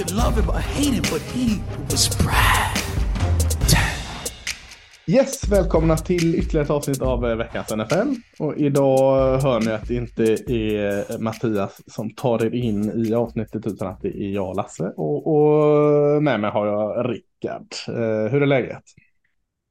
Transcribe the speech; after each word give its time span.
Could 0.00 0.16
love 0.16 0.40
him 0.40 0.48
or 0.50 0.60
hate 0.60 0.94
him, 0.94 1.02
but 1.12 1.22
he 1.34 1.60
was 1.90 2.18
Brad. 2.18 2.78
Yes, 5.06 5.48
välkomna 5.48 5.96
till 5.96 6.34
ytterligare 6.34 6.64
ett 6.64 6.70
avsnitt 6.70 7.02
av 7.02 7.26
eh, 7.26 7.36
veckans 7.36 7.70
NFL. 7.76 8.14
Och 8.38 8.56
idag 8.56 9.38
hör 9.38 9.60
ni 9.60 9.72
att 9.72 9.88
det 9.88 9.94
inte 9.94 10.22
är 10.52 11.18
Mattias 11.18 11.80
som 11.86 12.10
tar 12.10 12.44
er 12.44 12.54
in 12.54 13.04
i 13.06 13.14
avsnittet 13.14 13.66
utan 13.66 13.88
att 13.88 14.02
det 14.02 14.22
är 14.22 14.30
jag, 14.30 14.56
Lasse. 14.56 14.92
Och, 14.96 15.26
och 15.26 16.22
med 16.22 16.40
mig 16.40 16.50
har 16.50 16.66
jag 16.66 17.10
Rickard. 17.10 17.66
Eh, 17.88 18.32
hur 18.32 18.42
är 18.42 18.46
läget? 18.46 18.84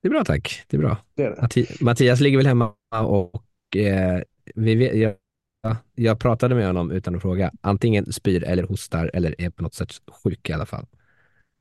Det 0.01 0.07
är 0.07 0.09
bra 0.09 0.23
tack. 0.23 0.63
Det 0.67 0.77
är 0.77 0.81
bra. 0.81 0.97
Det 1.15 1.23
är 1.23 1.29
det. 1.29 1.41
Matti- 1.41 1.83
Mattias 1.83 2.19
ligger 2.19 2.37
väl 2.37 2.47
hemma 2.47 2.73
och 3.05 3.77
eh, 3.77 4.21
vi 4.55 4.75
vet, 4.75 4.95
jag, 4.95 5.13
jag 5.95 6.19
pratade 6.19 6.55
med 6.55 6.67
honom 6.67 6.91
utan 6.91 7.15
att 7.15 7.21
fråga. 7.21 7.51
Antingen 7.61 8.13
spyr 8.13 8.43
eller 8.43 8.63
hostar 8.63 9.11
eller 9.13 9.35
är 9.41 9.49
på 9.49 9.63
något 9.63 9.73
sätt 9.73 9.89
sjuk 10.23 10.49
i 10.49 10.53
alla 10.53 10.65
fall. 10.65 10.85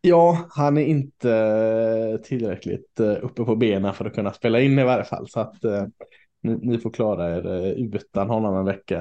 Ja, 0.01 0.47
han 0.51 0.79
är 0.79 0.85
inte 0.85 2.21
tillräckligt 2.25 3.01
eh, 3.01 3.17
uppe 3.23 3.45
på 3.45 3.57
benen 3.57 3.95
för 3.95 4.05
att 4.05 4.15
kunna 4.15 4.33
spela 4.33 4.61
in 4.61 4.79
i 4.79 4.85
varje 4.85 5.05
fall. 5.05 5.29
Så 5.29 5.41
att 5.41 5.65
eh, 5.65 5.85
ni, 6.43 6.57
ni 6.63 6.79
får 6.79 6.91
klara 6.91 7.37
er 7.37 7.47
eh, 7.47 7.71
utan 7.71 8.31
honom 8.31 8.57
en 8.57 8.65
vecka 8.65 8.97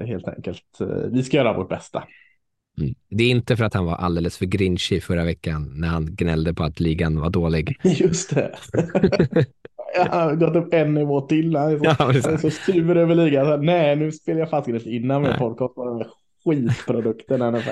eh, 0.00 0.06
helt 0.06 0.28
enkelt. 0.28 0.80
Eh, 0.80 0.86
Vi 0.86 1.22
ska 1.22 1.36
göra 1.36 1.56
vårt 1.56 1.68
bästa. 1.68 2.04
Mm. 2.78 2.94
Det 3.08 3.24
är 3.24 3.30
inte 3.30 3.56
för 3.56 3.64
att 3.64 3.74
han 3.74 3.84
var 3.84 3.96
alldeles 3.96 4.38
för 4.38 4.46
grinchig 4.46 5.02
förra 5.02 5.24
veckan 5.24 5.72
när 5.74 5.88
han 5.88 6.16
gnällde 6.16 6.54
på 6.54 6.64
att 6.64 6.80
ligan 6.80 7.20
var 7.20 7.30
dålig. 7.30 7.76
Just 7.82 8.34
det. 8.34 8.54
Har 10.10 10.34
gått 10.34 10.56
upp 10.56 10.74
en 10.74 10.94
nivå 10.94 11.20
till. 11.20 11.56
Han 11.56 11.72
är 11.72 11.78
så, 11.78 11.84
Ja, 11.84 12.12
är 12.34 12.36
så 12.36 12.50
sur 12.50 12.96
över 12.96 13.14
ligan. 13.14 13.46
Så 13.46 13.56
Nej, 13.56 13.96
nu 13.96 14.12
spelar 14.12 14.40
jag 14.40 14.50
fast 14.50 14.68
inte 14.68 14.90
innan 14.90 15.22
med 15.22 15.38
podcast 15.38 15.74
på 15.74 15.84
den 15.84 16.04
skitprodukten 16.44 17.52
NFL. 17.52 17.70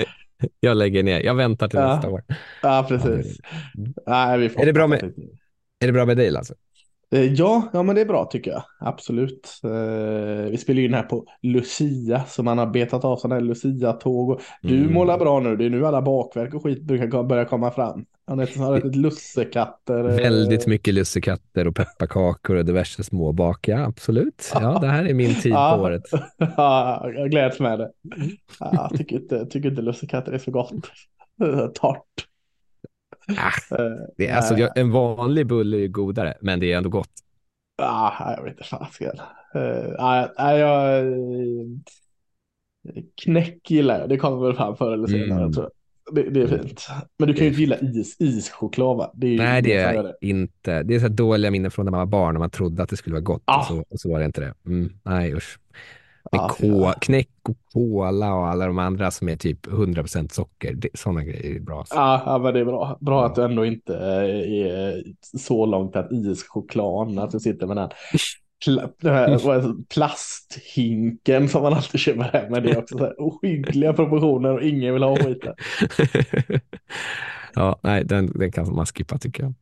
jag 0.60 0.76
lägger 0.76 1.02
ner. 1.02 1.20
Jag 1.20 1.34
väntar 1.34 1.68
till 1.68 1.78
Ja. 1.78 1.94
nästa 1.94 2.10
år. 2.10 2.22
Ja, 2.62 2.86
precis. 2.88 3.38
Nej, 4.06 4.38
vi 4.38 4.48
får 4.48 4.62
Är 4.62 4.66
det 4.66 4.72
bra 4.72 4.86
med- 4.86 5.00
det- 5.00 5.84
Är 5.84 5.86
det 5.86 5.92
bra 5.92 6.04
med 6.06 6.16
dig 6.16 6.30
Lasse? 6.30 6.54
Eh, 7.12 7.32
Ja, 7.32 7.70
ja, 7.72 7.82
men 7.82 7.94
det 7.94 8.00
är 8.00 8.04
bra 8.06 8.24
tycker 8.24 8.50
jag. 8.50 8.62
Absolut. 8.80 9.60
Eh, 9.64 10.50
Vi 10.50 10.56
spelar 10.58 10.82
in 10.82 10.94
här 10.94 11.02
på 11.02 11.24
Lucia, 11.42 12.24
så 12.28 12.42
man 12.42 12.58
har 12.58 12.66
betat 12.66 13.04
av 13.04 13.16
sådana 13.16 13.34
här 13.34 13.42
Lucia-tåg. 13.42 14.40
Du 14.62 14.78
Mm. 14.80 14.92
målar 14.94 15.18
bra 15.18 15.40
nu. 15.40 15.56
Det 15.56 15.64
är 15.66 15.70
nu 15.70 15.86
alla 15.86 16.02
bakverk 16.02 16.54
och 16.54 16.62
skit 16.62 16.82
brukar 16.82 17.22
börja 17.22 17.44
komma 17.44 17.70
fram. 17.70 18.04
Han 18.26 18.38
har 18.38 18.58
har 18.58 18.76
ätit 18.78 18.96
lussekatter. 18.96 19.98
eh, 19.98 20.16
Väldigt 20.16 20.66
mycket 20.66 20.94
lussekatter 20.94 21.66
och 21.66 21.76
pepparkakor 21.76 22.56
och 22.56 22.64
diverse 22.64 23.04
småbak. 23.04 23.68
Ja, 23.68 23.78
absolut. 23.84 24.50
Ja, 24.54 24.78
det 24.82 24.86
här 24.86 25.04
är 25.04 25.14
min 25.14 25.34
tid 25.34 25.52
Ja. 25.52 25.74
på 25.76 25.82
året. 25.82 26.02
Ja, 26.56 27.10
jag 27.14 27.30
gläds 27.30 27.60
med 27.60 27.78
det. 27.78 27.90
Ja, 28.60 28.70
jag 28.90 28.98
tycker 28.98 29.16
inte, 29.16 29.46
tycker 29.46 29.68
inte 29.68 29.82
lussekatter 29.82 30.32
är 30.32 30.38
så 30.38 30.50
gott. 30.50 30.72
Torrt. 31.74 32.26
Ah, 33.28 33.76
Eh, 33.78 33.92
det 34.16 34.28
är, 34.28 34.36
alltså, 34.36 34.68
en 34.74 34.90
vanlig 34.92 35.46
bulle 35.46 35.76
är 35.76 35.80
ju 35.80 35.88
godare, 35.88 36.34
men 36.40 36.60
det 36.60 36.72
är 36.72 36.76
ändå 36.76 36.88
gott. 36.88 37.10
Ah, 37.82 38.32
jag 38.36 38.42
vet 38.42 38.52
inte 38.52 38.64
fasiken. 38.64 39.16
Uh, 39.56 39.62
jag... 40.38 41.04
knäck 43.22 43.70
gillar 43.70 44.00
jag. 44.00 44.08
Det 44.08 44.16
kommer 44.16 44.46
väl 44.46 44.56
fram 44.56 44.76
förr 44.76 44.92
eller 44.92 45.06
senare. 45.06 45.40
Mm. 45.40 45.52
Tror 45.52 45.64
jag. 45.64 45.72
Det, 46.12 46.22
det 46.30 46.42
är 46.42 46.46
fint. 46.48 46.86
Men 47.18 47.28
du 47.28 47.34
kan 47.34 47.44
ju 47.44 47.48
inte 47.50 47.60
gilla 47.60 47.76
is, 47.80 48.16
ischoklad 48.20 48.96
va? 48.96 49.10
Det 49.14 49.36
Nej, 49.36 49.62
det 49.62 49.72
är 49.72 49.94
gör 49.94 50.02
det. 50.02 50.14
inte. 50.20 50.82
Det 50.82 50.94
är 50.94 50.98
så 50.98 51.02
här 51.06 51.14
dåliga 51.14 51.50
minnen 51.50 51.70
från 51.70 51.84
när 51.84 51.90
man 51.90 51.98
var 52.00 52.06
barn 52.06 52.36
och 52.36 52.40
man 52.40 52.50
trodde 52.50 52.82
att 52.82 52.88
det 52.88 52.96
skulle 52.96 53.14
vara 53.14 53.22
gott 53.22 53.42
Ah. 53.44 53.58
och, 53.60 53.64
så, 53.66 53.84
och 53.88 54.00
så 54.00 54.10
var 54.12 54.18
det 54.18 54.24
inte 54.24 54.40
det. 54.40 54.54
Mm, 54.66 54.92
nej, 55.02 55.34
usch. 55.34 55.58
Men 56.32 56.40
Ah, 56.40 56.48
ko, 56.48 56.92
knäck 57.00 57.28
och 57.48 57.56
kola 57.72 58.34
och 58.34 58.46
alla 58.48 58.66
de 58.66 58.78
andra 58.78 59.10
som 59.10 59.28
är 59.28 59.36
typ 59.36 59.66
100% 59.66 60.28
socker, 60.32 60.74
det, 60.74 60.88
sådana 60.94 61.24
grejer 61.24 61.56
är 61.56 61.60
bra. 61.60 61.78
alltså. 61.78 61.94
Ja, 61.94 62.22
ja, 62.26 62.38
men 62.38 62.54
det 62.54 62.60
är 62.60 62.64
bra. 62.64 62.98
Bra 63.00 63.26
att 63.26 63.34
du 63.34 63.44
ändå 63.44 63.64
inte 63.66 63.94
eh, 63.94 64.66
är 64.66 65.02
så 65.38 65.66
långt 65.66 65.96
att 65.96 66.12
ischokladen, 66.12 67.18
att 67.18 67.30
du 67.30 67.40
sitter 67.40 67.66
med 67.66 67.76
den 67.76 67.90
den 68.64 69.14
här, 69.14 69.62
det, 69.62 69.74
plasthinken 69.88 71.48
som 71.48 71.62
man 71.62 71.72
alltid 71.72 72.00
köper 72.00 72.22
hem. 72.22 72.52
Men 72.52 72.62
det 72.62 72.70
är 72.70 72.78
också 72.78 72.98
så 72.98 73.04
här 73.04 73.14
ohyggliga 73.18 73.92
proportioner 73.92 74.52
och 74.52 74.62
ingen 74.62 74.94
vill 74.94 75.02
ha 75.02 75.16
skiten. 75.16 75.54
ja, 77.54 77.80
nej, 77.82 78.04
den, 78.04 78.26
den 78.26 78.52
kan 78.52 78.74
man 78.74 78.86
skippa 78.86 79.18
tycker 79.18 79.42
jag. 79.42 79.54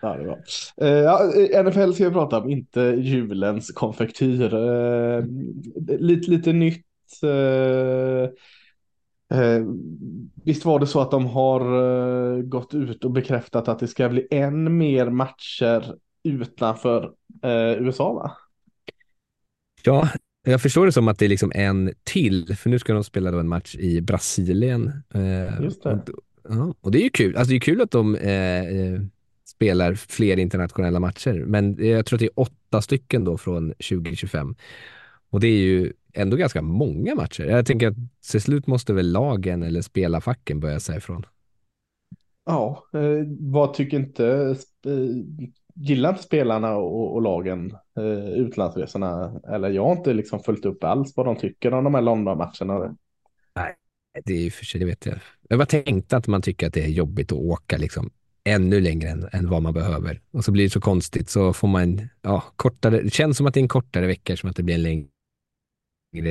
Ja, 0.00 0.16
det 0.16 0.24
bra. 0.24 0.38
Eh, 0.80 0.88
ja, 0.88 1.32
eh, 1.34 1.64
NFL 1.64 1.92
ska 1.92 2.04
vi 2.04 2.10
prata 2.10 2.38
om, 2.38 2.50
inte 2.50 2.80
julens 2.80 3.70
konfektyr. 3.70 4.54
Eh, 4.54 5.24
lite, 5.98 6.30
lite 6.30 6.52
nytt. 6.52 6.84
Visst 10.44 10.64
var 10.64 10.80
det 10.80 10.86
så 10.86 11.00
att 11.00 11.10
de 11.10 11.26
har 11.26 12.42
gått 12.42 12.74
ut 12.74 13.04
och 13.04 13.10
bekräftat 13.10 13.68
att 13.68 13.78
det 13.78 13.88
ska 13.88 14.08
bli 14.08 14.28
än 14.30 14.76
mer 14.76 15.10
matcher 15.10 15.94
utanför 16.28 17.12
eh, 17.42 17.82
USA 17.82 18.12
va? 18.12 18.32
Ja, 19.84 20.08
jag 20.42 20.62
förstår 20.62 20.86
det 20.86 20.92
som 20.92 21.08
att 21.08 21.18
det 21.18 21.24
är 21.24 21.28
liksom 21.28 21.52
en 21.54 21.92
till, 22.04 22.56
för 22.56 22.70
nu 22.70 22.78
ska 22.78 22.92
de 22.92 23.04
spela 23.04 23.30
då 23.30 23.38
en 23.38 23.48
match 23.48 23.76
i 23.76 24.00
Brasilien. 24.00 24.92
Eh, 25.14 25.62
Just 25.62 25.82
det. 25.82 25.92
Och, 25.92 26.08
ja, 26.48 26.74
och 26.80 26.90
det 26.90 26.98
är 26.98 27.02
ju 27.02 27.10
kul. 27.10 27.36
Alltså 27.36 27.50
det 27.50 27.56
är 27.56 27.60
kul 27.60 27.80
att 27.80 27.90
de 27.90 28.14
eh, 28.14 28.60
eh, 28.60 29.00
spelar 29.44 29.94
fler 29.94 30.38
internationella 30.38 31.00
matcher, 31.00 31.44
men 31.46 31.86
jag 31.86 32.06
tror 32.06 32.16
att 32.16 32.20
det 32.20 32.26
är 32.26 32.40
åtta 32.40 32.82
stycken 32.82 33.24
då 33.24 33.38
från 33.38 33.68
2025. 33.70 34.54
Och 35.30 35.40
det 35.40 35.48
är 35.48 35.58
ju 35.58 35.92
ändå 36.12 36.36
ganska 36.36 36.62
många 36.62 37.14
matcher. 37.14 37.44
Jag 37.44 37.66
tänker 37.66 37.88
att 37.88 37.96
till 38.30 38.40
slut 38.40 38.66
måste 38.66 38.92
väl 38.92 39.12
lagen 39.12 39.62
eller 39.62 39.82
spelarfacken 39.82 40.60
börja 40.60 40.80
säga 40.80 40.98
ifrån. 40.98 41.26
Ja, 42.44 42.84
eh, 42.92 43.26
vad 43.40 43.74
tycker 43.74 43.96
inte, 43.96 44.56
eh, 44.86 44.92
gillar 45.80 46.10
inte 46.10 46.22
spelarna 46.22 46.76
och, 46.76 47.14
och 47.14 47.22
lagen 47.22 47.76
eh, 47.98 48.28
utlandsresorna? 48.28 49.40
Eller 49.48 49.70
jag 49.70 49.84
har 49.84 49.92
inte 49.92 50.12
liksom 50.12 50.40
följt 50.40 50.64
upp 50.64 50.84
alls 50.84 51.16
vad 51.16 51.26
de 51.26 51.36
tycker 51.36 51.74
om 51.74 51.84
de 51.84 51.94
här 51.94 52.02
London-matcherna. 52.02 52.96
Det 54.24 54.32
är 54.32 54.42
ju 54.42 54.50
för 54.50 54.64
sig, 54.64 54.80
det 54.80 54.86
vet 54.86 55.06
jag. 55.06 55.18
Jag 55.48 55.58
bara 55.58 55.66
tänkte 55.66 56.16
att 56.16 56.26
man 56.26 56.42
tycker 56.42 56.66
att 56.66 56.74
det 56.74 56.84
är 56.84 56.88
jobbigt 56.88 57.32
att 57.32 57.38
åka 57.38 57.76
liksom 57.76 58.10
ännu 58.44 58.80
längre 58.80 59.08
än, 59.08 59.28
än 59.32 59.48
vad 59.48 59.62
man 59.62 59.74
behöver. 59.74 60.20
Och 60.30 60.44
så 60.44 60.52
blir 60.52 60.64
det 60.64 60.70
så 60.70 60.80
konstigt 60.80 61.30
så 61.30 61.52
får 61.52 61.68
man, 61.68 62.08
ja, 62.22 62.44
kortare, 62.56 63.02
det 63.02 63.10
känns 63.10 63.36
som 63.36 63.46
att 63.46 63.54
det 63.54 63.60
är 63.60 63.62
en 63.62 63.68
kortare 63.68 64.06
vecka 64.06 64.36
som 64.36 64.50
att 64.50 64.56
det 64.56 64.62
blir 64.62 64.74
en 64.74 64.82
längre 64.82 65.08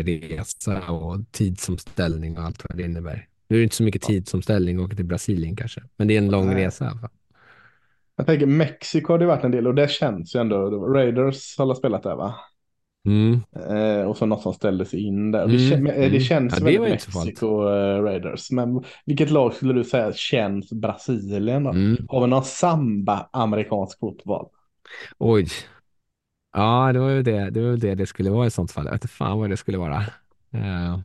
resa 0.03 0.91
och 0.91 1.31
tidsomställning 1.31 2.37
och 2.37 2.43
allt 2.43 2.63
vad 2.69 2.77
det 2.77 2.83
innebär. 2.83 3.27
Nu 3.47 3.55
är 3.55 3.59
det 3.59 3.63
inte 3.63 3.75
så 3.75 3.83
mycket 3.83 4.01
tidsomställning 4.01 4.77
att 4.77 4.85
åka 4.85 4.95
till 4.95 5.05
Brasilien 5.05 5.55
kanske, 5.55 5.83
men 5.97 6.07
det 6.07 6.13
är 6.13 6.17
en 6.17 6.31
lång 6.31 6.47
Nej. 6.47 6.65
resa. 6.65 7.09
Jag 8.17 8.25
tänker 8.25 8.45
Mexiko 8.45 9.13
har 9.13 9.19
det 9.19 9.25
varit 9.25 9.43
en 9.43 9.51
del 9.51 9.67
och 9.67 9.75
det 9.75 9.91
känns 9.91 10.35
ju 10.35 10.39
ändå. 10.39 10.69
Raiders 10.93 11.57
har 11.57 11.75
spelat 11.75 12.03
där 12.03 12.15
va? 12.15 12.35
Mm. 13.05 13.41
Eh, 13.69 14.05
och 14.05 14.17
så 14.17 14.25
något 14.25 14.41
som 14.41 14.53
ställdes 14.53 14.93
in 14.93 15.31
där. 15.31 15.43
Mm, 15.43 15.51
det, 15.57 15.57
kän- 15.57 15.91
eh, 15.91 15.99
det 15.99 16.07
mm. 16.07 16.19
känns 16.19 16.53
Ja, 16.59 16.65
det 16.65 16.79
väldigt 16.79 17.15
Mexiko 17.15 17.69
eh, 17.69 18.01
Raiders. 18.03 18.51
Men 18.51 18.83
vilket 19.05 19.29
lag 19.29 19.53
skulle 19.53 19.73
du 19.73 19.83
säga 19.83 20.13
känns 20.13 20.71
Brasilien 20.71 21.63
då? 21.63 21.69
Mm. 21.69 21.97
Har 22.09 22.21
vi 22.21 22.27
någon 22.27 22.43
samba 22.43 23.29
amerikansk 23.33 23.99
fotboll? 23.99 24.45
Oj. 25.17 25.47
Ja, 26.55 26.93
det 26.93 26.99
var 26.99 27.09
ju 27.09 27.23
det 27.23 27.49
det, 27.49 27.61
var 27.61 27.77
det 27.77 27.95
det 27.95 28.05
skulle 28.05 28.29
vara 28.29 28.47
i 28.47 28.51
sånt 28.51 28.71
fall. 28.71 28.85
Jag 28.85 28.91
vet 28.91 29.03
inte 29.03 29.13
fan 29.13 29.39
vad 29.39 29.49
det 29.49 29.57
skulle 29.57 29.77
vara. 29.77 29.97
Uh, 30.55 30.99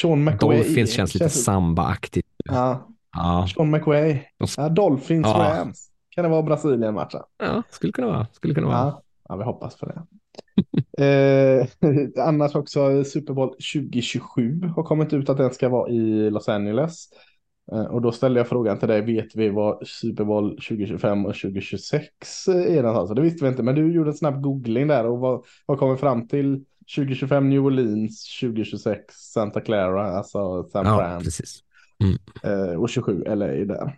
Sean 0.00 0.24
McWay. 0.24 0.56
Dolphins 0.58 0.92
känns 0.92 1.14
lite 1.14 1.30
samba-aktigt. 1.30 2.28
Ja, 2.44 2.88
Ja, 3.12 3.48
Sean 3.54 3.70
McWay. 3.70 4.12
De- 4.38 4.46
Ja, 4.56 4.68
Dolphins 4.68 5.26
Ja. 5.26 5.58
Rams. 5.58 5.89
Kan 6.10 6.24
det 6.24 6.30
vara 6.30 6.42
Brasilien-matchen? 6.42 7.20
ja 7.38 7.62
skulle 7.70 7.92
kunna 7.92 8.06
vara. 8.06 8.26
Skulle 8.32 8.54
kunna 8.54 8.66
vara. 8.66 8.78
Ja. 8.78 9.02
ja, 9.28 9.36
vi 9.36 9.44
hoppas 9.44 9.76
på 9.76 9.86
det. 9.86 10.02
eh, 11.04 11.66
annars 12.26 12.54
också 12.54 13.04
Super 13.04 13.34
Bowl 13.34 13.48
2027 13.48 14.60
har 14.76 14.82
kommit 14.82 15.12
ut 15.12 15.28
att 15.28 15.36
den 15.36 15.50
ska 15.50 15.68
vara 15.68 15.90
i 15.90 16.30
Los 16.30 16.48
Angeles. 16.48 17.08
Eh, 17.72 17.84
och 17.84 18.02
då 18.02 18.12
ställde 18.12 18.40
jag 18.40 18.48
frågan 18.48 18.78
till 18.78 18.88
dig, 18.88 19.00
vet 19.00 19.36
vi 19.36 19.48
vad 19.48 19.86
Super 19.86 20.24
Bowl 20.24 20.50
2025 20.50 21.26
och 21.26 21.34
2026 21.34 22.48
är 22.48 22.82
någonstans? 22.82 23.16
Det 23.16 23.22
visste 23.22 23.44
vi 23.44 23.50
inte, 23.50 23.62
men 23.62 23.74
du 23.74 23.92
gjorde 23.92 24.10
en 24.10 24.16
snabb 24.16 24.42
googling 24.42 24.88
där 24.88 25.06
och 25.06 25.18
vad, 25.18 25.44
vad 25.66 25.78
kommer 25.78 25.96
fram 25.96 26.28
till 26.28 26.64
2025 26.96 27.48
New 27.48 27.64
Orleans, 27.64 28.40
2026 28.40 29.14
Santa 29.14 29.60
Clara, 29.60 30.10
alltså 30.10 30.68
San 30.72 30.86
Ja, 30.86 30.98
Fran. 30.98 31.22
precis. 31.22 31.60
Mm. 32.02 32.18
Eh, 32.42 32.74
och 32.74 32.88
27 32.88 33.24
LA 33.26 33.46
där. 33.46 33.96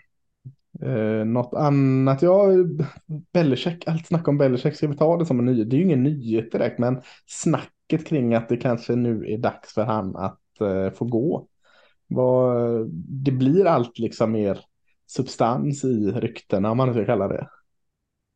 Eh, 0.83 1.25
något 1.25 1.55
annat, 1.55 2.23
ja, 2.23 2.47
Belichick, 3.33 3.89
allt 3.89 4.07
snack 4.07 4.29
om 4.29 4.39
Belichick, 4.39 4.75
ska 4.77 4.89
vi 4.89 4.97
ta 4.97 5.17
det 5.17 5.27
som 5.27 5.39
en 5.39 5.45
nyhet? 5.45 5.71
Det 5.71 5.77
är 5.77 5.79
ju 5.79 5.85
ingen 5.85 6.03
nyhet 6.03 6.53
direkt, 6.53 6.79
men 6.79 7.01
snacket 7.27 8.07
kring 8.07 8.35
att 8.35 8.49
det 8.49 8.57
kanske 8.57 8.97
nu 8.97 9.27
är 9.33 9.39
dags 9.39 9.75
för 9.75 9.85
han 9.85 10.17
att 10.17 10.61
eh, 10.61 10.91
få 10.91 11.05
gå. 11.05 11.47
Vad, 12.09 12.87
det 13.25 13.33
blir 13.33 13.67
allt 13.67 13.99
liksom 13.99 14.33
mer 14.33 14.61
substans 15.07 15.85
i 15.85 16.11
ryktena, 16.11 16.71
om 16.71 16.77
man 16.77 16.89
nu 16.89 16.95
ska 16.95 17.05
kalla 17.05 17.29
det. 17.29 17.49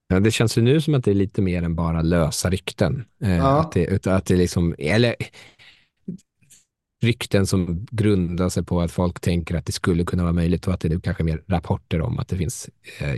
Ja, 0.08 0.20
det 0.20 0.30
känns 0.30 0.58
ju 0.58 0.62
nu 0.62 0.80
som 0.80 0.94
att 0.94 1.04
det 1.04 1.10
är 1.10 1.14
lite 1.14 1.42
mer 1.42 1.62
än 1.62 1.74
bara 1.74 2.02
lösa 2.02 2.50
rykten. 2.50 3.04
Eh, 3.22 3.36
Ja. 3.36 3.60
att, 3.60 3.72
det, 3.72 4.06
att 4.06 4.26
det 4.26 4.36
liksom, 4.36 4.74
eller 4.78 5.14
rykten 7.02 7.46
som 7.46 7.86
grundar 7.90 8.48
sig 8.48 8.64
på 8.64 8.80
att 8.80 8.92
folk 8.92 9.20
tänker 9.20 9.54
att 9.54 9.66
det 9.66 9.72
skulle 9.72 10.04
kunna 10.04 10.22
vara 10.22 10.32
möjligt 10.32 10.66
och 10.66 10.74
att 10.74 10.80
det 10.80 10.92
är 10.92 11.00
kanske 11.00 11.24
mer 11.24 11.42
rapporter 11.46 12.00
om 12.00 12.18
att 12.18 12.28
det 12.28 12.36
finns 12.36 12.70
eh, 13.00 13.14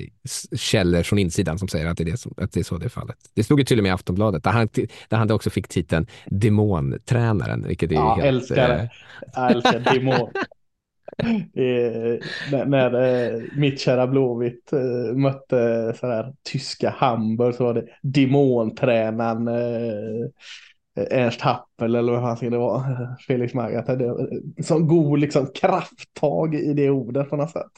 källor 0.57 1.03
från 1.03 1.19
insidan 1.19 1.59
som 1.59 1.69
säger 1.69 1.87
att 1.87 1.97
det 1.97 2.03
är, 2.03 2.11
det 2.11 2.17
som, 2.17 2.35
att 2.37 2.53
det 2.53 2.61
är 2.61 2.65
så 2.65 2.79
det 2.79 2.85
är 2.85 2.89
fallet. 2.89 3.17
Det 3.35 3.45
stod 3.45 3.59
ju 3.59 3.65
till 3.65 3.79
och 3.79 3.83
med 3.83 3.91
i 3.91 3.93
Aftonbladet, 3.93 4.45
där 4.45 4.51
han, 4.51 4.69
där 5.09 5.17
han 5.17 5.31
också 5.31 5.51
fick 5.51 5.69
titeln 5.69 6.07
demontränaren, 6.27 7.65
vilket 7.69 7.91
är 7.91 7.95
Ja, 7.95 8.15
helt... 8.15 8.27
älskar 8.27 8.71
eh, 8.79 8.89
Jag 9.35 9.51
älskar 9.53 9.81
demon. 9.95 10.31
Är- 11.55 12.21
när 12.53 12.67
när 12.67 12.95
eh, 13.35 13.43
mitt 13.57 13.81
kära 13.81 14.07
Blåvitt 14.07 14.73
eh, 14.73 15.17
mötte 15.17 15.95
sådär 16.01 16.35
tyska 16.43 16.91
Hamburg 16.91 17.55
så 17.55 17.65
var 17.65 17.75
det 17.75 17.85
demontränaren 18.03 19.49
eh, 19.49 20.29
Ernst 21.11 21.41
Happel 21.41 21.95
eller 21.95 22.13
vad 22.13 22.23
fan 22.23 22.37
ska 22.37 22.51
det 22.51 22.59
vara, 22.59 23.17
Felix 23.27 23.55
Magath. 23.55 23.93
Som 24.63 24.89
god 24.89 25.19
liksom 25.19 25.47
krafttag 25.55 26.55
i 26.55 26.73
det 26.73 26.91
ordet 26.91 27.31
på 27.31 27.37
något 27.37 27.51
sätt. 27.51 27.73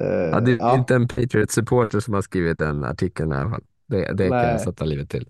Eh, 0.00 0.06
Ja, 0.06 0.40
det 0.40 0.52
är 0.52 0.56
ja. 0.58 0.74
inte 0.78 0.94
en 0.94 1.08
Patriot-supporter 1.08 2.00
som 2.00 2.14
har 2.14 2.22
skrivit 2.22 2.58
den 2.58 2.84
artikeln 2.84 3.32
i 3.32 3.34
alla 3.36 3.50
fall. 3.50 3.62
Det, 3.86 4.12
det 4.12 4.28
kan 4.28 4.38
jag 4.38 4.60
sätta 4.60 4.84
livet 4.84 5.10
till. 5.10 5.28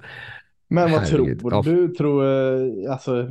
Men 0.68 0.90
vad 0.90 1.00
Herregud. 1.00 1.40
tror 1.40 1.62
du? 1.62 1.88
Tror, 1.88 2.24
eh, 2.24 2.92
alltså, 2.92 3.28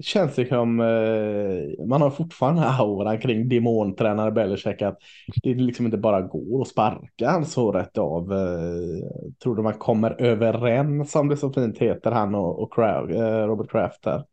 känns 0.00 0.34
det 0.34 0.48
som 0.48 0.80
eh, 0.80 1.86
man 1.86 2.02
har 2.02 2.10
fortfarande 2.10 2.62
auran 2.68 3.18
kring 3.18 3.48
demontränare 3.48 4.30
Belichick 4.30 4.82
att 4.82 4.98
det 5.42 5.54
liksom 5.54 5.86
inte 5.86 5.98
bara 5.98 6.20
går 6.20 6.62
att 6.62 6.68
sparka 6.68 7.30
han 7.30 7.46
så 7.46 7.72
rätt 7.72 7.98
av. 7.98 8.32
Eh, 8.32 9.28
tror 9.42 9.56
du 9.56 9.62
man 9.62 9.74
kommer 9.74 10.22
överens 10.22 11.14
om 11.14 11.28
det 11.28 11.36
så 11.36 11.52
fint 11.52 11.78
heter 11.78 12.10
han 12.10 12.34
och, 12.34 12.62
och 12.62 12.74
Kraft, 12.74 13.10
eh, 13.10 13.46
Robert 13.46 13.70
Kraft 13.70 14.02
där? 14.02 14.24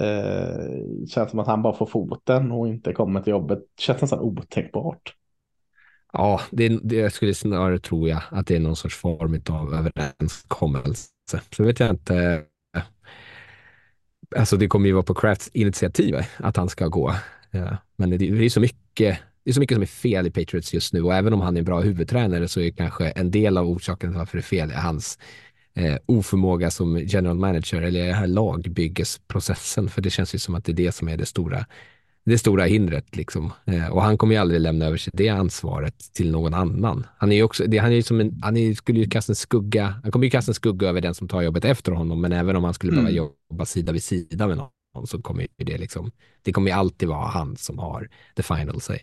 Eh, 0.00 1.06
känns 1.08 1.30
som 1.30 1.38
att 1.38 1.46
han 1.46 1.62
bara 1.62 1.74
får 1.74 1.86
foten 1.86 2.52
och 2.52 2.68
inte 2.68 2.92
kommer 2.92 3.20
till 3.20 3.30
jobbet. 3.30 3.58
Känns 3.78 4.00
nästan 4.00 4.20
otänkbart. 4.20 5.14
Ja, 6.12 6.40
det, 6.50 6.78
det 6.82 6.96
jag 6.96 7.12
skulle 7.12 7.34
snarare 7.34 7.78
tro 7.78 8.08
jag 8.08 8.22
att 8.30 8.46
det 8.46 8.56
är 8.56 8.60
någon 8.60 8.76
sorts 8.76 8.96
form 8.96 9.40
av 9.50 9.74
överenskommelse. 9.74 11.08
Så 11.56 11.64
vet 11.64 11.80
jag 11.80 11.90
inte. 11.90 12.44
Alltså 14.36 14.56
det 14.56 14.68
kommer 14.68 14.86
ju 14.86 14.92
vara 14.92 15.02
på 15.02 15.14
Crafts 15.14 15.50
initiativ 15.52 16.16
att 16.36 16.56
han 16.56 16.68
ska 16.68 16.86
gå. 16.86 17.14
Ja, 17.50 17.76
men 17.96 18.10
det, 18.10 18.16
det 18.16 18.44
är 18.44 18.50
så 18.50 18.60
mycket. 18.60 19.18
Det 19.44 19.50
är 19.50 19.54
så 19.54 19.60
mycket 19.60 19.74
som 19.74 19.82
är 19.82 19.86
fel 19.86 20.26
i 20.26 20.30
Patriots 20.30 20.74
just 20.74 20.92
nu 20.92 21.02
och 21.02 21.14
även 21.14 21.32
om 21.32 21.40
han 21.40 21.56
är 21.56 21.58
en 21.58 21.64
bra 21.64 21.80
huvudtränare 21.80 22.48
så 22.48 22.60
är 22.60 22.70
kanske 22.70 23.10
en 23.10 23.30
del 23.30 23.58
av 23.58 23.68
orsaken 23.68 24.10
till 24.10 24.18
varför 24.18 24.36
det 24.36 24.40
är 24.40 24.42
fel 24.42 24.70
är 24.70 24.74
hans 24.74 25.18
eh, 25.74 25.96
oförmåga 26.06 26.70
som 26.70 26.98
general 26.98 27.36
manager 27.36 27.82
eller 27.82 28.06
den 28.06 28.14
här 28.14 28.26
lagbyggesprocessen. 28.26 29.88
För 29.88 30.02
det 30.02 30.10
känns 30.10 30.34
ju 30.34 30.38
som 30.38 30.54
att 30.54 30.64
det 30.64 30.72
är 30.72 30.76
det 30.76 30.92
som 30.92 31.08
är 31.08 31.16
det 31.16 31.26
stora 31.26 31.66
det 32.24 32.38
stora 32.38 32.64
hindret. 32.64 33.16
Liksom. 33.16 33.52
Eh, 33.64 33.88
och 33.92 34.02
han 34.02 34.18
kommer 34.18 34.34
ju 34.34 34.40
aldrig 34.40 34.60
lämna 34.60 34.84
över 34.86 34.96
sig 34.96 35.10
det 35.16 35.28
ansvaret 35.28 35.98
till 36.14 36.30
någon 36.30 36.54
annan. 36.54 37.06
Han 37.18 37.32
är 37.32 37.36
ju 37.36 37.42
också, 37.42 37.64
det, 37.66 37.78
han 37.78 37.90
är 37.92 37.96
ju 37.96 38.02
som 38.02 38.20
en, 38.20 38.38
han 38.42 38.56
är, 38.56 38.74
skulle 38.74 39.00
ju 39.00 39.08
kasta 39.10 39.32
en 39.32 39.36
skugga, 39.36 39.94
han 40.02 40.12
kommer 40.12 40.24
ju 40.24 40.30
kasta 40.30 40.50
en 40.50 40.54
skugga 40.54 40.88
över 40.88 41.00
den 41.00 41.14
som 41.14 41.28
tar 41.28 41.42
jobbet 41.42 41.64
efter 41.64 41.92
honom, 41.92 42.20
men 42.20 42.32
även 42.32 42.56
om 42.56 42.64
han 42.64 42.74
skulle 42.74 42.92
behöva 42.92 43.10
Mm. 43.10 43.30
jobba 43.50 43.64
sida 43.66 43.92
vid 43.92 44.02
sida 44.02 44.46
med 44.48 44.56
någon 44.56 45.06
så 45.06 45.22
kommer 45.22 45.42
ju 45.58 45.64
det 45.64 45.78
liksom, 45.78 46.10
det 46.42 46.52
kommer 46.52 46.70
ju 46.70 46.76
alltid 46.76 47.08
vara 47.08 47.26
han 47.26 47.56
som 47.56 47.78
har 47.78 48.08
the 48.36 48.42
final 48.42 48.80
say. 48.80 48.98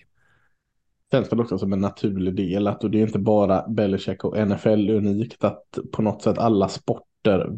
känns 1.11 1.31
väl 1.31 1.39
också 1.39 1.57
som 1.57 1.73
en 1.73 1.79
naturlig 1.81 2.35
del 2.35 2.67
att 2.67 2.83
och 2.83 2.91
det 2.91 2.97
är 2.99 3.01
inte 3.07 3.19
bara 3.19 3.67
Belichick 3.67 4.23
och 4.23 4.47
NFL 4.47 4.89
unikt 4.89 5.43
att 5.43 5.79
på 5.91 6.01
något 6.01 6.21
sätt 6.21 6.37
alla 6.37 6.69
sporter 6.69 7.03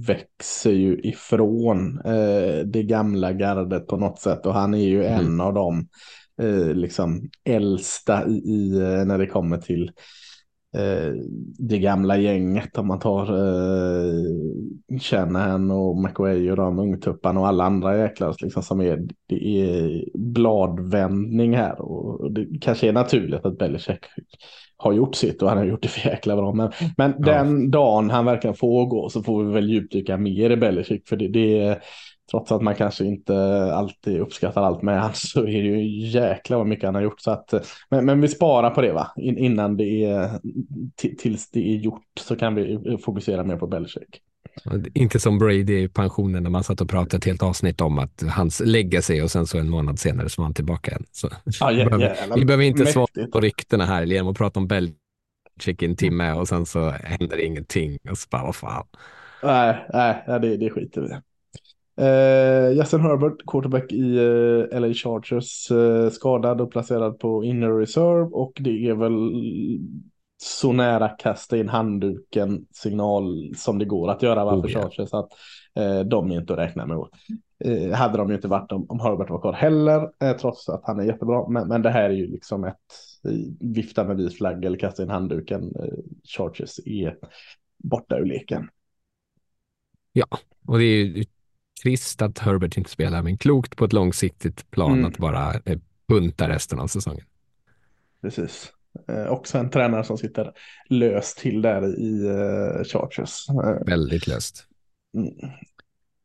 växer 0.07 0.71
ju 0.71 0.99
ifrån 1.03 2.01
eh, 2.05 2.65
det 2.65 2.83
gamla 2.83 3.33
gardet 3.33 3.87
på 3.87 3.97
något 3.97 4.19
sätt. 4.19 4.45
Och 4.45 4.53
han 4.53 4.73
är 4.73 4.87
ju 4.87 5.03
Mm. 5.03 5.25
en 5.25 5.41
av 5.41 5.53
de 5.53 5.87
eh, 6.41 6.73
liksom 6.73 7.29
äldsta 7.43 8.27
i, 8.27 8.31
i 8.31 8.79
eh, 8.81 9.05
när 9.05 9.17
det 9.17 9.27
kommer 9.27 9.57
till 9.57 9.91
eh, 10.77 11.13
det 11.59 11.79
gamla 11.79 12.17
gänget. 12.17 12.77
Om 12.77 12.87
man 12.87 12.99
tar 12.99 13.23
eh, 13.23 14.23
Shanahan 15.01 15.71
och 15.71 15.97
McWay 15.97 16.51
och 16.51 16.57
de 16.57 16.79
ungtupparna 16.79 17.39
och 17.39 17.47
alla 17.47 17.63
andra 17.63 17.97
jäklar 17.97 18.35
liksom 18.41 18.63
som 18.63 18.81
är, 18.81 19.07
det 19.27 19.61
är 19.61 20.03
bladvändning 20.17 21.55
här. 21.57 21.81
Och 21.81 22.33
det 22.33 22.47
kanske 22.61 22.87
är 22.87 22.93
naturligt 22.93 23.45
att 23.45 23.57
Belichick 23.57 24.05
har 24.79 24.93
gjort 24.93 25.15
sitt 25.15 25.41
och 25.41 25.49
han 25.49 25.57
har 25.57 25.65
gjort 25.65 25.81
det 25.83 25.87
för 25.87 26.09
jäkla 26.09 26.35
bra. 26.35 26.53
Men, 26.53 26.71
men 26.97 27.15
Ja. 27.25 27.25
den 27.33 27.71
dagen 27.71 28.09
han 28.09 28.25
verkligen 28.25 28.55
får 28.55 28.85
gå 28.85 29.09
så 29.09 29.23
får 29.23 29.43
vi 29.43 29.53
väl 29.53 29.69
djupdyka 29.69 30.17
mer 30.17 30.49
i 30.49 30.57
Belichick 30.57 31.07
för 31.07 31.15
det, 31.15 31.27
det 31.27 31.59
är 31.59 31.81
Trots 32.31 32.51
att 32.51 32.61
man 32.61 32.75
kanske 32.75 33.05
inte 33.05 33.35
alltid 33.73 34.19
uppskattar 34.19 34.63
allt 34.63 34.81
med 34.81 35.01
han 35.01 35.11
så 35.13 35.39
är 35.41 35.45
det 35.45 35.67
ju 35.67 36.07
jäkla 36.07 36.57
vad 36.57 36.67
mycket 36.67 36.85
han 36.85 36.95
har 36.95 37.01
gjort. 37.01 37.21
Så 37.21 37.31
att, 37.31 37.53
men, 37.89 38.05
men 38.05 38.21
vi 38.21 38.27
sparar 38.27 38.69
på 38.69 38.81
det 38.81 38.91
va? 38.91 39.11
In, 39.17 39.37
innan 39.37 39.77
det 39.77 40.05
är 40.05 40.39
tills 41.19 41.51
det 41.51 41.59
är 41.59 41.75
gjort 41.77 42.03
så 42.19 42.35
kan 42.35 42.55
vi 42.55 42.97
fokusera 43.05 43.43
mer 43.43 43.57
på 43.57 43.67
Belichick. 43.67 44.21
Inte 44.93 45.19
som 45.19 45.39
Brady 45.39 45.83
i 45.83 45.87
pensionen 45.87 46.43
när 46.43 46.49
man 46.49 46.63
satt 46.63 46.81
och 46.81 46.89
pratade 46.89 47.17
ett 47.17 47.25
helt 47.25 47.43
avsnitt 47.43 47.81
om 47.81 47.99
att 47.99 48.23
hans 48.29 48.61
legacy 48.65 49.21
och 49.21 49.31
sen 49.31 49.47
så 49.47 49.57
en 49.57 49.69
månad 49.69 49.99
senare 49.99 50.29
så 50.29 50.41
var 50.41 50.45
han 50.45 50.53
tillbaka 50.53 50.91
igen. 50.91 51.05
Så 51.11 51.29
vi, 51.45 51.51
jä- 51.51 51.85
behöver, 51.85 51.99
jävla 51.99 52.35
vi 52.35 52.45
behöver 52.45 52.63
inte 52.63 52.85
svara 52.85 53.27
på 53.31 53.39
ryktena 53.39 53.85
här 53.85 54.03
genom 54.03 54.31
att 54.31 54.37
prata 54.37 54.59
om 54.59 54.67
Belichick 54.67 55.81
i 55.81 55.85
en 55.85 55.95
timme 55.95 56.33
och 56.33 56.47
sen 56.47 56.65
så 56.65 56.89
händer 56.89 57.45
ingenting 57.45 57.97
och 58.09 58.17
så 58.17 58.27
bara 58.31 58.43
vad 58.43 58.55
fan. 58.55 58.85
Nej, 59.43 59.85
nej, 59.93 60.39
det, 60.41 60.57
det 60.57 60.69
skiter 60.69 61.01
vi. 61.01 61.09
Uh, 62.01 62.77
Justin 62.77 63.01
Herbert, 63.01 63.37
quarterback 63.47 63.91
i 63.91 64.17
eh, 64.17 64.79
LA 64.79 64.93
Chargers, 64.93 65.71
eh, 65.71 66.09
skadad 66.09 66.61
och 66.61 66.71
placerad 66.71 67.19
på 67.19 67.43
inner 67.43 67.79
reserve 67.79 68.29
och 68.31 68.53
det 68.59 68.87
är 68.87 68.93
väl 68.95 69.13
så 70.41 70.71
nära 70.71 71.09
kasta 71.09 71.57
in 71.57 71.69
handduken 71.69 72.65
signal 72.71 73.53
som 73.55 73.79
det 73.79 73.85
går 73.85 74.09
att 74.11 74.21
göra 74.21 74.45
va, 74.45 74.55
Oh, 74.55 74.71
ja. 74.71 74.81
Chargers 74.81 75.13
att 75.13 75.29
eh, 75.75 75.99
de 75.99 76.31
är 76.31 76.39
inte 76.39 76.53
att 76.53 76.59
räkna 76.59 76.85
med. 76.85 76.97
Uh, 77.65 77.93
hade 77.93 78.17
de 78.17 78.29
ju 78.29 78.35
inte 78.35 78.47
varit 78.47 78.71
om, 78.71 78.85
om 78.89 78.99
Herbert 78.99 79.29
var 79.29 79.41
kvar 79.41 79.53
heller, 79.53 80.09
eh, 80.23 80.37
trots 80.37 80.69
att 80.69 80.81
han 80.83 80.99
är 80.99 81.03
jättebra. 81.03 81.49
Men, 81.49 81.67
men 81.67 81.81
det 81.81 81.89
här 81.89 82.03
är 82.03 82.13
ju 82.13 82.27
liksom 82.27 82.63
ett 82.63 82.75
eh, 83.25 83.31
vifta 83.59 84.03
med 84.03 84.17
vit 84.17 84.37
flagg 84.37 84.65
eller 84.65 84.77
kasta 84.77 85.03
in 85.03 85.09
handduken. 85.09 85.75
Eh, 85.75 85.99
Chargers 86.23 86.79
är 86.85 87.17
borta 87.77 88.17
ur 88.17 88.25
leken. 88.25 88.69
Och 90.67 90.77
det 90.77 90.83
är 90.83 91.05
ju 91.05 91.25
trist 91.83 92.21
att 92.21 92.39
Herbert 92.39 92.77
inte 92.77 92.89
spelar, 92.89 93.21
men 93.23 93.37
klokt 93.37 93.75
på 93.75 93.85
ett 93.85 93.93
långsiktigt 93.93 94.71
plan 94.71 94.93
Mm. 94.93 95.05
att 95.05 95.17
bara 95.17 95.53
eh, 95.65 95.79
punta 96.07 96.49
resten 96.49 96.79
av 96.79 96.87
säsongen. 96.87 97.25
Precis. 98.21 98.73
Eh, 99.09 99.27
också 99.27 99.57
en 99.57 99.69
tränare 99.69 100.03
som 100.03 100.17
sitter 100.17 100.51
löst 100.89 101.37
till 101.37 101.61
där 101.61 101.99
i 101.99 102.25
eh, 102.27 102.83
Chargers. 102.83 103.49
Eh, 103.49 103.85
Väldigt 103.85 104.27
löst. 104.27 104.65
mm. 105.17 105.27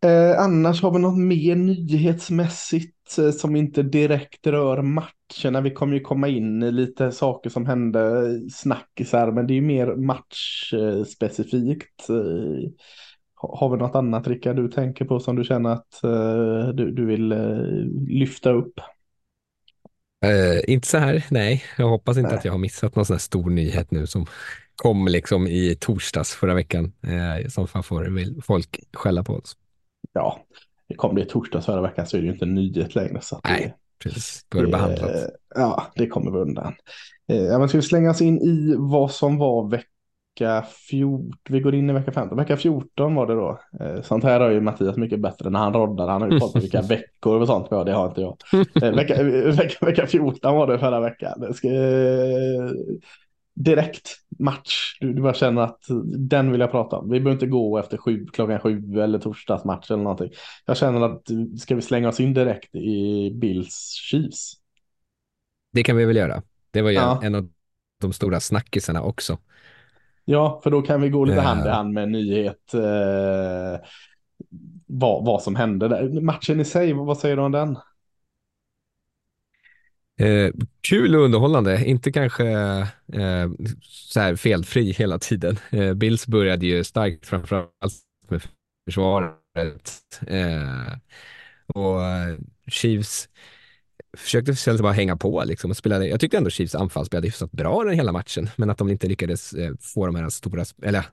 eh, 0.04 0.40
annars 0.40 0.82
har 0.82 0.90
vi 0.92 0.98
något 0.98 1.18
mer 1.18 1.56
nyhetsmässigt 1.56 3.18
eh, 3.18 3.30
som 3.30 3.56
inte 3.56 3.82
direkt 3.82 4.46
rör 4.46 4.82
matcherna. 4.82 5.60
Vi 5.60 5.70
kommer 5.70 5.94
ju 5.94 6.00
komma 6.00 6.28
in 6.28 6.62
i 6.62 6.72
lite 6.72 7.12
saker 7.12 7.50
som 7.50 7.66
hände, 7.66 8.24
snackisar, 8.50 9.32
men 9.32 9.46
det 9.46 9.52
är 9.52 9.56
ju 9.56 9.60
mer 9.62 9.96
matchspecifikt. 9.96 12.08
Eh, 12.08 12.16
ha- 13.36 13.56
har 13.58 13.70
vi 13.70 13.76
något 13.76 13.94
annat 13.94 14.28
Rickard 14.28 14.56
du 14.56 14.68
tänker 14.68 15.04
på 15.04 15.20
som 15.20 15.36
du 15.36 15.44
känner 15.44 15.70
att 15.70 16.00
du, 16.74 16.90
du 16.92 17.06
vill 17.06 17.34
lyfta 18.08 18.52
upp? 18.52 18.80
Eh, 20.24 20.60
inte 20.66 20.88
så 20.88 20.98
här, 20.98 21.24
nej. 21.30 21.64
Jag 21.78 21.88
hoppas 21.88 22.16
inte 22.16 22.28
Nej. 22.28 22.38
att 22.38 22.44
jag 22.44 22.52
har 22.52 22.58
missat 22.58 22.96
någon 22.96 23.06
sån 23.06 23.14
här 23.14 23.18
stor 23.18 23.50
nyhet 23.50 23.90
nu 23.90 24.06
som 24.06 24.26
kom 24.76 25.08
liksom 25.08 25.46
i 25.46 25.76
torsdags 25.80 26.34
förra 26.34 26.54
veckan. 26.54 26.92
Eh, 27.02 27.48
som 27.48 27.68
fan 27.68 27.82
får 27.82 28.40
folk 28.42 28.80
skälla 28.92 29.24
på 29.24 29.34
oss. 29.34 29.56
Ja, 30.12 30.40
det 30.88 30.94
kom 30.94 31.14
det 31.14 31.22
i 31.22 31.24
torsdags 31.24 31.66
förra 31.66 31.82
veckan 31.82 32.06
så 32.06 32.16
är 32.16 32.20
det 32.20 32.26
ju 32.26 32.32
inte 32.32 32.44
en 32.44 32.54
nyhet 32.54 32.94
längre. 32.94 33.20
Så 33.20 33.36
att 33.36 33.42
det, 33.42 33.50
Nej, 33.50 33.74
precis. 34.02 34.46
Då 34.48 34.58
är 34.58 34.62
det 34.62 34.68
behandlat. 34.68 35.10
Eh, 35.10 35.22
Ja, 35.54 35.92
det 35.96 36.06
kommer 36.06 36.30
vi 36.30 36.38
undan. 36.38 36.74
Eh, 37.28 37.36
Ja, 37.36 37.58
men 37.58 37.68
ska 37.68 37.78
vi 37.78 37.82
slänga 37.82 38.10
oss 38.10 38.20
in 38.20 38.38
i 38.38 38.74
vad 38.78 39.10
som 39.10 39.38
var 39.38 39.68
vecka 40.40 40.64
14, 40.90 41.32
vi 41.48 41.60
går 41.60 41.74
in 41.74 41.90
i 41.90 41.92
vecka 41.92 42.12
15, 42.12 42.38
vecka 42.38 42.56
14 42.56 43.14
var 43.14 43.26
det 43.26 43.34
då. 43.34 43.60
Eh, 43.80 44.02
sånt 44.02 44.24
här 44.24 44.40
har 44.40 44.50
ju 44.50 44.60
Mattias 44.60 44.96
mycket 44.96 45.20
bättre 45.20 45.50
när 45.50 45.58
han 45.58 45.72
roddar, 45.72 46.08
han 46.08 46.22
har 46.22 46.30
ju 46.30 46.40
fått 46.40 46.56
vilka 46.56 46.82
veckor 46.88 47.40
och 47.40 47.46
sånt, 47.46 47.66
ja 47.70 47.84
det 47.84 47.92
har 47.92 48.08
inte 48.08 48.20
jag. 48.20 48.36
Eh, 48.82 48.94
vecka, 48.94 49.22
vecka, 49.22 49.86
vecka 49.86 50.06
14 50.06 50.54
var 50.54 50.66
det 50.66 50.78
förra 50.78 51.00
veckan. 51.00 51.54
Ska, 51.54 51.68
eh, 51.68 52.70
direkt 53.54 54.16
match, 54.38 54.98
du, 55.00 55.12
du 55.12 55.22
bara 55.22 55.34
känner 55.34 55.62
att 55.62 55.80
den 56.18 56.52
vill 56.52 56.60
jag 56.60 56.70
prata 56.70 56.96
om. 56.96 57.10
Vi 57.10 57.20
behöver 57.20 57.32
inte 57.32 57.46
gå 57.46 57.78
efter 57.78 57.96
sju, 57.96 58.26
klockan 58.32 58.60
sju 58.60 59.00
eller 59.00 59.18
torsdagsmatch 59.18 59.90
eller 59.90 60.02
någonting. 60.02 60.30
Jag 60.66 60.76
känner 60.76 61.00
att 61.00 61.22
ska 61.60 61.74
vi 61.74 61.82
slänga 61.82 62.08
oss 62.08 62.20
in 62.20 62.34
direkt 62.34 62.74
i 62.74 63.30
Bills 63.34 63.90
Chiefs? 64.10 64.52
Det 65.72 65.82
kan 65.82 65.96
vi 65.96 66.04
väl 66.04 66.16
göra. 66.16 66.42
Det 66.70 66.82
var 66.82 66.90
ju 66.90 66.96
Ja. 66.96 67.20
en 67.22 67.34
av 67.34 67.48
de 68.00 68.12
stora 68.12 68.40
snackisarna 68.40 69.02
också. 69.02 69.38
Ja, 70.24 70.60
för 70.64 70.70
då 70.70 70.82
kan 70.82 71.00
vi 71.02 71.08
gå 71.08 71.24
lite 71.24 71.40
hand 71.40 71.66
i 71.66 71.68
hand 71.68 71.92
med 71.92 72.02
en 72.02 72.12
nyhet. 72.12 72.74
Eh, 72.74 73.80
vad, 74.86 75.24
vad 75.24 75.42
som 75.42 75.56
hände 75.56 75.88
där. 75.88 76.20
Matchen 76.20 76.60
i 76.60 76.64
sig, 76.64 76.92
vad 76.92 77.18
säger 77.18 77.36
du 77.36 77.42
om 77.42 77.52
den? 77.52 77.76
Eh, 80.20 80.52
kul 80.80 81.16
och 81.16 81.22
underhållande, 81.22 81.84
inte 81.84 82.12
kanske 82.12 82.48
eh, 83.12 83.50
så 83.80 84.20
här 84.20 84.36
felfri 84.36 84.92
hela 84.92 85.18
tiden. 85.18 85.56
Eh, 85.70 85.94
Bills 85.94 86.26
började 86.26 86.66
ju 86.66 86.84
starkt 86.84 87.26
framförallt 87.26 87.70
med 88.28 88.42
försvaret. 88.84 89.92
Eh, 90.26 90.96
och 91.66 92.00
Chiefs 92.66 93.28
försökte 94.16 94.52
istället 94.52 94.80
bara 94.80 94.92
hänga 94.92 95.16
på 95.16 95.44
liksom 95.44 95.70
och 95.70 95.76
spelade. 95.76 96.06
Jag 96.08 96.20
tyckte 96.20 96.36
ändå 96.36 96.50
Chiefs 96.50 96.74
anfall 96.74 97.06
spelade 97.06 97.26
hyfsat 97.26 97.52
bra 97.52 97.84
den 97.84 97.94
hela 97.94 98.12
matchen, 98.12 98.48
men 98.56 98.70
att 98.70 98.78
de 98.78 98.88
inte 98.88 99.06
lyckades 99.06 99.52
eh, 99.52 99.72
få 99.80 100.06
de 100.06 100.14
här 100.14 100.28
stora, 100.28 100.64
eller 100.82 101.04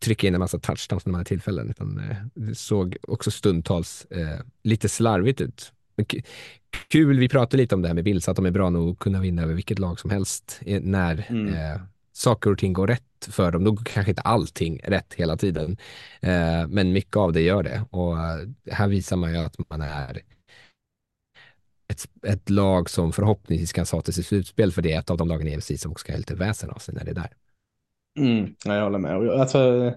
trycka 0.00 0.26
in 0.26 0.34
en 0.34 0.40
massa 0.40 0.58
touchdowns 0.58 1.06
när 1.06 1.12
de 1.12 1.14
hade 1.14 1.28
tillfällen, 1.28 1.70
utan 1.70 1.98
eh, 1.98 2.16
det 2.34 2.54
såg 2.54 2.96
också 3.02 3.30
stundtals 3.30 4.06
eh, 4.10 4.40
lite 4.64 4.88
slarvigt 4.88 5.40
ut. 5.40 5.72
Men 5.96 6.06
kul, 6.88 7.18
vi 7.18 7.28
pratade 7.28 7.56
lite 7.56 7.74
om 7.74 7.82
det 7.82 7.88
här 7.88 7.94
med 7.94 8.04
Bills, 8.04 8.28
att 8.28 8.36
de 8.36 8.46
är 8.46 8.50
bra 8.50 8.70
nog 8.70 8.92
att 8.92 8.98
kunna 8.98 9.20
vinna 9.20 9.42
över 9.42 9.54
vilket 9.54 9.78
lag 9.78 10.00
som 10.00 10.10
helst 10.10 10.60
eh, 10.66 10.80
när 10.82 11.26
Mm. 11.28 11.54
eh, 11.54 11.80
saker 12.12 12.50
och 12.50 12.58
ting 12.58 12.72
går 12.72 12.86
rätt 12.86 13.02
för 13.30 13.50
dem. 13.50 13.64
Då 13.64 13.72
går 13.72 13.84
kanske 13.84 14.10
inte 14.10 14.22
allting 14.22 14.80
rätt 14.84 15.14
hela 15.14 15.36
tiden, 15.36 15.76
eh, 16.20 16.66
men 16.68 16.92
mycket 16.92 17.16
av 17.16 17.32
det 17.32 17.40
gör 17.40 17.62
det. 17.62 17.84
Och 17.90 18.16
här 18.70 18.88
visar 18.88 19.16
man 19.16 19.32
ju 19.32 19.38
att 19.38 19.70
man 19.70 19.80
är 19.80 20.20
ett, 21.94 22.08
ett 22.26 22.50
lag 22.50 22.90
som 22.90 23.12
förhoppningsvis 23.12 23.72
kan 23.72 23.84
ta 23.84 24.00
till 24.00 24.14
sig 24.14 24.24
slutspel, 24.24 24.72
för 24.72 24.82
det 24.82 24.92
är 24.92 24.98
ett 24.98 25.10
av 25.10 25.16
de 25.16 25.28
lagen 25.28 25.48
i 25.48 25.56
NFC 25.56 25.70
som 25.76 25.92
också 25.92 26.02
ska 26.02 26.12
ha 26.12 26.18
lite 26.18 26.34
väsen 26.34 26.70
av 26.70 26.78
sig 26.78 26.94
när 26.94 27.04
det 27.04 27.10
är 27.10 27.14
där. 27.14 27.32
Mm, 28.18 28.54
jag 28.64 28.82
håller 28.82 28.98
med. 28.98 29.30
Alltså, 29.30 29.92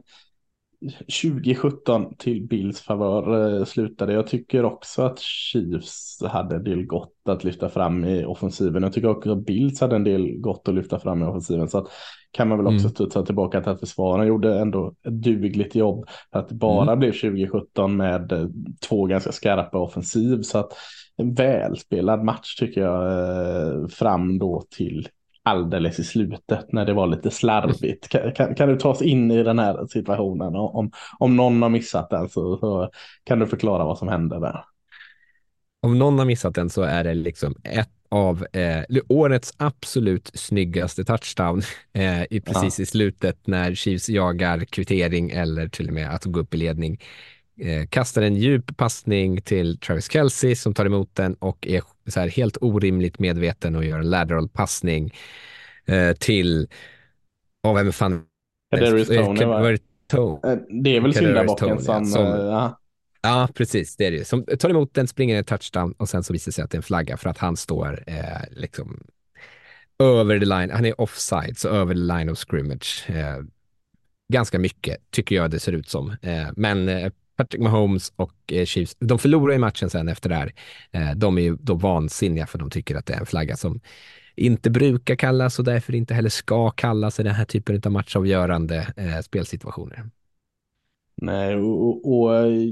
2017 1.21 2.15
till 2.17 2.47
Bills 2.47 2.81
favör 2.81 3.57
eh, 3.59 3.65
slutade. 3.65 4.13
Jag 4.13 4.27
tycker 4.27 4.65
också 4.65 5.01
att 5.01 5.19
Chiefs 5.19 6.23
hade 6.23 6.55
en 6.55 6.63
del 6.63 6.85
gott 6.85 7.13
att 7.25 7.43
lyfta 7.43 7.69
fram 7.69 8.05
i 8.05 8.25
offensiven. 8.25 8.83
Jag 8.83 8.93
tycker 8.93 9.07
också 9.07 9.31
att 9.31 9.45
Bills 9.45 9.81
hade 9.81 9.95
en 9.95 10.03
del 10.03 10.37
gott 10.39 10.67
att 10.67 10.75
lyfta 10.75 10.99
fram 10.99 11.21
i 11.21 11.25
offensiven. 11.25 11.69
Så 11.69 11.77
att 11.77 11.87
kan 12.31 12.47
man 12.47 12.57
väl 12.57 12.67
också 12.67 12.79
Mm. 12.79 12.89
studsa 12.89 13.25
tillbaka 13.25 13.61
till 13.61 13.71
att 13.71 13.79
försvararen 13.79 14.27
gjorde 14.27 14.59
ändå 14.59 14.93
ett 15.07 15.13
dugligt 15.13 15.75
jobb. 15.75 16.05
För 16.31 16.39
att 16.39 16.49
det 16.49 16.55
bara 16.55 16.95
blev 16.95 17.11
2017 17.11 17.97
med 17.97 18.31
eh, 18.31 18.47
två 18.89 19.05
ganska 19.05 19.31
skarpa 19.31 19.77
offensiv. 19.77 20.41
Så 20.41 20.57
att 20.57 20.73
en 21.17 21.33
välspelad 21.33 22.23
match 22.23 22.55
tycker 22.55 22.81
jag 22.81 23.05
eh, 23.11 23.87
fram 23.87 24.39
då 24.39 24.63
till 24.77 25.07
alldeles 25.43 25.99
i 25.99 26.03
slutet 26.03 26.73
när 26.73 26.85
det 26.85 26.93
var 26.93 27.07
lite 27.07 27.31
slarvigt. 27.31 28.09
Kan, 28.09 28.31
kan, 28.31 28.55
kan 28.55 28.69
du 28.69 28.75
ta 28.75 28.89
oss 28.89 29.01
in 29.01 29.31
i 29.31 29.43
den 29.43 29.59
här 29.59 29.87
situationen? 29.87 30.55
Om, 30.55 30.91
om 31.19 31.35
någon 31.35 31.61
har 31.61 31.69
missat 31.69 32.09
den 32.09 32.29
så, 32.29 32.57
så 32.57 32.89
kan 33.23 33.39
du 33.39 33.47
förklara 33.47 33.85
vad 33.85 33.97
som 33.97 34.07
hände 34.07 34.39
där. 34.39 34.63
Om 35.81 35.99
någon 35.99 36.19
har 36.19 36.25
missat 36.25 36.55
den 36.55 36.69
så 36.69 36.81
är 36.81 37.03
det 37.03 37.13
liksom 37.13 37.55
ett 37.63 37.89
av 38.09 38.45
eh, 38.53 38.83
årets 39.09 39.53
absolut 39.57 40.31
snyggaste 40.33 41.03
touchdown 41.05 41.61
eh, 41.93 42.23
i, 42.29 42.41
precis 42.41 42.79
i 42.79 42.85
slutet 42.85 43.47
när 43.47 43.75
Chiefs 43.75 44.09
jagar 44.09 44.65
kvittering 44.65 45.31
eller 45.31 45.67
till 45.67 45.87
och 45.87 45.93
med 45.93 46.09
att 46.15 46.25
gå 46.25 46.39
upp 46.39 46.53
i 46.53 46.57
ledning. 46.57 46.99
Eh, 47.59 47.87
kastar 47.87 48.21
en 48.21 48.35
djup 48.35 48.77
passning 48.77 49.41
till 49.41 49.79
Travis 49.79 50.11
Kelce 50.11 50.55
som 50.55 50.73
tar 50.73 50.85
emot 50.85 51.15
den 51.15 51.33
och 51.33 51.67
är 51.67 51.81
så 52.07 52.19
här 52.19 52.27
helt 52.27 52.57
orimligt 52.61 53.19
medveten 53.19 53.75
och 53.75 53.85
gör 53.85 53.99
en 53.99 54.09
lateral 54.09 54.49
passning 54.49 55.13
eh, 55.85 56.13
till, 56.13 56.67
oh, 57.63 57.75
vem 57.75 57.91
fan? 57.93 58.23
Kadarius 58.71 59.09
Eh, 59.09 59.25
Toney, 59.25 59.43
Kad- 59.43 59.49
va? 59.49 59.59
det? 59.61 59.79
Eh, 60.43 60.57
Det 60.83 60.95
är 60.95 61.01
väl 61.01 61.13
syndabocken 61.13 61.79
som... 61.79 62.05
som- 62.05 62.23
ja. 62.23 62.79
Ja, 63.27 63.49
precis. 63.53 63.95
Det 63.95 64.05
är 64.05 64.11
det 64.11 64.17
ju. 64.17 64.23
Som 64.23 64.45
tar 64.59 64.69
emot 64.69 64.93
den, 64.93 65.07
springer 65.07 65.37
en 65.37 65.43
touchdown 65.43 65.91
och 65.91 66.09
sen 66.09 66.23
så 66.23 66.33
visar 66.33 66.49
det 66.49 66.53
sig 66.53 66.63
att 66.63 66.71
det 66.71 66.75
är 66.75 66.79
en 66.79 66.83
flagga 66.83 67.17
för 67.17 67.29
att 67.29 67.37
han 67.37 67.57
står 67.57 68.03
eh, 68.07 68.41
liksom 68.51 68.99
över 69.99 70.39
the 70.39 70.45
line. 70.45 70.71
Han 70.71 70.85
är 70.85 71.01
offside, 71.01 71.57
så 71.57 71.69
över 71.69 71.93
the 71.93 71.99
line 71.99 72.29
of 72.29 72.37
scrimmage. 72.37 73.05
Eh, 73.09 73.43
ganska 74.33 74.59
mycket, 74.59 75.11
tycker 75.11 75.35
jag 75.35 75.51
det 75.51 75.59
ser 75.59 75.71
ut 75.71 75.89
som. 75.89 76.15
Eh, 76.21 76.47
men 76.55 76.89
eh, 76.89 77.11
Patrick 77.35 77.61
Mahomes 77.61 78.13
och 78.15 78.33
eh, 78.47 78.65
Chiefs, 78.65 78.95
de 78.99 79.19
förlorar 79.19 79.53
ju 79.53 79.59
matchen 79.59 79.89
sen 79.89 80.07
efter 80.07 80.29
det 80.29 80.35
här. 80.35 80.53
Eh, 80.91 81.15
de 81.15 81.37
är 81.37 81.41
ju 81.41 81.57
då 81.59 81.73
vansinniga 81.73 82.47
för 82.47 82.57
de 82.57 82.69
tycker 82.69 82.95
att 82.95 83.05
det 83.05 83.13
är 83.13 83.19
en 83.19 83.25
flagga 83.25 83.57
som 83.57 83.81
inte 84.35 84.69
brukar 84.69 85.15
kallas 85.15 85.59
och 85.59 85.65
därför 85.65 85.95
inte 85.95 86.13
heller 86.13 86.29
ska 86.29 86.71
kallas 86.71 87.19
i 87.19 87.23
den 87.23 87.35
här 87.35 87.45
typen 87.45 87.81
av 87.85 87.91
matchavgörande 87.91 88.93
eh, 88.97 89.19
spelsituationer. 89.19 90.09
Nej, 91.21 91.55
och, 91.55 91.81
och, 91.81 92.19
och 92.19 92.35
eh, 92.35 92.71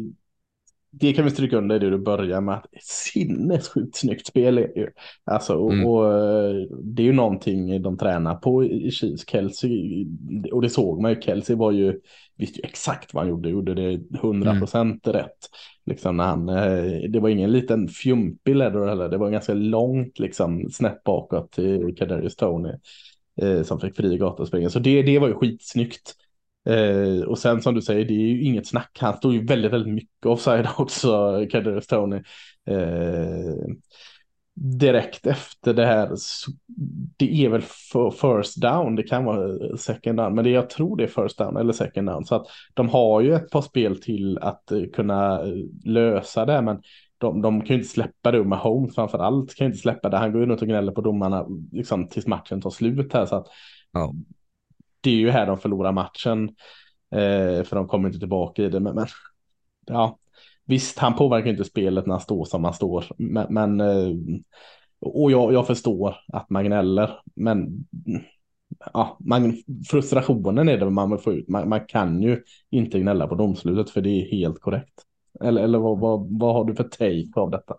det 0.99 1.13
kan 1.13 1.25
vi 1.25 1.31
stryka 1.31 1.57
under 1.57 1.79
det 1.79 1.89
du 1.89 1.97
börjar 1.97 2.41
med. 2.41 2.55
att 2.55 2.65
Sinnessjukt 2.81 3.95
snyggt 3.95 4.27
spel 4.27 4.57
är 4.57 4.67
det 4.67 4.79
ju. 4.79 4.89
Alltså, 5.25 5.53
och, 5.53 5.73
Mm. 5.73 5.85
och 5.85 6.13
eh, 6.13 6.55
det 6.83 7.01
är 7.01 7.05
ju 7.05 7.13
någonting 7.13 7.81
de 7.81 7.97
tränar 7.97 8.35
på 8.35 8.63
i 8.65 8.91
Chiefs. 8.91 9.29
Kelsey, 9.29 10.05
och 10.51 10.61
det 10.61 10.69
såg 10.69 11.01
man 11.01 11.11
ju. 11.11 11.21
Kelsey 11.21 11.55
var 11.55 11.71
ju, 11.71 11.99
visste 12.37 12.59
ju 12.59 12.65
exakt 12.67 13.13
vad 13.13 13.23
han 13.23 13.29
gjorde. 13.29 13.49
Gjorde 13.49 13.73
det 13.73 13.99
100 14.17 14.51
procent 14.59 15.07
rätt. 15.07 15.49
Liksom 15.85 16.17
när 16.17 16.23
han, 16.23 16.49
eh, 16.49 17.09
det 17.09 17.19
var 17.19 17.29
ingen 17.29 17.51
liten 17.51 17.87
fjumpig 17.87 18.55
ledder 18.55 18.87
heller. 18.87 19.09
Det 19.09 19.17
var 19.17 19.29
ganska 19.29 19.53
långt 19.53 20.19
liksom 20.19 20.69
snett 20.71 21.03
bakåt 21.03 21.51
till 21.51 21.95
Kadarius 21.97 22.35
Tony. 22.35 22.69
Eh, 23.41 23.63
som 23.63 23.79
fick 23.79 23.95
fri 23.95 24.17
gatuspringa. 24.17 24.69
Så 24.69 24.79
det, 24.79 25.01
det 25.01 25.19
var 25.19 25.27
ju 25.27 25.33
skitsnyggt. 25.33 26.15
Eh, 26.65 27.21
och 27.27 27.37
sen 27.37 27.61
som 27.61 27.75
du 27.75 27.81
säger, 27.81 28.05
det 28.05 28.13
är 28.13 28.27
ju 28.27 28.43
inget 28.43 28.67
snack. 28.67 28.97
Han 29.01 29.17
står 29.17 29.33
ju 29.33 29.45
väldigt, 29.45 29.73
väldigt 29.73 29.93
mycket 29.93 30.25
offside 30.25 30.67
också, 30.77 31.45
Kadarius 31.51 31.87
Tony. 31.87 32.21
Eh, 32.67 33.75
direkt 34.55 35.27
efter 35.27 35.73
det 35.73 35.85
här, 35.85 36.09
det 37.17 37.45
är 37.45 37.49
väl 37.49 37.61
first 38.11 38.61
down, 38.61 38.95
det 38.95 39.03
kan 39.03 39.25
vara 39.25 39.49
eh, 39.49 39.75
second 39.75 40.17
down, 40.17 40.35
men 40.35 40.43
det, 40.43 40.49
jag 40.49 40.69
tror 40.69 40.97
det 40.97 41.03
är 41.03 41.07
first 41.23 41.37
down 41.37 41.57
eller 41.57 41.73
second 41.73 42.07
down. 42.07 42.25
Så 42.25 42.35
att 42.35 42.47
de 42.73 42.89
har 42.89 43.21
ju 43.21 43.33
ett 43.33 43.49
par 43.49 43.61
spel 43.61 44.01
till 44.01 44.37
att 44.37 44.71
eh, 44.71 44.83
kunna 44.93 45.41
eh, 45.41 45.53
lösa 45.85 46.45
det, 46.45 46.61
men 46.61 46.81
de, 47.17 47.41
de 47.41 47.61
kan 47.61 47.67
ju 47.67 47.81
inte 47.81 47.93
släppa 47.93 48.31
det 48.31 48.43
med 48.43 48.59
Holmes 48.59 48.95
framför 48.95 49.19
allt, 49.19 49.55
kan 49.55 49.65
ju 49.65 49.69
inte 49.69 49.81
släppa 49.81 50.09
det. 50.09 50.17
Han 50.17 50.31
går 50.31 50.41
ju 50.41 50.47
runt 50.47 50.61
och 50.61 50.67
gnäller 50.67 50.91
på 50.91 51.01
domarna 51.01 51.45
liksom, 51.71 52.07
tills 52.07 52.27
matchen 52.27 52.61
tar 52.61 52.69
slut 52.69 53.13
här. 53.13 53.25
Så 53.25 53.35
att 53.35 53.47
Ja 53.91 54.13
det 55.05 55.11
är 55.11 55.19
ju 55.19 55.29
här 55.29 55.45
de 55.45 55.57
förlorar 55.57 55.91
matchen. 55.91 56.49
Eh, 57.11 57.63
för 57.63 57.75
de 57.75 57.87
kommer 57.87 58.07
inte 58.07 58.19
tillbaka 58.19 58.63
i 58.63 58.69
det. 58.69 58.79
Men, 58.79 58.95
men 58.95 59.07
ja, 59.85 60.19
visst, 60.65 60.99
han 60.99 61.15
påverkar 61.15 61.49
inte 61.49 61.63
spelet 61.63 62.05
när 62.05 62.13
han 62.13 62.21
står 62.21 62.45
som 62.45 62.63
han 62.63 62.73
står. 62.73 63.05
Men, 63.17 63.53
men 63.53 63.81
eh, 63.81 64.11
och 65.01 65.31
jag, 65.31 65.53
jag 65.53 65.67
förstår 65.67 66.15
att 66.33 66.49
man 66.49 66.65
gnäller. 66.65 67.19
Men 67.35 67.85
ja, 68.93 69.17
man, 69.19 69.57
frustrationen 69.89 70.69
är 70.69 70.77
det 70.77 70.89
man 70.89 71.09
vill 71.09 71.19
få 71.19 71.33
ut. 71.33 71.49
Man, 71.49 71.69
man 71.69 71.85
kan 71.85 72.21
ju 72.21 72.43
inte 72.69 72.99
gnälla 72.99 73.27
på 73.27 73.35
domslutet 73.35 73.89
för 73.89 74.01
det 74.01 74.09
är 74.09 74.31
helt 74.31 74.59
korrekt. 74.59 75.01
Eller, 75.43 75.63
eller 75.63 75.79
vad, 75.79 75.99
vad, 75.99 76.39
vad 76.39 76.53
har 76.53 76.65
du 76.65 76.75
för 76.75 76.83
take 76.83 77.39
av 77.39 77.51
detta? 77.51 77.75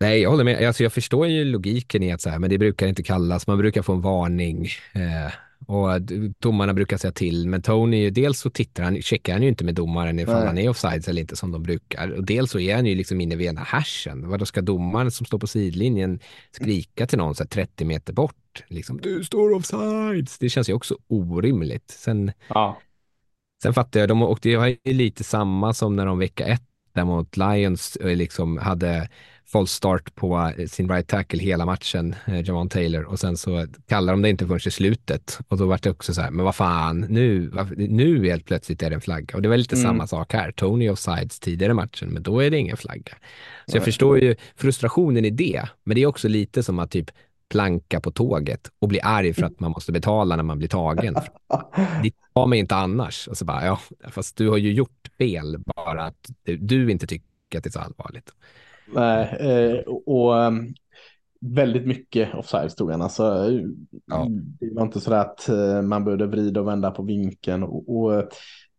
Nej, 0.00 0.20
jag 0.20 0.30
håller 0.30 0.44
med. 0.44 0.66
Alltså, 0.66 0.82
jag 0.82 0.92
förstår 0.92 1.26
ju 1.26 1.44
logiken 1.44 2.02
i 2.02 2.12
att 2.12 2.20
så 2.20 2.30
här, 2.30 2.38
men 2.38 2.50
det 2.50 2.58
brukar 2.58 2.86
inte 2.86 3.02
kallas. 3.02 3.46
Man 3.46 3.58
brukar 3.58 3.82
få 3.82 3.92
en 3.92 4.00
varning 4.00 4.66
eh, 4.94 5.32
och 5.66 6.02
d- 6.02 6.32
domarna 6.38 6.74
brukar 6.74 6.96
säga 6.96 7.12
till. 7.12 7.48
Men 7.48 7.62
Tony, 7.62 8.10
dels 8.10 8.40
så 8.40 8.50
tittar 8.50 8.82
han, 8.84 9.02
checkar 9.02 9.32
han 9.32 9.42
ju 9.42 9.48
inte 9.48 9.64
med 9.64 9.74
domaren 9.74 10.18
ifall 10.18 10.34
Nej. 10.38 10.46
han 10.46 10.58
är 10.58 10.68
offsides 10.68 11.08
eller 11.08 11.20
inte 11.20 11.36
som 11.36 11.52
de 11.52 11.62
brukar. 11.62 12.08
Och 12.10 12.24
dels 12.24 12.50
så 12.50 12.58
är 12.58 12.74
han 12.76 12.86
ju 12.86 12.94
liksom 12.94 13.20
inne 13.20 13.36
vid 13.36 13.46
ena 13.46 13.60
härsen. 13.60 14.28
Vad 14.28 14.38
då 14.38 14.46
ska 14.46 14.60
domaren 14.62 15.10
som 15.10 15.26
står 15.26 15.38
på 15.38 15.46
sidlinjen 15.46 16.20
skrika 16.50 17.06
till 17.06 17.18
någon 17.18 17.34
så 17.34 17.42
här 17.42 17.48
30 17.48 17.84
meter 17.84 18.12
bort? 18.12 18.64
Liksom, 18.68 19.00
du 19.00 19.24
står 19.24 19.52
offsides. 19.54 20.38
Det 20.38 20.48
känns 20.48 20.68
ju 20.68 20.72
också 20.72 20.98
orimligt. 21.08 21.90
Sen 21.90 22.32
Ja, 22.48 22.80
Sen 23.62 23.74
fattar 23.74 24.00
jag, 24.00 24.08
de, 24.08 24.22
och 24.22 24.38
det 24.42 24.56
var 24.56 24.66
ju 24.66 24.76
lite 24.84 25.24
samma 25.24 25.74
som 25.74 25.96
när 25.96 26.06
de 26.06 26.18
vecka 26.18 26.46
ett 26.46 26.62
där 26.92 27.04
mot 27.04 27.36
Lions 27.36 27.96
eh, 27.96 28.16
liksom 28.16 28.58
hade 28.58 29.08
false 29.54 29.74
start 29.74 30.14
på 30.14 30.52
eh, 30.58 30.66
sin 30.66 30.88
right 30.88 31.08
tackle 31.08 31.42
hela 31.42 31.66
matchen, 31.66 32.14
eh, 32.26 32.48
Javon 32.48 32.68
Taylor, 32.68 33.02
och 33.02 33.18
sen 33.18 33.36
så 33.36 33.66
kallar 33.88 34.12
de 34.12 34.22
det 34.22 34.30
inte 34.30 34.46
förrän 34.46 34.60
i 34.66 34.70
slutet. 34.70 35.38
Och 35.48 35.58
då 35.58 35.66
var 35.66 35.78
det 35.82 35.90
också 35.90 36.14
så 36.14 36.20
här, 36.20 36.30
men 36.30 36.44
vad 36.44 36.54
fan, 36.54 37.00
nu, 37.00 37.52
nu 37.76 38.26
helt 38.26 38.44
plötsligt 38.44 38.82
är 38.82 38.90
det 38.90 38.94
en 38.94 39.00
flagga. 39.00 39.36
Och 39.36 39.42
det 39.42 39.48
var 39.48 39.56
lite 39.56 39.76
mm. 39.76 39.82
samma 39.82 40.06
sak 40.06 40.32
här, 40.32 40.52
Tony 40.52 40.88
offsides 40.88 41.40
tidigare 41.40 41.70
i 41.70 41.74
matchen, 41.74 42.08
men 42.08 42.22
då 42.22 42.40
är 42.40 42.50
det 42.50 42.58
ingen 42.58 42.76
flagga. 42.76 43.12
Så 43.66 43.76
jag 43.76 43.84
förstår 43.84 44.18
ju 44.18 44.36
frustrationen 44.56 45.24
i 45.24 45.30
det, 45.30 45.68
men 45.84 45.94
det 45.94 46.02
är 46.02 46.06
också 46.06 46.28
lite 46.28 46.62
som 46.62 46.78
att 46.78 46.90
typ 46.90 47.10
planka 47.50 48.00
på 48.00 48.10
tåget 48.10 48.70
och 48.78 48.88
bli 48.88 49.00
arg 49.00 49.34
för 49.34 49.42
att 49.42 49.60
man 49.60 49.70
måste 49.70 49.92
betala 49.92 50.36
när 50.36 50.42
man 50.42 50.58
blir 50.58 50.68
tagen. 50.68 51.14
Det 52.02 52.12
tar 52.34 52.46
mig 52.46 52.58
inte 52.58 52.76
annars. 52.76 53.28
Och 53.28 53.36
så 53.36 53.44
bara, 53.44 53.66
ja, 53.66 53.80
fast 54.10 54.36
du 54.36 54.48
har 54.48 54.56
ju 54.56 54.72
gjort 54.72 55.10
fel, 55.18 55.58
bara 55.76 56.04
att 56.04 56.30
du 56.58 56.90
inte 56.90 57.06
tycker 57.06 57.58
att 57.58 57.64
det 57.64 57.68
är 57.68 57.72
så 57.72 57.80
allvarligt. 57.80 58.30
Nej, 58.86 59.36
eh, 59.40 59.78
och 59.86 60.34
um, 60.34 60.74
väldigt 61.40 61.86
mycket 61.86 62.34
offside 62.34 62.72
stod 62.72 62.90
han. 62.90 63.02
Alltså, 63.02 63.50
ja. 64.06 64.26
Det 64.60 64.74
var 64.74 64.82
inte 64.82 65.00
så 65.00 65.14
att 65.14 65.46
uh, 65.50 65.82
man 65.82 66.04
började 66.04 66.26
vrida 66.26 66.60
och 66.60 66.68
vända 66.68 66.90
på 66.90 67.02
vinkeln. 67.02 67.62
Och, 67.62 67.96
och 67.96 68.28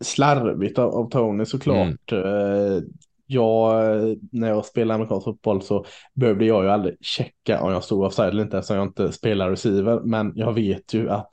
slarvigt 0.04 0.80
av, 0.80 0.96
av 0.96 1.10
Tony 1.10 1.46
såklart. 1.46 2.12
Mm. 2.12 2.26
Uh, 2.26 2.84
jag, 3.28 4.18
när 4.32 4.50
jag 4.50 4.66
spelade 4.66 4.96
amerikansk 4.96 5.24
fotboll 5.24 5.62
så 5.62 5.86
behövde 6.14 6.46
jag 6.46 6.64
ju 6.64 6.70
aldrig 6.70 6.98
checka 7.02 7.62
om 7.62 7.72
jag 7.72 7.84
stod 7.84 8.04
offside 8.04 8.30
eller 8.30 8.44
inte 8.44 8.58
eftersom 8.58 8.78
jag 8.78 8.88
inte 8.88 9.12
spelar 9.12 9.50
receiver. 9.50 10.00
Men 10.00 10.34
jag 10.36 10.54
vet 10.54 10.94
ju 10.94 11.10
att 11.10 11.30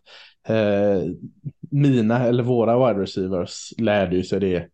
eh, 0.48 1.02
mina 1.70 2.26
eller 2.26 2.42
våra 2.42 2.88
wide 2.88 3.02
receivers 3.02 3.72
lärde 3.78 4.16
ju 4.16 4.22
sig 4.22 4.40
det 4.40 4.68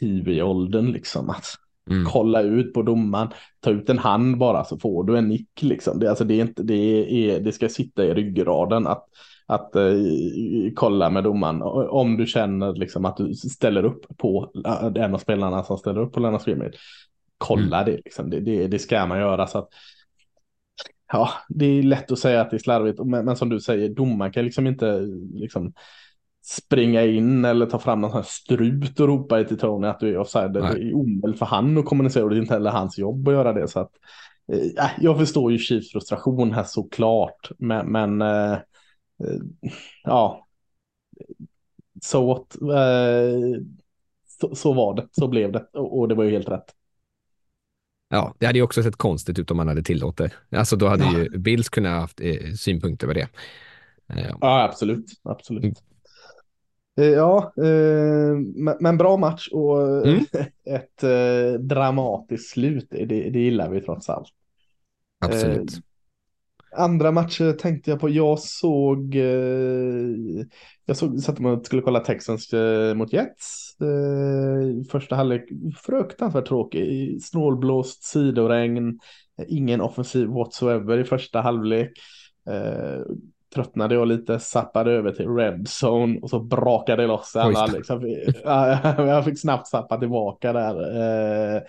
PV-åldern 0.00 0.92
liksom. 0.92 1.30
Att 1.30 1.44
Mm. 1.90 2.04
Kolla 2.04 2.42
ut 2.42 2.74
på 2.74 2.82
domaren, 2.82 3.28
ta 3.60 3.70
ut 3.70 3.90
en 3.90 3.98
hand 3.98 4.38
bara 4.38 4.64
så 4.64 4.78
får 4.78 5.04
du 5.04 5.18
en 5.18 5.28
nick 5.28 5.62
liksom. 5.62 5.98
Det, 5.98 6.08
alltså, 6.08 6.24
det, 6.24 6.34
är 6.34 6.42
inte, 6.42 6.62
det, 6.62 6.74
är, 6.74 7.40
det 7.40 7.52
ska 7.52 7.68
sitta 7.68 8.04
i 8.04 8.14
ryggraden 8.14 8.86
att, 8.86 9.04
att 9.46 9.76
uh, 9.76 10.72
kolla 10.74 11.10
med 11.10 11.24
domaren. 11.24 11.62
Om 11.88 12.16
du 12.16 12.26
känner 12.26 12.74
liksom 12.74 13.04
att 13.04 13.16
du 13.16 13.34
ställer 13.34 13.84
upp 13.84 14.18
på 14.18 14.52
uh, 14.66 15.02
en 15.04 15.14
av 15.14 15.18
spelarna 15.18 15.62
som 15.62 15.78
ställer 15.78 16.00
upp 16.00 16.12
på 16.12 16.20
Lennart 16.20 16.42
Scrimmage. 16.42 16.74
Kolla 17.38 17.82
mm. 17.82 17.92
det, 17.94 18.00
liksom. 18.04 18.30
det, 18.30 18.40
det, 18.40 18.66
det 18.66 18.78
ska 18.78 19.06
man 19.06 19.18
göra. 19.18 19.46
Så 19.46 19.58
att, 19.58 19.68
ja, 21.12 21.30
det 21.48 21.66
är 21.66 21.82
lätt 21.82 22.12
att 22.12 22.18
säga 22.18 22.40
att 22.40 22.50
det 22.50 22.56
är 22.56 22.58
slarvigt, 22.58 23.04
men, 23.04 23.24
men 23.24 23.36
som 23.36 23.48
du 23.48 23.60
säger, 23.60 23.88
domaren 23.88 24.32
kan 24.32 24.44
liksom 24.44 24.66
inte 24.66 25.00
liksom, 25.34 25.72
springa 26.42 27.04
in 27.04 27.44
eller 27.44 27.66
ta 27.66 27.78
fram 27.78 28.00
någon 28.00 28.10
sån 28.10 28.18
här 28.18 28.28
strut 28.28 29.00
och 29.00 29.08
ropa 29.08 29.44
till 29.44 29.58
Tony 29.58 29.86
att 29.86 30.00
du 30.00 30.08
är 30.08 30.18
offside. 30.18 30.52
Det 30.52 30.60
är 30.60 30.94
omöjligt 30.94 31.38
för 31.38 31.46
han 31.46 31.78
att 31.78 31.84
kommunicera 31.84 32.24
och 32.24 32.30
det 32.30 32.36
är 32.36 32.40
inte 32.40 32.54
heller 32.54 32.70
hans 32.70 32.98
jobb 32.98 33.28
att 33.28 33.34
göra 33.34 33.52
det. 33.52 33.68
Så 33.68 33.80
att, 33.80 33.90
eh, 34.52 34.90
jag 35.00 35.18
förstår 35.18 35.52
ju 35.52 35.58
Chiefs 35.58 35.92
frustration 35.92 36.52
här 36.52 36.64
såklart, 36.64 37.50
men, 37.58 37.92
men 37.92 38.22
eh, 38.22 38.52
eh 38.52 38.58
ja, 40.04 40.46
så, 42.02 42.32
eh, 42.72 43.60
så, 44.40 44.54
så, 44.54 44.72
var 44.72 44.94
det, 44.94 45.08
så 45.12 45.28
blev 45.28 45.52
det 45.52 45.66
och, 45.72 45.98
och, 45.98 46.08
det 46.08 46.14
var 46.14 46.24
ju 46.24 46.30
helt 46.30 46.48
rätt. 46.48 46.74
Ja, 48.08 48.34
det 48.38 48.46
hade 48.46 48.58
ju 48.58 48.64
också 48.64 48.82
sett 48.82 48.96
konstigt 48.96 49.38
ut 49.38 49.50
om 49.50 49.56
man 49.56 49.68
hade 49.68 49.82
tillåtit. 49.82 50.32
Alltså 50.50 50.76
då 50.76 50.88
hade 50.88 51.04
ja. 51.04 51.18
ju 51.18 51.38
Bills 51.38 51.68
kunnat 51.68 52.00
haft 52.00 52.20
eh, 52.20 52.52
synpunkter 52.58 53.06
på 53.06 53.12
det. 53.12 53.28
Eh, 54.08 54.30
ja, 54.40 54.62
absolut. 54.62 55.06
absolut. 55.22 55.82
Eh, 56.98 57.04
ja, 57.04 57.52
eh, 57.56 58.36
men 58.80 58.98
bra 58.98 59.16
match 59.16 59.48
och 59.52 60.06
mm. 60.06 60.24
ett 60.66 61.02
eh, 61.02 61.60
dramatiskt 61.60 62.50
slut. 62.50 62.86
Det, 62.90 63.04
det 63.06 63.38
gillar 63.38 63.70
vi 63.70 63.80
trots 63.80 64.10
allt. 64.10 64.28
Absolut. 65.24 65.80
Andra 66.76 67.12
matcher 67.12 67.52
tänkte 67.52 67.90
jag 67.90 68.00
på. 68.00 68.08
Jag 68.08 68.38
såg, 68.38 69.14
jag 70.84 70.96
såg, 70.96 71.20
satt 71.20 71.40
och 71.40 71.66
skulle 71.66 71.82
kolla 71.82 72.00
Texans 72.00 72.50
mot 72.94 73.12
Jets. 73.12 73.76
Första 74.90 75.16
halvlek 75.16 75.48
fruktansvärt 75.76 76.48
tråkig. 76.48 77.22
Snålblåst, 77.22 78.04
sidoregn, 78.04 78.98
ingen 79.48 79.80
offensiv 79.80 80.26
whatsoever 80.26 80.98
i 80.98 81.04
första 81.04 81.40
halvlek 81.40 81.92
tröttnade 83.54 83.94
jag 83.94 84.08
lite, 84.08 84.38
zappade 84.38 84.92
över 84.92 85.12
till 85.12 85.28
Red 85.28 85.66
Zone 85.82 86.18
och 86.20 86.30
så 86.30 86.40
brakade 86.40 87.02
det 87.02 87.06
loss 87.06 87.36
alla. 87.36 87.66
Liksom. 87.66 88.00
jag 88.44 89.24
fick 89.24 89.40
snabbt 89.40 89.68
zappa 89.68 89.98
tillbaka 89.98 90.52
där. 90.52 90.96
Eh, 91.56 91.62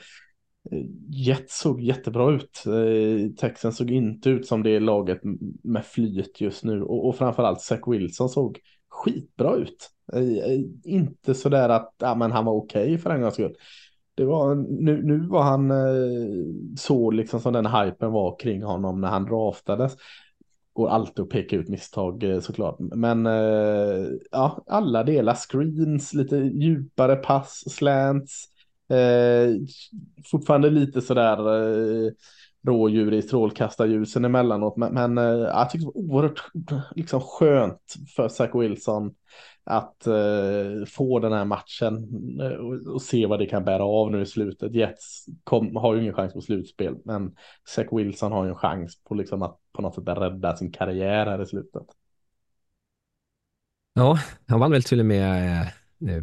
Jets 1.09 1.59
såg 1.59 1.81
jättebra 1.81 2.31
ut. 2.31 2.63
Eh, 2.65 3.31
Texan 3.35 3.73
såg 3.73 3.91
inte 3.91 4.29
ut 4.29 4.47
som 4.47 4.63
det 4.63 4.79
laget 4.79 5.21
med 5.63 5.85
flyt 5.85 6.41
just 6.41 6.63
nu 6.63 6.83
och, 6.83 7.07
och 7.07 7.15
framförallt 7.15 7.61
Zach 7.61 7.81
Wilson 7.87 8.29
såg 8.29 8.59
skitbra 8.89 9.55
ut. 9.55 9.89
Eh, 10.13 10.59
inte 10.83 11.33
sådär 11.33 11.69
att 11.69 11.93
ja, 11.97 12.15
men 12.15 12.31
han 12.31 12.45
var 12.45 12.53
okej 12.53 12.83
okay 12.83 12.97
för 12.97 13.09
en 13.09 13.21
gångs 13.21 13.33
skull. 13.33 13.55
Det 14.15 14.25
var, 14.25 14.55
nu, 14.55 15.03
nu 15.03 15.27
var 15.27 15.43
han 15.43 15.71
så 16.77 17.11
liksom 17.11 17.39
som 17.39 17.53
den 17.53 17.65
hypen 17.65 18.11
var 18.11 18.39
kring 18.39 18.63
honom 18.63 19.01
när 19.01 19.07
han 19.07 19.25
draftades 19.25 19.97
går 20.73 20.89
alltid 20.89 21.23
att 21.23 21.29
peka 21.29 21.55
ut 21.55 21.69
misstag 21.69 22.23
eh, 22.23 22.39
såklart. 22.39 22.75
Men 22.79 23.25
eh, 23.25 24.07
ja, 24.31 24.63
alla 24.67 25.03
delar, 25.03 25.35
screens, 25.35 26.13
lite 26.13 26.35
djupare 26.37 27.15
pass, 27.15 27.63
slants. 27.75 28.45
Eh, 28.89 29.55
fortfarande 30.31 30.69
lite 30.69 31.01
sådär 31.01 31.37
eh, 32.07 32.11
rådjur 32.67 33.13
i 33.13 33.21
strålkastarljusen 33.21 34.25
emellanåt. 34.25 34.77
Men, 34.77 34.93
men 34.93 35.17
äh, 35.17 35.23
jag 35.23 35.69
tycker 35.69 35.85
det 35.85 35.91
var 35.93 36.01
oerhört 36.01 36.41
liksom, 36.95 37.21
skönt 37.21 37.93
för 38.15 38.27
Zach 38.27 38.55
Wilson 38.55 39.15
att 39.63 40.07
äh, 40.07 40.85
få 40.87 41.19
den 41.19 41.33
här 41.33 41.45
matchen 41.45 42.09
eh, 42.41 42.47
och, 42.47 42.93
och, 42.93 43.01
se 43.01 43.25
vad 43.25 43.39
det 43.39 43.45
kan 43.45 43.65
bära 43.65 43.83
av 43.83 44.11
nu 44.11 44.21
i 44.21 44.25
slutet. 44.25 44.75
Jets 44.75 45.25
kom, 45.43 45.75
har 45.75 45.95
ju 45.95 46.01
ingen 46.01 46.13
chans 46.13 46.33
på 46.33 46.41
slutspel, 46.41 46.95
men 47.05 47.35
Zach 47.67 47.87
Wilson 47.91 48.31
har 48.31 48.43
ju 48.43 48.49
en 48.49 48.55
chans 48.55 49.03
på 49.03 49.15
liksom 49.15 49.41
att 49.41 49.59
på 49.73 49.81
något 49.81 49.95
sätt 49.95 50.07
rädda 50.07 50.55
sin 50.55 50.71
karriär 50.71 51.25
här 51.25 51.41
i 51.41 51.45
slutet. 51.45 51.83
Ja, 53.93 54.19
han 54.47 54.59
vann 54.59 54.71
väl 54.71 54.83
till 54.83 54.99
och 54.99 55.05
med 55.05 55.67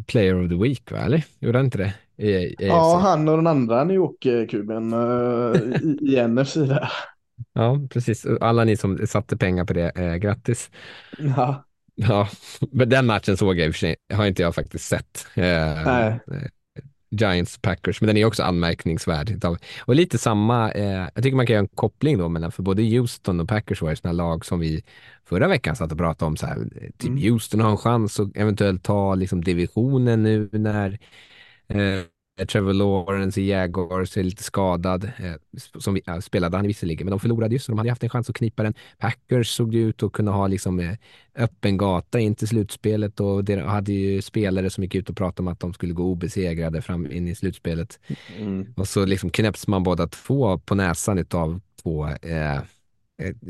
Player 0.06 0.44
of 0.44 0.50
the 0.50 0.56
Week, 0.56 0.92
va? 0.92 0.98
eller? 0.98 1.24
Gjorde 1.38 1.58
han 1.58 1.64
inte 1.64 1.78
det? 1.78 1.94
I, 2.20 2.30
i 2.30 2.56
ja, 2.58 2.98
han 3.02 3.28
och 3.28 3.36
den 3.36 3.46
andra 3.46 3.84
New 3.84 3.96
York-kuben 3.96 4.94
uh, 4.94 5.56
i, 5.56 6.16
i 6.16 6.28
NFC 6.28 6.54
där. 6.54 6.92
Ja, 7.52 7.80
precis. 7.90 8.26
Alla 8.40 8.64
ni 8.64 8.76
som 8.76 9.06
satte 9.06 9.36
pengar 9.36 9.64
på 9.64 9.72
det, 9.72 9.90
eh, 9.94 10.14
grattis. 10.14 10.70
Ja. 11.18 11.64
Ja, 11.94 12.28
men 12.70 12.88
den 12.88 13.06
matchen 13.06 13.36
såg 13.36 13.58
jag 13.58 13.66
i 13.66 13.70
och 13.70 13.74
för 13.74 13.78
sig, 13.78 13.96
har 14.12 14.26
inte 14.26 14.42
jag 14.42 14.54
faktiskt 14.54 14.84
sett. 14.84 15.26
Eh, 15.34 15.84
Nej. 15.84 16.20
Giants 17.10 17.58
Packers, 17.58 18.00
men 18.00 18.06
den 18.06 18.16
är 18.16 18.24
också 18.24 18.42
anmärkningsvärd. 18.42 19.44
Och 19.80 19.94
lite 19.94 20.18
samma, 20.18 20.72
eh, 20.72 21.08
jag 21.14 21.24
tycker 21.24 21.36
man 21.36 21.46
kan 21.46 21.54
göra 21.54 21.62
en 21.62 21.68
koppling 21.68 22.18
då 22.18 22.28
mellan, 22.28 22.52
för 22.52 22.62
både 22.62 22.82
Houston 22.82 23.40
och 23.40 23.48
Packers 23.48 23.82
var 23.82 23.94
sådana 23.94 24.12
lag 24.12 24.44
som 24.44 24.60
vi 24.60 24.82
förra 25.24 25.48
veckan 25.48 25.76
satt 25.76 25.92
och 25.92 25.98
pratade 25.98 26.26
om, 26.26 26.36
så 26.36 26.46
här, 26.46 26.68
typ 26.98 27.10
mm. 27.10 27.22
Houston 27.22 27.60
har 27.60 27.70
en 27.70 27.76
chans 27.76 28.20
att 28.20 28.36
eventuellt 28.36 28.82
ta 28.82 29.14
liksom 29.14 29.44
divisionen 29.44 30.22
nu 30.22 30.48
när 30.52 30.98
eh, 31.70 32.04
Trevor 32.46 32.72
Lawrence 32.72 33.40
i 33.40 33.48
Jaguars 33.48 34.16
är 34.16 34.22
lite 34.22 34.42
skadad, 34.42 35.04
eh, 35.04 35.34
som 35.78 35.94
vi, 35.94 36.02
äh, 36.06 36.18
spelade 36.18 36.56
han 36.56 36.66
visserligen, 36.66 37.04
men 37.04 37.10
de 37.10 37.20
förlorade 37.20 37.54
ju 37.54 37.58
så 37.58 37.72
de 37.72 37.78
hade 37.78 37.90
haft 37.90 38.02
en 38.02 38.10
chans 38.10 38.30
att 38.30 38.36
knipa 38.36 38.62
den. 38.62 38.74
Packers 38.98 39.48
såg 39.48 39.74
ut 39.74 40.02
att 40.02 40.12
kunna 40.12 40.30
ha 40.30 40.46
liksom 40.46 40.80
eh, 40.80 40.96
öppen 41.34 41.76
gata 41.76 42.20
in 42.20 42.34
till 42.34 42.48
slutspelet 42.48 43.20
och 43.20 43.44
de 43.44 43.56
hade 43.56 43.92
ju 43.92 44.22
spelare 44.22 44.70
som 44.70 44.84
gick 44.84 44.94
ut 44.94 45.10
och 45.10 45.16
pratade 45.16 45.48
om 45.48 45.52
att 45.52 45.60
de 45.60 45.74
skulle 45.74 45.92
gå 45.92 46.04
obesegrade 46.04 46.82
fram 46.82 47.12
in 47.12 47.28
i 47.28 47.34
slutspelet. 47.34 48.00
Mm. 48.38 48.74
Och 48.76 48.88
så 48.88 49.04
liksom 49.04 49.30
knäpps 49.30 49.66
man 49.66 49.82
båda 49.82 50.06
två 50.06 50.58
på 50.58 50.74
näsan 50.74 51.24
av 51.30 51.60
två, 51.82 52.08
eh, 52.08 52.56
eh, 52.56 52.62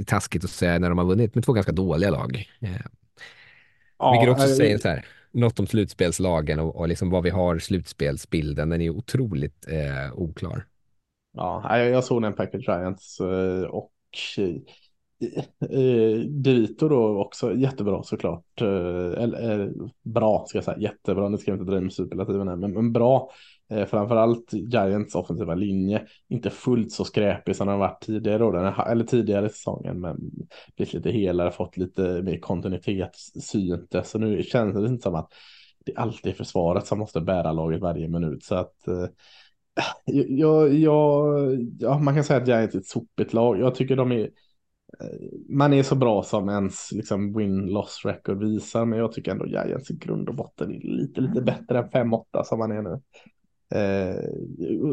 taskigt 0.06 0.44
att 0.44 0.50
säga 0.50 0.78
när 0.78 0.88
de 0.88 0.98
har 0.98 1.04
vunnit, 1.04 1.34
med 1.34 1.44
två 1.44 1.52
ganska 1.52 1.72
dåliga 1.72 2.10
lag. 2.10 2.48
Eh. 2.60 2.70
Ja, 3.98 4.12
Vilket 4.12 4.28
också 4.28 4.54
säger 4.54 4.78
så 4.78 4.88
här, 4.88 5.06
något 5.32 5.60
om 5.60 5.66
slutspelslagen 5.66 6.60
och, 6.60 6.76
och 6.76 6.88
liksom 6.88 7.10
vad 7.10 7.22
vi 7.22 7.30
har 7.30 7.58
slutspelsbilden. 7.58 8.68
Den 8.68 8.80
är 8.80 8.90
otroligt 8.90 9.66
eh, 9.68 10.14
oklar. 10.14 10.66
Ja, 11.32 11.78
jag 11.78 12.04
såg 12.04 12.22
den 12.22 12.32
Package 12.32 12.68
Giants 12.68 13.20
eh, 13.20 13.62
och 13.62 13.92
eh, 14.38 14.56
eh, 15.78 16.18
Devito 16.18 16.88
då 16.88 17.20
också 17.20 17.54
jättebra 17.54 18.02
såklart. 18.02 18.60
Eller 18.60 19.72
bra 20.02 20.44
ska 20.48 20.58
jag 20.58 20.64
säga, 20.64 20.78
jättebra. 20.78 21.28
Nu 21.28 21.38
ska 21.38 21.50
jag 21.50 21.60
inte 21.60 21.72
dra 21.72 21.78
in 21.78 21.90
superlativen 21.90 22.48
här, 22.48 22.56
men, 22.56 22.72
men 22.72 22.92
bra. 22.92 23.30
Eh, 23.70 23.86
framförallt 23.86 24.52
Giants 24.52 25.14
offensiva 25.14 25.54
linje. 25.54 26.06
Inte 26.28 26.50
fullt 26.50 26.92
så 26.92 27.04
skräpig 27.04 27.56
som 27.56 27.66
den 27.66 27.78
varit 27.78 28.02
tidigare 28.02 28.38
då, 28.38 28.82
eller 28.82 29.04
tidigare 29.04 29.48
säsongen, 29.48 30.00
men 30.00 30.16
blivit 30.76 30.94
lite 30.94 31.10
helare, 31.10 31.50
fått 31.50 31.76
lite 31.76 32.22
mer 32.22 32.38
kontinuitet, 32.38 33.16
syntes. 33.42 34.10
Så 34.10 34.18
nu 34.18 34.42
känns 34.42 34.74
det 34.74 34.86
inte 34.86 35.02
som 35.02 35.14
att 35.14 35.32
det 35.86 35.96
alltid 35.96 36.32
är 36.32 36.36
försvaret 36.36 36.86
som 36.86 36.98
måste 36.98 37.20
bära 37.20 37.52
laget 37.52 37.80
varje 37.80 38.08
minut. 38.08 38.44
Så 38.44 38.54
att 38.54 38.88
eh, 38.88 39.06
Jag, 40.04 40.74
jag, 40.74 41.34
ja, 41.78 41.98
man 41.98 42.14
kan 42.14 42.24
säga 42.24 42.40
att 42.40 42.48
Giants 42.48 42.74
är 42.74 42.78
ett 42.78 42.86
sopigt 42.86 43.32
lag. 43.32 43.60
Jag 43.60 43.74
tycker 43.74 43.96
de 43.96 44.12
är 44.12 44.22
eh, 45.00 45.28
man 45.48 45.72
är 45.72 45.82
så 45.82 45.94
bra 45.94 46.22
som 46.22 46.48
ens 46.48 46.92
liksom, 46.92 47.38
win-loss 47.38 48.04
record 48.04 48.38
visar, 48.44 48.84
men 48.84 48.98
jag 48.98 49.12
tycker 49.12 49.32
ändå 49.32 49.46
Giants 49.46 49.90
i 49.90 49.96
grund 49.96 50.28
och 50.28 50.34
botten 50.34 50.70
är 50.70 50.80
lite, 50.80 51.20
lite 51.20 51.42
bättre 51.42 51.78
än 51.78 51.90
5-8 51.90 52.42
som 52.44 52.58
man 52.58 52.72
är 52.72 52.82
nu. 52.82 53.00
Eh, 53.74 54.24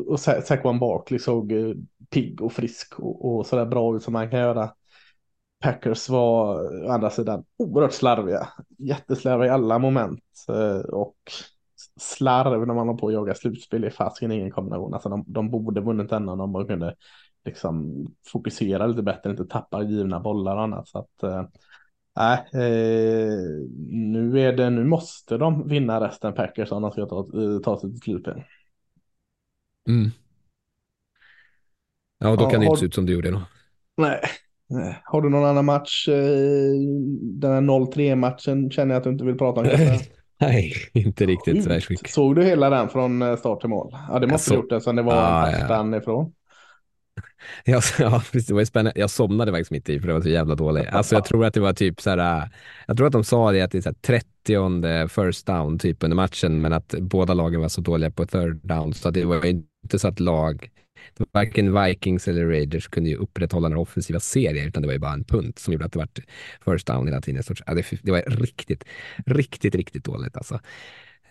och 0.08 0.20
Saquon 0.20 0.80
Barkley 0.80 1.20
såg 1.20 1.52
eh, 1.52 1.76
pigg 2.10 2.42
och 2.42 2.54
frisk 2.54 3.00
och, 3.00 3.26
och 3.26 3.46
sådär 3.46 3.66
bra 3.66 3.96
ut 3.96 4.04
som 4.04 4.14
man 4.14 4.30
kan 4.30 4.40
göra. 4.40 4.74
Packers 5.64 6.10
var 6.10 6.56
eh, 6.56 6.90
å 6.90 6.92
andra 6.92 7.10
sidan 7.10 7.44
oerhört 7.58 7.94
slarviga, 7.94 8.48
jätteslarviga 8.78 9.48
i 9.48 9.54
alla 9.54 9.80
moment 9.80 10.24
eh, 10.50 10.80
och 10.80 11.18
slarv 12.00 12.68
när 12.68 12.74
man 12.74 12.88
har 12.88 12.96
på 12.96 13.08
att 13.08 13.14
jaga 13.14 13.36
slutspel 13.36 13.84
är 13.84 13.90
fasiken 13.90 14.32
ingen 14.32 14.52
kombination. 14.52 14.94
Alltså 14.94 15.10
de, 15.10 15.24
de 15.28 15.50
borde 15.52 15.82
vunnit 15.82 16.10
denna 16.10 16.32
om 16.32 16.38
de 16.38 16.52
bara 16.52 16.68
kunde 16.68 16.96
liksom 17.46 18.06
fokusera 18.32 18.88
lite 18.88 19.02
bättre, 19.02 19.30
inte 19.30 19.46
tappa 19.46 19.84
givna 19.84 20.20
bollar 20.20 20.56
och 20.56 20.64
annat. 20.64 20.88
Så 20.88 21.00
att, 21.00 21.24
äh, 21.24 21.42
eh, 22.62 23.40
nu, 23.90 24.40
är 24.40 24.54
det, 24.54 24.70
nu 24.70 24.84
måste 24.84 25.38
de 25.38 25.68
vinna 25.68 26.08
resten 26.08 26.34
Packers 26.34 26.72
om 26.72 26.82
de 26.82 26.92
ska 26.92 27.06
ta, 27.06 27.28
ta 27.64 27.80
sig 27.80 27.92
till 27.92 28.02
slutspel. 28.02 28.44
Mm. 29.88 30.12
Ja, 32.20 32.36
då 32.36 32.38
kan 32.38 32.52
ja, 32.52 32.60
det 32.60 32.66
inte 32.66 32.80
se 32.80 32.86
ut 32.86 32.96
som 32.96 33.06
det 33.06 33.12
gjorde 33.12 33.32
då. 33.32 33.42
Nej. 33.98 34.22
nej. 34.70 35.02
Har 35.04 35.22
du 35.22 35.30
någon 35.30 35.46
annan 35.46 35.66
match? 35.66 36.08
Eh, 36.08 36.74
den 37.22 37.54
här 37.54 37.62
0-3 37.62 38.16
matchen 38.16 38.72
känner 38.72 38.94
jag 38.94 38.98
att 38.98 39.04
du 39.04 39.10
inte 39.10 39.26
vill 39.26 39.38
prata 39.38 39.62
om. 39.62 39.68
Nej, 40.40 40.74
inte 40.94 41.26
riktigt 41.26 41.64
så 41.64 41.96
Såg 42.08 42.36
du 42.36 42.44
hela 42.44 42.70
den 42.70 42.90
från 42.90 43.38
start 43.38 43.60
till 43.60 43.70
mål? 43.70 43.96
Ja, 44.10 44.20
det 44.20 44.28
måste 44.28 44.52
du 44.52 44.56
gjort 44.56 44.72
eftersom 44.72 44.96
det 44.96 45.02
var 45.02 45.16
ah, 45.16 45.48
en 45.48 45.54
touchdown 45.54 45.94
ja. 45.94 46.00
ifrån. 46.00 46.34
Jag, 47.64 47.84
ja, 48.00 48.24
det 48.34 48.50
var 48.50 48.60
ju 48.60 48.66
spännande. 48.66 49.00
Jag 49.00 49.10
somnade 49.10 49.52
faktiskt 49.52 49.72
mitt 49.72 49.90
i 49.90 50.00
för 50.00 50.08
det 50.08 50.14
var 50.14 50.22
så 50.22 50.30
jävla 50.30 50.56
dåligt. 50.56 50.88
Alltså 50.88 51.16
jag 51.16 51.26
tror 51.26 51.46
att 51.46 51.54
det 51.54 51.60
var 51.60 51.74
typ 51.74 52.02
så 52.02 52.10
här, 52.10 52.50
jag 52.88 52.98
tror 52.98 53.08
att 53.08 53.14
de 53.14 53.24
sa 53.24 53.52
det 53.52 53.62
att 53.62 53.72
det 53.72 53.78
är 53.78 53.82
så 53.82 53.90
här 53.90 53.96
30 54.02 55.08
first 55.08 55.46
down 55.46 55.80
typ 55.80 56.04
under 56.04 56.16
matchen, 56.16 56.62
men 56.62 56.74
att 56.74 56.96
båda 57.00 57.34
lagen 57.34 57.62
var 57.62 57.70
så 57.70 57.82
dåliga 57.82 58.12
på 58.12 58.26
third 58.26 58.60
down 58.64 58.94
så 58.94 59.12
det 59.12 59.26
var 59.26 59.46
inte 59.46 60.00
så 60.00 60.08
att 60.08 60.20
lag, 60.20 60.70
varken 61.32 61.84
Vikings 61.84 62.28
eller 62.28 62.46
Raiders 62.46 62.88
kunde 62.88 63.10
ju 63.10 63.16
upprätthålla 63.16 63.70
den 63.70 63.78
offensiva 63.78 64.20
serien, 64.20 64.68
utan 64.68 64.82
det 64.82 64.88
var 64.88 64.94
ju 64.94 65.00
bara 65.00 65.14
en 65.14 65.24
punt 65.24 65.60
som 65.60 65.74
gjorde 65.74 65.86
att 65.86 65.92
det 65.92 66.00
var 66.00 66.10
first 66.74 66.88
down 66.88 67.08
hela 67.08 67.22
tiden. 67.22 67.44
Det 68.02 68.12
var 68.12 68.22
riktigt, 68.28 68.84
riktigt, 69.26 69.76
riktigt 69.76 70.04
dåligt 70.04 70.38
alltså. 70.38 70.60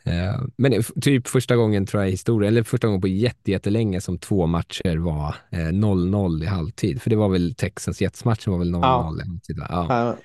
Eh, 0.07 0.41
men 0.57 0.83
typ 1.01 1.29
första 1.29 1.57
gången 1.57 1.87
tror 1.87 2.03
jag 2.03 2.09
i 2.09 2.13
historien, 2.13 2.53
eller 2.53 2.63
första 2.63 2.87
gången 2.87 3.01
på 3.01 3.09
jättelänge 3.09 4.01
som 4.01 4.19
två 4.19 4.47
matcher 4.47 4.97
var 4.97 5.35
0-0 5.51 6.41
eh, 6.43 6.47
i 6.47 6.47
halvtid. 6.47 7.03
För 7.03 7.11
det 7.11 7.17
var 7.17 7.29
väl 7.29 7.55
Texans 7.55 8.01
Jets-matchen 8.01 8.53
var 8.53 8.59
väl 8.59 8.75
0-0 8.75 8.81
ja. 8.83 9.17
i 9.25 9.29
halvtid? 9.29 9.57
Ja. 9.69 10.17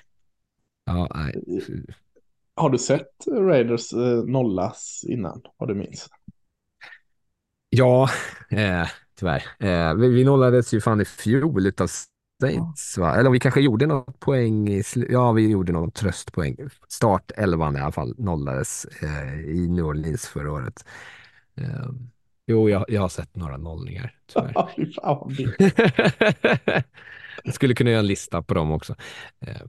ja, 0.84 1.08
nej. 1.14 1.42
Har 2.54 2.70
du 2.70 2.78
sett 2.78 3.26
Raiders 3.26 3.92
eh, 3.92 4.24
nollas 4.24 5.04
innan, 5.08 5.42
vad 5.56 5.68
du 5.68 5.74
minns? 5.74 6.08
Ja, 7.68 8.08
eh, 8.50 8.88
tyvärr. 9.18 9.42
Eh, 9.58 9.94
vi, 9.94 10.08
vi 10.08 10.24
nollades 10.24 10.74
ju 10.74 10.80
fan 10.80 11.00
i 11.00 11.04
fjol 11.04 11.66
utav 11.66 11.88
Saints, 12.42 12.98
va? 12.98 13.16
Eller 13.16 13.30
vi 13.30 13.40
kanske 13.40 13.60
gjorde 13.60 13.86
något 13.86 14.20
poäng 14.20 14.68
i 14.68 14.82
Ja, 15.08 15.32
vi 15.32 15.48
gjorde 15.48 15.72
någon 15.72 15.90
tröstpoäng. 15.90 16.56
Start 16.88 17.30
11 17.36 17.78
i 17.78 17.80
alla 17.80 17.92
fall 17.92 18.14
nollades 18.18 18.84
eh, 18.84 19.40
i 19.40 19.68
New 19.68 19.84
Orleans 19.84 20.26
förra 20.26 20.52
året. 20.52 20.84
Eh, 21.56 21.86
jo, 22.46 22.70
jag, 22.70 22.84
jag 22.88 23.00
har 23.00 23.08
sett 23.08 23.36
några 23.36 23.56
nollningar, 23.56 24.14
tyvärr. 24.32 24.52
jag 27.44 27.44
skulle 27.54 27.74
kunna 27.74 27.90
göra 27.90 28.00
en 28.00 28.06
lista 28.06 28.42
på 28.42 28.54
dem 28.54 28.72
också. 28.72 28.94
Eh, 29.40 29.62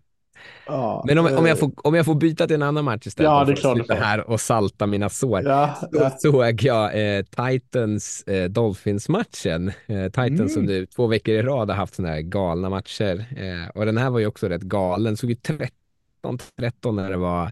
Ja, 0.65 1.03
Men 1.07 1.17
om, 1.17 1.37
om, 1.37 1.45
jag 1.45 1.59
får, 1.59 1.71
om 1.75 1.93
jag 1.93 2.05
får 2.05 2.15
byta 2.15 2.47
till 2.47 2.55
en 2.55 2.61
annan 2.61 2.85
match 2.85 3.07
istället 3.07 3.31
ja, 3.31 3.45
det 3.45 3.51
är 3.51 3.55
klart 3.55 3.87
för 3.87 3.95
här 3.95 4.29
och 4.29 4.41
salta 4.41 4.87
mina 4.87 5.09
sår. 5.09 5.41
Ja, 5.43 5.75
så 5.81 5.87
ja. 5.91 6.09
såg 6.17 6.61
jag 6.61 7.17
eh, 7.17 7.23
Titans 7.23 8.23
eh, 8.23 8.49
Dolphins-matchen. 8.49 9.71
Eh, 9.85 10.03
Titans 10.03 10.39
mm. 10.39 10.49
som 10.49 10.63
nu 10.65 10.85
två 10.85 11.07
veckor 11.07 11.35
i 11.35 11.41
rad 11.41 11.69
har 11.69 11.77
haft 11.77 11.95
sådana 11.95 12.13
här 12.13 12.21
galna 12.21 12.69
matcher. 12.69 13.25
Eh, 13.37 13.69
och 13.75 13.85
den 13.85 13.97
här 13.97 14.09
var 14.09 14.19
ju 14.19 14.27
också 14.27 14.47
rätt 14.47 14.61
galen. 14.61 15.17
Såg 15.17 15.29
ju 15.29 15.35
13-13 15.35 16.91
när 16.91 17.09
det 17.09 17.17
var 17.17 17.51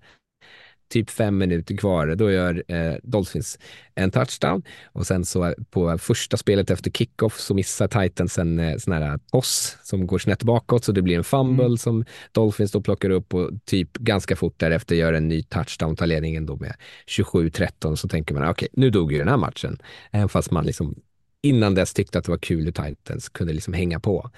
typ 0.91 1.09
fem 1.09 1.37
minuter 1.37 1.77
kvar, 1.77 2.15
då 2.15 2.31
gör 2.31 2.63
eh, 2.67 2.93
Dolphins 3.03 3.59
en 3.95 4.11
touchdown 4.11 4.63
och 4.85 5.07
sen 5.07 5.25
så 5.25 5.53
på 5.69 5.97
första 5.97 6.37
spelet 6.37 6.71
efter 6.71 6.91
kickoff 6.91 7.39
så 7.39 7.53
missar 7.53 7.87
Titans 7.87 8.37
en 8.37 8.59
eh, 8.59 8.77
sån 8.77 8.93
här 8.93 9.19
toss 9.31 9.77
som 9.83 10.07
går 10.07 10.17
snett 10.17 10.43
bakåt 10.43 10.83
så 10.83 10.91
det 10.91 11.01
blir 11.01 11.17
en 11.17 11.23
fumble 11.23 11.65
mm. 11.65 11.77
som 11.77 12.05
Dolphins 12.31 12.71
då 12.71 12.81
plockar 12.81 13.09
upp 13.09 13.33
och 13.33 13.49
typ 13.65 13.93
ganska 13.93 14.35
fort 14.35 14.59
därefter 14.59 14.95
gör 14.95 15.13
en 15.13 15.27
ny 15.27 15.43
touchdown, 15.43 15.95
tar 15.95 16.07
ledningen 16.07 16.45
då 16.45 16.55
med 16.55 16.75
27-13 17.07 17.95
så 17.95 18.07
tänker 18.07 18.33
man 18.33 18.43
okej, 18.43 18.51
okay, 18.51 18.69
nu 18.73 18.89
dog 18.89 19.11
ju 19.11 19.17
den 19.17 19.27
här 19.27 19.37
matchen. 19.37 19.81
Även 20.11 20.29
fast 20.29 20.51
man 20.51 20.65
liksom 20.65 20.95
innan 21.41 21.75
dess 21.75 21.93
tyckte 21.93 22.17
att 22.19 22.25
det 22.25 22.31
var 22.31 22.37
kul 22.37 22.65
hur 22.65 22.71
Titans 22.71 23.29
kunde 23.29 23.53
liksom 23.53 23.73
hänga 23.73 23.99
på. 23.99 24.29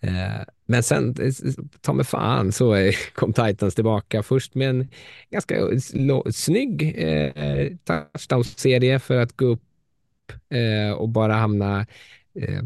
Eh, 0.00 0.42
men 0.66 0.82
sen, 0.82 1.14
ta 1.80 1.92
mig 1.92 2.04
fan, 2.04 2.52
så 2.52 2.74
kom 3.14 3.32
Titans 3.32 3.74
tillbaka 3.74 4.22
först 4.22 4.54
med 4.54 4.70
en 4.70 4.88
ganska 5.30 5.54
snygg 6.32 6.94
eh, 6.96 7.68
touchdown-serie 7.84 8.98
för 8.98 9.16
att 9.16 9.36
gå 9.36 9.46
upp 9.46 9.62
eh, 10.48 10.96
och 10.96 11.08
bara 11.08 11.34
hamna, 11.34 11.86
eh, 12.34 12.62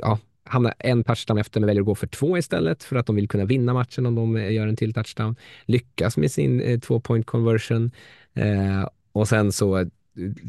ja, 0.00 0.18
hamna 0.44 0.72
en 0.78 1.04
touchdown 1.04 1.38
efter 1.38 1.60
men 1.60 1.66
väljer 1.66 1.82
att 1.82 1.86
gå 1.86 1.94
för 1.94 2.06
två 2.06 2.38
istället 2.38 2.84
för 2.84 2.96
att 2.96 3.06
de 3.06 3.16
vill 3.16 3.28
kunna 3.28 3.44
vinna 3.44 3.74
matchen 3.74 4.06
om 4.06 4.14
de 4.14 4.36
eh, 4.36 4.52
gör 4.52 4.66
en 4.66 4.76
till 4.76 4.94
touchdown. 4.94 5.36
Lyckas 5.64 6.16
med 6.16 6.32
sin 6.32 6.60
eh, 6.60 6.80
två 6.80 7.00
point 7.00 7.26
conversion 7.26 7.90
eh, 8.34 8.88
och 9.12 9.28
sen 9.28 9.52
så 9.52 9.78
eh, 9.78 9.86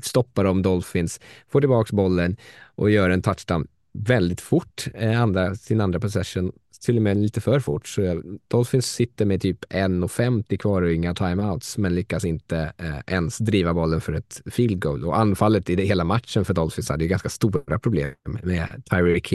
stoppar 0.04 0.44
de 0.44 0.62
Dolphins, 0.62 1.20
får 1.48 1.62
tillbaka 1.62 1.96
bollen 1.96 2.38
och 2.76 2.92
gör 2.92 3.10
en 3.10 3.22
touchdown 3.22 3.68
väldigt 3.94 4.42
fort, 4.42 4.88
eh, 4.94 5.22
andra, 5.22 5.56
sin 5.56 5.82
andra 5.82 6.00
possession, 6.00 6.52
till 6.86 6.96
och 6.96 7.02
med 7.02 7.18
lite 7.18 7.42
för 7.42 7.60
fort. 7.60 7.88
Så 7.88 8.22
Dolphins 8.48 8.86
sitter 8.86 9.26
med 9.26 9.42
typ 9.42 9.66
1.50 9.66 10.58
kvar 10.58 10.82
och 10.82 10.92
inga 10.92 11.14
timeouts, 11.14 11.78
men 11.78 11.96
lyckas 11.96 12.26
inte 12.26 12.74
eh, 12.78 13.00
ens 13.16 13.38
driva 13.38 13.74
bollen 13.74 14.02
för 14.02 14.14
ett 14.14 14.42
field 14.46 14.82
goal. 14.82 15.06
Och 15.06 15.20
anfallet 15.20 15.70
i 15.70 15.76
det 15.76 15.84
hela 15.84 16.04
matchen 16.04 16.46
för 16.46 16.54
Dolphins 16.54 16.90
hade 16.90 17.04
ju 17.04 17.10
ganska 17.10 17.30
stora 17.30 17.80
problem 17.80 18.14
med 18.44 18.68
Tyreek 18.90 19.34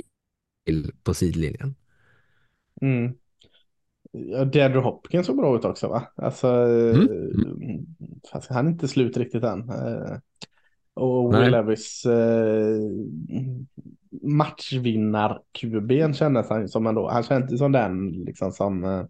Hill 0.67 0.93
på 1.03 1.15
sidlinjen. 1.15 1.75
Mm. 2.83 3.13
Ja, 4.13 4.45
Deandre 4.45 4.81
Hopkins 4.81 5.27
såg 5.27 5.37
bra 5.37 5.57
ut 5.57 5.65
också 5.65 5.89
va? 5.89 6.03
Alltså, 6.17 6.49
mm. 6.49 7.09
Mm. 7.09 7.87
Han 8.51 8.67
är 8.67 8.71
inte 8.71 8.89
slut 8.89 9.17
riktigt 9.17 9.45
än. 9.45 9.71
Och 10.97 11.35
Will 11.35 11.51
Levis 11.51 12.07
eh, 12.07 12.81
matchvinnar-QB'n 14.23 16.13
kändes 16.13 16.49
han 16.49 16.69
som 16.69 16.87
ändå. 16.87 17.09
Han 17.09 17.23
kändes 17.23 17.59
som 17.59 17.73
den 17.73 18.11
liksom 18.11 18.53
som 18.53 18.85
eh, 18.85 19.05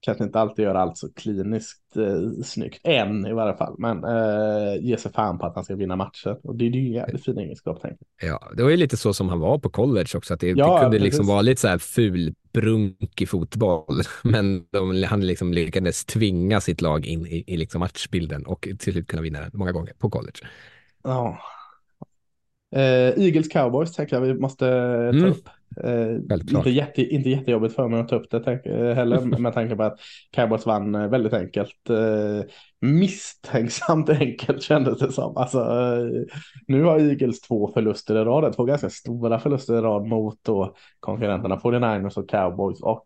kanske 0.00 0.24
inte 0.24 0.40
alltid 0.40 0.64
gör 0.64 0.74
allt 0.74 0.96
så 0.98 1.12
kliniskt 1.12 1.96
eh, 1.96 2.42
snyggt. 2.44 2.80
Än 2.84 3.26
i 3.26 3.32
varje 3.32 3.56
fall. 3.56 3.74
Men 3.78 4.04
eh, 4.04 4.84
ger 4.84 4.96
sig 4.96 5.12
fan 5.12 5.38
på 5.38 5.46
att 5.46 5.54
han 5.54 5.64
ska 5.64 5.76
vinna 5.76 5.96
matcher. 5.96 6.38
Och 6.42 6.56
det 6.56 6.64
är 6.66 6.70
ju 6.70 6.92
jävligt 6.92 7.24
fin 7.24 7.38
egenskap. 7.38 7.82
Ja, 8.22 8.52
det 8.56 8.62
var 8.62 8.70
ju 8.70 8.76
lite 8.76 8.96
så 8.96 9.14
som 9.14 9.28
han 9.28 9.40
var 9.40 9.58
på 9.58 9.70
college 9.70 10.08
också. 10.14 10.34
Att 10.34 10.40
det, 10.40 10.48
ja, 10.48 10.74
det 10.74 10.80
kunde 10.80 10.98
liksom 10.98 11.26
vara 11.26 11.42
lite 11.42 11.60
så 11.60 11.68
här 11.68 11.78
ful 11.78 12.34
brunk 12.52 13.20
i 13.22 13.26
fotboll. 13.26 14.02
Men 14.24 14.64
de, 14.72 15.04
han 15.04 15.26
liksom 15.26 15.52
lyckades 15.52 16.04
tvinga 16.04 16.60
sitt 16.60 16.80
lag 16.80 17.06
in 17.06 17.26
i, 17.26 17.44
i 17.46 17.56
liksom 17.56 17.80
matchbilden 17.80 18.46
och 18.46 18.68
till 18.78 18.92
slut 18.92 19.06
kunna 19.06 19.22
vinna 19.22 19.40
den 19.40 19.50
många 19.54 19.72
gånger 19.72 19.92
på 19.98 20.10
college. 20.10 20.38
Ja. 21.08 21.38
Eh, 22.76 23.24
Eagles 23.24 23.48
Cowboys 23.48 23.92
tänker 23.92 24.16
jag 24.16 24.20
vi 24.20 24.34
måste 24.34 24.64
ta 25.12 25.18
mm. 25.18 25.30
upp. 25.30 25.48
Eh, 25.84 26.38
inte, 26.56 26.70
jätte, 26.70 27.02
inte 27.02 27.30
jättejobbigt 27.30 27.74
för 27.74 27.88
mig 27.88 28.00
att 28.00 28.08
ta 28.08 28.16
upp 28.16 28.30
det 28.30 28.40
tänk, 28.40 28.66
eh, 28.66 28.94
heller 28.94 29.20
med 29.38 29.54
tanke 29.54 29.76
på 29.76 29.82
att 29.82 30.00
Cowboys 30.30 30.66
vann 30.66 30.94
eh, 30.94 31.08
väldigt 31.08 31.32
enkelt. 31.32 31.90
Eh, 31.90 32.50
misstänksamt 32.80 34.08
enkelt 34.20 34.62
kändes 34.62 34.98
det 34.98 35.12
som. 35.12 35.36
Alltså, 35.36 35.58
eh, 35.58 36.36
nu 36.66 36.82
har 36.82 36.98
Eagles 36.98 37.40
två 37.40 37.70
förluster 37.74 38.22
i 38.22 38.24
rad, 38.24 38.52
två 38.56 38.64
ganska 38.64 38.90
stora 38.90 39.38
förluster 39.38 39.78
i 39.78 39.80
rad 39.80 40.06
mot 40.06 40.38
då 40.42 40.74
konkurrenterna 41.00 41.56
49ers 41.56 42.18
och 42.18 42.28
Cowboys. 42.28 42.82
Och 42.82 43.04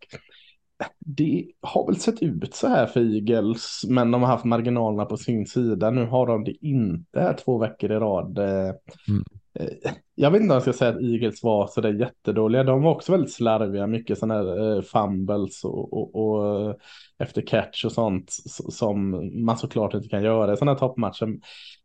det 0.98 1.46
har 1.60 1.86
väl 1.86 1.96
sett 1.96 2.22
ut 2.22 2.54
så 2.54 2.68
här 2.68 2.86
för 2.86 3.14
Eagles, 3.14 3.82
men 3.88 4.10
de 4.10 4.22
har 4.22 4.28
haft 4.28 4.44
marginalerna 4.44 5.04
på 5.04 5.16
sin 5.16 5.46
sida. 5.46 5.90
Nu 5.90 6.06
har 6.06 6.26
de 6.26 6.44
det 6.44 6.66
inte 6.66 7.20
här 7.20 7.34
två 7.34 7.58
veckor 7.58 7.92
i 7.92 7.94
rad. 7.94 8.38
Eh, 8.38 8.74
mm. 9.08 9.24
Eh, 9.54 9.92
jag 10.14 10.30
vet 10.30 10.42
inte 10.42 10.52
om 10.52 10.54
jag 10.54 10.62
ska 10.62 10.72
säga 10.72 10.90
att 10.90 11.02
Eagles 11.02 11.42
var 11.42 11.66
så 11.66 11.80
där 11.80 11.92
jättedåliga. 11.92 12.64
De 12.64 12.82
var 12.82 12.90
också 12.90 13.12
väldigt 13.12 13.32
slarviga, 13.32 13.86
mycket 13.86 14.18
sådana 14.18 14.34
här 14.34 14.76
eh, 14.76 14.82
fumbles 14.82 15.64
och, 15.64 15.92
och, 15.92 16.14
och 16.14 16.76
efter 17.18 17.46
catch 17.46 17.84
och 17.84 17.92
sånt 17.92 18.30
som 18.70 19.10
man 19.44 19.58
såklart 19.58 19.94
inte 19.94 20.08
kan 20.08 20.22
göra 20.22 20.52
i 20.52 20.56
sådana 20.56 20.72
här 20.72 20.78
toppmatcher. 20.78 21.38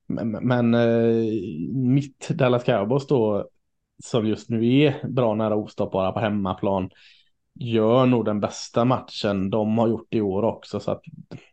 Men, 0.07 0.31
men 0.31 0.71
mitt 1.93 2.29
Dallas 2.29 2.63
Cowboys 2.63 3.07
då, 3.07 3.49
som 4.03 4.27
just 4.27 4.49
nu 4.49 4.79
är 4.79 5.07
bra 5.07 5.35
nära 5.35 5.55
ostoppbara 5.55 6.11
på 6.11 6.19
hemmaplan, 6.19 6.89
gör 7.59 8.05
nog 8.05 8.25
den 8.25 8.39
bästa 8.39 8.85
matchen 8.85 9.49
de 9.49 9.77
har 9.77 9.87
gjort 9.87 10.13
i 10.13 10.21
år 10.21 10.43
också. 10.43 10.79
Så 10.79 10.91
att 10.91 11.01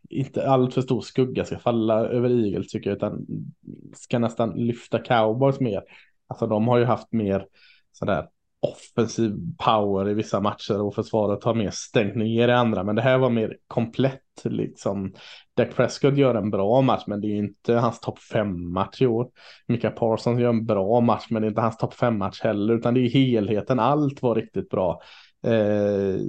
inte 0.09 0.49
allt 0.49 0.73
för 0.73 0.81
stor 0.81 1.01
skugga 1.01 1.45
ska 1.45 1.59
falla 1.59 1.93
över 1.93 2.29
Eagles 2.29 2.67
tycker 2.67 2.89
jag, 2.89 2.97
utan 2.97 3.25
ska 3.93 4.19
nästan 4.19 4.49
lyfta 4.49 4.99
Cowboys 4.99 5.59
mer. 5.59 5.81
Alltså 6.27 6.47
de 6.47 6.67
har 6.67 6.77
ju 6.77 6.85
haft 6.85 7.11
mer 7.11 7.45
sådär 7.91 8.27
offensiv 8.65 9.35
power 9.57 10.09
i 10.09 10.13
vissa 10.13 10.39
matcher 10.39 10.81
och 10.81 10.95
försvaret 10.95 11.43
har 11.43 11.53
mer 11.53 11.69
stängt 11.73 12.15
ner 12.15 12.47
i 12.47 12.51
andra. 12.51 12.83
Men 12.83 12.95
det 12.95 13.01
här 13.01 13.17
var 13.17 13.29
mer 13.29 13.57
komplett 13.67 14.21
liksom. 14.43 15.13
Dak 15.57 15.75
Prescott 15.75 16.17
gör 16.17 16.35
en 16.35 16.49
bra 16.49 16.81
match, 16.81 17.03
men 17.07 17.21
det 17.21 17.27
är 17.27 17.35
inte 17.35 17.73
hans 17.73 17.99
topp 17.99 18.19
fem 18.19 18.73
match 18.73 19.01
i 19.01 19.07
år. 19.07 19.27
Mika 19.67 19.91
Parsons 19.91 20.39
gör 20.39 20.49
en 20.49 20.65
bra 20.65 21.01
match, 21.01 21.25
men 21.29 21.41
det 21.41 21.45
är 21.45 21.49
inte 21.49 21.61
hans 21.61 21.77
topp 21.77 21.93
fem 21.93 22.17
match 22.17 22.41
heller, 22.41 22.73
utan 22.73 22.93
det 22.93 22.99
är 22.99 23.09
helheten. 23.09 23.79
Allt 23.79 24.21
var 24.21 24.35
riktigt 24.35 24.69
bra. 24.69 25.01
Eh, 25.45 26.19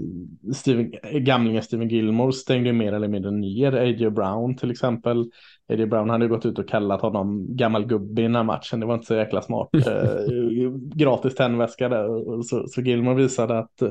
Steven, 0.55 0.93
gamlingen 1.25 1.63
Steven 1.63 1.89
Gilmore 1.89 2.33
stängde 2.33 2.73
mer 2.73 2.93
eller 2.93 3.09
mindre 3.09 3.31
ner 3.31 3.73
A.J. 3.73 4.11
Brown 4.11 4.57
till 4.57 4.71
exempel. 4.71 5.21
A.J. 5.69 5.87
Brown 5.87 6.11
hade 6.11 6.29
gått 6.29 6.47
ut 6.47 6.59
och 6.59 6.69
kallat 6.69 7.01
honom 7.01 7.57
gammal 7.57 7.87
gubbe 7.87 8.23
i 8.23 8.25
den 8.25 8.35
här 8.35 8.43
matchen. 8.43 8.81
Det 8.81 8.87
var 8.87 8.95
inte 8.95 9.07
så 9.07 9.15
jäkla 9.15 9.43
smart. 9.43 9.69
Eh, 9.87 10.73
gratis 10.95 11.35
tändväska 11.35 11.89
där. 11.89 12.43
Så, 12.43 12.69
så 12.69 12.81
Gilmore 12.81 13.15
visade 13.15 13.59
att 13.59 13.83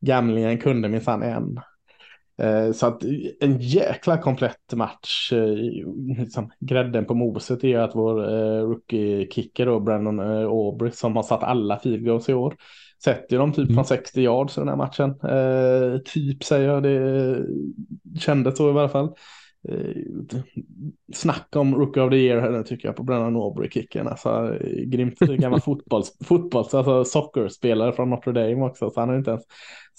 gamlingen 0.00 0.58
kunde 0.58 0.88
minsann 0.88 1.22
en. 1.22 1.60
Eh, 2.42 2.72
så 2.72 2.86
att 2.86 3.02
en 3.40 3.58
jäkla 3.60 4.18
komplett 4.18 4.72
match. 4.74 5.32
Eh, 5.32 5.54
liksom, 6.18 6.50
grädden 6.60 7.04
på 7.04 7.14
moset 7.14 7.64
är 7.64 7.78
att 7.78 7.94
vår 7.94 8.22
eh, 8.24 8.62
rookie-kicker 8.62 9.80
Brandon 9.80 10.20
eh, 10.20 10.46
Aubrey, 10.46 10.92
som 10.92 11.16
har 11.16 11.22
satt 11.22 11.42
alla 11.42 11.78
field 11.78 12.04
goals 12.04 12.28
i 12.28 12.34
år 12.34 12.54
sätter 13.04 13.38
dem 13.38 13.52
typ 13.52 13.64
mm. 13.64 13.74
från 13.74 13.84
60 13.84 14.20
yards 14.20 14.58
i 14.58 14.60
den 14.60 14.68
här 14.68 14.76
matchen. 14.76 15.10
Eh, 15.10 15.98
typ 15.98 16.44
säger 16.44 16.68
jag, 16.68 16.82
det 16.82 17.46
kändes 18.20 18.56
så 18.56 18.68
i 18.68 18.70
alla 18.70 18.88
fall. 18.88 19.14
Eh, 19.68 20.40
snack 21.14 21.56
om 21.56 21.74
Rookie 21.74 22.02
of 22.02 22.10
the 22.10 22.16
Year 22.16 22.40
här 22.40 22.62
tycker 22.62 22.88
jag 22.88 22.96
på 22.96 23.02
Brennan 23.02 23.36
Aubrey-kicken. 23.36 24.08
Alltså, 24.08 24.58
grymt 24.86 25.18
gammal 25.18 25.60
fotbolls, 25.64 26.16
fotbolls, 26.24 26.74
alltså 26.74 27.04
soccerspelare 27.04 27.92
från 27.92 28.10
Notre 28.10 28.32
Dame 28.32 28.64
också. 28.64 28.90
Så 28.90 29.00
han 29.00 29.08
har 29.08 29.16
inte 29.16 29.30
ens 29.30 29.44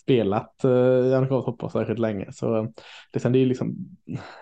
spelat 0.02 0.64
eh, 0.64 1.18
amerikansk 1.18 1.46
fotboll 1.46 1.72
särskilt 1.72 2.00
länge. 2.00 2.28
Så 2.32 2.74
liksom, 3.14 3.32
det 3.32 3.40
är 3.40 3.46
liksom, 3.46 3.76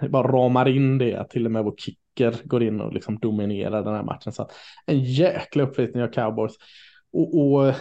det 0.02 0.10
bara 0.10 0.32
ramar 0.32 0.68
in 0.68 0.98
det 0.98 1.16
att 1.16 1.30
till 1.30 1.46
och 1.46 1.52
med 1.52 1.64
vår 1.64 1.76
kicker 1.78 2.36
går 2.44 2.64
in 2.64 2.82
och 2.82 2.94
liksom 2.94 3.20
dominerar 3.20 3.84
den 3.84 3.96
här 3.96 4.04
matchen. 4.04 4.34
Så 4.34 4.50
en 4.86 5.04
jäkla 5.04 5.64
uppvisning 5.64 6.04
av 6.04 6.08
cowboys. 6.08 6.56
Och, 7.14 7.42
och 7.42 7.74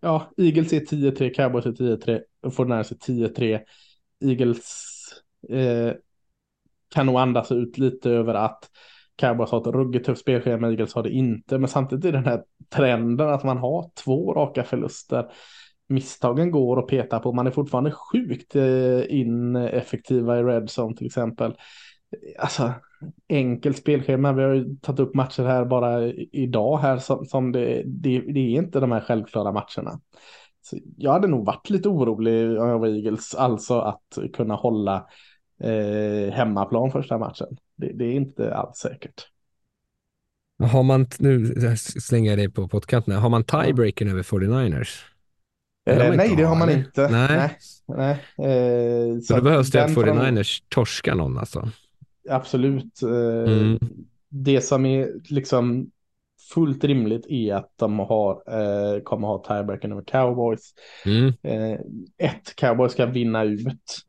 ja, 0.00 0.30
Eagles 0.36 0.72
är 0.72 0.80
10-3, 0.80 1.34
Cowboys 1.34 1.66
är 1.66 1.72
10-3, 1.72 2.20
Fortnite 2.50 2.94
är 2.94 3.28
10-3. 3.28 3.60
Eagles 4.24 4.94
eh, 5.48 5.92
kan 6.94 7.06
nog 7.06 7.18
andas 7.18 7.52
ut 7.52 7.78
lite 7.78 8.10
över 8.10 8.34
att 8.34 8.70
Cowboys 9.16 9.50
har 9.50 9.60
ett 9.60 9.66
ruggigt 9.66 10.06
tufft 10.06 10.20
spelschema, 10.20 10.68
Eagles 10.68 10.94
har 10.94 11.02
det 11.02 11.10
inte. 11.10 11.58
Men 11.58 11.68
samtidigt 11.68 12.04
är 12.04 12.12
den 12.12 12.24
här 12.24 12.42
trenden 12.68 13.28
att 13.28 13.44
man 13.44 13.58
har 13.58 13.90
två 14.04 14.34
raka 14.34 14.64
förluster. 14.64 15.30
Misstagen 15.88 16.50
går 16.50 16.78
att 16.78 16.88
peta 16.88 17.18
på, 17.18 17.32
man 17.32 17.46
är 17.46 17.50
fortfarande 17.50 17.90
sjukt 17.90 18.56
eh, 18.56 19.00
ineffektiva 19.08 20.38
i 20.38 20.42
red 20.42 20.68
zone 20.78 20.96
till 20.96 21.06
exempel. 21.06 21.54
Alltså, 22.38 22.72
enkelt 23.28 23.76
spelschema. 23.76 24.32
Vi 24.32 24.42
har 24.42 24.54
ju 24.54 24.76
tagit 24.76 25.00
upp 25.00 25.14
matcher 25.14 25.42
här 25.42 25.64
bara 25.64 26.04
idag 26.32 26.78
här 26.78 26.98
som, 26.98 27.24
som 27.24 27.52
det, 27.52 27.82
det, 27.86 28.18
det, 28.18 28.40
är 28.40 28.62
inte 28.62 28.80
de 28.80 28.92
här 28.92 29.00
självklara 29.00 29.52
matcherna. 29.52 30.00
Så 30.62 30.78
jag 30.96 31.12
hade 31.12 31.28
nog 31.28 31.46
varit 31.46 31.70
lite 31.70 31.88
orolig 31.88 32.60
om 32.60 32.68
jag 32.68 32.78
var 32.78 32.88
Eagles, 32.88 33.34
alltså 33.34 33.78
att 33.80 34.18
kunna 34.32 34.54
hålla 34.54 35.06
eh, 35.60 36.32
hemmaplan 36.32 36.90
första 36.90 37.18
matchen. 37.18 37.56
Det, 37.76 37.92
det, 37.92 38.04
är 38.04 38.12
inte 38.12 38.54
alls 38.54 38.76
säkert. 38.76 39.28
Har 40.62 40.82
man, 40.82 41.06
nu 41.18 41.54
slänger 41.76 42.30
jag 42.30 42.38
dig 42.38 42.50
på 42.50 42.68
pottkanten, 42.68 43.14
har 43.14 43.28
man 43.28 43.44
tiebreaken 43.44 44.08
över 44.08 44.22
49ers? 44.22 44.88
Eh, 45.86 46.16
nej, 46.16 46.34
det 46.36 46.42
har 46.42 46.56
man 46.56 46.68
eller? 46.68 46.78
inte. 46.78 47.08
Nej. 47.08 47.58
nej, 47.86 48.20
nej. 48.36 48.50
Eh, 48.50 49.14
så, 49.18 49.22
så 49.22 49.36
då 49.36 49.42
behövs 49.42 49.70
det 49.70 49.84
att 49.84 49.90
49ers 49.90 50.62
torskar 50.68 51.14
någon 51.14 51.38
alltså? 51.38 51.68
Absolut. 52.30 53.02
Eh, 53.02 53.52
mm. 53.52 53.78
Det 54.28 54.60
som 54.60 54.86
är 54.86 55.08
liksom 55.30 55.90
fullt 56.54 56.84
rimligt 56.84 57.26
är 57.28 57.54
att 57.54 57.72
de 57.76 57.98
har, 57.98 58.42
eh, 58.46 59.00
kommer 59.00 59.28
ha 59.28 59.38
tiebreaken 59.38 59.92
över 59.92 60.02
cowboys. 60.02 60.74
Mm. 61.06 61.32
Eh, 61.42 61.80
ett, 62.18 62.56
cowboys 62.56 62.92
ska 62.92 63.06
vinna 63.06 63.44
ut 63.44 64.04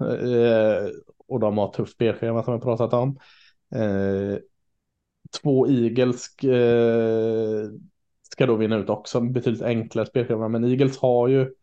och 1.27 1.39
de 1.39 1.57
har 1.57 1.67
tufft 1.67 1.93
spelschema 1.93 2.43
som 2.43 2.53
vi 2.53 2.59
pratat 2.59 2.93
om. 2.93 3.19
Två 5.41 5.67
Eagles 5.67 6.23
ska 8.31 8.45
då 8.45 8.55
vinna 8.55 8.77
ut 8.77 8.89
också, 8.89 9.21
betydligt 9.21 9.61
enklare 9.61 10.05
spelschema, 10.05 10.47
men 10.47 10.63
Eagles 10.63 10.97
har 10.97 11.27
ju 11.27 11.53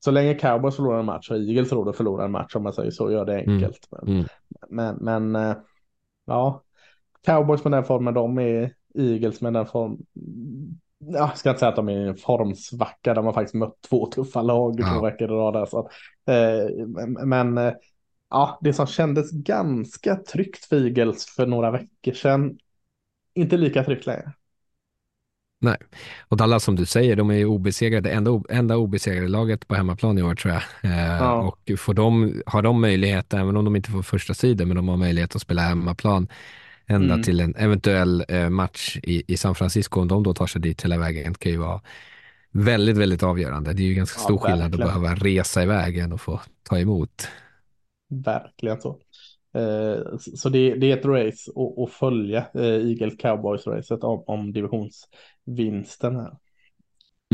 så 0.00 0.10
länge 0.10 0.34
cowboys 0.34 0.76
förlorar 0.76 0.98
en 0.98 1.04
match 1.04 1.30
har 1.30 1.36
Eagles 1.36 1.72
råd 1.72 1.88
att 1.88 1.96
förlora 1.96 2.24
en 2.24 2.30
match 2.30 2.56
om 2.56 2.62
man 2.62 2.72
säger 2.72 2.90
så, 2.90 3.10
gör 3.10 3.24
det 3.24 3.40
mm. 3.40 3.54
enkelt. 3.54 3.88
Mm. 4.06 4.24
Men, 4.68 4.96
men, 4.96 5.30
men 5.32 5.56
ja, 6.28 6.62
cowboys 7.26 7.64
med 7.64 7.72
den 7.72 7.84
formen 7.84 8.14
de 8.14 8.38
är, 8.38 8.74
Eagles 8.94 9.40
med 9.40 9.52
den 9.52 9.66
form, 9.66 9.98
jag 10.98 11.38
ska 11.38 11.48
inte 11.50 11.60
säga 11.60 11.68
att 11.68 11.76
de 11.76 11.88
är 11.88 12.06
en 12.06 12.16
formsvacka, 12.16 13.14
de 13.14 13.26
har 13.26 13.32
faktiskt 13.32 13.54
mött 13.54 13.80
två 13.88 14.06
tuffa 14.06 14.42
lag 14.42 14.80
ja. 14.80 14.86
två 14.94 15.04
veckor 15.04 15.30
i 15.30 15.34
rad. 15.34 15.68
Så, 15.68 15.90
eh, 16.32 16.86
men 17.26 17.58
eh, 17.58 17.72
ja, 18.30 18.58
det 18.60 18.72
som 18.72 18.86
kändes 18.86 19.30
ganska 19.30 20.16
tryggt 20.16 20.64
för 20.64 20.84
Eagles 20.84 21.26
för 21.26 21.46
några 21.46 21.70
veckor 21.70 22.12
sedan, 22.12 22.58
inte 23.34 23.56
lika 23.56 23.84
tryggt 23.84 24.06
längre. 24.06 24.32
Nej, 25.60 25.76
och 26.28 26.36
Dallas 26.36 26.64
som 26.64 26.76
du 26.76 26.86
säger, 26.86 27.16
de 27.16 27.30
är 27.30 27.34
ju 27.34 27.44
obesegrade, 27.44 28.10
enda, 28.10 28.42
enda 28.50 28.76
obesegrade 28.76 29.28
laget 29.28 29.68
på 29.68 29.74
hemmaplan 29.74 30.18
i 30.18 30.22
år 30.22 30.34
tror 30.34 30.54
jag. 30.54 30.62
Eh, 30.92 31.16
ja. 31.16 31.42
Och 31.42 31.78
får 31.78 31.94
de, 31.94 32.42
har 32.46 32.62
de 32.62 32.80
möjlighet, 32.80 33.34
även 33.34 33.56
om 33.56 33.64
de 33.64 33.76
inte 33.76 33.90
får 33.90 34.02
första 34.02 34.34
sidan, 34.34 34.68
men 34.68 34.76
de 34.76 34.88
har 34.88 34.96
möjlighet 34.96 35.36
att 35.36 35.42
spela 35.42 35.62
hemmaplan 35.62 36.28
ända 36.86 37.14
mm. 37.14 37.22
till 37.22 37.40
en 37.40 37.54
eventuell 37.56 38.24
eh, 38.28 38.48
match 38.48 38.98
i, 39.02 39.32
i 39.32 39.36
San 39.36 39.54
Francisco, 39.54 40.00
om 40.00 40.08
de 40.08 40.22
då 40.22 40.34
tar 40.34 40.46
sig 40.46 40.60
dit 40.60 40.84
hela 40.84 40.98
vägen, 40.98 41.34
kan 41.34 41.52
ju 41.52 41.58
vara 41.58 41.80
väldigt, 42.50 42.96
väldigt 42.96 43.22
avgörande. 43.22 43.72
Det 43.72 43.82
är 43.82 43.86
ju 43.86 43.94
ganska 43.94 44.20
stor 44.20 44.40
ja, 44.42 44.46
skillnad 44.46 44.74
att 44.74 44.80
behöva 44.80 45.14
resa 45.14 45.62
iväg 45.62 45.98
än 45.98 46.12
att 46.12 46.20
få 46.20 46.40
ta 46.62 46.78
emot. 46.78 47.28
Verkligen 48.10 48.80
så. 48.80 48.98
Eh, 49.54 50.18
så 50.18 50.48
det, 50.48 50.74
det, 50.74 50.92
är 50.92 50.96
ett 50.96 51.04
race 51.04 51.50
att, 51.84 51.92
följa, 51.92 52.46
eh, 52.54 52.62
Eagle 52.62 53.10
Cowboys-racet 53.10 54.04
om, 54.04 54.24
om 54.26 54.52
divisionsvinsten 54.52 56.16
här. 56.16 56.32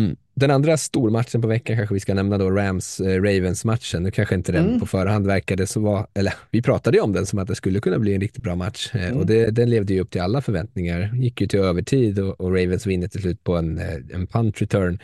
Mm. 0.00 0.16
Den 0.34 0.50
andra 0.50 0.76
stormatchen 0.76 1.42
på 1.42 1.48
veckan 1.48 1.76
kanske 1.76 1.94
vi 1.94 2.00
ska 2.00 2.14
nämna 2.14 2.38
då, 2.38 2.50
Rams-Ravens-matchen. 2.50 4.02
Nu 4.02 4.10
kanske 4.10 4.34
inte 4.34 4.52
den 4.52 4.66
mm. 4.66 4.80
på 4.80 4.86
förhand 4.86 5.26
verkade 5.26 5.66
så 5.66 5.80
vara, 5.80 6.06
eller 6.14 6.34
vi 6.50 6.62
pratade 6.62 6.96
ju 6.96 7.02
om 7.02 7.12
den 7.12 7.26
som 7.26 7.38
att 7.38 7.48
det 7.48 7.54
skulle 7.54 7.80
kunna 7.80 7.98
bli 7.98 8.14
en 8.14 8.20
riktigt 8.20 8.42
bra 8.42 8.54
match 8.54 8.90
eh, 8.94 9.06
mm. 9.06 9.18
och 9.18 9.26
det, 9.26 9.50
den 9.50 9.70
levde 9.70 9.94
ju 9.94 10.00
upp 10.00 10.10
till 10.10 10.20
alla 10.20 10.42
förväntningar. 10.42 11.14
Gick 11.14 11.40
ju 11.40 11.46
till 11.46 11.60
övertid 11.60 12.18
och, 12.18 12.40
och 12.40 12.48
Ravens 12.48 12.86
vinner 12.86 13.08
till 13.08 13.20
slut 13.20 13.44
på 13.44 13.56
en, 13.56 13.78
en 14.14 14.26
punt 14.26 14.62
return. 14.62 14.98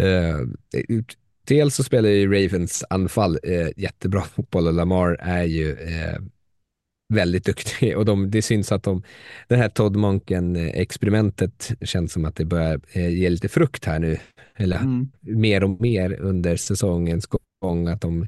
Uh, 0.00 0.46
dels 1.50 1.74
så 1.74 1.84
spelar 1.84 2.08
ju 2.08 2.26
Ravens 2.26 2.84
anfall 2.90 3.38
eh, 3.42 3.68
jättebra 3.76 4.22
fotboll 4.22 4.66
och 4.66 4.74
Lamar 4.74 5.16
är 5.20 5.44
ju 5.44 5.70
eh, 5.72 6.18
väldigt 7.14 7.44
duktig 7.44 7.96
och 7.96 8.04
de, 8.04 8.30
det 8.30 8.42
syns 8.42 8.72
att 8.72 8.82
de, 8.82 9.02
det 9.48 9.56
här 9.56 9.68
Todd 9.68 9.96
Monken-experimentet 9.96 11.72
känns 11.80 12.12
som 12.12 12.24
att 12.24 12.36
det 12.36 12.44
börjar 12.44 12.80
eh, 12.92 13.08
ge 13.08 13.30
lite 13.30 13.48
frukt 13.48 13.84
här 13.84 13.98
nu. 13.98 14.18
Eller 14.56 14.76
mm. 14.76 15.10
mer 15.20 15.64
och 15.64 15.80
mer 15.80 16.20
under 16.20 16.56
säsongens 16.56 17.28
gång 17.62 17.88
att 17.88 18.00
de 18.00 18.26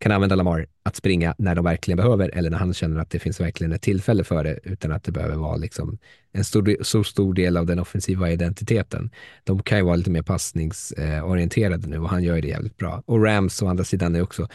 kan 0.00 0.12
använda 0.12 0.36
Lamar 0.36 0.66
att 0.82 0.96
springa 0.96 1.34
när 1.38 1.54
de 1.54 1.64
verkligen 1.64 1.96
behöver 1.96 2.28
eller 2.28 2.50
när 2.50 2.58
han 2.58 2.74
känner 2.74 3.00
att 3.00 3.10
det 3.10 3.18
finns 3.18 3.40
verkligen 3.40 3.72
ett 3.72 3.82
tillfälle 3.82 4.24
för 4.24 4.44
det 4.44 4.58
utan 4.62 4.92
att 4.92 5.04
det 5.04 5.12
behöver 5.12 5.36
vara 5.36 5.56
liksom 5.56 5.98
en 6.32 6.44
stor, 6.44 6.82
så 6.82 7.04
stor 7.04 7.34
del 7.34 7.56
av 7.56 7.66
den 7.66 7.78
offensiva 7.78 8.30
identiteten. 8.30 9.10
De 9.44 9.62
kan 9.62 9.78
ju 9.78 9.84
vara 9.84 9.96
lite 9.96 10.10
mer 10.10 10.22
passningsorienterade 10.22 11.88
nu 11.88 11.98
och 11.98 12.08
han 12.08 12.22
gör 12.22 12.40
det 12.40 12.48
jävligt 12.48 12.76
bra. 12.76 13.02
Och 13.06 13.24
Rams 13.24 13.62
å 13.62 13.66
andra 13.66 13.84
sidan 13.84 14.16
är 14.16 14.22
också 14.22 14.48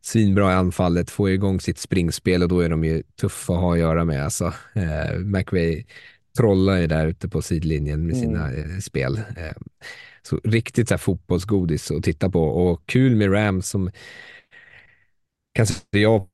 svinbra 0.00 0.52
i 0.52 0.54
anfallet, 0.54 1.10
får 1.10 1.30
igång 1.30 1.60
sitt 1.60 1.78
springspel 1.78 2.42
och 2.42 2.48
då 2.48 2.60
är 2.60 2.68
de 2.68 2.84
ju 2.84 3.02
tuffa 3.20 3.54
att 3.54 3.60
ha 3.60 3.72
att 3.72 3.78
göra 3.78 4.04
med. 4.04 4.24
Alltså, 4.24 4.52
eh, 4.74 5.18
McVay 5.18 5.86
trollar 6.38 6.76
ju 6.76 6.86
där 6.86 7.06
ute 7.06 7.28
på 7.28 7.42
sidlinjen 7.42 8.06
med 8.06 8.16
sina 8.16 8.48
mm. 8.48 8.70
eh, 8.70 8.78
spel. 8.78 9.16
Eh, 9.16 9.56
så 10.22 10.40
riktigt 10.44 10.88
så 10.88 10.94
här, 10.94 10.98
fotbollsgodis 10.98 11.90
att 11.90 12.02
titta 12.02 12.30
på 12.30 12.42
och 12.42 12.86
kul 12.86 13.16
med 13.16 13.32
Rams 13.32 13.68
som 13.68 13.90
kanske 15.56 15.74
jag 15.90 16.28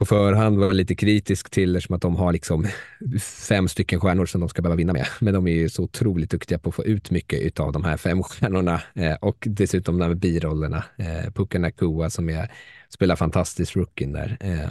på 0.00 0.06
förhand 0.06 0.58
var 0.58 0.72
lite 0.72 0.94
kritisk 0.94 1.50
till 1.50 1.76
eftersom 1.76 1.96
att 1.96 2.02
de 2.02 2.16
har 2.16 2.32
liksom 2.32 2.66
fem 3.20 3.68
stycken 3.68 4.00
stjärnor 4.00 4.26
som 4.26 4.40
de 4.40 4.48
ska 4.48 4.62
behöva 4.62 4.76
vinna 4.76 4.92
med. 4.92 5.06
Men 5.20 5.34
de 5.34 5.46
är 5.46 5.52
ju 5.52 5.68
så 5.68 5.82
otroligt 5.82 6.30
duktiga 6.30 6.58
på 6.58 6.68
att 6.68 6.74
få 6.74 6.84
ut 6.84 7.10
mycket 7.10 7.60
av 7.60 7.72
de 7.72 7.84
här 7.84 7.96
fem 7.96 8.22
stjärnorna 8.22 8.82
eh, 8.94 9.14
och 9.14 9.44
dessutom 9.46 9.98
de 9.98 10.04
här 10.04 10.14
birollerna. 10.14 10.84
Eh, 10.96 11.32
Puka 11.32 11.58
Nakua 11.58 12.10
som 12.10 12.28
är, 12.28 12.52
spelar 12.88 13.16
fantastiskt 13.16 13.76
rookien 13.76 14.12
där. 14.12 14.36
Eh, 14.40 14.70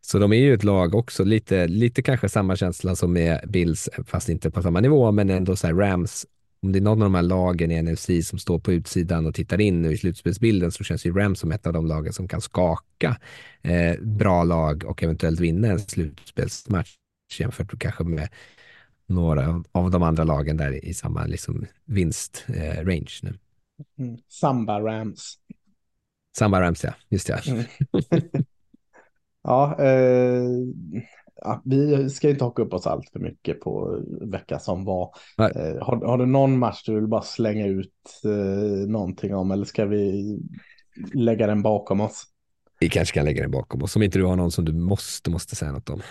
så 0.00 0.18
de 0.18 0.32
är 0.32 0.36
ju 0.36 0.54
ett 0.54 0.64
lag 0.64 0.94
också, 0.94 1.24
lite, 1.24 1.68
lite 1.68 2.02
kanske 2.02 2.28
samma 2.28 2.56
känsla 2.56 2.96
som 2.96 3.12
med 3.12 3.40
Bills, 3.48 3.88
fast 4.06 4.28
inte 4.28 4.50
på 4.50 4.62
samma 4.62 4.80
nivå, 4.80 5.12
men 5.12 5.30
ändå 5.30 5.56
så 5.56 5.66
här 5.66 5.74
Rams 5.74 6.26
om 6.62 6.72
det 6.72 6.78
är 6.78 6.80
någon 6.80 7.02
av 7.02 7.06
de 7.06 7.14
här 7.14 7.22
lagen 7.22 7.70
i 7.70 7.82
NFC 7.82 8.10
som 8.22 8.38
står 8.38 8.58
på 8.58 8.72
utsidan 8.72 9.26
och 9.26 9.34
tittar 9.34 9.60
in 9.60 9.82
nu 9.82 9.92
i 9.92 9.96
slutspelsbilden 9.96 10.72
så 10.72 10.84
känns 10.84 11.06
ju 11.06 11.12
Rams 11.12 11.40
som 11.40 11.52
ett 11.52 11.66
av 11.66 11.72
de 11.72 11.86
lagen 11.86 12.12
som 12.12 12.28
kan 12.28 12.40
skaka 12.40 13.16
eh, 13.62 14.00
bra 14.00 14.44
lag 14.44 14.84
och 14.84 15.02
eventuellt 15.02 15.40
vinna 15.40 15.68
en 15.68 15.78
slutspelsmatch 15.78 16.96
jämfört 17.38 17.78
kanske 17.78 18.04
med 18.04 18.28
några 19.06 19.64
av 19.72 19.90
de 19.90 20.02
andra 20.02 20.24
lagen 20.24 20.56
där 20.56 20.84
i 20.84 20.94
samma 20.94 21.26
liksom, 21.26 21.66
vinstrange 21.84 23.20
eh. 23.22 23.32
Mm. 23.98 24.18
Samba 24.28 24.80
Rams. 24.80 25.38
Samba 26.36 26.60
Rams, 26.60 26.84
ja. 26.84 26.94
Just 27.08 27.26
det. 27.26 27.42
Mm. 27.46 27.64
ja, 29.42 29.76
eh, 29.78 30.44
ja, 31.44 31.62
vi 31.64 32.10
ska 32.10 32.30
inte 32.30 32.44
haka 32.44 32.62
upp 32.62 32.74
oss 32.74 32.86
allt 32.86 33.10
för 33.10 33.20
mycket 33.20 33.60
på 33.60 34.00
vecka 34.20 34.58
som 34.58 34.84
var. 34.84 35.14
Eh, 35.38 35.84
har, 35.84 36.06
har, 36.06 36.18
du 36.18 36.26
någon 36.26 36.58
match 36.58 36.82
du 36.86 36.94
vill 36.94 37.06
bara 37.06 37.22
slänga 37.22 37.66
ut 37.66 38.20
eh, 38.24 38.88
någonting 38.88 39.34
om 39.34 39.50
eller 39.50 39.64
ska 39.64 39.84
vi 39.84 40.38
lägga 41.14 41.46
den 41.46 41.62
bakom 41.62 42.00
oss? 42.00 42.24
Vi 42.80 42.88
kanske 42.88 43.14
kan 43.14 43.24
lägga 43.24 43.42
den 43.42 43.50
bakom 43.50 43.82
oss 43.82 43.96
om 43.96 44.02
inte 44.02 44.18
du 44.18 44.24
har 44.24 44.36
någon 44.36 44.50
som 44.50 44.64
du 44.64 44.72
måste, 44.72 45.30
måste 45.30 45.56
säga 45.56 45.72
något 45.72 45.90
om. 45.90 46.02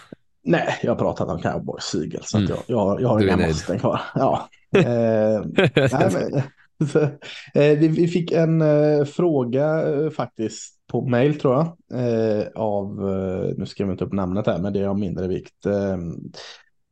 Nej, 0.44 0.80
jag 0.84 0.92
har 0.92 1.00
pratat 1.00 1.30
om 1.30 1.42
Cowboys 1.42 1.84
Sigel 1.84 2.22
så 2.24 2.38
mm. 2.38 2.50
jag, 2.50 2.60
jag, 2.68 3.02
jag 3.02 3.10
har 3.10 3.24
inga 3.24 3.48
måsten 3.48 3.80
kvar. 3.80 4.02
Ja. 4.16 4.50
eh, 4.76 5.42
nej, 5.76 6.10
men, 6.14 6.42
eh, 7.54 7.78
vi, 7.80 7.88
vi, 7.88 8.08
fick 8.08 8.32
en 8.32 8.62
eh, 8.62 9.06
fråga 9.06 9.88
eh, 9.88 10.10
faktiskt 10.10 10.81
på 10.92 11.08
mail 11.08 11.40
tror 11.40 11.54
jag. 11.54 11.66
Eh, 12.00 12.48
av, 12.56 13.10
eh, 13.10 13.54
nu 13.58 13.66
skriver 13.66 13.90
jag 13.90 13.94
inte 13.94 14.06
upp 14.06 14.14
namnet 14.14 14.48
här, 14.48 14.60
men 14.60 14.74
det 14.74 14.80
är 14.80 14.88
av 14.88 15.00
mindre 15.00 15.28
vikt. 15.28 15.66
Eh, 15.66 15.98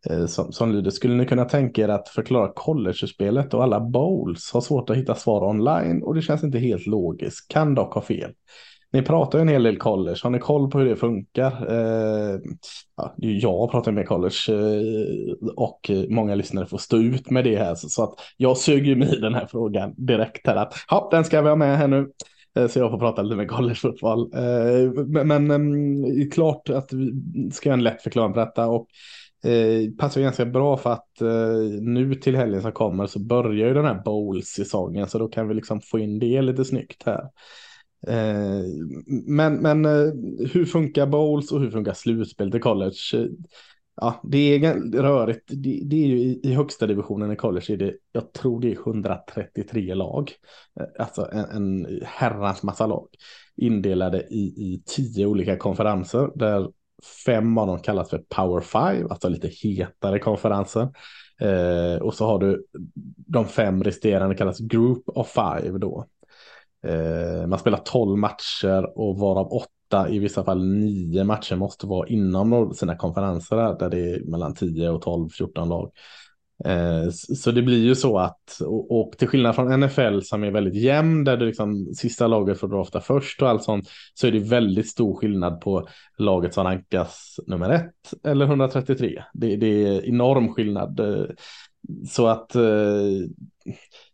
eh, 0.10 0.26
som, 0.26 0.52
som 0.52 0.72
lyder, 0.72 0.92
skulle 0.92 1.14
ni 1.14 1.26
kunna 1.26 1.46
tänka 1.46 1.82
er 1.82 1.90
att 1.90 2.10
förklara 2.10 2.52
college-spelet 2.56 3.54
och 3.54 3.64
alla 3.64 3.80
bowls 3.80 4.52
har 4.54 4.62
svårt 4.62 4.90
att 4.90 4.98
hitta 4.98 5.16
svar 5.16 5.50
online 5.50 6.04
och 6.04 6.16
det 6.16 6.22
känns 6.22 6.44
inte 6.44 6.60
helt 6.60 6.88
logiskt, 6.88 7.48
kan 7.48 7.76
dock 7.76 7.94
ha 7.94 8.02
fel. 8.02 8.32
Ni 8.92 9.02
pratar 9.02 9.38
ju 9.38 9.42
en 9.42 9.48
hel 9.48 9.64
del 9.64 9.78
college, 9.78 10.20
har 10.24 10.30
ni 10.30 10.40
koll 10.40 10.72
på 10.72 10.80
hur 10.80 10.86
det 10.86 10.96
funkar? 10.96 11.52
Eh, 11.70 12.40
ja, 12.98 13.14
jag 13.18 13.72
pratar 13.72 13.92
med 13.92 14.08
college 14.08 14.36
eh, 14.50 15.50
och 15.56 15.92
många 16.10 16.36
lyssnare 16.36 16.66
får 16.66 16.78
stå 16.78 16.98
ut 16.98 17.30
med 17.30 17.44
det 17.44 17.58
här. 17.58 17.76
Så, 17.76 17.90
så 17.90 18.04
att 18.04 18.14
jag 18.38 18.58
suger 18.58 18.96
mig 18.96 19.18
i 19.18 19.20
den 19.20 19.34
här 19.34 19.48
frågan 19.52 19.94
direkt 19.98 20.48
här 20.48 20.56
att 20.56 20.74
ja, 20.90 21.08
den 21.12 21.26
ska 21.26 21.42
vi 21.42 21.50
ha 21.50 21.56
med 21.56 21.78
här 21.78 21.88
nu. 21.88 22.08
Eh, 22.56 22.68
så 22.68 22.80
jag 22.80 22.92
får 22.92 23.00
prata 23.00 23.22
lite 23.22 23.36
med 23.36 23.50
collegefotboll. 23.50 24.32
Eh, 24.34 25.06
men 25.08 25.52
ehm, 25.52 26.30
klart 26.30 26.70
att 26.70 26.94
vi 26.94 27.12
ska 27.52 27.70
göra 27.70 27.78
en 27.78 27.84
lätt 27.84 28.02
förklaring 28.02 28.34
på 28.34 28.40
detta. 28.40 28.68
Och 28.68 28.88
eh, 29.50 29.92
passar 29.98 30.22
ganska 30.22 30.46
bra 30.46 30.78
för 30.78 30.90
att 30.90 31.22
eh, 31.22 31.82
nu 31.82 32.16
till 32.16 32.36
helgen 32.36 32.62
som 32.62 32.72
kommer 32.72 33.08
så 33.08 33.20
börjar 33.20 33.68
ju 33.68 33.74
den 33.74 33.86
här 33.86 34.02
bowl-säsongen. 34.06 35.08
Så 35.08 35.20
då 35.20 35.28
kan 35.28 35.48
vi 35.48 35.54
liksom 35.54 35.82
få 35.82 36.00
in 36.00 36.20
det 36.20 36.42
lite 36.42 36.66
snyggt 36.66 37.04
här. 37.06 37.24
Eh, 38.08 38.64
men, 39.28 39.56
men 39.56 39.86
hur 40.54 40.66
funkar 40.66 41.08
bowls 41.08 41.52
och 41.52 41.62
hur 41.62 41.72
funkar 41.72 41.94
slutspel 41.94 42.52
till 42.52 42.62
college? 42.62 43.30
Ja, 44.02 44.22
det 44.24 44.38
är 44.38 44.74
rörigt. 45.02 45.44
Det, 45.48 45.82
det 45.84 45.96
är 45.96 46.08
ju 46.08 46.20
i, 46.20 46.40
i, 46.44 46.54
högsta 46.54 46.88
divisionen 46.88 47.32
i 47.32 47.36
college 47.36 47.74
är 47.74 47.78
det, 47.78 47.94
jag 48.12 48.34
tror 48.34 48.62
det 48.62 48.72
är 48.72 48.76
133 48.76 49.94
lag. 49.94 50.32
Eh, 50.80 50.86
alltså 51.00 51.30
en, 51.32 51.46
en 51.46 52.00
herrans 52.06 52.64
massa 52.64 52.88
lag. 52.88 53.08
Indelade 53.56 54.28
i, 54.30 54.40
i 54.40 54.84
tio 54.86 55.26
olika 55.26 55.58
konferenser 55.58 56.30
där 56.36 56.72
fem 57.26 57.58
av 57.58 57.68
dem 57.68 57.80
kallas 57.80 58.10
för 58.10 58.18
Power 58.18 58.62
Five, 58.62 59.08
alltså 59.10 59.30
lite 59.30 59.48
hetare 59.48 60.20
konferenser. 60.20 60.90
Eh, 61.42 62.02
och 62.02 62.14
så 62.14 62.26
har 62.26 62.40
du 62.40 62.66
de 63.28 63.46
fem 63.46 63.84
resterande 63.84 64.36
kallas 64.36 64.60
Group 64.60 65.04
of 65.06 65.28
Five 65.28 65.78
då. 65.78 66.06
Eh, 66.88 67.48
man 67.48 67.60
spelar 67.60 67.78
tolv 67.78 68.18
matcher 68.18 68.98
och 69.00 69.20
varav 69.20 69.54
åtta 69.54 69.79
åtta, 69.90 70.10
i 70.10 70.20
vissa 70.20 70.44
fall 70.44 70.66
nio 70.66 71.24
matcher 71.24 71.56
måste 71.56 71.88
vara 71.88 72.08
inom 72.08 72.74
sina 72.74 72.96
konferenser 72.96 73.56
där, 73.56 73.80
där 73.80 73.90
det 73.90 74.16
är 74.16 74.24
mellan 74.24 74.54
10 74.54 74.90
och 74.90 75.02
12, 75.02 75.30
14 75.30 75.70
lag. 75.70 75.92
Eh, 76.66 77.10
så 77.12 77.52
det 77.52 77.62
blir 77.62 77.84
ju 77.84 77.96
så 77.96 78.18
att, 78.18 78.62
och, 78.66 79.14
till 79.18 79.28
skillnad 79.28 79.56
från 79.56 79.80
NFL 79.80 80.20
som 80.22 80.44
är 80.44 80.52
väldigt 80.52 80.76
jämn, 80.76 81.24
där 81.24 81.38
det 81.38 81.46
liksom 81.46 81.94
sista 81.96 82.28
laget 82.28 82.60
får 82.60 82.68
drafta 82.68 83.02
först 83.02 83.42
och 83.42 83.50
allt 83.50 83.64
sånt, 83.64 83.90
så 84.14 84.28
är 84.28 84.32
det 84.32 84.40
väldigt 84.40 84.90
stor 84.90 85.16
skillnad 85.16 85.62
på 85.62 85.88
laget 86.18 86.54
som 86.54 86.64
rankas 86.64 87.40
nummer 87.48 87.70
ett 87.70 88.14
eller 88.24 88.46
133. 88.46 89.24
Det, 89.34 89.56
det 89.56 89.68
är 89.68 90.06
enorm 90.06 90.54
skillnad. 90.54 91.00
Eh, 91.00 91.26
så 92.10 92.28
att 92.28 92.56
eh, 92.56 92.62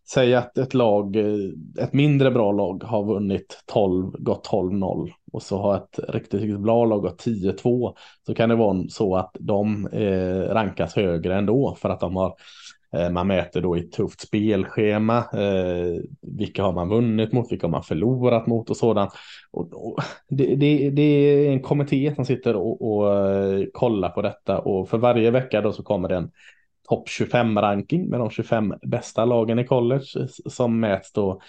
Säg 0.07 0.25
säga 0.25 0.39
att 0.39 0.57
ett 0.57 0.73
lag, 0.73 1.15
eh, 1.15 1.83
ett 1.83 1.93
mindre 1.93 2.31
bra 2.31 2.51
lag 2.51 2.83
har 2.83 3.03
vunnit 3.03 3.63
12, 3.65 4.11
gått 4.11 4.47
12-0 4.47 5.11
och 5.31 5.43
så 5.43 5.57
har 5.57 5.75
ett 5.75 5.99
riktigt, 6.09 6.41
riktigt 6.41 6.59
bra 6.59 6.85
lag 6.85 7.01
gått 7.01 7.25
10-2 7.25 7.95
så 8.25 8.33
kan 8.33 8.49
det 8.49 8.55
vara 8.55 8.83
så 8.89 9.15
att 9.15 9.35
de 9.39 9.87
eh, 9.87 10.53
rankas 10.53 10.95
högre 10.95 11.35
ändå 11.35 11.75
för 11.81 11.89
att 11.89 11.99
de 11.99 12.15
har 12.15 12.33
eh, 12.93 13.09
man 13.09 13.27
mäter 13.27 13.61
då 13.61 13.77
i 13.77 13.79
ett 13.79 13.91
tufft 13.91 14.21
spelschema. 14.21 15.17
Eh, 15.17 16.01
vilka 16.21 16.63
har 16.63 16.73
man 16.73 16.89
vunnit 16.89 17.33
mot? 17.33 17.51
Vilka 17.51 17.67
har 17.67 17.71
man 17.71 17.83
förlorat 17.83 18.47
mot 18.47 18.69
och 18.69 18.77
sådant. 18.77 19.11
Och, 19.51 19.87
och 19.87 19.99
det, 20.29 20.55
det, 20.55 20.89
det, 20.89 21.01
är 21.01 21.51
en 21.51 21.61
kommitté 21.61 22.15
som 22.15 22.25
sitter 22.25 22.55
och, 22.55 22.97
och 22.97 23.19
eh, 23.19 23.65
kollar 23.73 24.09
på 24.09 24.21
detta 24.21 24.59
och 24.59 24.89
för 24.89 24.97
varje 24.97 25.31
vecka 25.31 25.61
då 25.61 25.71
så 25.71 25.83
kommer 25.83 26.09
det 26.09 26.15
en 26.15 26.31
topp 26.89 27.09
25 27.09 27.57
ranking 27.57 28.09
med 28.09 28.19
de 28.19 28.29
25 28.29 28.73
bästa 28.81 29.25
lagen 29.25 29.59
i 29.59 29.65
college 29.65 30.05
som 30.45 30.79
mäts 30.79 31.11
då 31.11 31.41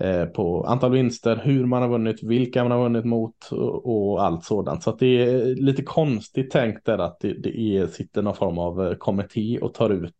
eh, 0.00 0.24
på 0.24 0.64
antal 0.64 0.92
vinster, 0.92 1.40
hur 1.44 1.66
man 1.66 1.82
har 1.82 1.88
vunnit, 1.88 2.22
vilka 2.22 2.62
man 2.62 2.72
har 2.72 2.82
vunnit 2.82 3.04
mot 3.04 3.50
och, 3.82 4.24
allt 4.24 4.44
sådant. 4.44 4.82
Så 4.82 4.90
att 4.90 4.98
det 4.98 5.22
är 5.22 5.54
lite 5.54 5.82
konstigt 5.82 6.50
tänkt 6.50 6.86
där 6.86 6.98
att 6.98 7.20
det, 7.20 7.32
det 7.42 7.58
är, 7.58 7.86
sitter 7.86 8.22
någon 8.22 8.34
form 8.34 8.58
av 8.58 8.86
eh, 8.86 8.94
kommitté 8.94 9.58
och 9.58 9.74
tar 9.74 9.90
ut 9.90 10.16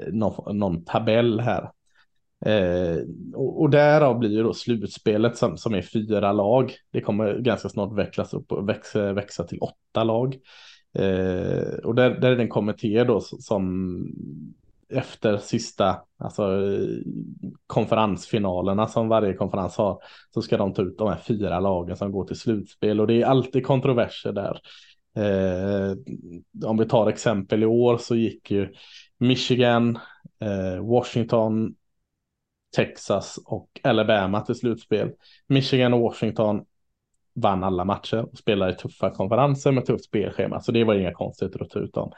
eh, 0.00 0.12
någon, 0.12 0.58
någon 0.58 0.84
tabell 0.84 1.40
här. 1.40 1.70
Eh, 2.44 2.96
och, 3.34 3.60
och 3.60 3.70
därav 3.70 4.18
blir 4.18 4.30
ju 4.30 4.42
då 4.42 4.54
slutspelet 4.54 5.36
som, 5.36 5.56
som 5.56 5.74
är 5.74 5.82
fyra 5.82 6.32
lag. 6.32 6.72
Det 6.92 7.00
kommer 7.00 7.38
ganska 7.38 7.68
snart 7.68 7.98
växlas 7.98 8.34
upp 8.34 8.52
och 8.52 8.68
växa, 8.68 9.12
växa 9.12 9.44
till 9.44 9.58
åtta 9.58 10.04
lag. 10.04 10.36
Eh, 10.94 11.74
och 11.84 11.94
där, 11.94 12.10
där 12.10 12.30
är 12.30 12.36
det 12.36 12.42
en 12.42 12.48
kommitté 12.48 13.04
då 13.04 13.20
som 13.20 14.06
efter 14.92 15.38
sista 15.38 16.00
alltså, 16.18 16.42
konferensfinalerna 17.66 18.88
som 18.88 19.08
varje 19.08 19.34
konferens 19.34 19.76
har 19.76 20.02
så 20.34 20.42
ska 20.42 20.56
de 20.56 20.74
ta 20.74 20.82
ut 20.82 20.98
de 20.98 21.08
här 21.08 21.16
fyra 21.16 21.60
lagen 21.60 21.96
som 21.96 22.12
går 22.12 22.24
till 22.24 22.38
slutspel 22.38 23.00
och 23.00 23.06
det 23.06 23.22
är 23.22 23.26
alltid 23.26 23.66
kontroverser 23.66 24.32
där. 24.32 24.60
Eh, 25.16 25.96
om 26.66 26.78
vi 26.78 26.86
tar 26.86 27.06
exempel 27.06 27.62
i 27.62 27.66
år 27.66 27.98
så 27.98 28.16
gick 28.16 28.50
ju 28.50 28.74
Michigan, 29.18 29.98
eh, 30.40 30.84
Washington, 30.84 31.74
Texas 32.76 33.38
och 33.46 33.68
Alabama 33.82 34.40
till 34.40 34.54
slutspel. 34.54 35.10
Michigan 35.46 35.94
och 35.94 36.00
Washington 36.00 36.64
vann 37.34 37.64
alla 37.64 37.84
matcher 37.84 38.26
och 38.32 38.38
spelade 38.38 38.72
i 38.72 38.74
tuffa 38.74 39.10
konferenser 39.10 39.72
med 39.72 39.86
tufft 39.86 40.04
spelschema. 40.04 40.60
Så 40.60 40.72
det 40.72 40.84
var 40.84 40.94
inga 40.94 41.12
konstigheter 41.12 41.62
att 41.62 41.70
ta 41.70 41.78
ut 41.78 41.94
dem. 41.94 42.12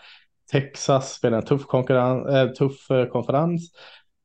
Texas 0.51 1.15
spelade 1.15 1.43
en 1.43 1.47
tuff, 1.47 1.75
äh, 1.91 2.49
tuff 2.49 2.91
eh, 2.91 3.07
konferens. 3.07 3.73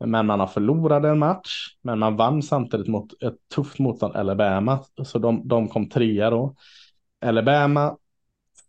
Men 0.06 0.26
man 0.26 0.40
har 0.40 0.48
förlorat 0.48 1.04
en 1.04 1.20
match. 1.20 1.76
Men 1.82 2.00
man 2.00 2.16
vann 2.16 2.44
samtidigt 2.44 2.88
mot 2.88 3.24
ett 3.24 3.36
tufft 3.56 3.80
motstånd 3.80 4.16
Alabama. 4.16 4.80
Så 5.04 5.20
de, 5.20 5.48
de 5.48 5.68
kom 5.68 5.90
trea 5.90 6.30
då. 6.30 6.56
Alabama 7.22 7.98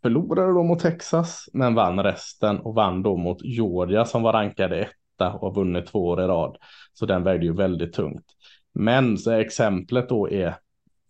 förlorade 0.02 0.52
då 0.52 0.62
mot 0.62 0.80
Texas. 0.80 1.48
Men 1.52 1.74
vann 1.74 2.02
resten 2.02 2.59
och 2.59 2.74
vann 2.74 3.02
då 3.02 3.16
mot 3.16 3.42
Georgia 3.42 4.04
som 4.04 4.22
var 4.22 4.33
rankade 4.33 4.80
etta 4.80 5.33
och 5.33 5.40
har 5.40 5.54
vunnit 5.54 5.87
två 5.87 6.06
år 6.06 6.23
i 6.23 6.27
rad. 6.27 6.56
Så 6.92 7.06
den 7.06 7.23
vägde 7.23 7.46
ju 7.46 7.52
väldigt 7.52 7.92
tungt. 7.92 8.25
Men 8.73 9.18
så 9.18 9.31
exemplet 9.31 10.08
då 10.08 10.31
är 10.31 10.56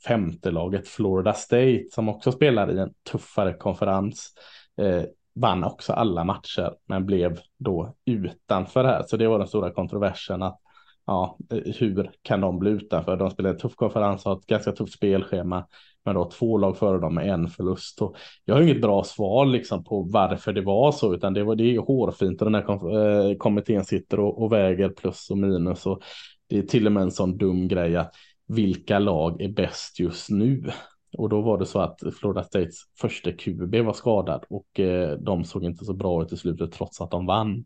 femte 0.07 0.51
laget 0.51 0.88
Florida 0.88 1.32
State 1.32 1.84
som 1.90 2.09
också 2.09 2.32
spelar 2.32 2.72
i 2.72 2.78
en 2.78 2.92
tuffare 3.11 3.53
konferens. 3.55 4.32
Eh, 4.80 5.03
vann 5.34 5.64
också 5.64 5.92
alla 5.92 6.24
matcher 6.24 6.74
men 6.88 7.07
blev 7.07 7.38
då 7.59 7.94
utanför 8.05 8.84
här. 8.84 9.03
Så 9.07 9.16
det 9.16 9.28
var 9.28 9.38
den 9.38 9.48
stora 9.48 9.70
kontroversen 9.70 10.42
att 10.42 10.61
ja, 11.07 11.38
eh, 11.53 11.74
hur 11.78 12.11
kan 12.22 12.40
de 12.40 12.59
bli 12.59 12.70
utanför? 12.70 13.16
De 13.16 13.30
spelar 13.30 13.51
en 13.51 13.59
tuff 13.59 13.74
konferens, 13.74 14.24
har 14.24 14.36
ett 14.36 14.46
ganska 14.46 14.72
tufft 14.72 14.92
spelschema, 14.92 15.66
men 16.05 16.14
då 16.14 16.30
två 16.30 16.59
lag 16.59 16.76
före 16.76 16.98
dem 16.98 17.14
med 17.14 17.28
en 17.28 17.48
förlust. 17.48 18.03
Och 18.03 18.16
jag 18.44 18.55
har 18.55 18.62
inget 18.62 18.82
bra 18.82 19.05
svar 19.05 19.46
liksom 19.46 19.84
på 19.84 20.03
varför 20.03 20.53
det 20.53 20.61
var 20.61 20.92
så, 20.92 21.14
utan 21.14 21.34
det 21.34 21.44
var 21.44 21.57
det 21.57 21.74
är 21.74 21.78
hårfint 21.78 22.42
och 22.42 22.51
den 22.51 22.55
här 22.55 22.62
kom, 22.62 22.90
eh, 22.90 23.36
kommittén 23.38 23.84
sitter 23.84 24.20
och, 24.20 24.42
och, 24.42 24.53
väger 24.53 24.88
plus 24.88 25.30
och 25.30 25.38
minus. 25.38 25.86
Och 25.86 26.03
det 26.48 26.59
är 26.59 26.62
till 26.62 26.86
och 26.86 26.92
med 26.92 27.03
en 27.03 27.11
sån 27.11 27.36
dum 27.38 27.68
grej 27.68 27.96
att 27.96 28.14
vilka 28.51 28.98
lag 28.98 29.42
är 29.42 29.48
bäst 29.48 30.01
just 30.01 30.30
nu? 30.30 30.70
Och 31.18 31.28
då 31.28 31.40
var 31.40 31.59
det 31.59 31.66
så 31.66 31.80
att 31.80 32.01
Florida 32.20 32.44
States 32.44 32.76
första 33.01 33.32
QB 33.32 33.74
var 33.74 33.92
skadad 33.92 34.44
och 34.48 34.80
eh, 34.80 35.18
de 35.18 35.44
såg 35.44 35.64
inte 35.64 35.84
så 35.84 35.94
bra 35.94 36.22
ut 36.22 36.32
i 36.32 36.36
slutet 36.36 36.72
trots 36.72 37.01
att 37.01 37.11
de 37.11 37.26
vann. 37.26 37.64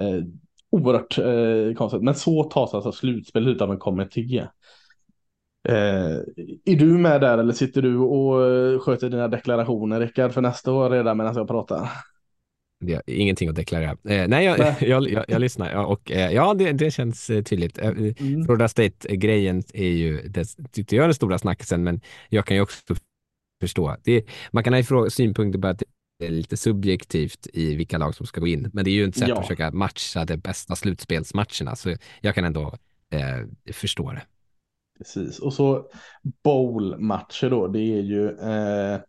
Eh, 0.00 0.24
oerhört 0.70 1.18
eh, 1.18 1.76
konstigt, 1.76 2.02
men 2.02 2.14
så 2.14 2.44
tas 2.44 2.74
alltså 2.74 2.92
slutspel 2.92 3.48
ut 3.48 3.60
av 3.60 3.72
en 3.72 3.78
kommitté. 3.78 4.46
Eh, 5.68 6.16
är 6.64 6.76
du 6.76 6.86
med 6.86 7.20
där 7.20 7.38
eller 7.38 7.52
sitter 7.52 7.82
du 7.82 7.98
och 7.98 8.46
eh, 8.46 8.78
sköter 8.78 9.10
dina 9.10 9.28
deklarationer 9.28 10.00
Rickard 10.00 10.32
för 10.32 10.40
nästa 10.40 10.72
år 10.72 10.90
redan 10.90 11.16
medan 11.16 11.34
jag 11.34 11.48
pratar? 11.48 11.88
Det 12.86 13.02
ingenting 13.06 13.48
att 13.48 13.54
deklarera. 13.54 13.90
Eh, 13.90 14.28
nej, 14.28 14.44
jag. 14.44 14.58
Jag, 14.80 15.10
jag, 15.10 15.24
jag, 15.28 15.40
lyssnar 15.40 15.72
ja, 15.72 15.86
och 15.86 16.10
eh, 16.10 16.32
ja, 16.32 16.54
det, 16.54 16.72
det 16.72 16.90
känns 16.90 17.30
eh, 17.30 17.42
tydligt. 17.42 17.78
Eh, 17.78 17.88
mm. 17.88 18.44
Florida 18.44 18.68
State-grejen 18.68 19.62
är 19.74 19.88
ju, 19.88 20.28
det 20.28 20.44
tyckte 20.72 20.96
jag, 20.96 21.06
den 21.06 21.14
stora 21.14 21.38
snackisen, 21.38 21.82
men 21.82 22.00
jag 22.28 22.46
kan 22.46 22.56
ju 22.56 22.62
också 22.62 22.94
förstå. 23.60 23.96
Det, 24.04 24.24
man 24.50 24.64
kan 24.64 24.74
ha 24.74 25.10
synpunkter 25.10 25.60
på 25.60 25.66
att 25.68 25.82
det 26.18 26.26
är 26.26 26.30
lite 26.30 26.56
subjektivt 26.56 27.46
i 27.52 27.74
vilka 27.74 27.98
lag 27.98 28.14
som 28.14 28.26
ska 28.26 28.40
gå 28.40 28.46
in, 28.46 28.70
men 28.72 28.84
det 28.84 28.90
är 28.90 28.92
ju 28.92 29.08
ett 29.08 29.16
sätt 29.16 29.28
ja. 29.28 29.34
att 29.34 29.46
försöka 29.46 29.70
matcha 29.70 30.24
de 30.24 30.36
bästa 30.36 30.76
slutspelsmatcherna, 30.76 31.76
så 31.76 31.96
jag 32.20 32.34
kan 32.34 32.44
ändå 32.44 32.74
eh, 33.10 33.72
förstå 33.72 34.12
det. 34.12 34.22
Precis, 34.98 35.38
och 35.38 35.52
så 35.52 35.90
bowl-matcher 36.44 37.50
då, 37.50 37.68
det 37.68 37.80
är 37.80 38.02
ju 38.02 38.28
eh, 38.28 39.00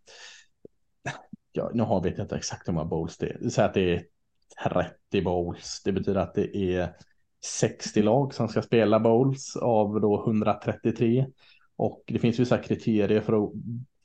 ja, 1.56 1.70
nu 1.74 1.82
har 1.82 2.02
vet 2.02 2.18
jag 2.18 2.24
inte 2.24 2.36
exakt 2.36 2.68
hur 2.68 2.72
många 2.72 2.86
bowls 2.86 3.16
det 3.16 3.26
är. 3.26 3.48
Säg 3.48 3.64
att 3.64 3.74
det 3.74 3.94
är 3.94 4.02
30 5.10 5.22
bowls. 5.22 5.82
Det 5.84 5.92
betyder 5.92 6.20
att 6.20 6.34
det 6.34 6.56
är 6.56 6.88
60 7.44 8.02
lag 8.02 8.34
som 8.34 8.48
ska 8.48 8.62
spela 8.62 9.00
bowls 9.00 9.56
av 9.56 10.00
då 10.00 10.24
133. 10.26 11.26
Och 11.76 12.02
det 12.06 12.18
finns 12.18 12.40
vissa 12.40 12.58
kriterier 12.58 13.20
för 13.20 13.44
att 13.44 13.52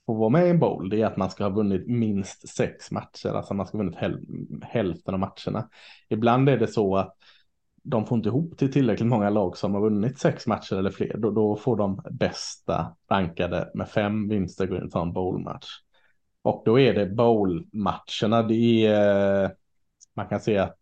få 0.06 0.14
vara 0.14 0.30
med 0.30 0.48
i 0.48 0.50
en 0.50 0.60
bowl. 0.60 0.90
Det 0.90 1.02
är 1.02 1.06
att 1.06 1.18
man 1.18 1.30
ska 1.30 1.44
ha 1.44 1.52
vunnit 1.52 1.88
minst 1.88 2.50
sex 2.50 2.92
matcher, 2.92 3.30
alltså 3.30 3.54
man 3.54 3.68
ska 3.68 3.78
ha 3.78 3.84
vunnit 3.84 4.00
häl 4.00 4.20
hälften 4.62 5.14
av 5.14 5.20
matcherna. 5.20 5.70
Ibland 6.10 6.50
är 6.50 6.58
det 6.58 6.68
så 6.68 6.98
att 6.98 7.16
de 7.84 8.06
får 8.06 8.16
inte 8.16 8.30
ihop 8.30 8.58
till 8.58 8.72
tillräckligt 8.72 9.10
många 9.10 9.30
lag 9.30 9.58
som 9.58 9.74
har 9.74 9.82
vunnit 9.82 10.20
sex 10.20 10.48
matcher 10.48 10.76
eller 10.76 10.92
fler. 10.92 11.18
Då, 11.18 11.32
då 11.32 11.56
får 11.56 11.78
de 11.78 12.02
bästa 12.12 12.96
rankade 13.10 13.72
med 13.74 13.90
fem 13.90 14.28
vinster 14.28 14.68
gå 14.68 14.76
in 14.76 14.84
och 14.84 14.92
ta 14.92 15.02
en 15.02 15.14
bowlmatch. 15.14 15.68
Och 16.42 16.62
då 16.66 16.80
är 16.80 16.94
det 16.94 17.06
bowl-matcherna. 17.06 18.44
Det 18.44 18.86
är, 18.86 19.44
eh, 19.44 19.50
man 20.14 20.28
kan 20.28 20.40
se 20.40 20.58
att 20.58 20.78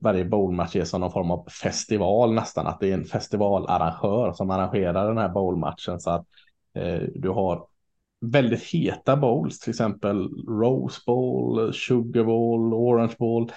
varje 0.00 0.24
bowlmatch 0.24 0.76
är 0.76 0.84
som 0.84 1.00
någon 1.00 1.12
form 1.12 1.30
av 1.30 1.48
festival 1.48 2.34
nästan. 2.34 2.66
Att 2.66 2.80
det 2.80 2.90
är 2.90 2.94
en 2.94 3.04
festivalarrangör 3.04 4.32
som 4.32 4.50
arrangerar 4.50 5.08
den 5.08 5.18
här 5.18 5.28
bowlmatchen. 5.28 6.00
Så 6.00 6.10
att 6.10 6.26
eh, 6.74 7.02
du 7.14 7.28
har 7.28 7.66
väldigt 8.20 8.62
heta 8.62 9.16
bowls, 9.16 9.58
till 9.58 9.70
exempel 9.70 10.28
Rose 10.48 11.00
Bowl, 11.06 11.74
Sugar 11.74 12.24
Bowl, 12.24 12.74
Orange 12.74 13.14
Bowl. 13.18 13.52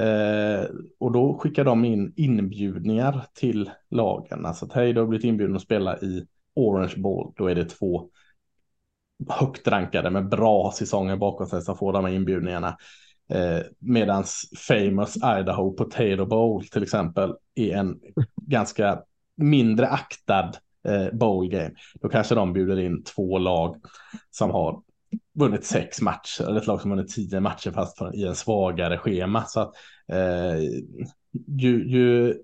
Eh, 0.00 0.68
och 0.98 1.12
då 1.12 1.38
skickar 1.38 1.64
de 1.64 1.84
in 1.84 2.12
inbjudningar 2.16 3.24
till 3.34 3.70
lagen. 3.90 4.46
Alltså 4.46 4.64
att 4.64 4.72
hej, 4.72 4.92
du 4.92 5.00
har 5.00 5.06
blivit 5.06 5.24
inbjuden 5.24 5.56
att 5.56 5.62
spela 5.62 5.98
i 5.98 6.26
Orange 6.54 6.94
Bowl. 6.96 7.32
Då 7.36 7.46
är 7.46 7.54
det 7.54 7.64
två 7.64 8.10
högt 9.28 9.68
rankade 9.68 10.10
med 10.10 10.28
bra 10.28 10.72
säsonger 10.78 11.16
bakom 11.16 11.46
sig 11.46 11.62
som 11.62 11.76
får 11.76 11.92
de 11.92 12.04
här 12.04 12.12
inbjudningarna. 12.12 12.76
Eh, 13.28 13.60
medans 13.78 14.50
Famous 14.68 15.16
Idaho 15.16 15.72
Potato 15.72 16.26
Bowl 16.26 16.64
till 16.64 16.82
exempel 16.82 17.34
är 17.54 17.76
en 17.76 18.00
ganska 18.36 19.02
mindre 19.36 19.88
aktad 19.88 20.52
eh, 20.88 21.12
bowl 21.12 21.48
game. 21.48 21.70
Då 22.00 22.08
kanske 22.08 22.34
de 22.34 22.52
bjuder 22.52 22.78
in 22.78 23.04
två 23.04 23.38
lag 23.38 23.76
som 24.30 24.50
har 24.50 24.82
vunnit 25.34 25.64
sex 25.64 26.00
matcher 26.00 26.44
eller 26.48 26.60
ett 26.60 26.66
lag 26.66 26.80
som 26.80 26.90
vunnit 26.90 27.14
tio 27.14 27.40
matcher 27.40 27.70
fast 27.70 27.98
i 28.14 28.24
en 28.24 28.34
svagare 28.34 28.98
schema. 28.98 29.44
Så 29.44 29.60
att, 29.60 29.74
eh, 30.12 30.60
ju, 31.46 31.88
ju 31.88 32.34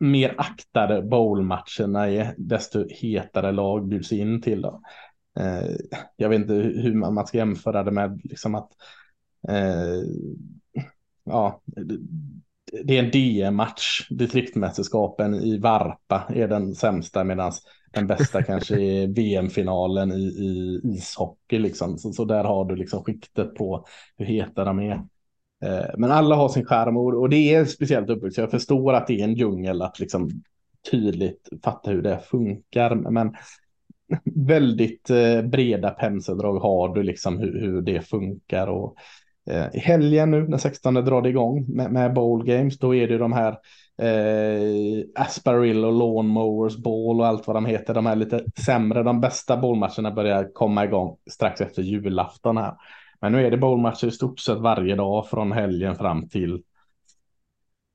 mer 0.00 0.34
aktade 0.38 1.02
bowlmatcherna 1.02 2.10
är, 2.10 2.34
desto 2.38 2.88
hetare 2.88 3.52
lag 3.52 3.88
bjuds 3.88 4.12
in 4.12 4.42
till. 4.42 4.62
Då. 4.62 4.82
Eh, 5.40 5.76
jag 6.16 6.28
vet 6.28 6.40
inte 6.40 6.54
hur 6.54 6.94
man, 6.94 7.14
man 7.14 7.26
ska 7.26 7.38
jämföra 7.38 7.82
det 7.82 7.90
med 7.90 8.20
liksom 8.24 8.54
att 8.54 8.70
eh, 9.48 10.02
ja, 11.24 11.62
det 12.84 12.98
är 12.98 13.04
en 13.04 13.10
DM-match. 13.10 14.06
Distriktmästerskapen 14.10 15.34
i 15.34 15.58
Varpa 15.58 16.24
är 16.28 16.48
den 16.48 16.74
sämsta 16.74 17.24
medan 17.24 17.52
den 17.92 18.06
bästa 18.06 18.42
kanske 18.46 18.80
är 18.80 19.06
VM-finalen 19.06 20.12
i, 20.12 20.22
i 20.22 20.80
ishockey. 20.84 21.58
Liksom. 21.58 21.98
Så, 21.98 22.12
så, 22.12 22.24
där 22.24 22.44
har 22.44 22.64
du 22.64 22.76
liksom 22.76 23.04
skiktet 23.04 23.54
på 23.54 23.86
hur 24.16 24.26
heta 24.26 24.64
de 24.64 24.78
är. 24.78 25.02
Eh, 25.64 25.86
men 25.98 26.12
alla 26.12 26.34
har 26.34 26.48
sin 26.48 26.64
skärm 26.64 26.96
och, 26.96 27.14
och 27.14 27.28
det 27.28 27.54
är 27.54 27.64
speciellt 27.64 28.10
uppbyggt. 28.10 28.34
Så 28.34 28.40
jag 28.40 28.50
förstår 28.50 28.92
att 28.92 29.06
det 29.06 29.20
är 29.20 29.24
en 29.24 29.34
djungel 29.34 29.82
att 29.82 30.00
liksom 30.00 30.30
tydligt 30.90 31.48
fatta 31.64 31.90
hur 31.90 32.02
det 32.02 32.18
funkar. 32.18 32.94
Men 32.94 33.34
väldigt 34.24 35.10
eh, 35.10 35.42
breda 35.42 35.90
penseldrag 35.90 36.58
har 36.58 36.94
du 36.94 37.02
liksom 37.02 37.38
hur, 37.38 37.60
hur 37.60 37.82
det 37.82 38.00
funkar. 38.00 38.66
Och, 38.66 38.96
eh, 39.50 39.66
I 39.74 39.78
helgen 39.78 40.30
nu 40.30 40.48
när 40.48 40.58
16 40.58 40.94
drar 40.94 41.22
det 41.22 41.28
igång 41.28 41.64
med, 41.68 41.92
med 41.92 42.14
bowl 42.14 42.44
games 42.44 42.78
då 42.78 42.94
är 42.94 43.08
det 43.08 43.18
de 43.18 43.32
här 43.32 43.58
eh, 44.02 45.04
Asparillo, 45.14 45.90
Lawnmowers, 45.90 46.76
Ball 46.76 47.20
och 47.20 47.26
allt 47.26 47.46
vad 47.46 47.56
de 47.56 47.66
heter. 47.66 47.94
De 47.94 48.06
här 48.06 48.16
lite 48.16 48.44
sämre, 48.66 49.02
de 49.02 49.20
bästa 49.20 49.56
bowlmatcherna 49.56 50.10
börjar 50.10 50.50
komma 50.54 50.84
igång 50.84 51.16
strax 51.30 51.60
efter 51.60 51.82
julafton 51.82 52.56
här. 52.56 52.74
Men 53.20 53.32
nu 53.32 53.46
är 53.46 53.50
det 53.50 53.56
bowlmatcher 53.56 54.06
i 54.06 54.10
stort 54.10 54.38
sett 54.38 54.58
varje 54.58 54.96
dag 54.96 55.28
från 55.28 55.52
helgen 55.52 55.96
fram 55.96 56.28
till 56.28 56.62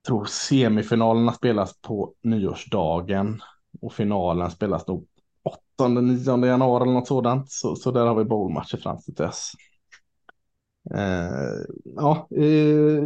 tror 0.08 0.26
semifinalerna 0.26 1.32
spelas 1.32 1.82
på 1.82 2.14
nyårsdagen 2.24 3.42
och 3.82 3.94
finalen 3.94 4.52
spelas 4.52 4.88
nog 4.88 5.08
den 5.84 6.08
9 6.08 6.46
januari 6.46 6.84
eller 6.84 6.94
något 6.94 7.08
sådant. 7.08 7.52
Så, 7.52 7.76
så 7.76 7.92
där 7.92 8.06
har 8.06 8.16
vi 8.16 8.24
bowlmatcher 8.24 8.78
fram 8.78 8.98
till 8.98 9.14
dess. 9.14 9.52
Eh, 10.96 11.66
ja, 11.96 12.28
eh, 12.32 13.04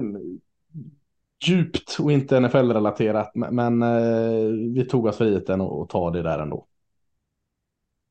djupt 1.47 1.97
och 1.99 2.11
inte 2.11 2.39
NFL-relaterat, 2.39 3.31
men 3.35 3.81
eh, 3.81 4.73
vi 4.75 4.85
tog 4.89 5.05
oss 5.05 5.17
friheten 5.17 5.61
att 5.61 5.89
ta 5.89 6.11
det 6.11 6.21
där 6.21 6.39
ändå. 6.39 6.67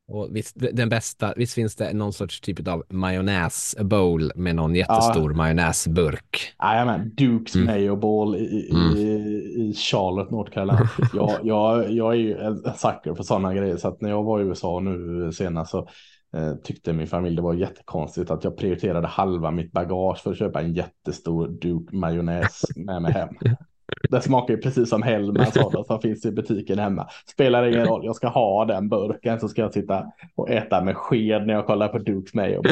Och 0.08 0.28
visst, 0.36 0.56
den 0.72 0.88
bästa, 0.88 1.34
visst 1.36 1.54
finns 1.54 1.76
det 1.76 1.92
någon 1.92 2.12
sorts 2.12 2.40
typ 2.40 2.68
av 2.68 2.84
majonnäs 2.88 3.76
bowl 3.80 4.32
med 4.34 4.56
någon 4.56 4.74
jättestor 4.74 5.30
ja. 5.30 5.36
majonnäsburk? 5.36 6.54
Jajamän, 6.62 7.14
Dukes 7.14 7.54
mm. 7.54 7.66
Mayo 7.66 7.96
Bowl 7.96 8.36
i, 8.36 8.70
mm. 8.70 8.96
i, 8.96 9.02
i, 9.58 9.74
Charlotte, 9.76 10.30
North 10.30 10.52
Carolina. 10.52 10.88
jag, 11.14 11.38
jag, 11.42 11.92
jag 11.92 12.12
är 12.12 12.18
ju 12.18 12.38
en 12.38 12.56
sucker 12.56 13.14
för 13.14 13.22
sådana 13.22 13.54
grejer, 13.54 13.76
så 13.76 13.88
att 13.88 14.00
när 14.00 14.10
jag 14.10 14.22
var 14.22 14.40
i 14.40 14.42
USA 14.42 14.80
nu 14.80 15.32
senast 15.32 15.70
så 15.70 15.88
eh, 16.36 16.54
tyckte 16.64 16.92
min 16.92 17.06
familj 17.06 17.36
det 17.36 17.42
var 17.42 17.54
jättekonstigt 17.54 18.30
att 18.30 18.44
jag 18.44 18.56
prioriterade 18.56 19.06
halva 19.06 19.50
mitt 19.50 19.72
bagage 19.72 20.22
för 20.22 20.30
att 20.30 20.38
köpa 20.38 20.60
en 20.60 20.74
jättestor 20.74 21.48
Duke 21.48 21.96
majonnäs 21.96 22.62
med 22.76 23.02
mig 23.02 23.12
hem. 23.12 23.28
Det 24.10 24.20
smakar 24.20 24.54
ju 24.54 24.60
precis 24.60 24.88
som 24.88 25.02
Hellmans 25.02 25.54
som 25.86 26.00
finns 26.00 26.26
i 26.26 26.32
butiken 26.32 26.78
hemma. 26.78 27.08
Spelar 27.26 27.66
ingen 27.66 27.86
roll, 27.86 28.04
jag 28.04 28.16
ska 28.16 28.28
ha 28.28 28.64
den 28.64 28.88
burken 28.88 29.40
så 29.40 29.48
ska 29.48 29.62
jag 29.62 29.72
sitta 29.72 30.04
och 30.34 30.50
äta 30.50 30.84
med 30.84 30.96
sked 30.96 31.46
när 31.46 31.54
jag 31.54 31.66
kollar 31.66 31.88
på 31.88 31.98
Dukes 31.98 32.34
Mayo. 32.34 32.62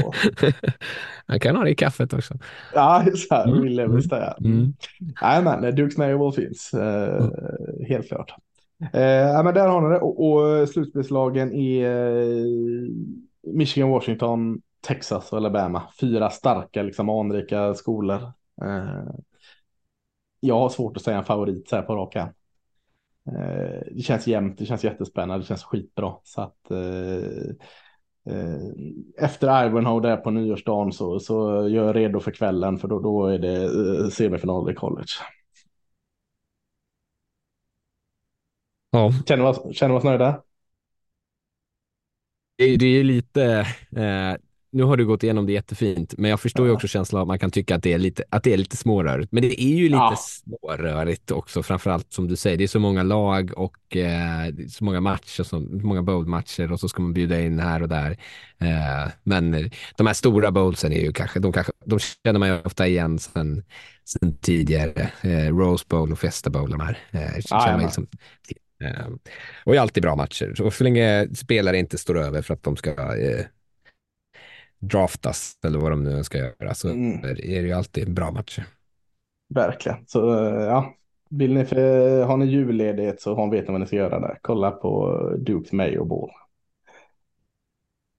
Jag 1.26 1.40
kan 1.42 1.56
ha 1.56 1.64
det 1.64 1.70
i 1.70 1.74
kaffet 1.74 2.12
också. 2.12 2.34
Ja, 2.74 3.04
så 3.28 3.34
här, 3.34 3.48
mm. 3.48 3.62
vill 3.62 3.86
visst 3.88 4.10
det. 4.10 4.34
Mm. 4.44 4.74
Nej, 5.22 5.42
men 5.42 5.74
Dukes 5.74 5.96
Mayo 5.98 6.32
finns, 6.32 6.74
eh, 6.74 7.16
mm. 7.16 7.30
helt 7.88 8.08
klart. 8.08 8.34
Eh, 8.92 9.02
ja, 9.02 9.42
men 9.42 9.54
där 9.54 9.68
har 9.68 9.80
ni 9.80 9.88
det 9.88 10.00
och, 10.00 10.30
och 10.30 10.68
slutspelslagen 10.68 11.52
är 11.52 11.86
eh, 11.86 12.44
Michigan, 13.46 13.90
Washington, 13.90 14.60
Texas 14.86 15.32
och 15.32 15.38
Alabama. 15.38 15.82
Fyra 16.00 16.30
starka, 16.30 16.82
liksom 16.82 17.08
anrika 17.08 17.74
skolor. 17.74 18.22
Eh, 18.62 19.14
jag 20.40 20.58
har 20.58 20.68
svårt 20.68 20.96
att 20.96 21.02
säga 21.02 21.18
en 21.18 21.24
favorit 21.24 21.68
så 21.68 21.76
här 21.76 21.82
på 21.82 21.96
rak 21.96 22.16
arm. 22.16 22.28
Eh, 23.26 23.80
det 23.92 24.02
känns 24.02 24.26
jämnt, 24.26 24.58
det 24.58 24.66
känns 24.66 24.84
jättespännande, 24.84 25.44
det 25.44 25.48
känns 25.48 25.64
skitbra. 25.64 26.14
Så 26.24 26.40
att 26.42 26.70
eh, 26.70 27.54
eh, 28.34 28.60
efter 29.18 29.66
Ivanhoe 29.66 30.02
där 30.02 30.16
på 30.16 30.30
nyårsdagen 30.30 30.92
så, 30.92 31.20
så 31.20 31.68
gör 31.68 31.86
jag 31.86 31.96
redo 31.96 32.20
för 32.20 32.30
kvällen 32.30 32.78
för 32.78 32.88
då, 32.88 33.00
då 33.00 33.26
är 33.26 33.38
det 33.38 33.64
eh, 34.04 34.08
semifinal 34.10 34.70
i 34.70 34.74
college. 34.74 35.12
Ja, 38.90 39.10
Känner 39.26 39.44
vi 39.88 39.98
oss, 39.98 40.04
nöjda? 40.04 40.42
det, 42.56 42.64
är- 42.64 42.78
det 42.78 42.86
är 42.86 43.04
lite, 43.04 43.44
eh, 43.96 44.36
nu 44.72 44.82
har 44.82 44.96
du 44.96 45.06
gått 45.06 45.22
igenom 45.22 45.46
det 45.46 45.52
jättefint, 45.52 46.14
men 46.18 46.30
jag 46.30 46.40
förstår 46.40 46.66
ju 46.66 46.72
också 46.72 46.88
känslan 46.88 47.22
att 47.22 47.28
man 47.28 47.38
kan 47.38 47.50
tycka 47.50 47.74
att 47.74 47.82
det 47.82 47.92
är 47.92 47.98
lite, 47.98 48.24
att 48.28 48.44
det 48.44 48.52
är 48.52 48.56
lite 48.56 48.76
smårörigt. 48.76 49.32
Men 49.32 49.42
det 49.42 49.62
är 49.62 49.74
ju 49.76 49.82
lite 49.84 49.96
Ja. 49.96 50.16
smårörigt 50.18 51.30
också, 51.30 51.62
framförallt 51.62 52.12
som 52.12 52.28
du 52.28 52.36
säger, 52.36 52.56
det 52.56 52.64
är 52.64 52.68
så 52.68 52.78
många 52.78 53.02
lag 53.02 53.52
och 53.56 53.96
eh, 53.96 54.54
så 54.68 54.84
många 54.84 55.00
matcher, 55.00 55.42
så 55.42 55.60
många 55.60 56.02
bowl-matcher 56.02 56.72
och 56.72 56.80
så 56.80 56.88
ska 56.88 57.02
man 57.02 57.12
bjuda 57.12 57.40
in 57.40 57.58
här 57.58 57.82
och 57.82 57.88
där. 57.88 58.10
Eh, 58.60 59.10
men 59.22 59.70
de 59.96 60.06
här 60.06 60.14
stora 60.14 60.50
bowlsen 60.50 60.92
är 60.92 61.00
ju 61.00 61.12
kanske, 61.12 61.40
de, 61.40 61.52
kanske, 61.52 61.72
de 61.86 61.98
känner 62.26 62.38
man 62.38 62.48
ju 62.48 62.60
ofta 62.64 62.86
igen 62.86 63.18
sen, 63.18 63.64
sen 64.04 64.36
tidigare. 64.36 65.10
Eh, 65.22 65.56
Rose 65.56 65.84
Bowl 65.88 66.12
och 66.12 66.18
Fiesta 66.18 66.50
Bowl, 66.50 66.70
de 66.70 66.80
här. 66.80 66.98
Eh, 67.10 67.78
liksom. 67.82 68.06
Eh, 68.84 69.06
och 69.64 69.74
är 69.74 69.80
alltid 69.80 70.02
bra 70.02 70.16
matcher. 70.16 70.62
Och 70.62 70.74
så 70.74 70.84
länge 70.84 71.28
spelare 71.34 71.78
inte 71.78 71.98
står 71.98 72.18
över 72.18 72.42
för 72.42 72.54
att 72.54 72.62
de 72.62 72.76
ska 72.76 72.90
eh, 72.90 73.44
draftas 74.80 75.58
eller 75.66 75.78
vad 75.78 75.92
de 75.92 76.04
nu 76.04 76.24
ska 76.24 76.38
göra 76.38 76.74
så 76.74 76.88
Mm. 76.90 77.24
är 77.24 77.34
det 77.34 77.42
ju 77.68 77.72
alltid 77.72 78.14
bra 78.14 78.30
matcher. 78.30 78.66
Verkligen. 79.54 79.98
Så 80.06 80.32
eh, 80.46 80.62
ja, 80.64 80.94
vill 81.30 81.54
ni 81.54 81.64
för, 81.64 82.22
har 82.24 82.36
ni 82.36 82.44
julledighet 82.46 83.20
så 83.20 83.34
har- 83.34 83.50
vet 83.50 83.66
ni 83.68 83.72
vad 83.72 83.80
ni 83.80 83.86
ska 83.86 83.96
göra 83.96 84.20
där. 84.20 84.38
Kolla 84.42 84.70
på 84.70 85.20
Dukes 85.38 85.72
Mayo 85.72 86.04
Ball. 86.04 86.30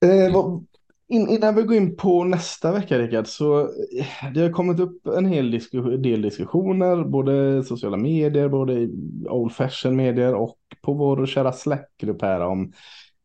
Eh, 0.06 0.34
vad, 0.34 0.66
in, 1.08 1.28
innan 1.30 1.56
vi 1.56 1.62
går 1.64 1.76
in 1.78 1.96
på 1.96 2.24
nästa 2.24 2.72
vecka 2.72 3.00
Rickard, 3.00 3.28
så 3.28 3.60
eh, 3.62 4.32
det 4.34 4.42
har 4.42 4.50
kommit 4.50 4.80
upp 4.80 5.08
en 5.08 5.26
hel 5.26 5.52
disku, 5.52 5.98
del 5.98 6.22
diskussioner, 6.22 7.04
både 7.04 7.64
sociala 7.64 7.98
medier, 7.98 8.50
både 8.50 8.90
old 9.30 9.54
fashion 9.54 9.96
medier 9.96 10.36
och 10.36 10.58
på 10.82 10.94
vår 10.94 11.26
kära 11.26 11.52
Slack-grupp 11.54 12.22
här 12.22 12.40
om 12.42 12.74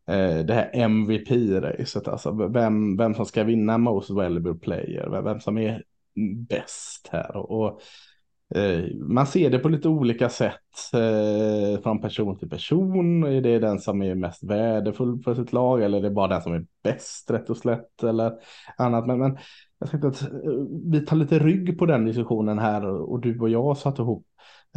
Eh, 0.08 0.38
det 0.38 0.54
här 0.54 0.70
MVP-racet, 0.72 2.08
alltså 2.08 2.48
vem, 2.48 2.96
vem 2.96 3.14
som 3.14 3.26
ska 3.26 3.44
vinna 3.44 3.78
Most 3.78 4.10
Valuable 4.10 4.54
Player, 4.54 5.08
vem, 5.10 5.24
vem 5.24 5.40
som 5.40 5.58
är 5.58 5.82
bäst 6.48 7.08
här. 7.12 7.36
Och, 7.36 7.50
och 7.50 7.82
eh, 8.58 8.84
man 8.94 9.26
ser 9.26 9.50
det 9.50 9.58
på 9.58 9.68
lite 9.68 9.88
olika 9.88 10.28
sätt 10.28 10.92
eh, 10.92 11.82
från 11.82 12.00
person 12.00 12.38
till 12.38 12.48
person. 12.48 13.24
Är 13.24 13.40
det 13.40 13.58
den 13.58 13.78
som 13.78 14.02
är 14.02 14.14
mest 14.14 14.44
värdefull 14.44 15.22
för 15.22 15.34
sitt 15.34 15.52
lag 15.52 15.82
eller 15.82 15.98
är 15.98 16.02
det 16.02 16.10
bara 16.10 16.28
den 16.28 16.42
som 16.42 16.54
är 16.54 16.66
bäst 16.82 17.30
rätt 17.30 17.50
och 17.50 17.56
slätt 17.56 18.02
eller 18.02 18.32
annat. 18.76 19.06
Men, 19.06 19.18
men 19.18 19.38
jag 19.78 19.90
tänkte 19.90 20.08
att 20.08 20.30
vi 20.84 21.00
tar 21.00 21.16
lite 21.16 21.38
rygg 21.38 21.78
på 21.78 21.86
den 21.86 22.04
diskussionen 22.04 22.58
här 22.58 22.86
och 22.86 23.20
du 23.20 23.40
och 23.40 23.50
jag 23.50 23.76
satt 23.76 23.98
ihop 23.98 24.26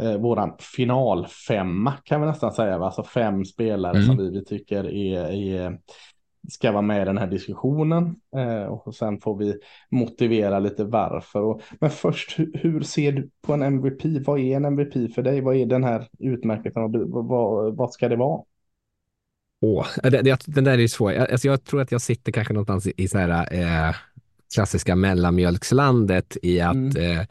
eh, 0.00 0.16
våran 0.16 0.52
finalfemma 0.76 1.92
kan 2.04 2.20
vi 2.20 2.26
nästan 2.26 2.52
säga. 2.52 2.78
va? 2.78 2.86
Alltså 2.86 3.02
fem 3.04 3.44
spelare 3.44 3.92
Mm. 3.96 4.06
som 4.06 4.16
vi, 4.16 4.30
vi 4.30 4.44
tycker 4.44 4.84
är, 4.94 5.30
är 5.32 5.78
ska 6.50 6.72
vara 6.72 6.82
med 6.82 7.02
i 7.02 7.04
den 7.04 7.18
här 7.18 7.26
diskussionen 7.26 8.16
eh, 8.36 8.64
och 8.64 8.94
sen 8.94 9.20
får 9.20 9.36
vi 9.38 9.54
motivera 9.90 10.58
lite 10.58 10.84
varför. 10.84 11.40
Och, 11.42 11.62
men 11.80 11.90
först, 11.90 12.38
hur, 12.38 12.50
hur 12.54 12.80
ser 12.80 13.12
du 13.12 13.30
på 13.42 13.52
en 13.52 13.62
MVP? 13.62 14.26
Vad 14.26 14.40
är 14.40 14.56
en 14.56 14.64
MVP 14.64 15.14
för 15.14 15.22
dig? 15.22 15.40
Vad 15.40 15.56
är 15.56 15.66
den 15.66 15.84
här 15.84 16.08
utmärkelsen? 16.18 16.82
Vad, 16.82 17.26
vad, 17.28 17.76
vad 17.76 17.92
ska 17.92 18.08
det 18.08 18.16
vara? 18.16 18.42
Åh, 19.62 19.86
det, 20.02 20.22
det, 20.22 20.40
den 20.46 20.64
där 20.64 20.72
är 20.72 20.78
ju 20.78 20.88
svår. 20.88 21.12
Jag- 21.12 21.30
Alltså 21.30 21.48
jag 21.48 21.64
tror 21.64 21.80
att 21.80 21.92
jag 21.92 22.00
sitter 22.00 22.32
kanske 22.32 22.54
någonstans 22.54 22.86
i, 22.86 22.92
i 22.96 23.08
så 23.08 23.18
här, 23.18 23.54
eh, 23.88 23.94
klassiska 24.54 24.96
mellanmjölkslandet 24.96 26.36
i 26.42 26.60
att 26.60 26.74
Mm. 26.74 26.96
eh, 27.18 27.26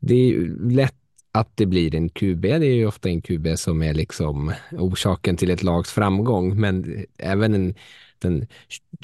det 0.00 0.14
är 0.14 0.26
ju 0.28 0.68
lätt 0.70 0.94
att 1.32 1.56
det 1.56 1.66
blir 1.66 1.94
en 1.94 2.08
QB. 2.08 2.42
Det 2.42 2.66
är 2.66 2.74
ju 2.74 2.86
ofta 2.86 3.08
en 3.08 3.22
QB 3.22 3.46
som 3.58 3.82
är 3.82 3.94
liksom 3.94 4.52
orsaken 4.72 5.36
till 5.36 5.50
ett 5.50 5.62
lags 5.62 5.92
framgång, 5.92 6.60
men 6.60 7.04
även 7.18 7.54
en, 7.54 7.74
den 8.18 8.46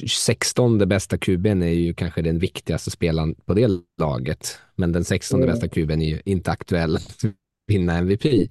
16 0.07 0.79
bästa 0.79 1.19
QBn 1.19 1.63
är 1.63 1.73
ju 1.73 1.95
kanske 1.95 2.23
den 2.23 2.39
viktigaste 2.39 2.91
spelaren 2.91 3.35
på 3.35 3.55
det 3.55 3.69
laget. 4.01 4.59
Men 4.77 4.93
den 4.93 5.05
16 5.05 5.43
Mm. 5.43 5.53
bästa 5.53 5.69
QBn 5.69 6.03
är 6.03 6.09
ju 6.09 6.21
inte 6.25 6.51
aktuell 6.51 6.97
att 6.97 7.25
vinna 7.67 7.99
MVP. 7.99 8.49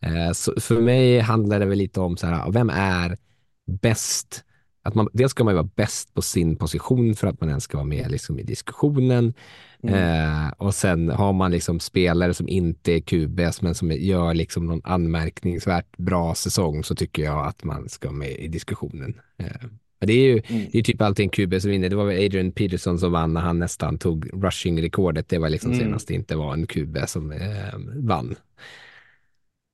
Eh, 0.00 0.32
Så 0.32 0.60
för 0.60 0.80
mig 0.80 1.18
handlar 1.18 1.60
det 1.60 1.66
väl 1.66 1.78
lite 1.78 2.00
om 2.00 2.16
så 2.16 2.26
här, 2.26 2.50
vem 2.52 2.70
är 2.70 3.18
bäst? 3.66 4.44
Att 4.82 4.94
man, 4.94 5.08
dels 5.12 5.30
ska 5.30 5.44
man 5.44 5.54
vara 5.54 5.68
bäst 5.76 6.14
på 6.14 6.22
sin 6.22 6.56
position 6.56 7.14
för 7.14 7.26
att 7.26 7.40
man 7.40 7.48
ens 7.48 7.64
ska 7.64 7.76
vara 7.76 7.86
med 7.86 8.10
liksom 8.10 8.38
i 8.38 8.42
diskussionen. 8.42 9.34
Eh, 9.88 10.48
och 10.58 10.74
sen 10.74 11.08
har 11.10 11.32
man 11.32 11.50
liksom 11.50 11.80
spelare 11.80 12.34
som 12.34 12.48
inte 12.48 12.92
är 12.92 13.00
QBs 13.00 13.62
men 13.62 13.74
som 13.74 13.90
gör 13.92 14.34
liksom 14.34 14.66
någon 14.66 14.80
anmärkningsvärt 14.84 15.96
bra 15.96 16.34
säsong 16.34 16.84
så 16.84 16.94
tycker 16.94 17.22
jag 17.22 17.46
att 17.46 17.64
man 17.64 17.88
ska 17.88 18.08
vara 18.08 18.18
med 18.18 18.30
i 18.30 18.48
diskussionen. 18.48 19.20
Eh, 19.38 19.46
det 20.00 20.12
är 20.12 20.22
ju 20.22 20.42
Mm. 20.48 20.66
det 20.72 20.78
är 20.78 20.82
typ 20.82 21.02
alltid 21.02 21.24
en 21.24 21.30
QB 21.30 21.60
som 21.60 21.70
vinner. 21.70 21.88
Det 21.88 21.96
var 21.96 22.04
väl 22.04 22.24
Adrian 22.24 22.52
Peterson 22.52 22.98
som 22.98 23.12
vann 23.12 23.32
när 23.32 23.40
han 23.40 23.58
nästan 23.58 23.98
tog 23.98 24.30
rushing-rekordet. 24.32 25.28
Det 25.28 25.38
var 25.38 25.48
liksom 25.48 25.70
Mm. 25.72 25.84
senast 25.84 26.08
det 26.08 26.14
inte 26.14 26.36
var 26.36 26.52
en 26.52 26.66
QB 26.66 26.98
som 27.06 27.32
eh, 27.32 27.38
vann. 27.96 28.34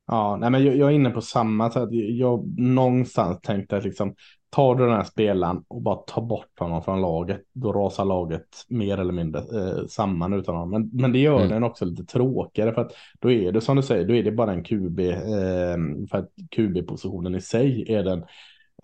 Ja, 0.06 0.36
nej, 0.40 0.50
men 0.50 0.64
jag, 0.64 0.76
jag 0.76 0.88
är 0.88 0.94
inne 0.94 1.10
på 1.10 1.20
samma 1.20 1.70
sätt. 1.70 1.88
Jag 1.92 2.58
någonstans 2.58 3.40
tänkte 3.42 3.76
att 3.76 3.84
liksom 3.84 4.14
tar 4.50 4.74
du 4.74 4.84
den 4.86 4.94
här 4.94 5.04
spelaren 5.04 5.64
och 5.68 5.82
bara 5.82 5.96
tar 5.96 6.22
bort 6.22 6.58
honom 6.58 6.82
från 6.82 7.00
laget, 7.00 7.40
då 7.52 7.72
rasar 7.72 8.04
laget 8.04 8.46
mer 8.68 8.98
eller 8.98 9.12
mindre 9.12 9.40
eh, 9.40 9.86
samman 9.88 10.32
utan 10.32 10.54
honom. 10.54 10.70
Men, 10.70 10.90
men 11.02 11.12
det 11.12 11.18
gör 11.18 11.36
Mm. 11.36 11.48
den 11.48 11.64
också 11.64 11.84
lite 11.84 12.04
tråkigare 12.04 12.72
för 12.74 12.80
att 12.80 12.92
då 13.20 13.30
är 13.30 13.52
det 13.52 13.60
som 13.60 13.76
du 13.76 13.82
säger, 13.82 14.04
då 14.08 14.14
är 14.14 14.22
det 14.22 14.32
bara 14.32 14.52
en 14.52 14.64
QB 14.64 15.00
eh, 15.00 15.16
för 16.10 16.18
att 16.18 16.30
QB-positionen 16.50 17.34
i 17.34 17.40
sig 17.40 17.92
är 17.94 18.02
den 18.04 18.24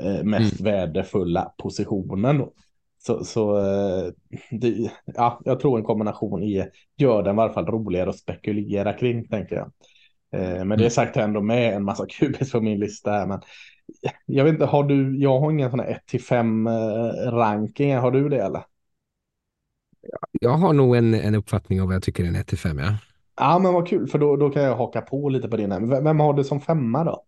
eh, 0.01 0.25
mest 0.25 0.61
värdefulla 0.61 1.53
positionen. 1.59 2.39
då. 2.39 2.53
Så, 2.99 3.25
så 3.25 3.59
eh, 3.59 4.13
det, 4.51 4.91
ja, 5.05 5.41
jag 5.45 5.61
tror 5.61 5.79
en 5.79 5.85
kombination 5.85 6.43
är, 6.43 6.69
gör 6.97 7.23
den 7.23 7.39
i 7.39 7.41
alla 7.43 7.53
fall 7.53 7.67
roligare 7.67 8.11
att 8.11 8.19
spekulera 8.19 8.93
kring, 8.93 9.29
tänker 9.29 9.57
jag. 9.57 9.73
Eh, 10.35 10.65
Men 10.65 10.79
det 10.79 10.87
är 10.87 10.91
sagt 10.91 11.17
ändå 11.17 11.41
med 11.41 11.75
en 11.77 11.85
massa 11.85 12.07
QBs 12.11 12.53
på 12.53 12.61
min 12.61 12.81
lista 12.81 13.11
här. 13.13 13.27
Men 13.27 13.41
jag 14.27 14.45
vet 14.45 14.53
inte, 14.55 14.67
har 14.67 14.85
du, 14.85 15.19
jag 15.21 15.41
har 15.41 15.51
ingen 15.53 15.71
sån 15.71 15.81
här 15.81 15.87
1 15.89 16.07
till 16.07 16.23
5 16.23 16.69
ranking. 17.33 17.97
Har 17.97 18.11
du 18.11 18.29
det 18.29 18.43
eller? 18.43 18.65
Jag 20.33 20.51
har 20.57 20.73
nog 20.73 20.97
en, 20.97 21.15
en 21.15 21.35
uppfattning 21.35 21.81
om 21.83 21.87
vad 21.89 21.95
jag 21.95 22.03
tycker 22.03 22.25
är 22.25 22.29
en 22.29 22.37
1-5, 22.37 22.81
ja. 22.81 22.97
Ja, 23.37 23.59
men 23.59 23.73
vad 23.75 23.89
kul, 23.89 24.07
för 24.09 24.19
då, 24.19 24.37
då 24.37 24.51
kan 24.51 24.63
jag 24.63 24.77
haka 24.77 25.01
på 25.01 25.29
lite 25.29 25.49
på 25.49 25.57
din. 25.57 25.71
Vem, 25.71 26.05
vem 26.05 26.21
har 26.21 26.35
du 26.35 26.45
som 26.45 26.61
femma 26.61 27.05
då? 27.05 27.25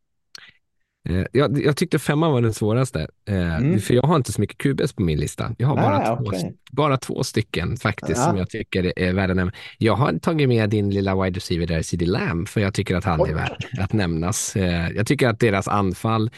Eh, 1.09 1.25
Jag, 1.33 1.63
jag 1.65 1.77
tyckte 1.77 1.99
femman 1.99 2.33
var 2.33 2.41
den 2.41 2.55
svåraste, 2.55 3.07
eh, 3.29 3.57
Mm. 3.57 3.81
för 3.81 3.95
jag 3.95 4.03
har 4.03 4.17
inte 4.17 4.33
så 4.33 4.41
mycket 4.41 4.59
QBs 4.59 4.93
på 4.93 5.03
min 5.03 5.19
lista. 5.19 5.55
Jag 5.59 5.69
har 5.69 5.77
bara, 5.77 6.17
två, 6.17 6.25
okej. 6.27 6.55
bara 6.73 6.97
två 6.97 7.25
stycken 7.25 7.77
faktiskt 7.77 8.19
Ja. 8.19 8.25
som 8.25 8.37
jag 8.37 8.51
tycker 8.51 8.93
är 8.99 9.13
värda 9.13 9.31
att 9.33 9.37
nämna. 9.37 9.53
Jag 9.79 9.95
har 9.95 10.13
tagit 10.19 10.49
med 10.49 10.71
din 10.71 10.91
lilla 10.91 11.23
wide 11.25 11.37
receiver 11.37 11.67
där, 11.67 11.83
CD 11.83 12.07
Lamb, 12.07 12.49
för 12.49 12.61
jag 12.61 12.75
tycker 12.75 12.95
att 12.97 13.05
han 13.05 13.21
Oj. 13.21 13.31
är 13.31 13.35
värd 13.35 13.65
att 13.81 13.93
nämnas. 13.93 14.57
Eh, 14.57 14.91
Jag 14.91 15.07
tycker 15.07 15.29
att 15.29 15.41
deras 15.41 15.69
anfall, 15.69 16.31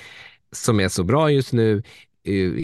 som 0.52 0.80
är 0.80 0.88
så 0.88 1.04
bra 1.04 1.30
just 1.30 1.52
nu, 1.52 1.82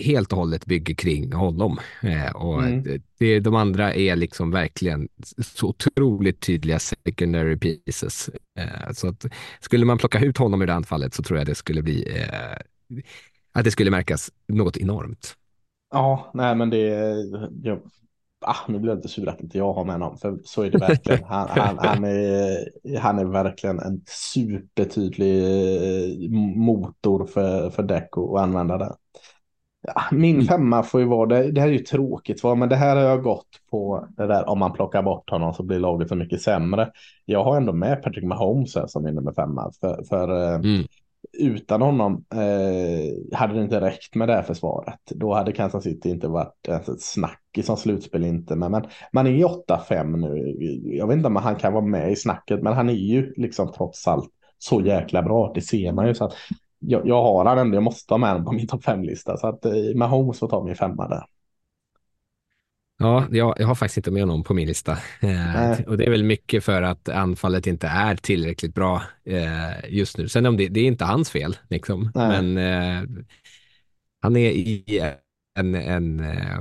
helt 0.04 0.32
och 0.32 0.38
hållet 0.38 0.66
bygger 0.66 0.94
kring 0.94 1.32
honom. 1.32 1.78
Eh, 2.02 2.36
Och 2.36 2.62
Mm. 2.64 3.02
det- 3.18 3.40
de 3.40 3.54
andra 3.54 3.94
är 3.94 4.16
liksom 4.16 4.50
verkligen 4.50 5.08
så 5.38 5.68
otroligt 5.68 6.40
tydliga 6.40 6.78
secondary 6.78 7.56
pieces. 7.58 8.30
Eh, 8.58 8.92
Så 8.92 9.08
att 9.08 9.24
skulle 9.60 9.84
man 9.86 9.98
plocka 9.98 10.20
ut 10.20 10.38
honom 10.38 10.62
ur 10.62 10.66
det 10.66 10.74
anfallet 10.74 11.14
så 11.14 11.22
tror 11.22 11.38
jag 11.38 11.46
det 11.46 11.54
skulle 11.54 11.82
bli 11.82 12.18
eh, 12.18 12.56
att 13.52 13.64
det 13.64 13.70
skulle 13.70 13.90
märkas 13.90 14.30
något 14.48 14.76
enormt. 14.76 15.34
Ja, 15.90 16.30
nej 16.34 16.54
men 16.56 16.70
det 16.70 16.78
jag, 17.62 17.80
ah, 18.46 18.56
nu 18.68 18.78
blir 18.78 18.90
jag 18.90 18.96
lite 18.96 19.08
sur 19.08 19.28
att 19.28 19.40
inte 19.40 19.58
jag 19.58 19.72
har 19.72 19.84
med 19.84 19.94
honom, 19.94 20.18
för 20.18 20.38
så 20.44 20.62
är 20.62 20.70
det 20.70 20.78
verkligen. 20.78 21.24
Han, 21.28 21.48
han, 21.48 21.78
han, 21.78 22.04
är, 22.04 22.98
han 22.98 23.18
är 23.18 23.24
verkligen 23.24 23.78
en 23.78 24.02
supertydlig 24.06 25.38
eh, 25.44 26.30
motor 26.56 27.26
för, 27.26 27.70
för 27.70 27.82
däck 27.82 28.08
att 28.16 28.40
använda 28.42 28.78
där. 28.78 28.94
Ja, 29.86 30.02
min 30.12 30.34
Mm. 30.34 30.46
femma 30.46 30.82
får 30.82 31.00
ju 31.00 31.06
vara, 31.06 31.26
det, 31.26 31.50
det 31.52 31.60
här 31.60 31.68
är 31.68 31.72
ju 31.72 31.78
tråkigt 31.78 32.40
svar, 32.40 32.56
men 32.56 32.68
det 32.68 32.76
här 32.76 32.96
har 32.96 33.02
jag 33.02 33.22
gått 33.22 33.46
på 33.70 34.06
det 34.16 34.26
där 34.26 34.48
om 34.48 34.58
man 34.58 34.72
plockar 34.72 35.02
bort 35.02 35.30
honom 35.30 35.54
så 35.54 35.62
blir 35.62 35.78
laget 35.78 36.08
så 36.08 36.14
mycket 36.14 36.40
sämre. 36.42 36.90
Jag 37.24 37.44
har 37.44 37.56
ändå 37.56 37.72
med 37.72 38.02
Patrick 38.02 38.24
Mahomes 38.24 38.74
här 38.74 38.86
som 38.86 39.04
min 39.04 39.14
nummer 39.14 39.32
femma, 39.32 39.72
för, 39.80 40.04
för 40.08 40.42
eh, 40.42 40.54
Mm. 40.54 40.84
utan 41.38 41.82
honom 41.82 42.24
eh, 42.34 43.38
hade 43.38 43.54
det 43.54 43.60
inte 43.62 43.80
räckt 43.80 44.14
med 44.14 44.28
det 44.28 44.34
här 44.34 44.42
försvaret. 44.42 45.00
Då 45.10 45.34
hade 45.34 45.52
Kansas 45.52 45.84
City 45.84 46.10
inte 46.10 46.28
varit 46.28 46.68
ens 46.68 46.88
ett 46.88 47.02
snack 47.02 47.40
i 47.56 47.62
som 47.62 47.76
slutspel 47.76 48.24
inte. 48.24 48.56
Men, 48.56 48.72
men 48.72 48.82
man 49.12 49.26
är 49.26 49.30
ju 49.30 49.44
8-5 49.44 50.16
nu. 50.16 50.54
Jag 50.96 51.06
vet 51.06 51.16
inte 51.16 51.26
om 51.26 51.36
han 51.36 51.56
kan 51.56 51.72
vara 51.72 51.84
med 51.84 52.12
i 52.12 52.16
snacket, 52.16 52.62
men 52.62 52.72
han 52.72 52.88
är 52.88 52.94
ju 52.94 53.32
liksom 53.36 53.72
trots 53.72 54.08
allt 54.08 54.30
så 54.58 54.80
jäkla 54.80 55.22
bra. 55.22 55.52
Det 55.54 55.60
ser 55.60 55.92
man 55.92 56.06
ju. 56.06 56.14
Så 56.14 56.24
att 56.24 56.32
jag, 56.86 57.06
jag 57.06 57.22
har 57.22 57.44
han 57.44 57.58
ändå, 57.58 57.76
jag 57.76 57.82
måste 57.82 58.14
ha 58.14 58.18
med 58.18 58.30
honom 58.30 58.44
på 58.44 58.52
min 58.52 58.66
topp 58.66 58.84
5-lista. 58.84 59.36
Så 59.36 59.46
att 59.46 59.64
eh, 59.64 59.72
Mahomes 59.94 60.38
får 60.38 60.48
ta 60.48 60.64
min 60.64 60.76
femma 60.76 61.08
där. 61.08 61.24
Ja, 62.98 63.26
jag, 63.30 63.54
jag 63.58 63.66
har 63.66 63.74
faktiskt 63.74 63.96
inte 63.96 64.10
med 64.10 64.22
honom 64.22 64.44
på 64.44 64.54
min 64.54 64.68
lista. 64.68 64.92
Eh, 65.20 65.80
och 65.86 65.98
det 65.98 66.04
är 66.04 66.10
väl 66.10 66.24
mycket 66.24 66.64
för 66.64 66.82
att 66.82 67.08
anfallet 67.08 67.66
inte 67.66 67.86
är 67.86 68.16
tillräckligt 68.16 68.74
bra 68.74 69.02
eh, 69.24 69.88
just 69.88 70.18
nu. 70.18 70.28
Sen 70.28 70.46
om 70.46 70.56
det, 70.56 70.68
det 70.68 70.80
är 70.80 70.84
inte 70.84 71.04
hans 71.04 71.30
fel, 71.30 71.56
liksom. 71.68 72.10
men 72.14 72.58
eh, 72.58 73.02
han 74.20 74.36
är 74.36 74.50
i 74.50 75.00
en, 75.58 75.74
en 75.74 76.20
eh, 76.20 76.58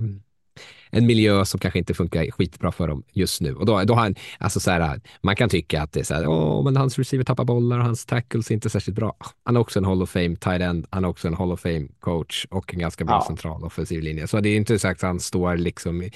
en 0.93 1.05
miljö 1.05 1.45
som 1.45 1.59
kanske 1.59 1.79
inte 1.79 1.93
funkar 1.93 2.31
skitbra 2.31 2.71
för 2.71 2.87
dem 2.87 3.03
just 3.11 3.41
nu. 3.41 3.55
Och 3.55 3.65
då, 3.65 3.83
då 3.83 3.93
har 3.93 4.01
han, 4.01 4.15
alltså 4.37 4.59
så 4.59 4.71
här, 4.71 5.01
man 5.21 5.35
kan 5.35 5.49
tycka 5.49 5.81
att 5.81 5.91
det 5.91 5.99
är 5.99 6.03
så 6.03 6.13
här, 6.13 6.27
åh, 6.27 6.63
men 6.63 6.77
hans 6.77 6.99
receiver 6.99 7.23
tappar 7.23 7.43
bollar 7.43 7.77
och 7.77 7.85
hans 7.85 8.05
tackles 8.05 8.49
är 8.49 8.53
inte 8.53 8.69
särskilt 8.69 8.95
bra. 8.95 9.15
Han 9.43 9.55
är 9.55 9.59
också 9.59 9.79
en 9.79 9.85
Hall 9.85 10.01
of 10.01 10.09
Fame 10.09 10.35
tight 10.35 10.61
end, 10.61 10.87
han 10.89 11.03
är 11.03 11.07
också 11.07 11.27
en 11.27 11.33
Hall 11.33 11.51
of 11.51 11.59
Fame 11.59 11.87
coach 11.99 12.45
och 12.49 12.73
en 12.73 12.79
ganska 12.79 13.05
bra 13.05 13.15
ja. 13.15 13.27
central 13.27 13.63
offensiv 13.63 14.01
linje. 14.01 14.27
Så 14.27 14.39
det 14.39 14.49
är 14.49 14.57
inte 14.57 14.79
sagt 14.79 15.03
att 15.03 15.07
han 15.07 15.19
står 15.19 15.57
liksom 15.57 16.09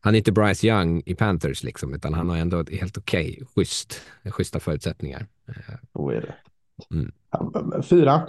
han 0.00 0.14
är 0.14 0.18
inte 0.18 0.32
Bryce 0.32 0.66
Young 0.66 1.02
i 1.06 1.14
Panthers 1.14 1.62
liksom, 1.62 1.94
utan 1.94 2.14
han 2.14 2.28
har 2.28 2.36
ändå 2.36 2.64
helt 2.70 2.98
okej, 2.98 3.30
okay, 3.32 3.46
schysst, 3.54 4.00
schyssta 4.24 4.60
förutsättningar. 4.60 5.26
Så 5.92 6.10
är 6.10 6.20
det. 6.20 6.34
Mm. 6.94 7.82
Fyra? 7.82 8.28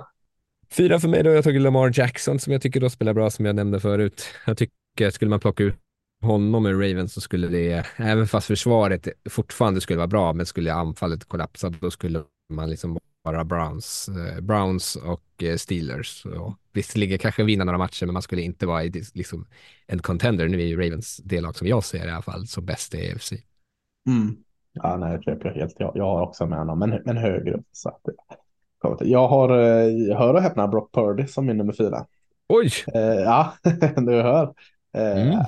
Fyra 0.72 1.00
för 1.00 1.08
mig 1.08 1.24
då, 1.24 1.30
jag 1.30 1.44
tagit 1.44 1.62
Lamar 1.62 1.92
Jackson 1.94 2.40
som 2.40 2.54
jag 2.54 2.62
tycker 2.62 2.80
då 2.80 2.90
spelar 2.90 3.14
bra 3.14 3.30
som 3.30 3.46
jag 3.46 3.56
nämnde 3.56 3.80
förut. 3.80 4.24
Jag 4.46 4.58
tycker 4.58 4.81
skulle 5.12 5.30
man 5.30 5.40
plocka 5.40 5.64
ut 5.64 5.76
honom 6.22 6.64
med 6.64 6.74
Ravens 6.74 7.14
så 7.14 7.22
skulle 7.22 7.48
det, 7.48 7.86
även 7.98 8.28
fast 8.28 8.48
försvaret 8.48 9.08
fortfarande 9.30 9.82
skulle 9.82 9.98
vara 9.98 10.08
bra, 10.08 10.34
men 10.34 10.46
skulle 10.46 10.74
anfallet 10.74 11.26
kollapsa, 11.26 11.70
då 11.70 11.92
skulle 11.92 12.24
man 12.50 12.70
liksom 12.70 13.00
vara 13.24 13.44
Browns, 13.44 14.10
eh, 14.10 14.42
Browns 14.42 14.96
och 14.96 15.44
eh, 15.44 15.56
Steelers. 15.56 16.26
Och 16.26 16.56
visserligen 16.74 17.20
kanske 17.20 17.44
vinna 17.44 17.64
några 17.64 17.78
matcher, 17.78 18.06
men 18.06 18.14
man 18.14 18.22
skulle 18.22 18.42
inte 18.42 18.66
vara 18.66 18.84
i 18.84 18.92
liksom, 19.14 19.46
en 19.88 20.00
contender. 20.00 20.48
Nu 20.48 20.62
är 20.62 20.66
ju 20.66 20.82
Ravens 20.82 21.18
det 21.18 21.42
lag 21.42 21.56
som 21.56 21.68
jag 21.68 21.84
ser 21.84 22.08
i 22.08 22.12
alla 22.12 22.22
fall 22.22 22.48
som 22.48 22.66
bäst 22.66 22.96
i 22.96 23.12
AFC. 23.12 23.34
Mm. 24.08 24.36
Ja, 24.74 24.98
nej, 24.98 25.18
det 25.18 25.24
köper 25.24 25.46
jag 25.50 25.56
helt. 25.56 25.76
Jag, 25.78 25.92
jag 25.96 26.06
har 26.06 26.22
också 26.22 26.46
med 26.46 26.60
honom, 26.60 26.80
men, 26.80 27.02
men 27.06 27.18
högre 27.18 27.54
upp. 27.54 27.66
Så 27.72 27.90
att, 27.90 28.02
jag 29.00 29.28
har, 29.28 29.50
eh, 29.50 30.18
hör 30.18 30.34
och 30.34 30.42
häpna, 30.42 30.68
Brock 30.68 30.92
Purdy 30.92 31.28
som 31.28 31.46
min 31.46 31.58
nummer 31.58 31.74
fyra. 31.74 32.06
Oj! 32.50 32.72
Eh, 32.94 33.02
ja, 33.02 33.54
du 33.96 34.22
hör. 34.22 34.54
Mm. 34.94 35.30
Eh. 35.30 35.46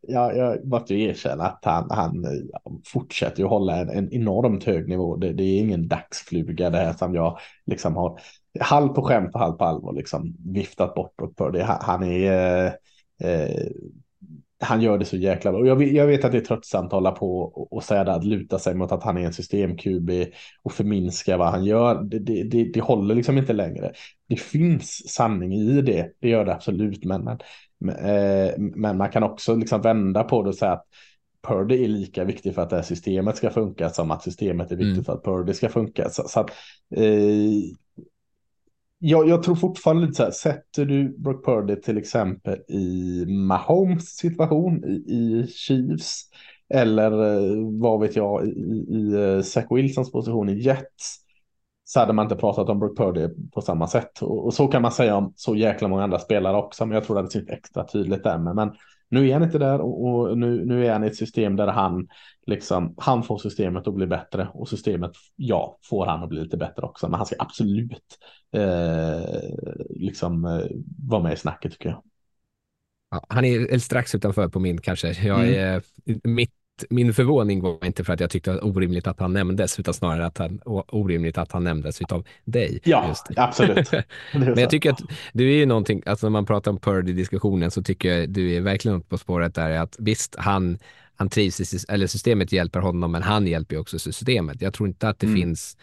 Jag, 0.00 0.36
jag 0.36 0.64
måste 0.64 0.94
ju 0.94 1.08
erkänna 1.08 1.44
att 1.44 1.64
han, 1.64 1.90
han 1.90 2.24
eh, 2.24 2.72
fortsätter 2.86 3.44
att 3.44 3.50
hålla 3.50 3.76
en, 3.76 3.88
en 3.88 4.12
enormt 4.12 4.64
hög 4.64 4.88
nivå. 4.88 5.16
Det, 5.16 5.32
det, 5.32 5.42
är 5.42 5.60
ingen 5.60 5.88
dagsfluga 5.88 6.70
det 6.70 6.78
här 6.78 6.92
som 6.92 7.14
jag 7.14 7.38
liksom 7.66 7.96
har 7.96 8.20
halv 8.60 8.88
på 8.88 9.02
skämt 9.02 9.34
och 9.34 9.40
halv 9.40 9.52
på 9.52 9.64
allvar 9.64 9.92
liksom 9.92 10.36
viftat 10.46 10.94
bort 10.94 11.14
för 11.38 11.50
det. 11.50 11.62
Han, 11.62 11.78
han 11.80 12.02
är 12.02 12.66
eh, 13.16 13.30
eh, 13.30 13.66
han 14.62 14.80
gör 14.82 14.98
det 14.98 15.04
så 15.04 15.16
jäkla 15.16 15.52
bra. 15.52 15.60
Och 15.60 15.66
jag, 15.66 15.82
jag 15.82 16.06
vet 16.06 16.24
att 16.24 16.32
det 16.32 16.38
är 16.38 16.44
tröttsamt 16.44 16.86
att 16.86 16.92
hålla 16.92 17.10
på 17.10 17.38
och, 17.38 17.72
och 17.72 17.84
säga 17.84 18.04
det, 18.04 18.14
att 18.14 18.24
luta 18.24 18.58
sig 18.58 18.74
mot 18.74 18.92
att 18.92 19.02
han 19.02 19.16
är 19.16 19.26
en 19.26 19.32
system-QB 19.32 20.32
och 20.62 20.72
förminska 20.72 21.36
vad 21.36 21.48
han 21.48 21.64
gör. 21.64 22.02
Det, 22.02 22.18
det, 22.18 22.42
det, 22.42 22.64
det, 22.64 22.80
håller 22.80 23.14
liksom 23.14 23.38
inte 23.38 23.52
längre. 23.52 23.92
Det 24.28 24.36
finns 24.36 25.12
sanning 25.14 25.54
i 25.54 25.82
det, 25.82 26.12
det 26.20 26.28
gör 26.28 26.44
det 26.44 26.54
absolut, 26.54 27.04
men, 27.04 27.24
men 27.24 27.38
men 28.58 28.96
man 28.96 29.10
kan 29.10 29.22
också 29.22 29.54
liksom 29.54 29.80
vända 29.80 30.24
på 30.24 30.42
det 30.42 30.48
och 30.48 30.54
säga 30.54 30.72
att 30.72 30.86
Purdy 31.42 31.84
är 31.84 31.88
lika 31.88 32.24
viktig 32.24 32.54
för 32.54 32.62
att 32.62 32.70
det 32.70 32.76
här 32.76 32.82
systemet 32.82 33.36
ska 33.36 33.50
funka 33.50 33.90
som 33.90 34.10
att 34.10 34.22
systemet 34.22 34.72
är 34.72 34.76
viktigt 34.76 34.92
mm. 34.92 35.04
för 35.04 35.12
att 35.12 35.24
Purdy 35.24 35.52
ska 35.52 35.68
funka. 35.68 36.08
Så, 36.10 36.22
så 36.28 36.40
att, 36.40 36.50
eh, 36.96 37.60
jag, 38.98 39.28
jag, 39.28 39.42
tror 39.42 39.54
fortfarande 39.54 40.02
lite 40.02 40.14
så 40.14 40.22
här, 40.22 40.30
sätter 40.30 40.84
du 40.84 41.18
Brock 41.18 41.44
Purdy 41.44 41.76
till 41.76 41.98
exempel 41.98 42.58
i 42.68 43.24
Mahomes 43.26 44.16
situation 44.16 44.84
i, 44.84 45.12
i 45.12 45.46
Chiefs 45.46 46.22
eller 46.74 47.12
eh, 47.12 47.80
vad 47.80 48.00
vet 48.00 48.16
jag 48.16 48.46
i, 48.46 48.50
i 48.50 49.42
Zach 49.44 49.66
Wilsons 49.70 50.12
position 50.12 50.48
i 50.48 50.60
Jets 50.60 51.18
så 51.92 52.00
hade 52.00 52.12
man 52.12 52.24
inte 52.24 52.36
pratat 52.36 52.68
om 52.68 52.78
Brook 52.78 52.96
Purdy 52.98 53.28
på 53.54 53.60
samma 53.60 53.86
sätt. 53.86 54.22
Och, 54.22 54.46
och, 54.46 54.54
så 54.54 54.68
kan 54.68 54.82
man 54.82 54.92
säga 54.92 55.16
om 55.16 55.32
så 55.36 55.56
jäkla 55.56 55.88
många 55.88 56.04
andra 56.04 56.18
spelare 56.18 56.56
också, 56.56 56.86
men 56.86 56.94
jag 56.94 57.04
tror 57.04 57.18
att 57.18 57.24
det 57.24 57.30
sitter 57.30 57.52
extra 57.52 57.84
tydligt 57.84 58.24
där. 58.24 58.38
Men, 58.38 58.56
men 58.56 58.72
nu 59.08 59.28
är 59.28 59.32
han 59.32 59.42
inte 59.42 59.58
där 59.58 59.80
och, 59.80 60.08
och, 60.08 60.38
nu, 60.38 60.64
nu 60.64 60.86
är 60.86 60.92
han 60.92 61.04
i 61.04 61.06
ett 61.06 61.16
system 61.16 61.56
där 61.56 61.66
han 61.66 62.08
liksom, 62.46 62.94
han 62.98 63.22
får 63.22 63.38
systemet 63.38 63.88
att 63.88 63.94
bli 63.94 64.06
bättre 64.06 64.48
och 64.54 64.68
systemet, 64.68 65.10
ja, 65.36 65.78
får 65.84 66.06
han 66.06 66.22
att 66.22 66.28
bli 66.28 66.42
lite 66.42 66.56
bättre 66.56 66.82
också. 66.82 67.08
Men 67.08 67.14
han 67.14 67.26
ska 67.26 67.36
absolut 67.38 68.18
eh, 68.52 69.50
liksom 69.90 70.44
eh, 70.44 70.66
vara 71.08 71.22
med 71.22 71.32
i 71.32 71.36
snacket 71.36 71.72
tycker 71.72 71.88
jag. 71.88 72.02
Ja, 73.10 73.24
han 73.28 73.44
är 73.44 73.78
strax 73.78 74.14
utanför 74.14 74.48
på 74.48 74.60
min 74.60 74.80
kanske. 74.80 75.08
Jag 75.26 75.40
mm. 75.40 75.54
är, 75.54 75.82
mm. 76.06 76.20
mitt 76.24 76.54
min 76.90 77.14
förvåning 77.14 77.60
var 77.60 77.84
inte 77.84 78.04
för 78.04 78.12
att 78.12 78.20
jag 78.20 78.30
tyckte 78.30 78.50
det 78.50 78.56
var 78.56 78.64
orimligt 78.64 79.06
att 79.06 79.20
han 79.20 79.32
nämndes, 79.32 79.78
utan 79.78 79.94
snarare 79.94 80.26
att 80.26 80.38
han, 80.38 80.60
orimligt 80.64 81.38
att 81.38 81.52
han 81.52 81.64
nämndes 81.64 82.00
av 82.00 82.24
dig. 82.44 82.80
Ja, 82.84 83.14
absolut. 83.36 83.90
Men 84.32 84.58
jag 84.58 84.70
tycker 84.70 84.90
att 84.90 85.00
du 85.32 85.52
är 85.52 85.56
ju 85.56 85.66
någonting, 85.66 86.02
alltså 86.06 86.26
när 86.26 86.30
man 86.30 86.46
pratar 86.46 86.70
om 86.70 86.78
Purdy-diskussionen 86.78 87.70
så 87.70 87.82
tycker 87.82 88.14
jag 88.14 88.28
du 88.28 88.54
är 88.54 88.60
verkligen 88.60 89.00
på 89.00 89.18
spåret 89.18 89.54
där 89.54 89.70
att 89.70 89.96
visst, 89.98 90.36
han, 90.38 90.78
han 91.16 91.28
trivs, 91.28 91.74
i, 91.74 91.78
eller 91.88 92.06
systemet 92.06 92.52
hjälper 92.52 92.80
honom, 92.80 93.12
men 93.12 93.22
han 93.22 93.46
hjälper 93.46 93.74
ju 93.74 93.80
också 93.80 93.98
systemet. 93.98 94.62
Jag 94.62 94.74
tror 94.74 94.88
inte 94.88 95.08
att 95.08 95.18
det 95.18 95.26
mm. 95.26 95.40
finns, 95.40 95.76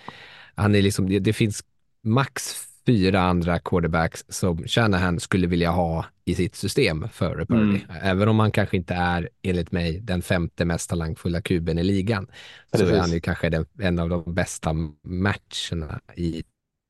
han 0.56 0.76
är 0.76 0.82
liksom, 0.82 1.10
det, 1.10 1.20
det 1.20 1.34
finns 1.34 1.64
max 2.04 2.69
fyra 2.90 3.20
andra 3.20 3.60
quarterbacks 3.60 4.26
som 4.30 4.68
Shanahan 4.68 5.20
skulle 5.20 5.48
vilja 5.48 5.72
ha 5.72 6.06
i 6.26 6.36
sitt 6.36 6.56
system 6.56 7.10
före 7.10 7.46
Purdy. 7.46 7.62
Mm. 7.62 7.82
Även 8.04 8.30
om 8.30 8.40
han 8.40 8.52
kanske 8.52 8.78
inte 8.78 8.94
är, 8.94 9.30
enligt 9.42 9.72
mig, 9.72 10.00
den 10.00 10.22
femte 10.22 10.66
mest 10.66 10.90
talangfulla 10.90 11.42
kuben 11.42 11.78
i 11.78 11.84
ligan, 11.84 12.28
Precis. 12.72 12.90
så 12.90 12.96
är 12.96 13.00
han 13.00 13.12
ju 13.12 13.20
kanske 13.20 13.50
den, 13.50 13.66
en 13.80 14.00
av 14.00 14.10
de 14.10 14.34
bästa 14.34 14.74
matcherna 15.04 16.00
i 16.16 16.44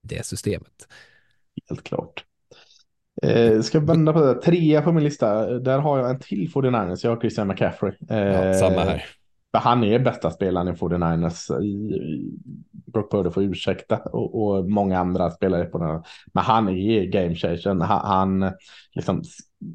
det 0.03 0.25
systemet. 0.25 0.87
Helt 1.69 1.83
klart. 1.83 2.25
Eh, 3.21 3.61
ska 3.61 3.79
vända 3.79 4.13
på 4.13 4.25
det. 4.25 4.41
Trea 4.41 4.81
på 4.81 4.91
min 4.91 5.03
lista. 5.03 5.59
Där 5.59 5.79
har 5.79 5.99
jag 5.99 6.09
en 6.09 6.19
till 6.19 6.49
49ers. 6.49 6.99
Jag 7.03 7.11
har 7.11 7.21
Christian 7.21 7.47
McCaffrey. 7.47 7.93
Eh, 8.09 8.17
ja, 8.17 8.53
samma 8.53 8.83
här. 8.83 9.05
Han 9.53 9.83
är 9.83 9.99
bästa 9.99 10.31
spelaren 10.31 10.67
i 10.67 10.71
49ers. 10.71 11.51
Brock 12.71 13.11
Purdy 13.11 13.29
får 13.29 13.43
ursäkta 13.43 13.97
och, 13.97 14.41
och, 14.43 14.69
många 14.69 14.99
andra 14.99 15.31
spelare 15.31 15.65
på 15.65 15.77
den. 15.77 16.03
Men 16.33 16.43
han 16.43 16.69
är 16.69 17.05
game 17.05 17.35
changer. 17.35 17.83
Han, 17.83 18.41
han 18.41 18.53
liksom 18.93 19.23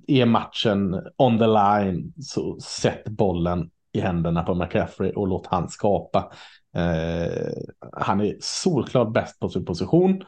är 0.07 0.27
matchen 0.27 1.01
on 1.17 1.39
the 1.39 1.47
line 1.47 2.13
så 2.21 2.61
sätt 2.61 3.09
bollen 3.09 3.71
i 3.93 4.01
händerna 4.01 4.43
på 4.43 4.55
McCaffrey 4.55 5.13
och 5.13 5.29
låt 5.29 5.47
han 5.47 5.69
skapa. 5.69 6.33
Eh, 6.77 7.53
han 7.93 8.21
är 8.21 8.37
solklart 8.41 9.13
bäst 9.13 9.41
på 9.41 9.49
sin 9.49 9.65
position. 9.65 10.23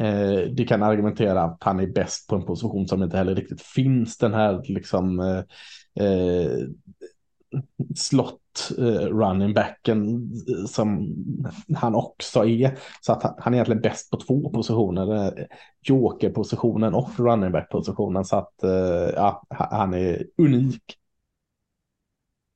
Eh, 0.00 0.40
det 0.52 0.64
kan 0.68 0.82
argumentera 0.82 1.42
att 1.42 1.58
han 1.60 1.80
är 1.80 1.86
bäst 1.86 2.28
på 2.28 2.36
en 2.36 2.44
position 2.44 2.88
som 2.88 3.02
inte 3.02 3.16
heller 3.16 3.34
riktigt 3.34 3.62
finns. 3.62 4.18
Den 4.18 4.34
här 4.34 4.62
liksom 4.64 5.20
eh, 5.20 5.42
eh 6.04 6.58
slott 8.58 8.78
eh, 8.78 9.06
running 9.06 9.54
backen 9.54 10.30
eh, 10.48 10.66
som 10.66 11.14
han 11.76 11.94
också 11.94 12.44
är. 12.44 12.78
Så 13.00 13.12
att 13.12 13.34
han, 13.38 13.54
är 13.54 13.56
egentligen 13.56 13.82
bäst 13.82 14.10
på 14.10 14.16
två 14.16 14.50
positioner. 14.50 15.26
Eh, 15.26 15.44
joker-positionen 15.82 16.94
och 16.94 17.10
running 17.18 17.52
back-positionen. 17.52 18.24
Så 18.24 18.36
att 18.36 18.62
eh, 18.62 19.10
ja, 19.14 19.42
han 19.50 19.94
är 19.94 20.26
unik. 20.38 20.82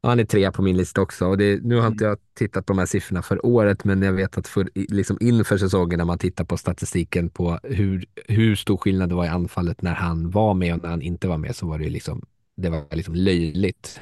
Han 0.04 0.20
är 0.20 0.24
tre 0.24 0.52
på 0.52 0.62
min 0.62 0.76
lista 0.76 1.00
också. 1.00 1.26
Och 1.26 1.38
det, 1.38 1.62
nu 1.62 1.80
har 1.80 1.86
inte 1.86 2.04
jag 2.04 2.18
tittat 2.34 2.66
på 2.66 2.72
de 2.72 2.78
här 2.78 2.86
siffrorna 2.86 3.22
för 3.22 3.46
året, 3.46 3.84
men 3.84 4.02
jag 4.02 4.12
vet 4.12 4.38
att 4.38 4.48
för, 4.48 4.68
liksom 4.74 5.18
inför 5.20 5.58
säsongen 5.58 5.98
när 5.98 6.04
man 6.04 6.18
tittar 6.18 6.44
på 6.44 6.56
statistiken 6.56 7.30
på 7.30 7.58
hur, 7.62 8.04
hur 8.28 8.56
stor 8.56 8.76
skillnad 8.76 9.08
det 9.08 9.14
var 9.14 9.24
i 9.24 9.28
anfallet 9.28 9.82
när 9.82 9.94
han 9.94 10.30
var 10.30 10.54
med 10.54 10.74
och 10.74 10.82
när 10.82 10.90
han 10.90 11.02
inte 11.02 11.28
var 11.28 11.38
med 11.38 11.56
så 11.56 11.66
var 11.66 11.78
det 11.78 11.88
liksom, 11.88 12.22
det 12.56 12.70
var 12.70 12.96
liksom 12.96 13.14
löjligt 13.14 14.00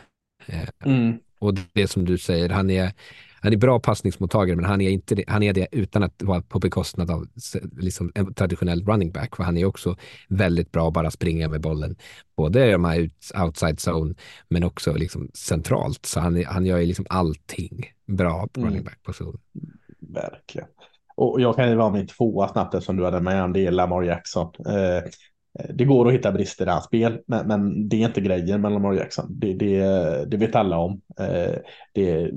mm. 0.85 1.19
Och 1.41 1.55
det 1.73 1.87
som 1.87 2.05
du 2.05 2.19
säger, 2.19 2.49
han 2.49 2.71
är, 2.71 2.93
han 3.41 3.53
är 3.53 3.57
bra 3.57 3.81
passningsmottagare, 3.81 4.57
men 4.57 4.65
han 4.65 4.81
är, 4.81 4.91
inte 4.91 5.15
det, 5.15 5.25
han 5.29 5.43
är 5.43 5.53
det 5.53 5.69
utan 5.73 6.03
att 6.03 6.23
vara 6.23 6.43
på 6.43 6.59
bekostnad 6.59 7.11
av 7.11 7.27
liksom, 7.79 8.13
en 8.15 8.35
traditionell 8.35 8.85
running 8.87 9.13
back. 9.13 9.37
För 9.37 9.43
han 9.45 9.57
är 9.57 9.65
också 9.65 9.97
väldigt 10.29 10.73
bra 10.73 10.89
att 10.89 10.95
bara 10.95 11.11
springa 11.11 11.49
med 11.49 11.61
bollen. 11.61 11.97
Både 12.37 12.73
de 12.73 12.85
här 12.85 13.11
outside 13.45 13.79
zone, 13.89 14.15
men 14.49 14.65
också 14.65 14.95
liksom 14.95 15.31
centralt. 15.35 16.07
Så 16.07 16.21
han, 16.21 16.45
han 16.45 16.67
gör 16.67 16.79
ju 16.79 16.87
liksom 16.87 17.07
allting 17.09 17.93
bra 18.07 18.49
på 18.53 18.61
mm. 18.61 18.71
running 18.71 18.85
back-position. 18.85 19.39
Verkligen. 20.01 20.69
Och 21.17 21.41
jag 21.41 21.57
kan 21.57 21.71
ju 21.71 21.77
vara 21.77 21.91
min 21.91 22.07
tvåa 22.07 22.49
snabbt 22.49 22.75
eftersom 22.75 22.97
du 22.97 23.05
hade 23.05 23.21
med 23.21 23.43
en 23.43 23.53
del 23.53 23.75
Lamar 23.75 24.03
Jackson. 24.03 24.53
Eh, 24.67 25.11
Eh, 25.59 25.75
det 25.75 25.85
går 25.85 26.09
att 26.09 26.15
hitta 26.15 26.33
brister 26.33 26.67
i 26.67 26.71
hans 26.71 26.85
spel, 26.85 27.21
men, 27.27 27.47
men, 27.47 27.89
det 27.89 27.97
är 27.97 28.07
inte 28.07 28.21
grejen 28.21 28.61
med 28.61 28.73
Lamar 28.73 28.93
Jackson. 28.93 29.27
Det, 29.31 29.55
det, 29.55 29.81
det 30.31 30.37
vet 30.37 30.55
alla 30.55 30.79
om. 30.79 31.01
Eh, 31.21 31.55
det, 31.95 32.31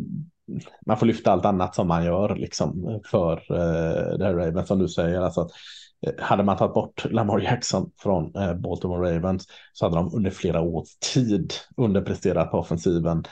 man 0.86 0.98
får 0.98 1.06
lyfta 1.06 1.32
allt 1.32 1.46
annat 1.46 1.76
som 1.76 1.88
man 1.88 2.06
gör 2.06 2.36
liksom, 2.36 3.02
för 3.06 3.34
eh, 3.34 4.18
det 4.18 4.26
här 4.26 4.34
Raven, 4.34 4.66
som 4.66 4.80
du 4.80 4.88
säger. 4.88 5.22
Alltså, 5.22 5.50
hade 6.20 6.44
man 6.44 6.58
tagit 6.58 6.74
bort 6.74 7.06
Lamar 7.12 7.40
Jackson 7.40 7.92
från 7.98 8.32
Baltimore 8.62 9.16
Ravens 9.16 9.48
så 9.74 9.86
hade 9.86 9.96
de 9.96 10.16
under 10.16 10.32
flera 10.32 10.62
års 10.62 10.88
tid 11.14 11.54
underpresterat 11.78 12.52
på 12.52 12.58
offensiven. 12.58 13.24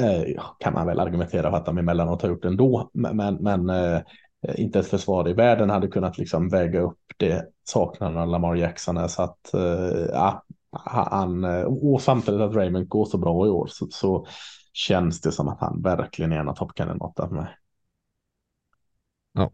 Eh, 0.00 0.42
kan 0.58 0.74
man 0.74 0.86
väl 0.86 1.00
argumentera 1.00 1.50
för 1.50 1.56
att 1.56 1.66
de 1.66 1.78
emellanåt 1.78 2.22
har 2.22 2.28
gjort 2.28 2.44
ändå, 2.44 2.90
men, 2.92 3.16
men, 3.16 3.34
men 3.34 3.70
eh, 3.70 4.00
Eh, 4.48 4.60
inte 4.60 4.78
ett 4.78 4.86
försvar 4.86 5.28
i 5.28 5.32
världen 5.32 5.70
hade 5.70 5.88
kunnat 5.88 6.18
liksom 6.18 6.48
väga 6.48 6.80
upp 6.80 6.98
det 7.16 7.46
saknaden 7.64 8.18
av 8.18 8.28
Lamar 8.28 8.54
Jackson 8.54 8.96
är. 8.96 9.08
Så 9.08 9.22
att 9.22 9.54
eh, 9.54 10.06
ja, 10.12 10.44
han, 10.72 11.44
eh, 11.44 11.62
och 11.62 12.02
samtidigt 12.02 12.40
att 12.40 12.54
Raymond 12.54 12.88
går 12.88 13.04
så 13.04 13.18
bra 13.18 13.46
i 13.46 13.50
år 13.50 13.66
så, 13.70 13.86
så 13.90 14.26
känns 14.72 15.20
det 15.20 15.32
som 15.32 15.48
att 15.48 15.60
han 15.60 15.82
verkligen 15.82 16.32
är 16.32 16.36
en 16.36 16.48
av 16.48 16.54
toppkandidaterna 16.54 17.28
för 17.28 17.36
mig. 17.36 17.56
Ja. 19.32 19.50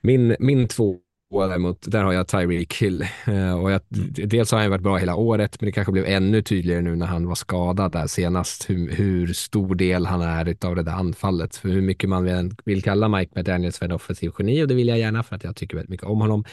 Min, 0.00 0.36
min 0.38 0.68
två 0.68 0.96
däremot, 1.40 1.90
där 1.90 2.04
har 2.04 2.12
jag 2.12 2.28
Tyreek 2.28 2.74
Hill. 2.74 3.06
Uh, 3.28 3.62
och 3.62 3.72
jag, 3.72 3.80
dels 4.28 4.52
har 4.52 4.58
han 4.58 4.70
varit 4.70 4.82
bra 4.82 4.96
hela 4.96 5.14
året, 5.14 5.60
men 5.60 5.66
det 5.66 5.72
kanske 5.72 5.92
blev 5.92 6.04
ännu 6.04 6.42
tydligare 6.42 6.82
nu 6.82 6.96
när 6.96 7.06
han 7.06 7.26
var 7.26 7.34
skadad 7.34 7.92
där 7.92 8.06
senast, 8.06 8.70
hur, 8.70 8.90
hur 8.90 9.32
stor 9.32 9.74
del 9.74 10.06
han 10.06 10.22
är 10.22 10.66
av 10.66 10.76
det 10.76 10.82
där 10.82 10.92
anfallet. 10.92 11.56
För 11.56 11.68
hur 11.68 11.82
mycket 11.82 12.10
man 12.10 12.54
vill, 12.64 12.82
kalla 12.82 13.08
Mike 13.08 13.32
McDaniels 13.34 13.78
för 13.78 13.84
en 13.84 13.92
offensiv 13.92 14.32
geni, 14.38 14.62
och 14.62 14.68
det 14.68 14.74
vill 14.74 14.88
jag 14.88 14.98
gärna 14.98 15.22
för 15.22 15.36
att 15.36 15.44
jag 15.44 15.56
tycker 15.56 15.76
väldigt 15.76 15.90
mycket 15.90 16.06
om 16.06 16.20
honom, 16.20 16.44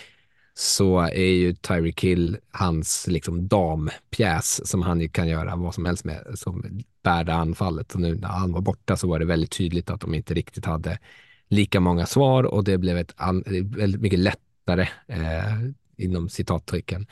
så 0.54 1.00
är 1.00 1.32
ju 1.32 1.54
Tyreek 1.54 2.04
Hill 2.04 2.38
hans 2.52 3.08
liksom 3.08 3.48
dampjäs 3.48 4.70
som 4.70 4.82
han 4.82 5.10
kan 5.10 5.28
göra 5.28 5.56
vad 5.56 5.76
som 5.76 5.86
helst 5.86 6.06
med, 6.06 6.26
som 6.36 6.82
bär 7.04 7.24
det 7.24 7.34
anfallet. 7.34 7.94
Och 7.94 8.02
nu 8.02 8.16
när 8.16 8.28
han 8.28 8.52
var 8.52 8.62
borta 8.62 8.98
så 8.98 9.08
var 9.08 9.20
det 9.20 9.26
väldigt 9.26 9.52
tydligt 9.52 9.90
att 9.90 10.02
de 10.02 10.14
inte 10.14 10.34
riktigt 10.34 10.66
hade 10.66 11.00
lika 11.50 11.80
många 11.80 12.06
svar 12.06 12.44
och 12.44 12.64
det 12.64 12.78
blev 12.78 12.98
ett 12.98 13.14
väldigt 13.78 14.02
mycket 14.02 14.20
lättare, 14.68 14.88
eh, 15.07 15.55
inom 15.97 16.30
citattecken, 16.30 17.05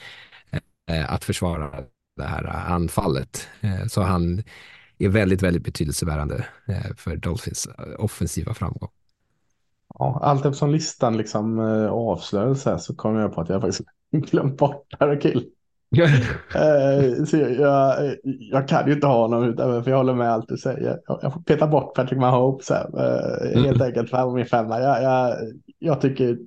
eh, 0.90 1.14
att 1.14 1.24
försvara 1.24 1.84
det 2.18 2.24
här 2.24 2.46
anfallet. 2.46 3.48
Eh, 3.62 3.86
så 3.88 4.02
han 4.02 4.44
är 4.98 5.10
väldigt, 5.10 5.42
väldigt 5.42 5.64
betydelsebärande 5.64 6.46
för 6.98 7.16
Dolphins 7.16 7.68
offensiva 7.98 8.54
framgång. 8.54 8.90
Ja, 10.00 10.20
allt 10.24 10.46
eftersom 10.46 10.72
listan 10.72 11.18
liksom 11.18 11.60
avslöjades 11.92 12.66
här 12.66 12.78
så 12.78 12.96
kom 12.96 13.16
jag 13.16 13.34
på 13.34 13.42
att 13.42 13.50
jag 13.50 13.62
faktiskt 13.62 13.90
glömt 14.12 14.58
bort 14.58 14.94
Harakill. 15.00 15.50
eh, 16.56 17.24
så 17.26 17.38
jag, 17.38 18.16
jag, 18.40 18.68
kan 18.68 18.88
ju 18.88 18.94
inte 18.94 19.08
ha 19.08 19.22
honom 19.22 19.44
utan 19.44 19.84
för 19.84 19.92
jag 19.92 19.98
håller 19.98 20.14
med 20.14 20.32
allt 20.32 20.48
du 20.48 20.58
säger. 20.58 21.00
Jag, 21.08 21.34
får 21.34 21.42
peta 21.42 21.68
bort 21.68 21.96
Patrick 21.96 22.20
Mahomes 22.20 22.70
här, 22.70 22.90
eh, 22.98 23.52
mm. 23.52 23.64
helt 23.64 23.82
enkelt 23.82 24.10
för 24.10 24.32
min 24.32 24.46
femma. 24.46 24.80
Jag, 24.80 25.04
jag, 25.04 25.38
jag 25.80 26.02
tycker 26.02 26.38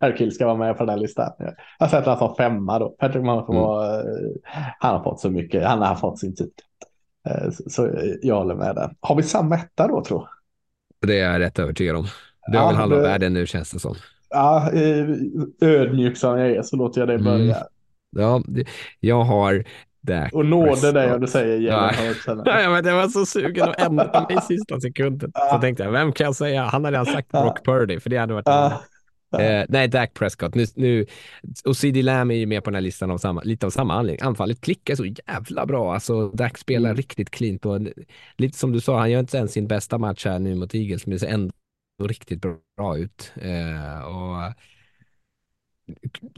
Harakill 0.00 0.34
ska 0.34 0.46
vara 0.46 0.56
med 0.56 0.76
på 0.76 0.84
den 0.84 0.94
här 0.94 1.00
listan. 1.00 1.32
Jag 1.38 1.54
har 1.78 1.88
sett 1.88 2.04
honom 2.04 2.18
som 2.18 2.36
femma 2.36 2.78
då. 2.78 2.88
Patrick 2.88 3.24
Mahomes 3.24 3.48
mm. 3.48 3.62
var, 3.62 4.00
mm. 4.00 4.32
han 4.78 4.96
har 4.96 5.04
fått 5.04 5.20
så 5.20 5.30
mycket, 5.30 5.66
han 5.66 5.82
har 5.82 5.94
fått 5.94 6.18
sin 6.18 6.36
tid. 6.36 6.50
Eh, 7.28 7.50
så, 7.66 7.90
jag 8.22 8.36
håller 8.36 8.54
med 8.54 8.74
där. 8.74 8.90
Har 9.00 9.16
vi 9.16 9.22
samma 9.22 9.54
etta 9.54 9.88
då 9.88 10.04
tror 10.04 10.28
Det 11.06 11.20
är 11.20 11.32
jag 11.32 11.40
rätt 11.40 11.58
övertygad 11.58 11.96
om. 11.96 12.06
Du 12.46 12.58
har 12.58 12.64
ja, 12.64 12.68
väl 12.68 12.76
halva 12.76 12.96
det... 12.96 13.02
världen 13.02 13.32
nu 13.32 13.46
känns 13.46 13.70
det 13.70 13.78
som. 13.78 13.94
Ja, 14.30 14.70
ödmjuk 15.60 16.16
som 16.16 16.38
jag 16.38 16.50
är 16.50 16.62
så 16.62 16.76
låter 16.76 17.00
jag 17.00 17.08
dig 17.08 17.18
börja. 17.18 17.56
Mm. 17.56 17.66
Ja, 18.10 18.42
jag 19.00 19.24
har 19.24 19.64
Dak 20.00 20.32
Och 20.32 20.46
nådde 20.46 20.92
dig 20.92 21.12
om 21.12 21.20
du 21.20 21.26
säger 21.26 21.60
ja. 21.60 21.92
ja, 22.26 22.70
men 22.70 22.84
det 22.84 22.92
var 22.92 23.08
så 23.08 23.26
sugen 23.26 23.68
att 23.68 23.80
ändra 23.80 24.26
mig 24.28 24.38
i 24.38 24.40
sista 24.40 24.80
sekunden. 24.80 25.32
Så 25.52 25.58
tänkte 25.58 25.82
jag, 25.82 25.92
vem 25.92 26.12
kan 26.12 26.24
jag 26.24 26.36
säga? 26.36 26.62
Han 26.62 26.84
hade 26.84 26.96
redan 26.96 27.06
sagt 27.06 27.28
Brock 27.28 27.64
Purdy, 27.64 28.00
för 28.00 28.10
det 28.10 28.16
hade 28.16 28.34
varit. 28.34 28.46
Eh, 29.32 29.64
nej, 29.68 29.88
Dak 29.88 30.14
Prescott. 30.14 30.54
Nu, 30.54 30.66
nu, 30.74 31.06
och 31.64 31.76
CD 31.76 32.02
Lamb 32.02 32.30
är 32.30 32.36
ju 32.36 32.46
med 32.46 32.64
på 32.64 32.70
den 32.70 32.74
här 32.74 32.82
listan 32.82 33.10
av 33.10 33.18
samma, 33.18 33.42
lite 33.42 33.66
av 33.66 33.70
samma 33.70 33.94
anledning. 33.94 34.26
Anfallet 34.26 34.60
klickar 34.60 34.94
så 34.94 35.04
jävla 35.04 35.66
bra. 35.66 35.94
Alltså, 35.94 36.28
Dak 36.28 36.58
spelar 36.58 36.90
mm. 36.90 36.96
riktigt 36.96 37.30
cleant 37.30 37.66
och 37.66 37.80
lite 38.36 38.58
som 38.58 38.72
du 38.72 38.80
sa, 38.80 38.98
han 38.98 39.10
gör 39.10 39.20
inte 39.20 39.36
ens 39.36 39.52
sin 39.52 39.68
bästa 39.68 39.98
match 39.98 40.26
här 40.26 40.38
nu 40.38 40.54
mot 40.54 40.74
Eagles, 40.74 41.06
men 41.06 41.12
det 41.12 41.18
ser 41.18 41.28
ändå 41.28 41.52
riktigt 42.02 42.40
bra 42.76 42.98
ut. 42.98 43.32
Eh, 43.36 44.00
och 44.00 44.54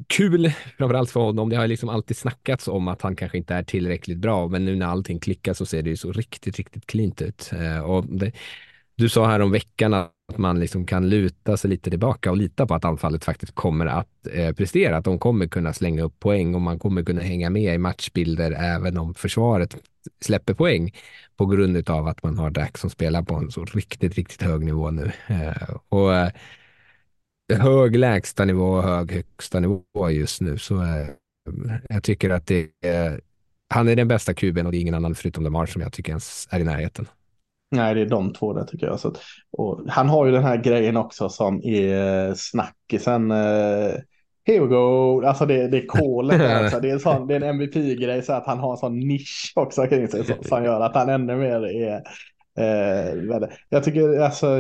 kul 0.07 0.53
framförallt 0.79 1.11
för 1.11 1.21
honom. 1.21 1.49
Det 1.49 1.57
har 1.57 1.67
liksom 1.67 1.89
alltid 1.89 2.17
snackats 2.17 2.69
om 2.69 2.89
att 2.89 3.03
han 3.03 3.17
kanske 3.17 3.39
inte 3.39 3.55
är 3.55 3.63
tillräckligt 3.63 4.19
bra, 4.19 4.49
men 4.49 4.65
nu 4.65 4.77
när 4.77 4.87
allting 4.87 5.21
klickar 5.21 5.55
så 5.55 5.67
ser 5.67 5.83
det 5.83 5.91
ju 5.91 5.97
så 5.97 6.13
riktigt, 6.13 6.57
riktigt 6.57 6.87
cleant 6.87 7.23
ut. 7.23 7.51
Eh, 7.53 7.81
och 7.81 8.07
det, 8.07 8.33
du 9.01 9.09
sa 9.09 9.27
här 9.27 9.41
om 9.41 9.51
veckan 9.51 9.95
att 9.95 10.13
man 10.37 10.61
liksom 10.61 10.87
kan 10.87 11.09
luta 11.09 11.57
sig 11.57 11.71
lite 11.71 11.91
tillbaka 11.91 12.31
och 12.31 12.37
lita 12.37 12.67
på 12.67 12.75
att 12.75 12.85
anfallet 12.85 13.25
faktiskt 13.25 13.55
kommer 13.55 13.87
att 13.87 14.27
eh, 14.33 14.53
prestera, 14.53 14.97
att 14.97 15.05
de 15.05 15.19
kommer 15.19 15.47
kunna 15.47 15.73
slänga 15.73 16.03
upp 16.03 16.21
poäng 16.21 16.55
och 16.55 16.61
man 16.61 16.79
kommer 16.79 17.05
kunna 17.05 17.21
hänga 17.23 17.51
med 17.51 17.75
i 17.75 17.79
matchbilder 17.79 18.53
även 18.53 18.99
om 18.99 19.15
försvaret 19.15 19.77
släpper 20.21 20.55
poäng 20.55 20.93
på 21.37 21.47
grund 21.47 21.91
av 21.91 22.07
att 22.09 22.23
man 22.23 22.39
har 22.39 22.51
Dac 22.51 22.71
som 22.75 22.91
spelar 22.91 23.23
på 23.23 23.35
en 23.35 23.51
så 23.51 23.65
riktigt, 23.65 24.15
riktigt 24.15 24.43
hög 24.43 24.65
nivå 24.65 24.91
nu. 24.91 25.13
Eh, 25.27 25.75
och 25.89 26.15
eh, 26.15 26.31
hög 27.53 27.97
lägsta 27.97 28.45
nivå 28.45 28.71
och 28.71 28.83
hög 28.83 29.13
högsta 29.13 29.61
nivå 29.61 30.11
just 30.11 30.41
nu. 30.41 30.59
Så 30.59 30.83
eh, 30.83 31.07
jag 31.89 32.03
tycker 32.03 32.31
att 32.31 32.47
det 32.47 32.71
är, 32.81 33.21
han 33.69 33.89
är 33.89 33.97
den 33.97 34.09
bästa 34.09 34.35
kuben 34.35 34.67
och 34.67 34.73
det 34.73 34.79
är 34.79 34.81
ingen 34.81 34.95
annan 34.95 35.15
förutom 35.15 35.45
DeMar 35.45 35.67
som 35.67 35.83
jag 35.83 35.93
tycker 35.93 36.11
ens 36.11 36.49
är 36.51 36.61
i 36.61 36.65
närheten. 36.65 37.07
Nej, 37.71 37.95
det 37.95 38.01
är 38.01 38.07
de 38.07 38.33
två 38.33 38.53
där 38.53 38.65
tycker 38.65 38.87
jag. 38.87 39.01
Så 39.01 39.09
att, 39.09 39.21
och 39.53 39.81
han 39.89 40.09
har 40.09 40.27
ju 40.27 40.33
den 40.33 40.43
här 40.43 40.57
grejen 40.57 40.97
också 40.97 41.29
som 41.29 41.65
är 41.65 42.35
snackisen. 42.35 43.31
Eh, 43.31 43.93
here 44.47 44.61
we 44.61 44.67
go. 44.67 45.23
Alltså 45.25 45.47
det, 45.47 45.69
det 45.69 45.79
är 45.79 45.87
kolet. 45.87 46.41
alltså. 46.41 46.81
det, 46.83 46.89
är 46.89 46.93
en 46.93 47.01
sån, 47.01 47.27
det 47.27 47.35
är 47.35 47.41
en 47.41 47.61
MVP-grej 47.61 48.23
så 48.23 48.33
att 48.33 48.47
han 48.47 48.59
har 48.59 48.71
en 48.71 48.77
sån 48.77 48.99
nisch 48.99 49.53
också 49.57 49.87
kring 49.87 50.09
sig 50.09 50.25
som, 50.25 50.37
som 50.43 50.65
gör 50.65 50.81
att 50.81 50.95
han 50.95 51.09
ännu 51.09 51.37
mer 51.37 51.67
är 51.67 52.03
eh, 52.59 53.41
jag 53.69 53.85
tycker 53.85 54.21
alltså 54.21 54.59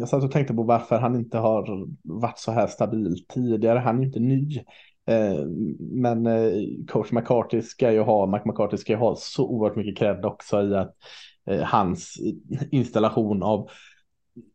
jag 0.00 0.08
satt 0.08 0.24
och 0.24 0.32
tänkte 0.32 0.54
på 0.54 0.62
varför 0.62 0.98
han 0.98 1.16
inte 1.16 1.38
har 1.38 1.86
varit 2.02 2.38
så 2.38 2.52
här 2.52 2.66
stabil 2.66 3.24
tidigare. 3.28 3.78
Han 3.78 3.98
är 3.98 4.02
inte 4.02 4.20
ny. 4.20 4.58
Eh, 5.06 5.46
men 5.78 6.26
eh, 6.26 6.52
coach 6.88 7.12
McCarthy 7.12 7.62
ska 7.62 7.92
ju 7.92 8.00
ha, 8.00 8.26
Mike 8.26 8.48
McCarthy 8.48 8.76
ska 8.76 8.92
ju 8.92 8.98
ha 8.98 9.16
så 9.16 9.46
oerhört 9.48 9.76
mycket 9.76 9.98
cred 9.98 10.24
också 10.24 10.62
i 10.62 10.74
att 10.74 10.88
eh, 10.88 10.94
Eh, 11.46 11.62
hans 11.62 12.16
installation 12.70 13.42
av 13.42 13.68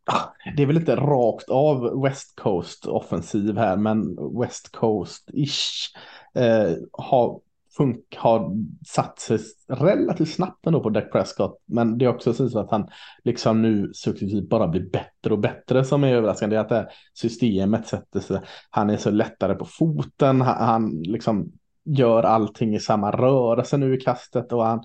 ah, 0.06 0.22
det 0.56 0.64
är 0.64 0.68
väl 0.68 0.78
inte 0.78 0.96
rakt 0.96 1.50
av 1.50 2.02
West 2.02 2.36
Coast 2.36 2.86
offensiv 2.86 3.58
här, 3.58 3.78
men 3.78 4.18
West 4.40 4.76
Coast-ish 4.76 5.96
eh, 6.34 6.72
har 6.92 7.40
funk 7.78 8.16
har 8.18 8.52
satt 8.88 9.20
sig 9.20 9.40
relativt 9.68 10.34
snabbt 10.34 10.68
ändå 10.68 10.80
på 10.80 10.90
Dak 10.90 11.12
Prescott. 11.12 11.62
Men 11.66 11.98
det 11.98 12.06
är 12.06 12.10
också 12.10 12.34
så 12.34 12.60
att 12.60 12.72
han 12.72 12.88
liksom 13.24 13.62
nu 13.62 13.94
successivt 13.94 14.50
bara 14.50 14.68
blir 14.68 14.90
bättre 14.90 15.34
och 15.34 15.40
bättre 15.40 15.86
som 15.86 16.04
är 16.04 16.14
överraskande. 16.14 16.56
Det 16.56 16.60
är 16.60 16.62
att 16.62 16.70
det 16.70 16.76
här 16.76 16.90
systemet 17.14 17.88
sätter 17.88 18.20
sig. 18.20 18.42
Han 18.70 18.90
är 18.90 18.98
så 18.98 19.12
lättare 19.12 19.56
på 19.56 19.66
foten. 19.66 20.42
Han, 20.42 20.68
han 20.68 20.90
liksom 21.02 21.52
gör 21.86 22.24
allting 22.24 22.76
i 22.76 22.80
samma 22.80 23.12
rörelse 23.12 23.78
nu 23.78 23.96
i 23.96 24.02
kastet 24.02 24.54
och 24.54 24.66
han, 24.66 24.84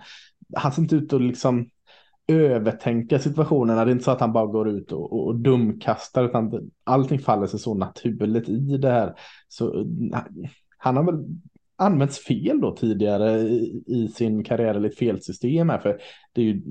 han 0.57 0.73
ser 0.73 0.83
inte 0.83 0.97
ut 0.97 1.13
att 1.13 1.23
liksom 1.23 1.71
övertänka 2.31 3.19
situationerna. 3.19 3.85
Det 3.85 3.91
är 3.91 3.93
inte 3.93 4.05
så 4.05 4.11
att 4.11 4.21
han 4.21 4.33
bara 4.33 4.47
går 4.47 4.69
ut 4.69 4.93
och, 4.93 5.13
och, 5.13 5.27
och 5.27 5.37
dumkastar 5.37 6.25
utan 6.25 6.71
allting 6.85 7.19
faller 7.19 7.47
sig 7.47 7.61
så 7.61 7.75
naturligt 7.75 8.49
i 8.49 8.77
det 8.77 8.91
här. 8.91 9.15
Så 9.49 9.81
eh, 9.81 10.21
han 10.79 10.97
har 10.97 11.05
väl 11.05 11.25
använts 11.77 12.19
fel 12.19 12.61
då 12.61 12.77
tidigare 12.77 13.41
i, 13.41 13.83
i 13.87 14.09
sin 14.09 14.45
karriär 14.45 14.75
eller 14.75 14.89
ett 14.89 14.99
felsystem 14.99 15.69
här. 15.69 15.79
För 15.79 16.01
det 16.33 16.41
är 16.41 16.45
ju 16.45 16.63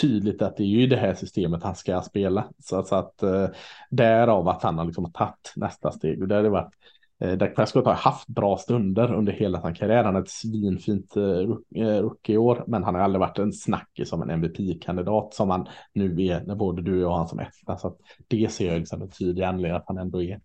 tydligt 0.00 0.42
att 0.42 0.56
det 0.56 0.62
är 0.62 0.66
ju 0.66 0.86
det 0.86 0.96
här 0.96 1.14
systemet 1.14 1.62
han 1.62 1.74
ska 1.74 2.02
spela. 2.02 2.48
Så, 2.58 2.82
så 2.82 2.96
att 2.96 3.22
eh, 3.22 3.46
därav 3.90 4.48
att 4.48 4.62
han 4.62 4.78
har 4.78 4.84
liksom 4.84 5.12
tagit 5.12 5.52
nästa 5.56 5.90
steg. 5.90 6.22
Och 6.22 6.28
det 6.28 6.34
hade 6.34 6.48
varit 6.48 6.74
Dak 7.18 7.56
Prescott 7.56 7.86
har 7.86 7.94
haft 7.94 8.28
bra 8.28 8.56
stunder 8.56 9.14
under 9.14 9.32
hela 9.32 9.62
sin 9.62 9.74
karriär. 9.74 10.04
Han 10.04 10.14
har 10.14 10.22
ett 10.22 10.30
svinfint 10.30 11.16
uh, 11.16 11.56
rookie-år, 11.76 12.64
men 12.66 12.84
han 12.84 12.94
har 12.94 13.02
aldrig 13.02 13.20
varit 13.20 13.38
en 13.38 13.52
snackis 13.52 14.08
som 14.08 14.22
en 14.22 14.30
MVP-kandidat 14.30 15.34
som 15.34 15.50
han 15.50 15.68
nu 15.92 16.24
är 16.26 16.44
när 16.44 16.54
både 16.54 16.82
du 16.82 17.04
och 17.04 17.16
han 17.16 17.28
som 17.28 17.38
etta. 17.38 17.76
Så 17.76 17.96
det 18.28 18.52
ser 18.52 18.66
jag 18.66 18.78
liksom 18.78 19.02
en 19.02 19.10
tydlig 19.10 19.44
anledning 19.44 19.76
att 19.76 19.84
han 19.86 19.98
ändå 19.98 20.22
är 20.22 20.40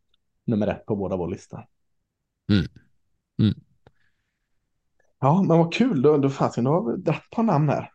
nummer 0.46 0.68
ett 0.68 0.86
på 0.86 0.96
båda 0.96 1.18
vår 1.18 1.28
lista. 1.28 1.64
Mm. 2.52 2.66
Mm. 3.40 3.54
Ja, 5.20 5.42
men 5.42 5.58
vad 5.58 5.74
kul. 5.74 6.02
Då, 6.02 6.18
då 6.18 6.30
fanns 6.30 6.56
det 6.56 6.62
några 6.62 7.14
par 7.32 7.44
namn 7.44 7.70
här. 7.70 7.92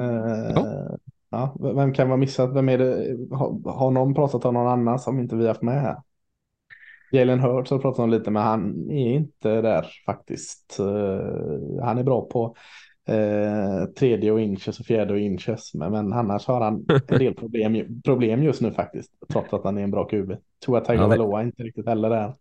Uh, 0.00 0.50
ja. 0.54 0.96
ja. 1.30 1.56
Vem 1.74 1.92
kan 1.92 2.08
vara 2.08 2.18
missat? 2.18 2.54
Vem 2.54 2.68
är 2.68 2.78
det? 2.78 3.16
Har, 3.36 3.72
har 3.72 3.90
någon 3.90 4.14
pratat 4.14 4.44
om 4.44 4.54
någon 4.54 4.72
annan 4.72 4.98
som 4.98 5.20
inte 5.20 5.36
vi 5.36 5.48
haft 5.48 5.62
med 5.62 5.80
här? 5.80 5.96
Jalen 7.10 7.40
Hurts 7.40 7.70
har 7.70 7.78
pratat 7.78 7.98
om 7.98 8.10
lite, 8.10 8.30
men 8.30 8.42
han 8.42 8.90
är 8.90 9.14
inte 9.14 9.60
där 9.60 9.86
faktiskt. 10.06 10.76
Uh, 10.80 11.82
han 11.82 11.98
är 11.98 12.02
bra 12.02 12.28
på 12.28 12.56
uh, 13.10 13.84
tredje 13.84 14.32
och 14.32 14.40
inches 14.40 14.80
och 14.80 14.86
fjärde 14.86 15.12
och 15.12 15.20
inches, 15.20 15.74
men, 15.74 15.92
men 15.92 16.12
annars 16.12 16.46
har 16.46 16.60
han 16.60 16.86
en 17.08 17.18
del 17.18 17.34
problem, 17.34 18.02
problem 18.04 18.42
just 18.42 18.60
nu 18.60 18.72
faktiskt, 18.72 19.10
trots 19.32 19.52
att 19.52 19.64
han 19.64 19.78
är 19.78 19.82
en 19.82 19.90
bra 19.90 20.04
QB. 20.04 20.32
Tror 20.64 20.78
att 20.78 20.84
Tiger 20.84 21.16
ja, 21.16 21.42
inte 21.42 21.62
riktigt 21.62 21.86
heller 21.86 22.10
är. 22.10 22.34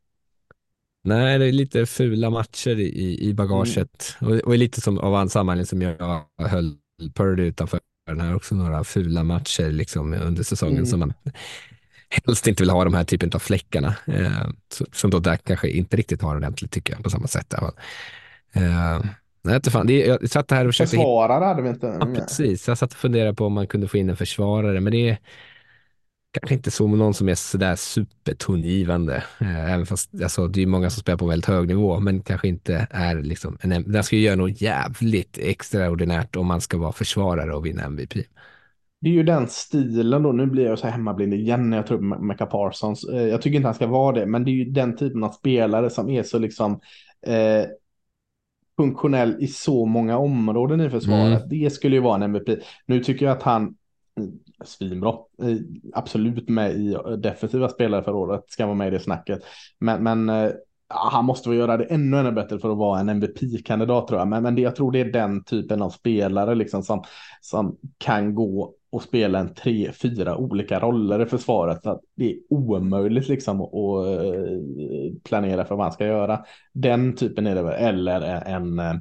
Nej, 1.03 1.39
det 1.39 1.45
är 1.45 1.51
lite 1.51 1.86
fula 1.86 2.30
matcher 2.30 2.80
i, 2.80 3.20
i 3.30 3.34
bagaget. 3.34 4.16
Mm. 4.22 4.34
Och, 4.34 4.39
och 4.39 4.57
lite 4.57 4.82
som 4.82 4.97
av 4.97 5.28
samma 5.28 5.51
anledning 5.51 5.66
som 5.66 5.82
jag 5.82 6.26
höll 6.47 6.78
Purdy 7.16 7.43
utanför 7.43 7.80
den 8.07 8.22
här 8.22 8.36
också 8.36 8.55
några 8.55 8.84
fula 8.84 9.24
matcher 9.24 9.72
liksom 9.72 10.13
under 10.13 10.43
säsongen 10.43 10.78
mm. 10.78 10.86
som 10.86 10.99
man 10.99 11.13
helst 12.26 12.47
inte 12.47 12.63
vill 12.63 12.70
ha 12.70 12.84
de 12.84 12.93
här 12.93 13.03
typen 13.03 13.32
av 13.34 13.39
fläckarna. 13.39 13.95
Eh, 14.05 14.47
som 14.91 15.09
då 15.09 15.20
där 15.20 15.38
kanske 15.38 15.70
inte 15.70 15.97
riktigt 15.97 16.22
har 16.22 16.36
ordentligt 16.36 16.72
tycker 16.72 16.93
jag 16.93 17.03
på 17.03 17.09
samma 17.09 17.28
sätt. 17.28 17.53
Eh, 17.53 19.01
nej, 19.41 19.55
inte 19.55 19.72
fan. 19.72 19.88
Det, 19.88 20.05
jag 20.05 20.30
satt 20.30 20.51
här 20.51 20.66
och 20.66 20.74
försökte... 20.74 20.95
Försvarare 20.95 21.45
hade 21.45 21.61
vi 21.61 21.70
inte. 21.70 21.97
Ja, 21.99 22.05
precis. 22.16 22.68
Jag 22.68 22.78
satt 22.78 22.91
och 22.91 22.97
funderade 22.97 23.34
på 23.34 23.45
om 23.45 23.53
man 23.53 23.68
kunde 23.68 23.88
få 23.88 23.97
in 23.97 24.09
en 24.09 24.18
försvarare, 24.18 24.80
men 24.82 24.91
det 24.91 25.09
är 25.09 25.18
kanske 26.39 26.55
inte 26.55 26.72
så 26.72 26.88
någon 26.88 27.13
som 27.13 27.30
är 27.30 27.36
sådär 27.36 27.76
supertongivande. 27.76 29.24
Eh, 29.39 29.74
även 29.74 29.86
fast 29.86 30.09
alltså, 30.24 30.47
det 30.47 30.61
är 30.61 30.68
många 30.68 30.89
som 30.89 31.01
spelar 31.01 31.18
på 31.18 31.28
väldigt 31.28 31.45
hög 31.45 31.68
nivå, 31.68 31.99
men 31.99 32.22
kanske 32.22 32.47
inte 32.47 32.88
är 32.91 33.16
liksom 33.16 33.57
en, 33.61 33.91
den 33.91 34.03
ska 34.03 34.16
ju 34.16 34.22
göra 34.22 34.36
något 34.36 34.61
jävligt 34.61 35.38
extraordinärt 35.38 36.36
om 36.36 36.45
man 36.47 36.61
ska 36.61 36.78
vara 36.78 36.91
försvarare 36.91 37.53
och 37.53 37.66
vinna 37.66 37.84
MVP. 37.84 38.13
Det 39.06 39.10
är 39.10 39.14
ju 39.14 39.24
den 39.24 39.47
stilen 39.47 40.24
då, 40.24 40.32
nu 40.32 40.45
blir 40.45 40.66
jag 40.66 40.80
så 40.80 40.88
här 40.88 40.93
hemmablind 40.93 41.34
igen 41.34 41.70
när 41.70 41.78
jag 41.78 41.88
tror 41.88 41.97
på 41.97 42.03
Mecca 42.03 42.45
Parsons. 42.45 43.03
Eh, 43.03 43.28
jag 43.28 43.41
tycker 43.41 43.56
inte 43.56 43.68
han 43.68 43.76
ska 43.76 43.88
vara 43.88 44.16
det, 44.16 44.26
men 44.26 44.43
det 44.43 44.51
är 44.51 44.53
ju 44.53 44.66
den 44.66 44.95
typen 44.97 45.24
av 45.24 45.30
spelare 45.30 45.89
som 45.89 46.10
är 46.10 46.24
så 46.24 46.39
liksom 46.39 46.80
eh, 47.28 47.66
funktionell 48.78 49.36
i 49.39 49.47
så 49.47 49.86
många 49.86 50.18
områden 50.18 50.82
i 50.82 50.89
försvaret. 50.89 51.38
Mm. 51.38 51.49
Det 51.49 51.70
skulle 51.70 51.95
ju 51.95 52.01
vara 52.01 52.16
en 52.16 52.24
MVP. 52.24 52.60
Nu 52.86 53.03
tycker 53.03 53.26
jag 53.26 53.38
att 53.38 53.43
han 53.43 53.76
svinbra. 54.64 55.16
Absolut 55.93 56.49
med 56.49 56.72
i 56.72 56.97
defensiva 57.18 57.70
spelare 57.70 58.03
för 58.03 58.16
året, 58.16 58.43
ska 58.47 58.66
vara 58.66 58.76
med 58.76 58.88
i 58.88 58.91
det 58.91 58.99
snacket. 58.99 59.39
Men, 59.80 60.03
men 60.03 60.51
han 60.88 61.26
måste 61.26 61.49
väl 61.49 61.58
göra 61.58 61.78
det 61.78 61.84
ännu, 61.84 62.18
ännu 62.18 62.32
bättre 62.32 62.60
för 62.60 62.72
att 62.72 62.78
vara 62.78 62.99
en 62.99 63.10
MVP-kandidat 63.10 64.08
tror 64.08 64.20
jag. 64.20 64.28
Men, 64.28 64.43
men 64.43 64.56
det, 64.56 64.62
jag 64.62 64.76
tror 64.76 64.91
det 64.91 64.99
är 64.99 65.12
den 65.12 65.43
typen 65.43 65.82
av 65.82 65.89
spelare 65.89 66.56
liksom 66.56 66.84
som, 66.84 67.03
som 67.41 67.78
kan 67.97 68.36
gå 68.36 68.74
och 68.96 69.04
spela 69.04 69.39
en 69.39 69.54
tre, 69.54 69.91
fyra 69.91 70.38
olika 70.38 70.80
roller 70.80 71.22
i 71.22 71.26
försvaret. 71.26 71.86
Att 71.86 72.02
det 72.16 72.32
är 72.32 72.38
omöjligt 72.50 73.28
liksom 73.28 73.62
att, 73.62 74.08
eh, 74.08 75.18
planera 75.24 75.66
för 75.66 75.76
vad 75.76 75.86
man 75.86 75.91
ska 75.91 76.06
göra. 76.06 76.46
Den 76.74 77.16
typen 77.16 77.48
är 77.48 77.56
det 77.56 77.64
väl, 77.64 77.84
eller 77.84 78.22
en, 78.22 78.80
eh, 78.80 78.96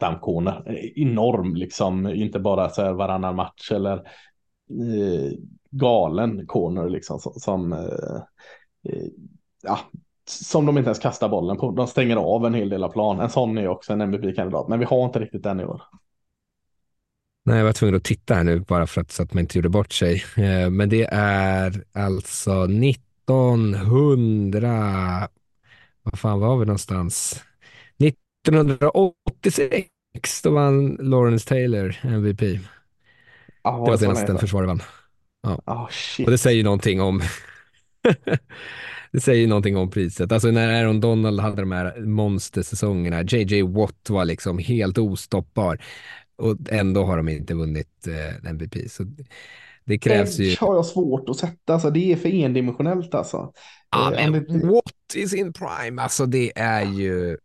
en 0.00 0.18
corner, 0.20 0.62
eh, 0.66 1.02
Enorm 1.02 1.54
liksom, 1.54 2.06
inte 2.06 2.38
bara 2.38 2.68
så 2.68 2.82
här 2.82 2.92
varannan 2.92 3.36
match 3.36 3.72
eller 3.72 3.96
eh, 3.96 5.32
galen 5.70 6.46
corner 6.46 6.88
liksom 6.88 7.18
som, 7.18 7.32
som 7.32 7.72
eh, 7.72 8.22
eh, 8.88 9.08
ja, 9.62 9.78
som 10.28 10.66
de 10.66 10.78
inte 10.78 10.88
ens 10.88 10.98
kastar 10.98 11.28
bollen 11.28 11.56
på. 11.56 11.70
De 11.70 11.86
stänger 11.86 12.16
av 12.16 12.46
en 12.46 12.54
hel 12.54 12.68
del 12.68 12.84
av 12.84 12.92
plan. 12.92 13.20
En 13.20 13.30
sån 13.30 13.58
är 13.58 13.68
också 13.68 13.92
en 13.92 14.00
MVP-kandidat, 14.00 14.68
men 14.68 14.78
vi 14.78 14.84
har 14.84 15.04
inte 15.04 15.18
riktigt 15.18 15.42
den 15.42 15.60
i 15.60 15.64
år. 15.64 15.82
Nej, 17.46 17.56
jag 17.56 17.64
var 17.64 17.72
tvungen 17.72 17.96
att 17.96 18.04
titta 18.04 18.34
här 18.34 18.44
nu 18.44 18.60
bara 18.60 18.86
för 18.86 19.00
att, 19.00 19.12
så 19.12 19.22
att 19.22 19.34
man 19.34 19.40
inte 19.40 19.58
gjorde 19.58 19.68
bort 19.68 19.92
sig. 19.92 20.24
Eh, 20.36 20.70
men 20.70 20.88
det 20.88 21.08
är 21.12 21.84
alltså 21.92 22.64
1900, 22.64 25.28
vad 26.02 26.18
fan 26.18 26.40
var 26.40 26.58
vi 26.58 26.66
någonstans? 26.66 27.44
1986 28.04 30.42
då 30.42 30.50
vann 30.50 30.96
Lawrence 31.00 31.48
Taylor 31.48 31.96
MVP. 32.02 32.42
Oh, 33.64 33.84
det 33.84 33.90
var 33.90 33.96
senast 33.96 34.26
den 34.26 34.38
försvaret 34.38 34.68
vann. 34.68 34.82
Ja. 35.42 35.62
Oh, 35.66 35.88
och 36.24 36.30
det 36.30 36.38
säger 36.38 36.64
någonting 36.64 37.00
om 37.00 37.22
det 39.12 39.20
säger 39.20 39.46
någonting 39.46 39.76
om 39.76 39.90
priset. 39.90 40.32
Alltså 40.32 40.50
när 40.50 40.82
Aaron 40.82 41.00
Donald 41.00 41.40
hade 41.40 41.62
de 41.62 41.72
här 41.72 42.00
monstersäsongerna, 42.00 43.22
JJ 43.22 43.62
Watt 43.62 44.10
var 44.10 44.24
liksom 44.24 44.58
helt 44.58 44.98
ostoppbar 44.98 45.78
och 46.36 46.56
ändå 46.70 47.04
har 47.04 47.16
de 47.16 47.28
inte 47.28 47.54
vunnit 47.54 48.06
eh, 48.06 48.50
MVP. 48.50 48.90
Så 48.90 49.04
det 49.84 49.98
krävs 49.98 50.40
Edge 50.40 50.48
ju. 50.50 50.56
har 50.60 50.74
jag 50.74 50.86
svårt 50.86 51.28
att 51.28 51.36
sätta, 51.36 51.72
alltså 51.72 51.90
det 51.90 52.12
är 52.12 52.16
för 52.16 52.28
endimensionellt 52.28 53.14
alltså. 53.14 53.52
Ja, 53.90 54.14
eh, 54.14 54.30
men 54.30 54.68
Watt 54.68 55.14
is 55.14 55.34
in 55.34 55.52
prime, 55.52 56.02
alltså 56.02 56.26
det 56.26 56.58
är 56.58 56.82
ju 56.82 57.36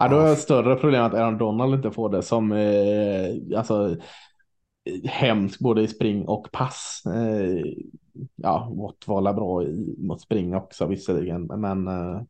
Ja, 0.00 0.08
då 0.08 0.16
har 0.16 0.28
jag 0.28 0.38
större 0.38 0.76
problem 0.76 1.04
att 1.04 1.14
Aaron 1.14 1.38
Donald 1.38 1.74
inte 1.74 1.90
får 1.90 2.08
det 2.08 2.22
som 2.22 2.52
eh, 2.52 3.58
alltså, 3.58 3.96
hemskt 5.04 5.58
både 5.60 5.82
i 5.82 5.88
spring 5.88 6.28
och 6.28 6.48
pass. 6.52 7.02
Eh, 7.06 7.64
ja, 8.36 8.72
Watt 8.76 8.96
var 9.06 9.32
bra 9.32 9.62
i, 9.62 9.94
mot 9.98 10.20
spring 10.20 10.54
också 10.54 10.86
visserligen, 10.86 11.46
men 11.46 11.88
eh, 11.88 12.22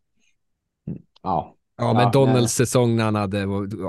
ja. 1.23 1.58
Ja, 1.79 1.93
men 1.93 2.03
ja, 2.03 2.11
Donalds 2.11 2.53
säsong 2.53 2.97
när 2.97 3.05
han 3.05 3.15
hade 3.15 3.39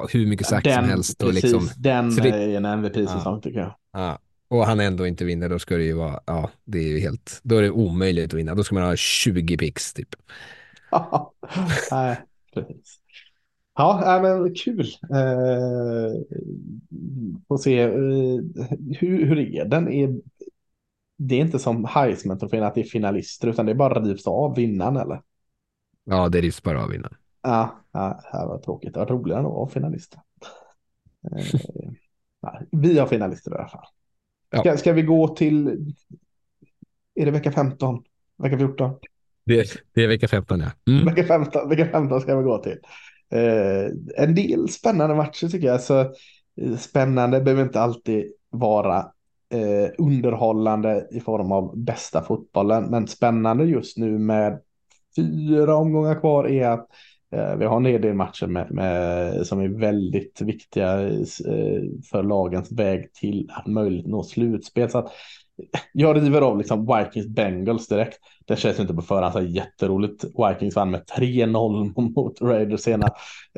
hur 0.09 0.27
mycket 0.27 0.47
sagt 0.47 0.73
som 0.73 0.83
helst. 0.83 1.23
Och 1.23 1.29
precis, 1.29 1.43
liksom, 1.43 1.69
den 1.77 2.19
är 2.19 2.57
en 2.57 2.65
MVP-säsong 2.65 3.35
ja, 3.35 3.41
tycker 3.43 3.59
jag. 3.59 3.75
Ja. 3.93 4.19
Och 4.47 4.65
han 4.65 4.79
ändå 4.79 5.07
inte 5.07 5.25
vinner, 5.25 5.49
då 5.49 5.59
ska 5.59 5.77
det 5.77 5.83
ju 5.83 5.93
vara, 5.93 6.19
ja, 6.25 6.49
det 6.65 6.77
är 6.77 6.87
ju 6.87 6.99
helt, 6.99 7.39
då 7.43 7.57
är 7.57 7.61
det 7.61 7.71
omöjligt 7.71 8.33
att 8.33 8.39
vinna. 8.39 8.55
Då 8.55 8.63
ska 8.63 8.75
man 8.75 8.83
ha 8.83 8.95
20 8.95 9.57
pix 9.57 9.93
typ. 9.93 10.15
Nej, 11.91 12.17
precis. 12.53 12.99
Ja, 13.75 14.19
men 14.21 14.55
kul. 14.55 14.87
Eh, 15.03 16.21
får 17.47 17.57
se 17.57 17.79
eh, 17.79 17.89
hur, 18.99 19.25
hur 19.25 19.39
är 19.39 19.65
den? 19.65 19.87
Är, 19.87 20.21
det 21.17 21.35
är 21.35 21.39
inte 21.39 21.59
som 21.59 21.85
Heisman-trofén 21.85 22.63
att 22.63 22.75
det 22.75 22.81
är 22.81 22.85
finalister 22.85 23.47
utan 23.47 23.65
det 23.65 23.71
är 23.71 23.75
bara 23.75 24.01
rivs 24.01 24.27
av 24.27 24.55
vinnaren 24.55 24.97
eller? 24.97 25.21
Ja, 26.03 26.29
det 26.29 26.41
rivs 26.41 26.63
bara 26.63 26.83
av 26.83 26.89
vinnaren. 26.89 27.15
Ja, 27.41 27.85
ja, 27.91 28.21
det 28.31 28.47
var 28.47 28.59
tråkigt. 28.59 28.93
Det 28.93 28.99
var 28.99 29.07
roligare 29.07 29.39
att 29.39 29.45
vara 29.45 29.69
finalister. 29.69 30.19
Eh, 31.31 31.45
ja, 32.41 32.61
vi 32.71 32.99
har 32.99 33.07
finalister 33.07 33.51
i 33.51 33.55
alla 33.55 33.67
fall. 33.67 33.85
Ja. 34.49 34.59
Ska, 34.59 34.77
ska 34.77 34.93
vi 34.93 35.01
gå 35.01 35.27
till, 35.27 35.67
är 37.15 37.25
det 37.25 37.31
vecka 37.31 37.51
15? 37.51 38.03
Vecka 38.37 38.57
14? 38.57 38.91
Det, 39.45 39.67
det 39.93 40.03
är 40.03 40.07
vecka 40.07 40.27
15 40.27 40.59
ja. 40.59 40.93
Mm. 40.93 41.05
Vecka 41.05 41.23
15, 41.23 41.69
vecka 41.69 41.85
15 41.85 42.21
ska 42.21 42.37
vi 42.37 42.43
gå 42.43 42.57
till. 42.57 42.77
Eh, 43.31 43.91
en 44.23 44.35
del 44.35 44.69
spännande 44.69 45.15
matcher 45.15 45.47
tycker 45.47 45.67
jag. 45.67 45.81
Så, 45.81 45.99
eh, 46.61 46.77
spännande 46.77 47.41
behöver 47.41 47.63
inte 47.63 47.81
alltid 47.81 48.31
vara 48.49 48.97
eh, 49.53 49.91
underhållande 49.97 51.07
i 51.11 51.19
form 51.19 51.51
av 51.51 51.77
bästa 51.77 52.21
fotbollen. 52.21 52.83
Men 52.83 53.07
spännande 53.07 53.65
just 53.65 53.97
nu 53.97 54.19
med 54.19 54.59
fyra 55.15 55.75
omgångar 55.75 56.19
kvar 56.19 56.47
är 56.47 56.67
att 56.67 56.87
Eh, 57.31 57.55
vi 57.55 57.65
har 57.65 57.77
en 57.77 57.85
hel 57.85 58.01
del 58.01 58.13
matcher 58.13 58.47
med, 58.47 58.71
med, 58.71 59.47
som 59.47 59.59
är 59.59 59.67
väldigt 59.67 60.41
viktiga 60.41 61.01
eh, 61.01 61.81
för 62.11 62.23
lagens 62.23 62.71
väg 62.71 63.13
till 63.13 63.51
att 63.53 63.67
möjligt 63.67 64.07
nå 64.07 64.23
slutspel. 64.23 64.89
Så 64.89 64.97
att 64.97 65.05
eh, 65.05 65.79
jag 65.93 66.17
river 66.17 66.41
av 66.41 66.57
liksom 66.57 66.85
Vikings 66.85 67.27
Bengals 67.27 67.87
direkt. 67.87 68.19
Det 68.47 68.55
känns 68.55 68.79
inte 68.79 68.93
på 68.93 69.01
förhand 69.01 69.33
så 69.33 69.41
jätteroligt. 69.41 70.23
Vikings 70.23 70.75
vann 70.75 70.91
med 70.91 71.01
3-0 71.17 71.93
mot 72.15 72.41
Raiders 72.41 72.81
sena. 72.81 73.07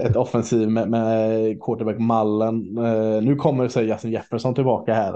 Ett 0.02 0.16
offensiv 0.16 0.70
med, 0.70 0.90
med 0.90 1.62
quarterback 1.62 2.00
Mallen. 2.00 2.60
Nu 3.24 3.36
kommer 3.36 3.68
sig 3.68 3.88
Justin 3.88 4.12
Jefferson 4.12 4.56
tillbaka 4.56 4.94
här. 4.94 5.14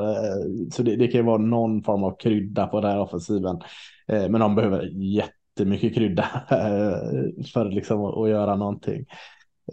Så 0.72 0.84
det, 0.84 0.96
det, 0.96 1.08
kan 1.08 1.20
ju 1.20 1.26
vara 1.26 1.38
någon 1.38 1.84
form 1.84 2.04
av 2.04 2.16
krydda 2.20 2.68
på 2.68 2.82
den 2.82 2.92
här 2.92 3.00
offensiven. 3.00 3.62
Men 4.08 4.40
de 4.40 4.56
behöver 4.56 4.90
jätte 4.94 5.45
jättemycket 5.56 5.96
krydda 5.96 6.24
för 7.54 7.72
liksom 7.72 8.06
att, 8.06 8.30
göra 8.30 8.56
någonting. 8.56 9.06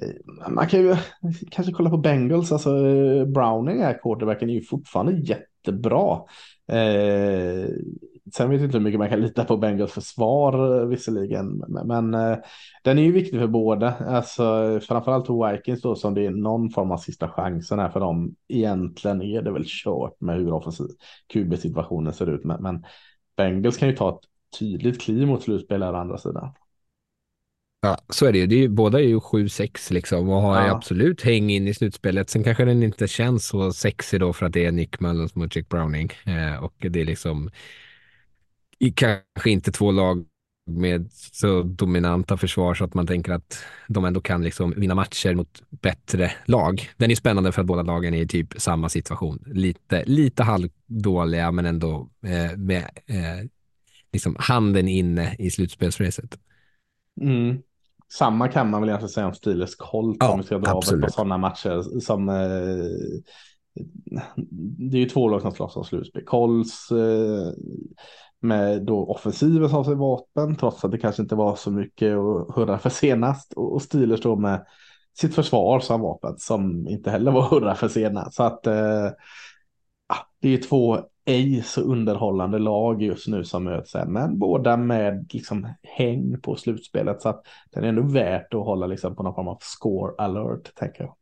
Eh, 0.00 0.50
man 0.50 0.68
kan 0.68 0.80
ju 0.80 0.96
kanske 1.50 1.72
kolla 1.72 1.90
på 1.90 1.96
Bengals, 1.96 2.52
alltså 2.52 2.86
eh, 2.86 3.24
Browning 3.24 3.80
är 3.80 3.98
quarterbacken 4.02 4.50
är 4.50 4.54
ju 4.54 4.62
fortfarande 4.62 5.12
jättebra. 5.12 6.20
Eh, 6.68 7.68
sen 8.34 8.50
vet 8.50 8.60
jag 8.60 8.68
inte 8.68 8.78
hur 8.78 8.84
mycket 8.84 8.98
man 8.98 9.08
kan 9.08 9.20
lita 9.20 9.44
på 9.44 9.56
Bengals 9.56 9.92
försvar 9.92 10.80
eh, 10.80 10.86
visserligen, 10.86 11.64
men, 11.68 11.86
men 11.86 12.14
eh, 12.14 12.38
den 12.84 12.98
är 12.98 13.02
ju 13.02 13.12
viktig 13.12 13.40
för 13.40 13.46
båda. 13.46 13.94
Alltså 13.94 14.80
framförallt 14.82 15.26
för 15.26 15.52
Vikings 15.52 15.82
då 15.82 15.94
som 15.94 16.14
det 16.14 16.26
är 16.26 16.30
någon 16.30 16.70
form 16.70 16.90
av 16.90 16.96
sista 16.96 17.28
chansen 17.28 17.78
här 17.78 17.88
för 17.90 18.00
dem. 18.00 18.34
Egentligen 18.48 19.22
är 19.22 19.42
det 19.42 19.52
väl 19.52 19.64
kört 19.66 20.20
med 20.20 20.36
hur 20.36 20.52
offensiv 20.52 20.86
QB-situationen 21.32 22.12
ser 22.12 22.30
ut, 22.30 22.44
men, 22.44 22.62
men 22.62 22.84
Bengals 23.36 23.76
kan 23.76 23.88
ju 23.88 23.96
ta 23.96 24.08
ett 24.08 24.31
tydligt 24.58 25.00
kliv 25.00 25.26
mot 25.26 25.42
slutspel 25.42 25.82
här 25.82 25.92
andra 25.92 26.18
sidan. 26.18 26.50
Ja, 27.80 27.98
så 28.08 28.26
är 28.26 28.32
det 28.32 28.38
ju. 28.38 28.46
Det 28.46 28.64
är, 28.64 28.68
båda 28.68 29.00
är 29.00 29.04
ju 29.04 29.18
7-6 29.18 29.92
liksom 29.92 30.28
och 30.28 30.42
har 30.42 30.56
ja. 30.56 30.76
absolut 30.76 31.22
häng 31.22 31.50
in 31.50 31.68
i 31.68 31.74
slutspelet. 31.74 32.30
Sen 32.30 32.44
kanske 32.44 32.64
den 32.64 32.82
inte 32.82 33.08
känns 33.08 33.46
så 33.46 33.72
sexig 33.72 34.20
då 34.20 34.32
för 34.32 34.46
att 34.46 34.52
det 34.52 34.64
är 34.64 34.72
Nick 34.72 35.00
Mullins 35.00 35.34
mot 35.34 35.56
Jack 35.56 35.68
Browning. 35.68 36.12
Eh, 36.24 36.64
och 36.64 36.74
det 36.78 37.00
är 37.00 37.04
liksom 37.04 37.50
kanske 38.94 39.50
inte 39.50 39.72
två 39.72 39.90
lag 39.90 40.24
med 40.66 41.12
så 41.12 41.62
dominanta 41.62 42.36
försvar 42.36 42.74
så 42.74 42.84
att 42.84 42.94
man 42.94 43.06
tänker 43.06 43.32
att 43.32 43.64
de 43.88 44.04
ändå 44.04 44.20
kan 44.20 44.42
liksom 44.44 44.74
vinna 44.76 44.94
matcher 44.94 45.34
mot 45.34 45.62
bättre 45.70 46.32
lag. 46.44 46.90
Den 46.96 47.10
är 47.10 47.14
spännande 47.14 47.52
för 47.52 47.60
att 47.60 47.66
båda 47.66 47.82
lagen 47.82 48.14
är 48.14 48.22
i 48.22 48.28
typ 48.28 48.54
samma 48.56 48.88
situation. 48.88 49.44
Lite, 49.46 50.04
lite 50.04 50.42
halvdåliga 50.42 51.52
men 51.52 51.66
ändå 51.66 52.10
eh, 52.26 52.56
med 52.56 52.88
eh, 53.06 53.48
liksom 54.12 54.36
handen 54.38 54.88
inne 54.88 55.36
i 55.38 55.50
slutspelsracet. 55.50 56.38
Mm 57.20 57.62
samma 58.12 58.48
kan 58.48 58.70
man 58.70 58.80
väl 58.80 58.88
egentligen 58.88 59.08
säga 59.08 59.26
om 59.26 59.34
Steelers 59.34 59.74
Colts 59.74 60.18
Ja, 60.20 60.32
om 60.32 60.38
vi 60.38 60.46
ska 60.46 60.58
dra 60.58 60.70
absolut. 60.70 61.02
par 61.02 61.10
sådana 61.10 61.38
matcher 61.38 62.00
som 62.00 62.28
eh, 62.28 62.34
det 64.90 64.96
är 64.96 65.00
ju 65.00 65.08
två 65.08 65.28
lag 65.28 65.42
som 65.42 65.52
slåss 65.52 65.76
om 65.76 65.84
slutspel. 65.84 66.24
Colts 66.24 66.90
eh, 66.90 67.52
med 68.40 68.82
då 68.82 69.06
offensiven 69.06 69.68
som 69.68 69.84
sig 69.84 69.94
vapen 69.94 70.56
trots 70.56 70.84
att 70.84 70.90
det 70.90 70.98
kanske 70.98 71.22
inte 71.22 71.34
var 71.34 71.56
så 71.56 71.70
mycket 71.70 72.16
att 72.16 72.56
hurra 72.56 72.78
för 72.78 72.90
senast 72.90 73.52
och, 73.52 73.82
Steelers 73.82 74.20
då 74.20 74.36
med 74.36 74.66
sitt 75.18 75.34
försvar 75.34 75.80
som 75.80 76.00
vapen 76.00 76.34
som 76.38 76.88
inte 76.88 77.10
heller 77.10 77.32
var 77.32 77.42
hurra 77.42 77.74
för 77.74 77.88
senast. 77.88 78.34
Så 78.34 78.42
att 78.42 78.66
eh, 78.66 79.10
det 80.40 80.48
är 80.48 80.58
två 80.58 81.00
ej 81.24 81.62
så 81.62 81.80
underhållande 81.80 82.58
lag 82.58 83.02
just 83.02 83.28
nu 83.28 83.44
som 83.44 83.64
möts 83.64 83.94
här, 83.94 84.06
men 84.06 84.38
båda 84.38 84.76
med 84.76 85.26
liksom 85.32 85.68
häng 85.82 86.40
på 86.40 86.56
slutspelet 86.56 87.22
så 87.22 87.28
att 87.28 87.46
den 87.70 87.84
är 87.84 87.88
ändå 87.88 88.02
värt 88.02 88.54
att 88.54 88.64
hålla 88.64 88.86
liksom 88.86 89.16
på 89.16 89.22
någon 89.22 89.34
form 89.34 89.48
av 89.48 89.58
score 89.60 90.12
alert 90.18 90.74
tänker 90.74 91.04
jag. 91.04 91.14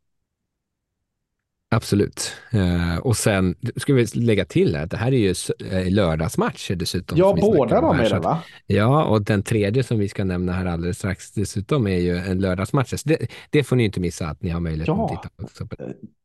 Absolut. 1.72 2.32
Eh, 2.52 2.98
och 2.98 3.16
sen 3.16 3.54
ska 3.76 3.94
vi 3.94 4.06
lägga 4.14 4.44
till 4.44 4.76
att 4.76 4.90
det 4.90 4.96
här 4.96 5.12
är 5.12 5.16
ju 5.16 5.34
eh, 5.70 5.92
lördagsmatcher 5.92 6.74
dessutom. 6.74 7.18
Ja, 7.18 7.36
båda 7.40 7.80
de 7.80 7.96
här, 7.96 8.04
är 8.04 8.10
det 8.10 8.20
va? 8.20 8.42
Ja, 8.66 9.04
och 9.04 9.22
den 9.22 9.42
tredje 9.42 9.82
som 9.82 9.98
vi 9.98 10.08
ska 10.08 10.24
nämna 10.24 10.52
här 10.52 10.66
alldeles 10.66 10.98
strax 10.98 11.32
dessutom 11.32 11.86
är 11.86 11.98
ju 11.98 12.16
en 12.16 12.40
lördagsmatch. 12.40 13.02
Det, 13.04 13.26
det 13.50 13.64
får 13.64 13.76
ni 13.76 13.84
inte 13.84 14.00
missa 14.00 14.28
att 14.28 14.42
ni 14.42 14.50
har 14.50 14.60
möjlighet 14.60 14.88
Ja. 14.88 15.04
att 15.04 15.22
titta 15.22 15.66
på 15.66 15.76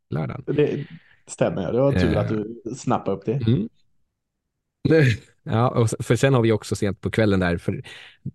lördagen. 0.10 0.44
Det 0.48 0.86
stämmer, 1.28 1.72
det 1.74 1.80
var 1.80 1.92
tur 1.92 2.14
Eh. 2.14 2.20
att 2.20 2.30
du 2.30 2.62
snappade 2.76 3.18
upp 3.18 3.26
det. 3.26 3.34
Mm. 3.48 3.70
Ja, 5.48 5.70
och 5.70 5.90
för 6.00 6.16
sen 6.16 6.34
har 6.34 6.42
vi 6.42 6.52
också 6.52 6.76
sent 6.76 7.02
på 7.02 7.12
kvällen 7.12 7.40
där, 7.40 7.58
för, 7.58 7.82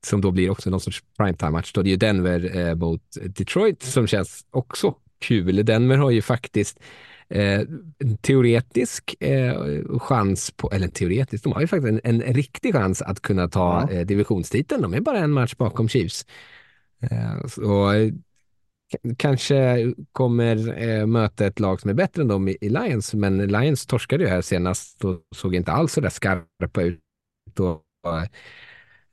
som 0.02 0.20
då 0.20 0.30
blir 0.30 0.50
också 0.50 0.70
någon 0.70 0.80
sorts 0.80 1.02
primetime-match. 1.18 1.72
Då 1.72 1.82
det 1.82 1.88
är 1.88 1.90
ju 1.90 1.96
Denver 1.96 2.56
eh, 2.58 2.74
mot 2.74 3.02
Detroit 3.26 3.82
som 3.82 4.06
känns 4.06 4.46
också 4.50 4.94
kul. 5.18 5.64
Denver 5.64 5.96
har 5.96 6.10
ju 6.10 6.22
faktiskt 6.22 6.80
eh, 7.28 7.60
en 7.98 8.16
teoretisk 8.20 9.22
eh, 9.22 9.54
chans 9.98 10.50
på, 10.50 10.70
eller 10.72 10.88
teoretisk, 10.88 11.44
de 11.44 11.52
har 11.52 11.60
ju 11.60 11.66
faktiskt 11.66 12.00
en, 12.04 12.22
en 12.22 12.34
riktig 12.34 12.74
chans 12.74 13.02
att 13.02 13.20
kunna 13.22 13.48
ta 13.48 13.88
Ja. 13.90 13.96
eh, 13.96 14.06
divisionstiteln. 14.06 14.82
De 14.82 14.94
är 14.94 15.00
bara 15.00 15.18
en 15.18 15.30
match 15.32 15.54
bakom 15.56 15.88
Chiefs. 15.88 16.26
Eh, 17.10 17.46
så 17.46 17.92
eh, 17.92 18.12
kanske 19.16 19.86
kommer 20.12 20.82
eh, 20.82 21.06
möta 21.06 21.46
ett 21.46 21.60
lag 21.60 21.80
som 21.80 21.90
är 21.90 21.94
bättre 21.94 22.22
än 22.22 22.28
dem 22.28 22.48
i, 22.48 22.56
i 22.60 22.68
Lions, 22.68 23.14
men 23.14 23.38
Lions 23.38 23.86
torskade 23.86 24.24
ju 24.24 24.30
här 24.30 24.42
senast 24.42 25.04
och 25.04 25.20
såg 25.36 25.54
inte 25.54 25.72
alls 25.72 25.92
så 25.92 26.00
där 26.00 26.10
skarpa 26.10 26.82
ut. 26.82 27.00
Och, 27.58 27.82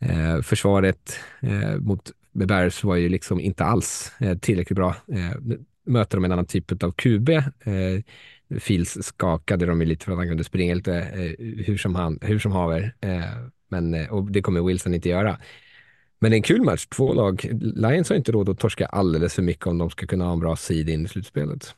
eh, 0.10 0.42
försvaret 0.42 1.20
eh, 1.42 1.78
mot 1.80 2.12
Bears 2.32 2.84
var 2.84 2.96
ju 2.96 3.10
liksom 3.10 3.40
inte 3.40 3.64
alls 3.64 4.12
eh, 4.20 4.38
tillräckligt 4.38 4.78
bra. 4.78 4.96
Eh, 5.12 5.36
nu 5.42 5.66
möter 5.86 6.18
de 6.18 6.26
en 6.26 6.32
annan 6.32 6.46
typ 6.46 6.84
av 6.84 6.92
QB. 6.92 7.30
Eh, 7.30 8.04
Fields 8.60 8.98
skakade 9.04 9.66
de 9.66 9.82
ju 9.82 9.88
lite 9.88 10.06
för 10.06 10.12
att 10.12 10.18
han 10.18 10.28
kunde 10.28 10.44
springa 10.44 10.76
lite 10.76 10.96
eh, 10.96 11.46
hur, 11.66 11.78
som 11.78 11.96
han, 11.96 12.20
hur 12.22 12.40
som 12.40 12.52
haver. 12.52 12.96
Eh, 13.02 13.22
men, 13.70 13.94
eh, 13.94 14.14
och 14.14 14.32
det 14.32 14.42
kommer 14.42 14.62
Wilson 14.62 14.94
inte 14.94 15.10
göra. 15.10 15.40
Men 16.20 16.32
det 16.32 16.36
är 16.36 16.38
en 16.38 16.44
kul 16.44 16.64
match. 16.64 16.86
Två 16.88 17.14
lag. 17.14 17.50
Lions 17.62 18.10
har 18.10 18.16
inte 18.16 18.32
råd 18.32 18.50
att 18.50 18.60
torska 18.60 18.86
alldeles 18.86 19.34
för 19.34 19.42
mycket 19.42 19.68
om 19.68 19.78
de 19.78 19.90
ska 19.90 20.06
kunna 20.08 20.26
ha 20.26 20.34
en 20.34 20.40
bra 20.40 20.56
seed 20.56 20.90
in 20.90 21.06
i 21.06 21.08
slutspelet. 21.08 21.76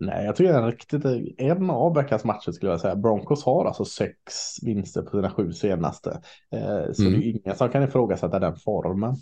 Nej, 0.00 0.24
jag 0.24 0.36
tycker 0.36 0.52
det 0.52 0.58
är 0.58 0.66
riktigt 0.66 1.04
en 1.38 1.70
av 1.70 1.94
veckans 1.94 2.24
matcher 2.24 2.52
skulle 2.52 2.72
jag 2.72 2.80
säga. 2.80 2.96
Broncos 2.96 3.44
har 3.44 3.64
alltså 3.64 3.84
sex 3.84 4.32
vinster 4.62 5.02
på 5.02 5.10
sina 5.10 5.30
sju 5.30 5.52
senaste. 5.52 6.10
Eh, 6.52 6.92
så 6.92 7.02
Mm. 7.02 7.12
det 7.20 7.26
är 7.26 7.30
ingen 7.30 7.56
som 7.56 7.68
kan 7.68 7.82
ifrågasätta 7.82 8.38
den 8.38 8.56
formen. 8.56 9.14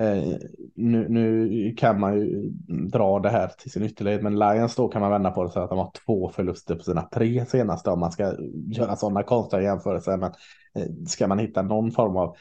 Eh, 0.00 0.36
nu, 0.74 1.06
nu 1.08 1.74
kan 1.76 2.00
man 2.00 2.18
ju 2.18 2.50
dra 2.92 3.18
det 3.18 3.28
här 3.30 3.48
till 3.58 3.70
sin 3.70 3.82
ytterlighet, 3.82 4.22
men 4.22 4.38
Lions 4.38 4.74
då 4.74 4.88
kan 4.88 5.00
man 5.00 5.10
vända 5.10 5.30
på 5.30 5.44
det 5.44 5.50
säga 5.50 5.64
att 5.64 5.70
de 5.70 5.78
har 5.78 5.92
två 6.06 6.28
förluster 6.28 6.74
på 6.74 6.82
sina 6.82 7.02
tre 7.02 7.46
senaste 7.46 7.90
om 7.90 8.00
man 8.00 8.12
ska 8.12 8.34
göra 8.66 8.96
sådana 8.96 9.22
konstiga 9.22 9.62
jämförelser. 9.62 10.16
Men 10.16 10.32
eh, 10.74 10.92
ska 11.06 11.26
man 11.28 11.38
hitta 11.38 11.62
någon 11.62 11.90
form 11.90 12.16
av 12.16 12.36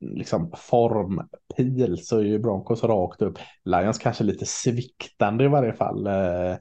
liksom 0.00 0.52
formpil 0.56 2.06
så 2.06 2.18
är 2.18 2.22
ju 2.22 2.38
Broncos 2.38 2.84
rakt 2.84 3.22
upp. 3.22 3.38
Lions 3.64 3.98
kanske 3.98 4.24
lite 4.24 4.46
sviktande 4.46 5.44
i 5.44 5.48
varje 5.48 5.72
fall. 5.72 6.06
Eh, 6.06 6.56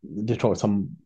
Detroit 0.00 0.58
som 0.58 0.96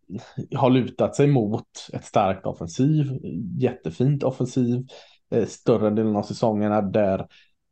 har 0.54 0.70
lutat 0.70 1.16
sig 1.16 1.26
mot 1.26 1.66
ett 1.92 2.04
starkt 2.04 2.46
offensiv, 2.46 3.20
jättefint 3.58 4.22
offensiv, 4.22 4.86
eh, 5.30 5.46
större 5.46 5.90
delen 5.90 6.16
av 6.16 6.22
säsongerna 6.22 6.82
där 6.82 7.26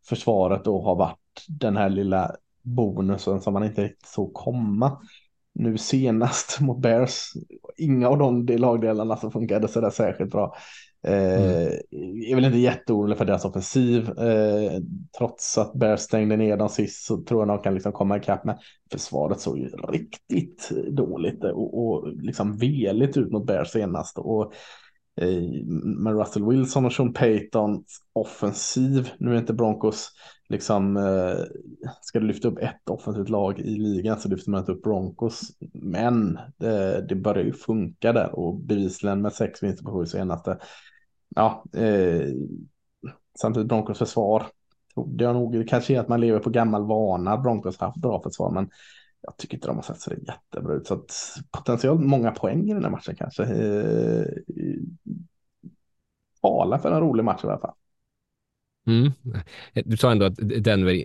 försvaret 0.09 0.65
då 0.65 0.83
har 0.83 0.97
varit 0.97 1.45
den 1.49 1.77
här 1.77 1.89
lilla 1.89 2.37
bonusen 2.63 3.41
som 3.41 3.53
man 3.53 3.65
inte 3.65 3.85
riktigt 3.85 4.09
såg 4.09 4.35
komma. 4.35 5.01
Nu 5.53 5.79
senast 5.79 6.61
mot 6.61 6.79
Bears, 6.79 7.33
inga 7.77 8.09
av 8.09 8.19
de 8.19 8.47
lagdelarna 8.47 9.17
som 9.17 9.33
funkade 9.33 9.69
sådär 9.69 9.91
särskilt 9.91 10.31
bra. 10.31 10.55
Mm. 11.03 11.17
Eh, 11.17 12.31
är 12.31 12.35
väl 12.35 12.45
inte 12.45 12.59
jätteorolig 12.59 13.19
för 13.19 13.25
deras 13.25 13.45
offensiv. 13.45 14.19
Eh, 14.19 14.81
trots 15.19 15.59
att 15.59 15.73
Bears 15.73 16.01
stängde 16.01 16.37
ner 16.37 16.57
dem 16.57 16.69
sist 16.69 17.07
så 17.07 17.23
tror 17.23 17.41
jag 17.41 17.49
de 17.49 17.63
kan 17.63 17.75
liksom 17.75 17.93
komma 17.93 18.17
ikapp. 18.17 18.45
Men 18.45 18.57
försvaret 18.93 19.41
såg 19.41 19.59
ju 19.59 19.69
riktigt 19.69 20.71
dåligt 20.91 21.45
och, 21.45 21.87
och 21.87 22.09
liksom 22.09 22.57
veligt 22.57 23.17
ut 23.17 23.33
mot 23.33 23.47
Bears 23.47 23.71
senast. 23.71 24.19
Och 24.19 24.53
eh, 25.21 25.43
med 25.99 26.19
Russell 26.19 26.49
Wilson 26.49 26.85
och 26.85 26.93
Sean 26.93 27.13
Payton 27.13 27.85
offensiv. 28.13 29.11
Nu 29.19 29.35
är 29.35 29.39
inte 29.39 29.55
Broncos 29.55 30.11
liksom, 30.49 30.97
eh, 30.97 31.45
ska 32.01 32.21
du 32.21 32.27
lyfta 32.27 32.49
upp 32.49 32.59
ett 32.59 32.91
offensivt 32.91 33.29
lag 33.29 33.59
i 33.59 33.79
ligan 33.79 34.21
så 34.21 34.29
lyfter 34.29 34.51
man 34.51 34.61
inte 34.61 34.73
upp 34.73 34.83
Broncos. 34.83 35.41
Men 35.73 36.37
eh, 36.37 37.03
det 37.09 37.15
börjar 37.15 37.45
ju 37.45 37.53
funka 37.53 38.13
där 38.13 38.39
och 38.39 38.55
bevisligen 38.55 39.23
med 39.23 39.33
sex 39.33 39.63
vinster 39.63 39.85
på 39.85 39.93
sju 39.93 40.07
senaste. 40.07 40.59
Ja, 41.29 41.65
eh, 41.75 42.29
samtidigt 43.41 43.69
Broncos 43.69 43.99
försvar 43.99 44.47
Det 45.07 45.25
är 45.25 45.33
nog 45.33 45.69
kanske 45.69 45.95
är 45.95 46.01
att 46.01 46.09
man 46.09 46.21
lever 46.21 46.39
på 46.39 46.51
gammal 46.51 46.87
vana. 46.87 47.39
Broncos 47.39 47.79
har 47.79 47.87
haft 47.87 48.01
bra 48.01 48.23
försvar, 48.23 48.51
men 48.51 48.71
jag 49.21 49.37
tycker 49.37 49.55
inte 49.55 49.69
de 49.69 49.77
har 49.77 49.83
sett 49.83 50.01
så 50.01 50.11
jättebra 50.11 50.75
ut. 50.75 50.87
Så 50.87 50.95
att 50.95 51.13
potentiellt 51.51 52.01
många 52.01 52.31
poäng 52.31 52.71
i 52.71 52.75
den 52.75 52.85
här 52.85 52.91
matchen 52.91 53.15
kanske. 53.19 53.43
Eh, 53.43 54.21
eh 54.21 54.81
tala 56.43 56.79
för 56.79 56.93
en 56.93 57.01
rolig 57.01 57.25
match 57.25 57.45
i 57.45 57.47
alla 57.47 57.59
fall. 57.59 57.75
Mm. 58.89 59.13
Du 59.85 59.97
sa 59.97 60.11
ändå 60.13 60.25
att 60.27 60.37
Denver, 60.37 61.05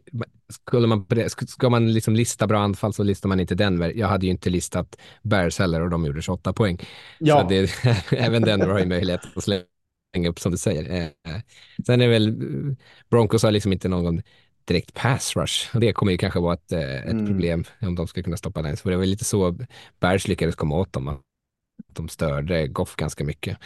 skulle 0.52 0.88
man, 0.88 1.06
ska 1.48 1.70
man 1.70 1.94
liksom 1.94 2.16
lista 2.16 2.48
bra 2.48 2.60
anfall 2.60 2.94
så 2.94 3.04
listar 3.04 3.30
man 3.30 3.40
inte 3.40 3.56
Denver. 3.56 3.94
Jag 3.96 4.08
hade 4.08 4.26
ju 4.26 4.32
inte 4.32 4.50
listat 4.50 4.96
Bears 5.24 5.60
heller 5.60 5.82
och 5.82 5.90
de 5.90 6.06
gjorde 6.06 6.22
28 6.22 6.54
poäng. 6.54 6.80
Ja. 7.20 7.42
Så 7.42 7.48
det, 7.50 7.72
även 8.12 8.42
Denver 8.42 8.68
har 8.68 8.80
ju 8.80 8.86
möjlighet 8.86 9.22
att 9.36 9.44
slänga 9.44 10.30
upp 10.30 10.40
som 10.40 10.52
du 10.52 10.58
säger. 10.58 11.12
Eh, 11.28 11.40
Sen 11.86 12.02
är 12.02 12.08
väl 12.08 12.38
Broncos 13.10 13.44
har 13.44 13.52
liksom 13.52 13.74
inte 13.74 13.88
någon 13.88 14.22
direkt 14.66 14.94
pass 14.94 15.36
rush 15.36 15.76
och 15.76 15.82
det 15.82 15.94
kommer 15.94 16.12
ju 16.12 16.18
kanske 16.18 16.40
vara 16.40 16.54
ett, 16.54 16.72
eh, 16.72 16.96
ett 16.96 17.12
Mm. 17.12 17.26
problem 17.28 17.64
om 17.82 17.96
de 17.96 18.08
ska 18.08 18.24
kunna 18.24 18.38
stoppa 18.38 18.62
Lions. 18.62 18.82
För 18.82 18.92
det 18.92 18.98
var 18.98 19.06
lite 19.06 19.26
så 19.26 19.58
Bears 20.00 20.28
lyckades 20.28 20.56
komma 20.56 20.76
åt 20.76 20.94
dem. 20.94 21.08
Att 21.08 21.22
de 21.88 22.10
störde 22.10 22.68
Goff 22.68 22.96
ganska 22.96 23.24
mycket. 23.24 23.58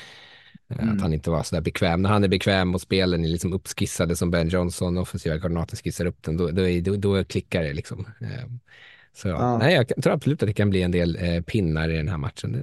Eh, 0.70 0.80
Mm. 0.84 0.96
Att 0.96 1.02
han 1.02 1.14
inte 1.14 1.30
var 1.30 1.44
så 1.44 1.56
där 1.56 1.62
bekväm. 1.62 2.02
När 2.02 2.10
han 2.10 2.24
är 2.24 2.28
bekväm 2.28 2.76
och 2.76 2.82
spelen 2.82 3.24
är 3.26 3.28
liksom 3.28 3.54
uppskissade 3.54 4.16
som 4.16 4.32
Ben 4.32 4.50
Johnson, 4.50 4.98
offensiva 4.98 5.40
koordinator 5.40 5.78
skissar 5.78 6.06
upp 6.06 6.24
den, 6.24 6.38
då, 6.38 6.52
då, 6.52 6.64
då, 6.84 6.96
då 6.96 7.24
klickar 7.24 7.64
det 7.64 7.74
liksom. 7.74 8.08
Eh, 8.22 8.50
Så 9.14 9.28
Ja. 9.28 9.58
nej, 9.58 9.74
jag 9.76 10.04
tror 10.04 10.14
absolut 10.14 10.44
att 10.44 10.48
det 10.48 10.54
kan 10.54 10.70
bli 10.70 10.82
en 10.82 10.92
del 10.92 11.16
eh, 11.16 11.42
pinnar 11.42 11.90
i 11.90 11.98
den 11.98 12.08
här 12.08 12.18
matchen. 12.18 12.52
Det, 12.52 12.62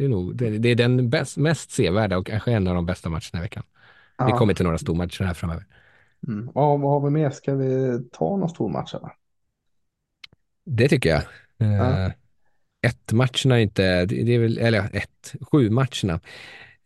det, 0.00 0.04
är, 0.04 0.08
nog, 0.08 0.36
det, 0.36 0.58
det 0.58 0.68
är 0.68 0.74
den 0.74 1.10
bäst, 1.10 1.36
mest 1.36 1.70
sevärda 1.70 2.18
och 2.18 2.26
kanske 2.26 2.52
en 2.52 2.68
av 2.68 2.74
de 2.74 2.86
bästa 2.86 3.08
matcherna 3.08 3.38
i 3.38 3.40
veckan. 3.40 3.62
Vi 4.18 4.30
Ja. 4.30 4.38
kommer 4.38 4.54
till 4.54 4.64
några 4.64 4.78
stormatcher 4.78 5.24
här 5.24 5.34
framöver. 5.34 5.64
Mm. 6.28 6.50
Vad, 6.54 6.80
vad 6.80 6.90
har 6.92 7.00
vi 7.00 7.10
mer? 7.10 7.30
Ska 7.30 7.54
vi 7.54 8.00
ta 8.12 8.36
någon 8.36 8.48
stor 8.48 8.68
match? 8.68 8.94
Eller? 8.94 9.10
Det 10.64 10.88
tycker 10.88 11.10
jag. 11.10 11.22
Eh, 11.58 11.72
Ja. 11.76 12.12
Ett 12.86 13.12
matcherna 13.12 13.60
inte, 13.60 14.06
det, 14.06 14.34
är 14.34 14.38
väl, 14.38 14.58
eller 14.58 14.78
ja, 14.78 14.88
ett, 14.92 15.34
sju 15.52 15.70
matcherna 15.70 16.20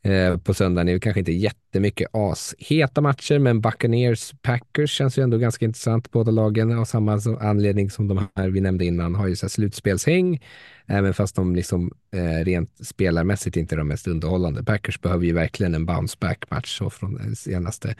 eh, 0.02 0.38
på 0.38 0.54
söndagen 0.54 0.88
är 0.88 0.92
ju 0.92 1.00
kanske 1.00 1.20
inte 1.20 1.32
jättemycket 1.32 2.08
asheta 2.12 3.00
matcher, 3.00 3.38
men 3.38 3.60
Buccaneers 3.60 4.34
Packers 4.42 4.90
känns 4.90 5.18
ju 5.18 5.22
ändå 5.22 5.38
ganska 5.38 5.64
intressant. 5.64 6.10
Båda 6.10 6.30
lagen 6.30 6.78
av 6.78 6.84
samma 6.84 7.20
anledning 7.40 7.90
som 7.90 8.08
de 8.08 8.26
här 8.36 8.48
vi 8.48 8.60
nämnde 8.60 8.84
innan 8.84 9.14
har 9.14 9.26
ju 9.26 9.36
så 9.36 9.48
slutspelshäng, 9.48 10.40
även 10.86 11.14
fast 11.14 11.36
de 11.36 11.54
liksom 11.54 11.92
eh, 12.14 12.44
rent 12.44 12.86
spelarmässigt 12.86 13.56
inte 13.56 13.74
är 13.74 13.76
de 13.76 13.88
mest 13.88 14.06
underhållande. 14.06 14.64
Packers 14.64 15.00
behöver 15.00 15.26
ju 15.26 15.32
verkligen 15.32 15.74
en 15.74 15.86
bounce 15.86 16.16
back 16.20 16.50
match 16.50 16.78
så 16.78 16.90
från 16.90 17.14
det 17.14 17.36
senaste 17.36 17.94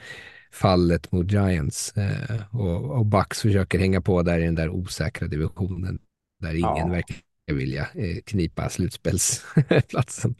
fallet 0.51 1.11
mot 1.11 1.31
Giants 1.31 1.97
eh, 1.97 2.41
och, 2.51 2.97
och 2.97 3.05
Bucks 3.05 3.41
försöker 3.41 3.79
hänga 3.79 4.01
på 4.01 4.21
där 4.21 4.39
i 4.39 4.45
den 4.45 4.55
där 4.55 4.69
osäkra 4.69 5.27
divisionen 5.27 5.99
där 6.41 6.53
ingen 6.53 6.77
Ja. 6.77 6.87
verkar 6.87 7.15
vilja 7.51 7.81
eh, 7.81 8.17
knipa 8.25 8.69
slutspelsplatsen. 8.69 10.35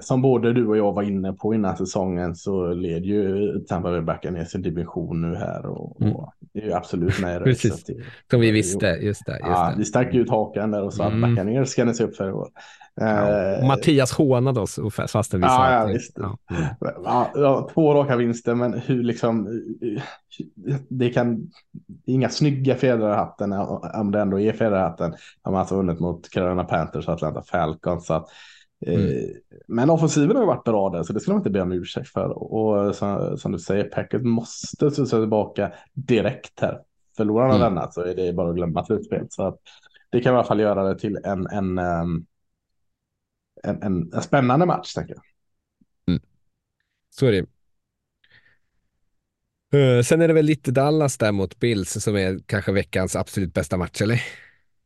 Som 0.00 0.22
både 0.22 0.52
du 0.52 0.66
och 0.66 0.76
jag 0.76 0.92
var 0.92 1.02
inne 1.02 1.32
på 1.32 1.54
innan 1.54 1.76
säsongen 1.76 2.34
så 2.34 2.72
leder 2.72 3.06
ju 3.06 3.58
Tampa 3.68 3.90
Bay 3.90 4.00
Buccaneers 4.00 4.48
sin 4.50 4.62
division 4.62 5.20
nu 5.22 5.36
här 5.36 5.66
och, 5.66 6.00
Mm. 6.00 6.16
och 6.16 6.32
det 6.52 6.60
är 6.60 6.64
ju 6.66 6.72
absolut 6.72 7.20
med 7.20 7.44
Precis. 7.44 7.84
Det- 7.84 7.94
Som 8.30 8.40
vi 8.40 8.50
visste, 8.50 8.86
just 8.86 9.26
det. 9.26 9.32
Just 9.32 9.48
Ja, 9.48 9.70
det. 9.70 9.78
vi 9.78 9.84
stack 9.84 10.14
ut 10.14 10.30
hakan 10.30 10.70
där 10.70 10.82
och 10.82 10.94
sa 10.94 11.04
Mm. 11.06 11.24
att 11.24 11.30
Buccaneers 11.30 11.68
ska 11.68 11.84
ni 11.84 11.94
se 11.94 12.04
upp 12.04 12.16
för 12.16 12.28
i 12.28 12.32
år. 12.32 12.48
Ja, 13.00 13.28
Eh, 13.28 13.66
Mattias 13.66 14.12
hånade 14.12 14.60
oss 14.60 14.78
fastän 15.08 15.40
vi 15.40 15.46
Ja, 15.46 15.50
sa 15.50 15.72
ja, 15.72 15.86
visst. 15.86 16.18
Ja. 17.04 17.30
Ja, 17.34 17.68
två 17.74 17.94
raka 17.94 18.16
vinster, 18.16 18.54
men 18.54 18.72
hur 18.72 19.02
liksom... 19.02 19.48
Det 20.88 21.10
kan... 21.10 21.50
Inga 22.06 22.28
snygga 22.28 22.74
fjädrar 22.74 23.12
i 23.12 23.16
hatten, 23.16 23.52
om 23.94 24.10
det 24.12 24.20
ändå 24.20 24.40
är 24.40 24.52
fjädrar 24.52 24.78
i 24.78 24.82
hatten. 24.82 25.14
Har 25.42 25.58
alltså 25.58 25.76
vunnit 25.76 26.00
mot 26.00 26.30
Carolina 26.30 26.64
Panthers 26.64 27.08
och 27.08 27.14
Atlanta 27.14 27.42
Falcons. 27.42 28.06
Så 28.06 28.14
att, 28.14 28.26
Mm. 28.86 29.32
Men 29.68 29.90
offensiven 29.90 30.36
har 30.36 30.42
ju 30.42 30.46
varit 30.46 30.64
bra 30.64 30.90
där, 30.90 31.02
så 31.02 31.12
det 31.12 31.20
skulle 31.20 31.34
man 31.34 31.40
inte 31.40 31.50
be 31.50 31.60
om 31.60 31.72
ursäkt 31.72 32.08
för. 32.08 32.52
Och 32.52 32.94
som, 32.96 33.38
som 33.38 33.52
du 33.52 33.58
säger, 33.58 33.84
Packers 33.84 34.22
måste 34.22 34.90
studsa 34.90 35.18
tillbaka 35.18 35.72
direkt 35.94 36.60
här. 36.60 36.80
Förlorar 37.16 37.48
han 37.48 37.60
Mm. 37.60 37.74
denna 37.74 37.90
så 37.90 38.00
är 38.02 38.14
det 38.14 38.32
bara 38.32 38.50
att 38.50 38.56
glömma 38.56 38.84
slutspel. 38.84 39.26
Så 39.30 39.42
att 39.46 39.58
det 40.10 40.20
kan 40.20 40.32
i 40.32 40.36
alla 40.36 40.46
fall 40.46 40.60
göra 40.60 40.88
det 40.88 40.98
till 40.98 41.18
en, 41.24 41.46
en, 41.46 41.78
ehm, 41.78 42.26
en, 43.62 43.82
en, 43.82 44.12
en 44.14 44.22
spännande 44.22 44.66
match, 44.66 44.94
tänker 44.94 45.14
jag. 45.14 45.22
Så 47.10 47.26
är 47.26 47.32
det. 47.32 47.46
Eh, 49.78 50.02
Sen 50.02 50.20
är 50.20 50.28
det 50.28 50.34
väl 50.34 50.44
lite 50.46 50.70
Dallas 50.70 51.18
där 51.18 51.32
mot 51.32 51.58
Bills 51.58 52.02
som 52.04 52.16
är 52.16 52.38
kanske 52.46 52.72
veckans 52.72 53.16
absolut 53.16 53.54
bästa 53.54 53.76
match, 53.76 54.02
eller? 54.02 54.22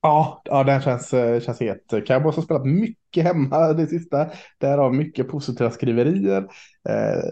Ja, 0.03 0.43
ja 0.45 0.65
den 0.65 0.81
känns, 0.81 1.15
eh, 1.15 1.41
känns 1.41 1.61
het. 1.61 2.07
Cowboys 2.07 2.37
har 2.37 2.43
spelat 2.43 2.67
mycket 2.67 3.25
hemma 3.25 3.73
det 3.73 3.87
sista. 3.87 4.27
Därav 4.59 4.95
mycket 4.95 5.29
positiva 5.29 5.71
skriverier. 5.71 6.43
Eh, 6.89 7.23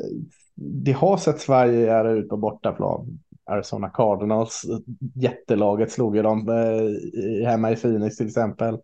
det 0.54 0.92
har 0.92 1.16
sett 1.16 1.40
Sverige 1.40 2.10
ut 2.10 2.28
på 2.28 2.36
bortaplan. 2.36 3.18
Arizona 3.50 3.88
Cardinals, 3.88 4.64
jättelaget 5.14 5.92
slog 5.92 6.16
ju 6.16 6.22
dem 6.22 6.48
eh, 6.48 7.48
hemma 7.48 7.70
i 7.70 7.76
Phoenix 7.76 8.16
till 8.16 8.26
exempel. 8.26 8.74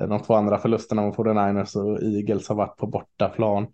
Eh, 0.00 0.08
de 0.08 0.22
två 0.22 0.34
andra 0.34 0.58
förlusterna 0.58 1.02
mot 1.02 1.16
49ers 1.16 1.76
och 1.76 2.02
Eagles 2.02 2.48
har 2.48 2.56
varit 2.56 2.76
på 2.76 2.86
bortaplan. 2.86 3.66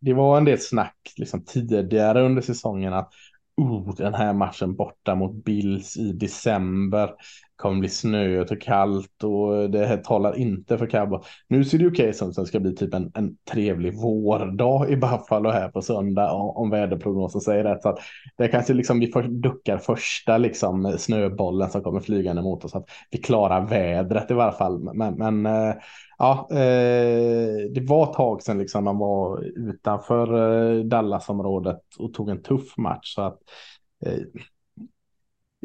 Det 0.00 0.12
var 0.12 0.36
en 0.36 0.44
del 0.44 0.58
snack 0.58 1.12
liksom, 1.16 1.44
tidigare 1.44 2.22
under 2.22 2.42
säsongen 2.42 2.92
att 2.92 3.12
oh, 3.56 3.94
den 3.96 4.14
här 4.14 4.32
matchen 4.32 4.76
borta 4.76 5.14
mot 5.14 5.44
Bills 5.44 5.96
i 5.96 6.12
december 6.12 7.14
kommer 7.60 7.80
bli 7.80 7.88
snöigt 7.88 8.50
och 8.50 8.60
kallt 8.60 9.24
och 9.24 9.70
det 9.70 9.86
här 9.86 9.96
talar 9.96 10.36
inte 10.36 10.78
för 10.78 10.86
Cabo. 10.86 11.22
Nu 11.48 11.64
ser 11.64 11.78
det 11.78 11.86
okej 11.86 12.02
okay, 12.02 12.12
som 12.12 12.32
det 12.32 12.46
ska 12.46 12.60
bli 12.60 12.76
typ 12.76 12.94
en, 12.94 13.10
en 13.14 13.36
trevlig 13.50 13.94
vårdag 13.94 14.90
i 14.90 14.96
Buffalo 14.96 15.50
här 15.50 15.68
på 15.68 15.82
söndag 15.82 16.32
om, 16.32 16.70
väderprognosen 16.70 17.40
säger 17.40 17.64
rätt. 17.64 17.82
Så 17.82 17.88
att 17.88 17.98
det 18.36 18.48
kanske 18.48 18.74
liksom 18.74 19.00
vi 19.00 19.06
för, 19.06 19.22
duckar 19.22 19.78
första 19.78 20.38
liksom 20.38 20.94
snöbollen 20.98 21.70
som 21.70 21.82
kommer 21.82 22.00
flygande 22.00 22.42
mot 22.42 22.64
oss. 22.64 22.74
Att 22.74 22.88
vi 23.10 23.18
klarar 23.18 23.66
vädret 23.66 24.30
i 24.30 24.34
varje 24.34 24.56
fall. 24.56 24.94
Men, 24.94 25.14
men 25.14 25.46
eh, 25.46 25.74
ja, 26.18 26.48
eh, 26.50 27.70
det 27.74 27.86
var 27.88 28.10
ett 28.10 28.16
tag 28.16 28.42
sedan 28.42 28.58
liksom 28.58 28.84
man 28.84 28.98
var 28.98 29.42
utanför 29.42 30.34
eh, 30.78 30.84
Dallasområdet 30.84 31.80
och 31.98 32.14
tog 32.14 32.28
en 32.28 32.42
tuff 32.42 32.76
match. 32.76 33.14
Så 33.14 33.22
att 33.22 33.38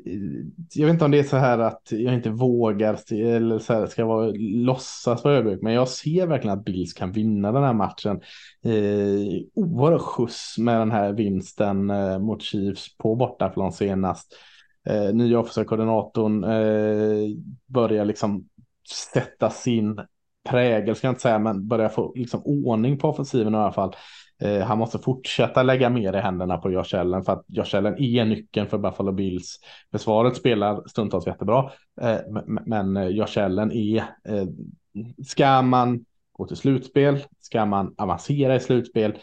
Eh, 0.06 0.12
jag 0.74 0.86
vet 0.86 0.93
inte 0.93 1.06
om 1.06 1.12
det 1.12 1.20
är 1.20 1.24
så 1.24 1.38
här 1.38 1.60
att 1.60 1.91
jag 1.91 2.14
inte 2.14 2.30
vågar 2.30 3.14
eller 3.14 3.60
så 3.60 3.74
här, 3.74 3.88
ska 3.88 4.06
vara, 4.06 4.32
låtsas 4.38 5.24
vara 5.24 5.36
ödmjuk, 5.36 5.62
men 5.62 5.74
jag 5.74 5.88
ser 5.88 6.28
verkligen 6.28 6.58
att 6.58 6.66
Bills 6.66 6.93
kan 6.93 7.12
vinna 7.12 7.52
den 7.52 7.64
här 7.64 7.74
matchen. 7.74 8.22
Eh, 8.64 9.41
oerhört 9.54 10.02
skjuts 10.02 10.58
med 10.58 10.80
den 10.80 10.91
här 10.91 11.14
vinsten 11.14 11.89
eh, 11.89 12.20
mot 12.20 12.41
Chiefs 12.41 12.98
på 12.98 13.16
bortaplan 13.16 13.72
senast. 13.72 14.36
Eh, 14.89 15.14
nya 15.14 15.39
offensiva 15.39 15.66
koordinatorn 15.66 16.43
eh, 16.43 17.38
börjar 17.66 18.06
liksom 18.06 18.46
sätta 19.14 19.50
sin 19.50 20.00
prägel, 20.50 20.96
ska 20.96 21.08
jag 21.08 21.12
inte 21.12 21.22
säga, 21.22 21.39
men 21.39 21.68
börjar 21.68 21.89
få 21.89 22.14
liksom 22.16 22.41
ordning 22.46 22.98
på 22.98 23.10
offensiven 23.10 23.54
i 23.54 23.58
alla 23.58 23.72
fall. 23.72 23.96
Eh, 24.42 24.66
han 24.66 24.78
måste 24.78 25.00
fortsätta 25.00 25.64
lägga 25.64 25.90
mer 25.90 26.14
i 26.14 26.20
händerna 26.20 26.58
på 26.58 26.72
Josh 26.72 26.96
Allen 27.00 27.24
för 27.24 27.34
att 27.34 27.46
Josh 27.48 27.78
Allen 27.78 28.00
är 28.00 28.26
nyckeln 28.26 28.68
för 28.68 28.78
Buffalo 28.78 29.12
Bills. 29.12 29.60
Försvaret 29.92 30.38
spelar 30.38 30.84
stundtals 30.88 31.28
jättebra, 31.28 31.72
eh, 32.02 32.18
men 32.66 32.98
eh, 32.98 33.08
Josh 33.08 33.38
Allen 33.38 33.72
är, 33.72 33.98
eh, 33.98 34.46
ska 35.26 35.62
man 35.62 36.06
gå 36.32 36.48
till 36.48 36.58
slutspel, 36.58 37.24
ska 37.40 37.66
man 37.66 37.96
avancera 37.98 38.56
i 38.56 38.60
slutspel, 38.60 39.18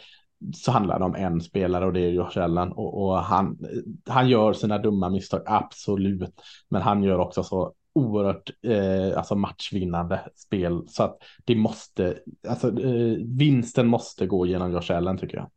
så 0.53 0.71
handlar 0.71 0.99
det 0.99 1.05
om 1.05 1.15
en 1.15 1.41
spelare 1.41 1.85
och 1.85 1.93
det 1.93 1.99
är 1.99 2.09
Josh 2.09 2.37
Allen 2.37 2.71
och, 2.71 3.03
och 3.03 3.17
han, 3.17 3.57
eh, 3.61 4.13
han 4.13 4.29
gör 4.29 4.53
sina 4.53 4.77
dumma 4.77 5.09
misstag, 5.09 5.41
absolut, 5.45 6.41
men 6.69 6.81
han 6.81 7.03
gör 7.03 7.19
också 7.19 7.43
så 7.43 7.73
oerhört 7.95 8.49
eh, 8.63 9.17
alltså 9.17 9.35
matchvinnande 9.35 10.19
spel. 10.35 10.81
Så 10.87 11.03
att 11.03 11.17
det 11.45 11.55
måste, 11.55 12.19
alltså 12.47 12.67
eh, 12.67 13.17
vinsten 13.25 13.87
måste 13.87 14.27
gå 14.27 14.45
genom 14.45 14.71
Josh 14.71 14.97
Allen 14.97 15.17
tycker 15.17 15.37
jag. 15.37 15.49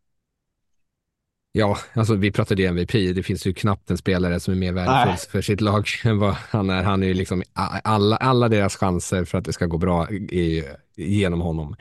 Ja, 1.52 1.78
alltså 1.94 2.14
vi 2.14 2.32
pratade 2.32 2.62
ju 2.62 2.68
MVP. 2.68 2.92
Det 2.92 3.22
finns 3.22 3.46
ju 3.46 3.54
knappt 3.54 3.90
en 3.90 3.98
spelare 3.98 4.40
som 4.40 4.54
är 4.54 4.58
mer 4.58 4.72
värdefull 4.72 5.30
för 5.30 5.42
sitt 5.42 5.60
lag 5.60 5.86
än 6.04 6.18
vad 6.18 6.34
han 6.34 6.70
är. 6.70 6.82
Han 6.82 7.02
är 7.02 7.06
ju 7.06 7.14
liksom 7.14 7.42
alla, 7.54 8.16
alla 8.16 8.48
deras 8.48 8.76
chanser 8.76 9.24
för 9.24 9.38
att 9.38 9.44
det 9.44 9.52
ska 9.52 9.66
gå 9.66 9.78
bra 9.78 10.08
är 10.30 10.76
genom 10.96 11.40
honom. 11.40 11.76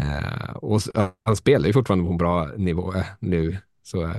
Uh, 0.00 0.50
och 0.50 0.80
han 1.24 1.36
spelar 1.36 1.66
ju 1.66 1.72
fortfarande 1.72 2.04
på 2.04 2.10
en 2.10 2.18
bra 2.18 2.46
nivå 2.56 2.92
uh, 2.94 3.04
nu. 3.20 3.58
Så 3.82 4.02
uh, 4.02 4.16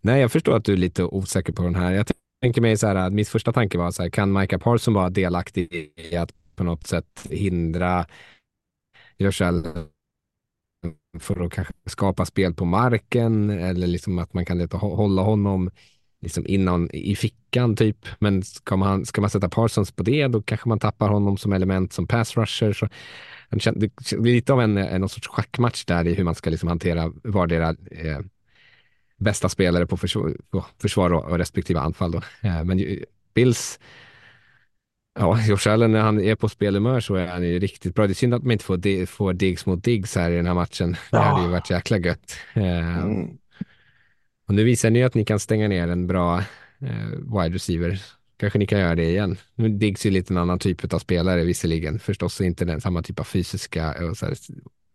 nej, 0.00 0.20
jag 0.20 0.32
förstår 0.32 0.56
att 0.56 0.64
du 0.64 0.72
är 0.72 0.76
lite 0.76 1.04
osäker 1.04 1.52
på 1.52 1.62
den 1.62 1.74
här. 1.74 1.92
Jag 1.92 2.06
tänker 2.42 2.60
mig 2.60 2.76
så 2.76 2.86
här 2.86 2.94
att 2.94 3.12
min 3.12 3.24
första 3.24 3.52
tanke 3.52 3.78
var 3.78 3.90
så 3.90 4.02
här, 4.02 4.10
kan 4.10 4.32
Micah 4.32 4.60
Parson 4.60 4.94
vara 4.94 5.10
delaktig 5.10 5.92
i 5.96 6.16
att 6.16 6.32
på 6.56 6.64
något 6.64 6.86
sätt 6.86 7.26
hindra 7.30 8.06
Josh 9.18 9.42
för 11.20 11.44
att 11.44 11.52
kanske 11.52 11.74
skapa 11.86 12.24
spel 12.24 12.54
på 12.54 12.64
marken 12.64 13.50
eller 13.50 13.86
liksom 13.86 14.18
att 14.18 14.34
man 14.34 14.44
kan 14.44 14.68
hålla 14.72 15.22
honom 15.22 15.70
liksom 16.20 16.46
innan 16.46 16.90
i 16.90 17.16
fickan 17.16 17.76
typ. 17.76 18.06
Men 18.18 18.42
ska 18.42 18.76
man, 18.76 19.06
ska 19.06 19.20
man 19.20 19.30
sätta 19.30 19.48
Parsons 19.48 19.92
på 19.92 20.02
det 20.02 20.26
då 20.26 20.42
kanske 20.42 20.68
man 20.68 20.78
tappar 20.78 21.08
honom 21.08 21.36
som 21.36 21.52
element 21.52 21.92
som 21.92 22.06
pass 22.06 22.36
rusher. 22.36 22.72
Så 22.72 22.88
det 23.50 24.16
blir 24.18 24.34
lite 24.34 24.52
av 24.52 24.60
en, 24.60 24.76
en 24.76 25.08
sorts 25.08 25.28
schackmatch 25.28 25.84
där 25.84 26.06
i 26.06 26.14
hur 26.14 26.24
man 26.24 26.34
ska 26.34 26.50
liksom 26.50 26.68
hantera 26.68 27.12
vardera 27.24 27.68
eh, 27.90 28.18
bästa 29.22 29.48
spelare 29.48 29.86
på 29.86 29.96
försvar, 29.96 30.36
på 30.50 30.64
försvar 30.78 31.12
och, 31.12 31.38
respektive 31.38 31.80
anfall. 31.80 32.10
Då. 32.12 32.18
Eh, 32.40 32.64
men 32.64 32.98
Bills 33.34 33.78
Ja, 35.14 35.40
Josh 35.46 35.68
Allen 35.68 35.92
när 35.92 36.00
han 36.00 36.20
är 36.20 36.34
på 36.34 36.48
spelhumör 36.48 37.00
så 37.00 37.14
är 37.14 37.26
han 37.26 37.42
ju 37.42 37.58
riktigt 37.58 37.94
bra. 37.94 38.06
Det 38.06 38.12
är 38.12 38.14
synd 38.14 38.34
att 38.34 38.42
man 38.42 38.52
inte 38.52 38.64
får, 38.64 39.06
får 39.06 39.32
Diggs 39.32 39.66
mot 39.66 39.84
Diggs 39.84 40.16
här 40.16 40.30
i 40.30 40.36
den 40.36 40.46
här 40.46 40.54
matchen. 40.54 40.96
Det 41.10 41.16
hade 41.18 41.42
ju 41.42 41.48
varit 41.48 41.70
jäkla 41.70 41.98
gött. 41.98 42.36
Eh, 42.54 42.98
Mm. 42.98 43.38
Och 44.48 44.54
nu 44.54 44.64
visar 44.64 44.90
ni 44.90 45.02
att 45.02 45.14
ni 45.14 45.24
kan 45.24 45.40
stänga 45.40 45.68
ner 45.68 45.88
en 45.88 46.06
bra 46.06 46.38
eh, 46.78 47.08
wide 47.10 47.54
receiver. 47.54 48.02
Kanske 48.36 48.58
ni 48.58 48.66
kan 48.66 48.80
göra 48.80 48.94
det 48.94 49.04
igen. 49.04 49.36
Nu 49.54 49.68
Diggs 49.68 50.06
är 50.06 50.10
lite 50.10 50.34
en 50.34 50.38
annan 50.38 50.58
typ 50.58 50.94
av 50.94 50.98
spelare 50.98 51.44
visserligen. 51.44 51.98
Förstås 51.98 52.40
inte 52.40 52.64
den 52.64 52.80
samma 52.80 53.02
typ 53.02 53.20
av 53.20 53.24
fysiska. 53.24 53.94
Och 54.10 54.16
så 54.16 54.26
här. 54.26 54.34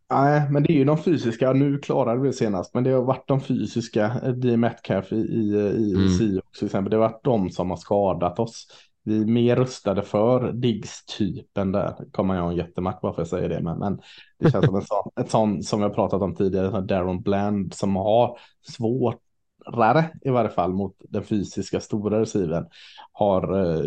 Nej, 0.10 0.50
men 0.52 0.64
det 0.64 0.74
är 0.74 0.78
ju 0.78 0.86
de 0.86 0.98
fysiska. 0.98 1.54
Nu 1.54 1.80
klarade 1.80 2.22
vi 2.22 2.28
det 2.28 2.34
senast, 2.34 2.74
men 2.74 2.84
det 2.84 2.92
har 2.92 3.04
varit 3.04 3.28
de 3.28 3.42
fysiska. 3.42 4.34
D. 4.36 4.58
Metcalf 4.58 5.12
i, 5.12 5.16
i, 5.16 5.56
i 5.78 5.94
Mm. 5.96 6.10
Seahawks 6.10 6.60
till 6.60 6.66
exempel. 6.66 6.92
Det 6.92 6.98
har 6.98 7.10
varit 7.10 7.24
de 7.24 7.50
som 7.50 7.70
har 7.70 7.78
skadat 7.78 8.40
oss. 8.40 8.68
Vi 9.04 9.22
är 9.22 9.26
mer 9.26 9.56
rustade 9.56 10.02
för 10.04 10.52
Diggs-typen 10.52 11.72
där. 11.72 12.12
Kommer 12.12 12.36
jag 12.36 12.50
en 12.52 12.56
jättemack 12.56 13.02
bara 13.02 13.14
för 13.14 13.22
att 13.22 13.32
jag 13.32 13.40
säger 13.40 13.50
det. 13.50 13.62
Men, 13.64 13.80
men 13.80 14.00
det 14.40 14.52
känns 14.52 14.66
som 14.66 14.76
en 14.76 14.82
sån, 14.82 15.12
ett 15.20 15.32
sån 15.32 15.64
som 15.64 15.82
jag 15.82 15.96
pratat 15.96 16.22
om 16.22 16.36
tidigare, 16.36 16.82
Darren 16.82 17.22
Bland 17.22 17.74
som 17.74 17.96
har 17.96 18.38
svårare 18.68 20.06
i 20.22 20.30
varje 20.30 20.50
fall 20.50 20.74
mot 20.74 20.96
den 21.10 21.24
fysiska 21.24 21.80
stora 21.80 22.22
receiven. 22.22 22.66
Har 23.12 23.60
eh, 23.60 23.84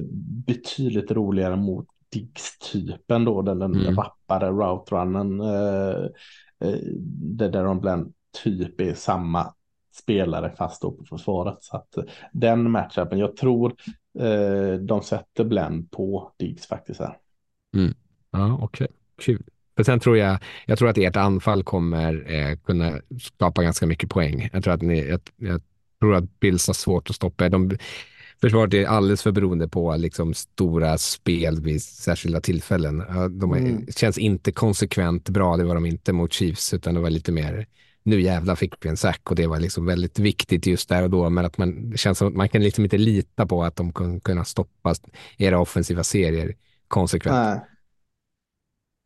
betydligt 0.47 1.11
roligare 1.11 1.57
mot 1.57 1.87
Diggs-typen 2.13 3.25
då, 3.25 3.43
den, 3.43 3.63
Mm. 3.63 3.97
rappare 3.97 4.51
route-runnen. 4.51 5.41
Eh, 5.41 6.05
eh, 6.69 6.79
där 7.39 7.49
Darren 7.51 7.81
Bland 7.81 8.13
typ 8.45 8.81
är 8.81 8.95
samma 8.95 9.55
spelare 9.95 10.53
fast 10.59 10.83
då 10.83 10.91
på 10.93 11.05
försvaret. 11.05 11.59
Så 11.61 11.77
att 11.77 11.97
eh, 11.97 12.05
den 12.33 12.71
matchupen, 12.71 13.19
jag 13.19 13.37
tror 13.37 13.75
eh, 14.19 14.73
de 14.81 15.03
sätter 15.03 15.45
Blend 15.45 15.91
på 15.91 16.33
Diggs 16.39 16.67
faktiskt 16.67 17.01
här. 17.01 17.17
Ja, 18.31 18.59
okej. 18.63 18.89
Kul. 19.23 19.43
För 19.77 19.85
sen 19.85 20.01
tror 20.01 20.17
jag, 20.17 20.39
jag 20.67 20.79
tror 20.79 20.89
att 20.89 20.99
ert 20.99 21.17
anfall 21.17 21.63
kommer 21.63 22.33
eh, 22.33 22.57
kunna 22.57 23.01
skapa 23.21 23.63
ganska 23.63 23.87
mycket 23.87 24.11
poäng. 24.11 24.49
Jag 24.53 24.65
tror 24.65 24.75
att 24.75 24.83
ni, 24.83 25.09
jag, 25.09 25.21
jag 25.37 25.61
tror 26.01 26.15
att 26.15 26.41
Bills 26.41 26.67
har 26.67 26.75
svårt 26.75 27.11
att 27.11 27.17
stoppa 27.17 27.45
er. 27.47 27.51
De, 27.51 27.71
försvaret 28.41 28.75
är 28.75 28.87
alldeles 28.87 29.23
för 29.23 29.33
beroende 29.33 29.69
på 29.69 29.97
liksom 29.97 30.35
stora 30.35 30.99
spel 30.99 31.61
vid 31.61 31.83
särskilda 31.83 32.41
tillfällen. 32.41 32.99
De 33.31 33.53
är, 33.53 33.59
mm. 33.59 33.87
känns 33.97 34.19
inte 34.19 34.53
konsekvent 34.53 35.29
bra, 35.29 35.57
det 35.57 35.65
var 35.65 35.75
de 35.75 35.87
inte 35.87 36.13
mot 36.13 36.33
Chiefs, 36.33 36.75
utan 36.75 36.95
det 36.95 37.01
var 37.01 37.11
lite 37.11 37.33
mer 37.33 37.67
nu 38.03 38.21
jävla 38.21 38.57
fick 38.57 38.75
vi 38.81 38.89
en 38.89 38.97
sack 38.97 39.31
och 39.31 39.37
det 39.37 39.47
var 39.47 39.59
liksom 39.59 39.87
väldigt 39.87 40.19
viktigt 40.19 40.67
just 40.67 40.89
där 40.89 41.03
och 41.03 41.11
då. 41.11 41.31
Men 41.31 41.45
att 41.45 41.59
man 41.59 41.93
känns 41.97 42.19
som 42.19 42.29
att 42.29 42.35
man 42.35 42.49
kan 42.49 42.63
liksom 42.63 42.85
inte 42.85 42.99
lita 42.99 43.47
på 43.47 43.65
att 43.65 43.77
de 43.77 43.93
kan 43.93 44.21
kunna 44.21 44.45
stoppa 44.45 44.95
era 45.39 45.61
offensiva 45.61 46.05
serier 46.05 46.55
konsekvent. 46.89 47.37
Nej. 47.37 47.70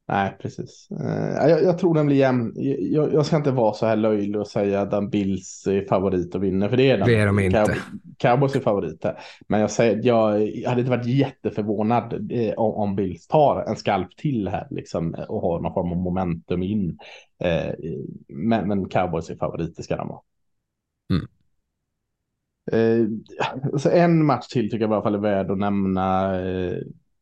Nej, 0.08 0.36
precis. 0.40 0.88
Uh, 1.00 1.48
jag, 1.48 1.62
jag, 1.62 1.78
tror 1.78 1.94
den 1.94 2.06
blir 2.06 2.16
jämn. 2.16 2.52
Jag, 2.54 3.14
jag, 3.14 3.26
ska 3.26 3.36
inte 3.36 3.50
vara 3.50 3.74
så 3.74 3.86
här 3.86 3.96
löjlig 3.96 4.40
och 4.40 4.46
säga 4.46 4.80
att 4.80 4.90
den 4.90 5.10
Bills 5.10 5.66
är 5.66 5.86
favorit 5.88 6.34
och 6.34 6.42
vinner, 6.42 6.68
för 6.68 6.76
det 6.76 6.90
är 6.90 6.98
den. 6.98 7.06
Det 7.06 7.16
är 7.16 7.26
de 7.26 7.38
inte. 7.38 7.76
Cowboys 8.18 8.56
är 8.56 8.60
favoriter. 8.60 9.18
Men 9.48 9.60
jag, 9.60 9.70
säger, 9.70 10.00
jag, 10.02 10.48
jag 10.56 10.68
hade 10.68 10.80
inte 10.80 10.96
varit 10.96 11.06
jätteförvånad 11.06 12.32
eh, 12.32 12.54
om, 12.54 12.74
om, 12.74 12.96
Bills 12.96 13.26
tar 13.26 13.64
en 13.68 13.76
skalp 13.76 14.16
till 14.16 14.48
här 14.48 14.66
liksom, 14.70 15.14
och 15.28 15.40
har 15.40 15.60
någon 15.60 15.74
form 15.74 15.92
av 15.92 15.98
momentum 15.98 16.62
in. 16.62 16.98
Eh, 17.38 17.74
men, 18.28 18.68
men 18.68 18.88
Cowboys 18.88 19.30
är 19.30 19.36
favoriter 19.36 19.82
ska 19.82 19.96
de 19.96 20.08
vara. 20.08 20.20
Mm. 21.10 21.26
Eh, 22.72 23.08
alltså 23.72 23.90
en 23.90 24.24
match 24.24 24.46
till 24.46 24.70
tycker 24.70 24.80
jag 24.80 24.90
i 24.90 24.92
alla 24.92 25.02
fall 25.02 25.14
är 25.14 25.18
värd 25.18 25.50
att 25.50 25.58
nämna. 25.58 26.36
Eh, 26.40 26.78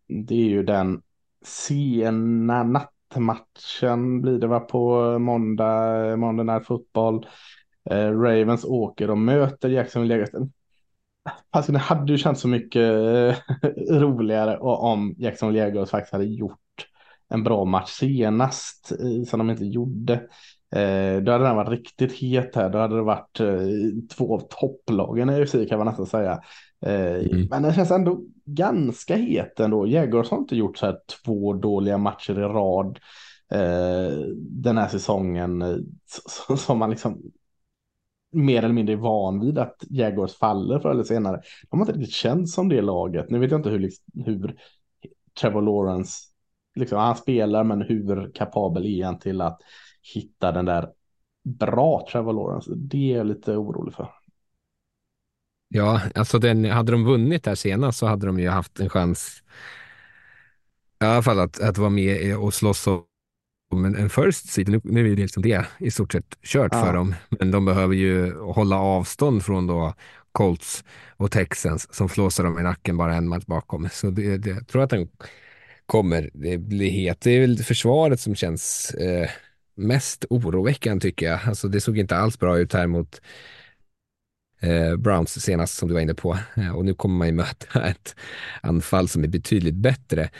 det 0.08 0.34
är 0.34 0.48
ju 0.48 0.62
den 0.62 1.02
sena 1.44 2.62
nattmatchen 2.62 4.20
blir 4.22 4.38
det 4.38 4.46
va 4.46 4.60
på 4.60 5.18
måndag, 5.18 6.16
måndag 6.16 6.42
när 6.42 6.60
fotboll. 6.60 7.26
Eh, 7.90 8.10
Ravens 8.10 8.64
åker 8.64 9.10
och 9.10 9.18
möter 9.18 9.68
Jacksonville 9.68 10.14
Jaguars. 10.14 10.50
Alltså 11.50 11.72
det 11.72 11.78
hade 11.78 12.12
ju 12.12 12.18
känts 12.18 12.40
så 12.40 12.48
mycket 12.48 12.82
eh, 12.82 13.36
roligare 13.90 14.58
om 14.58 15.14
Jacksonville 15.18 15.60
Jaguars 15.60 15.90
faktiskt 15.90 16.12
hade 16.12 16.24
gjort 16.24 16.58
en 17.28 17.44
bra 17.44 17.64
match 17.64 17.90
senast 17.90 18.92
eh, 18.92 19.24
som 19.26 19.38
de 19.38 19.50
inte 19.50 19.64
gjorde. 19.64 20.14
Eh, 20.74 21.22
då 21.22 21.32
hade 21.32 21.44
den 21.44 21.56
varit 21.56 21.70
riktigt 21.70 22.12
het 22.12 22.56
här. 22.56 22.70
Då 22.70 22.78
hade 22.78 22.96
det 22.96 23.02
varit 23.02 23.40
eh, 23.40 24.16
två 24.16 24.34
av 24.34 24.48
topplagen 24.50 25.30
i 25.30 25.42
UFC 25.42 25.52
kan 25.68 25.78
man 25.78 25.86
nästan 25.86 26.06
säga. 26.06 26.40
Eh, 26.82 27.14
mm. 27.14 27.46
Men 27.50 27.62
den 27.62 27.74
känns 27.74 27.90
ändå 27.90 28.20
ganska 28.44 29.16
het 29.16 29.60
ändå. 29.60 29.86
Jaguars 29.86 30.30
har 30.30 30.38
inte 30.38 30.56
gjort 30.56 30.78
så 30.78 30.86
här 30.86 30.98
två 31.24 31.52
dåliga 31.52 31.98
matcher 31.98 32.38
i 32.38 32.42
rad 32.42 32.98
eh, 33.50 34.18
den 34.38 34.78
här 34.78 34.88
säsongen 34.88 35.62
eh, 35.62 35.76
som 36.56 36.78
man 36.78 36.90
liksom 36.90 37.22
mer 38.32 38.62
eller 38.62 38.74
mindre 38.74 38.92
är 38.92 38.96
van 38.96 39.40
vid 39.40 39.58
att 39.58 39.84
Jaguars 39.90 40.34
faller 40.34 40.78
förr 40.78 40.90
eller 40.90 41.04
senare. 41.04 41.40
De 41.70 41.80
har 41.80 41.86
inte 41.86 41.98
riktigt 41.98 42.14
känts 42.14 42.54
som 42.54 42.68
det 42.68 42.80
laget. 42.80 43.30
Nu 43.30 43.38
vet 43.38 43.50
jag 43.50 43.58
inte 43.58 43.70
hur, 43.70 43.90
hur 44.24 44.56
Trevor 45.40 45.62
Lawrence, 45.62 46.18
liksom, 46.74 46.98
han 46.98 47.16
spelar 47.16 47.64
men 47.64 47.82
hur 47.82 48.32
kapabel 48.34 48.86
är 48.86 49.04
han 49.04 49.18
till 49.18 49.40
att 49.40 49.60
hitta 50.14 50.52
den 50.52 50.64
där 50.64 50.88
bra 51.44 52.06
Trevor 52.12 52.32
Lawrence? 52.32 52.70
Det 52.76 53.12
är 53.12 53.16
jag 53.16 53.26
lite 53.26 53.56
orolig 53.56 53.94
för. 53.94 54.08
Ja, 55.74 56.00
alltså 56.14 56.38
den, 56.38 56.64
hade 56.64 56.92
de 56.92 57.04
vunnit 57.04 57.44
där 57.44 57.54
senast 57.54 57.98
så 57.98 58.06
hade 58.06 58.26
de 58.26 58.38
ju 58.38 58.48
haft 58.48 58.80
en 58.80 58.88
chans 58.88 59.42
i 61.02 61.04
alla 61.04 61.22
fall 61.22 61.40
att, 61.40 61.60
att 61.60 61.78
vara 61.78 61.90
med 61.90 62.36
och 62.36 62.54
slåss 62.54 62.86
om 62.86 63.84
en, 63.84 63.96
en 63.96 64.10
first 64.10 64.48
seed. 64.48 64.68
Nu, 64.68 64.80
nu 64.84 65.12
är 65.12 65.16
det 65.16 65.22
liksom 65.22 65.42
det 65.42 65.66
i 65.78 65.90
stort 65.90 66.12
sett 66.12 66.38
kört 66.42 66.72
ja. 66.72 66.84
för 66.84 66.92
dem, 66.92 67.14
men 67.30 67.50
de 67.50 67.64
behöver 67.64 67.94
ju 67.94 68.34
hålla 68.40 68.78
avstånd 68.78 69.44
från 69.44 69.66
då 69.66 69.94
Colts 70.32 70.84
och 71.16 71.30
Texans 71.30 71.94
som 71.94 72.08
flåsar 72.08 72.44
dem 72.44 72.58
i 72.58 72.62
nacken 72.62 72.96
bara 72.96 73.14
en 73.14 73.28
match 73.28 73.44
bakom. 73.46 73.88
Så 73.92 74.10
det, 74.10 74.36
det, 74.36 74.50
jag 74.50 74.68
tror 74.68 74.82
att 74.82 74.90
den 74.90 75.08
kommer 75.86 76.30
det 76.34 76.58
bli 76.58 76.88
het. 76.88 77.20
Det 77.20 77.30
är 77.30 77.40
väl 77.40 77.58
försvaret 77.58 78.20
som 78.20 78.34
känns 78.34 78.90
eh, 78.90 79.30
mest 79.74 80.24
oroväckande 80.30 81.00
tycker 81.00 81.26
jag. 81.26 81.40
Alltså 81.46 81.68
det 81.68 81.80
såg 81.80 81.98
inte 81.98 82.16
alls 82.16 82.38
bra 82.38 82.58
ut 82.58 82.72
här 82.72 82.86
mot 82.86 83.20
Eh, 84.62 84.96
Browns 84.96 85.42
senast 85.42 85.74
som 85.74 85.88
du 85.88 85.94
var 85.94 86.00
inne 86.00 86.14
på. 86.14 86.38
Eh, 86.56 86.76
och 86.76 86.84
nu 86.84 86.94
kommer 86.94 87.16
man 87.16 87.26
ju 87.26 87.32
möta 87.32 87.82
ett 87.88 88.16
anfall 88.60 89.08
som 89.08 89.24
är 89.24 89.28
betydligt 89.28 89.74
bättre. 89.74 90.30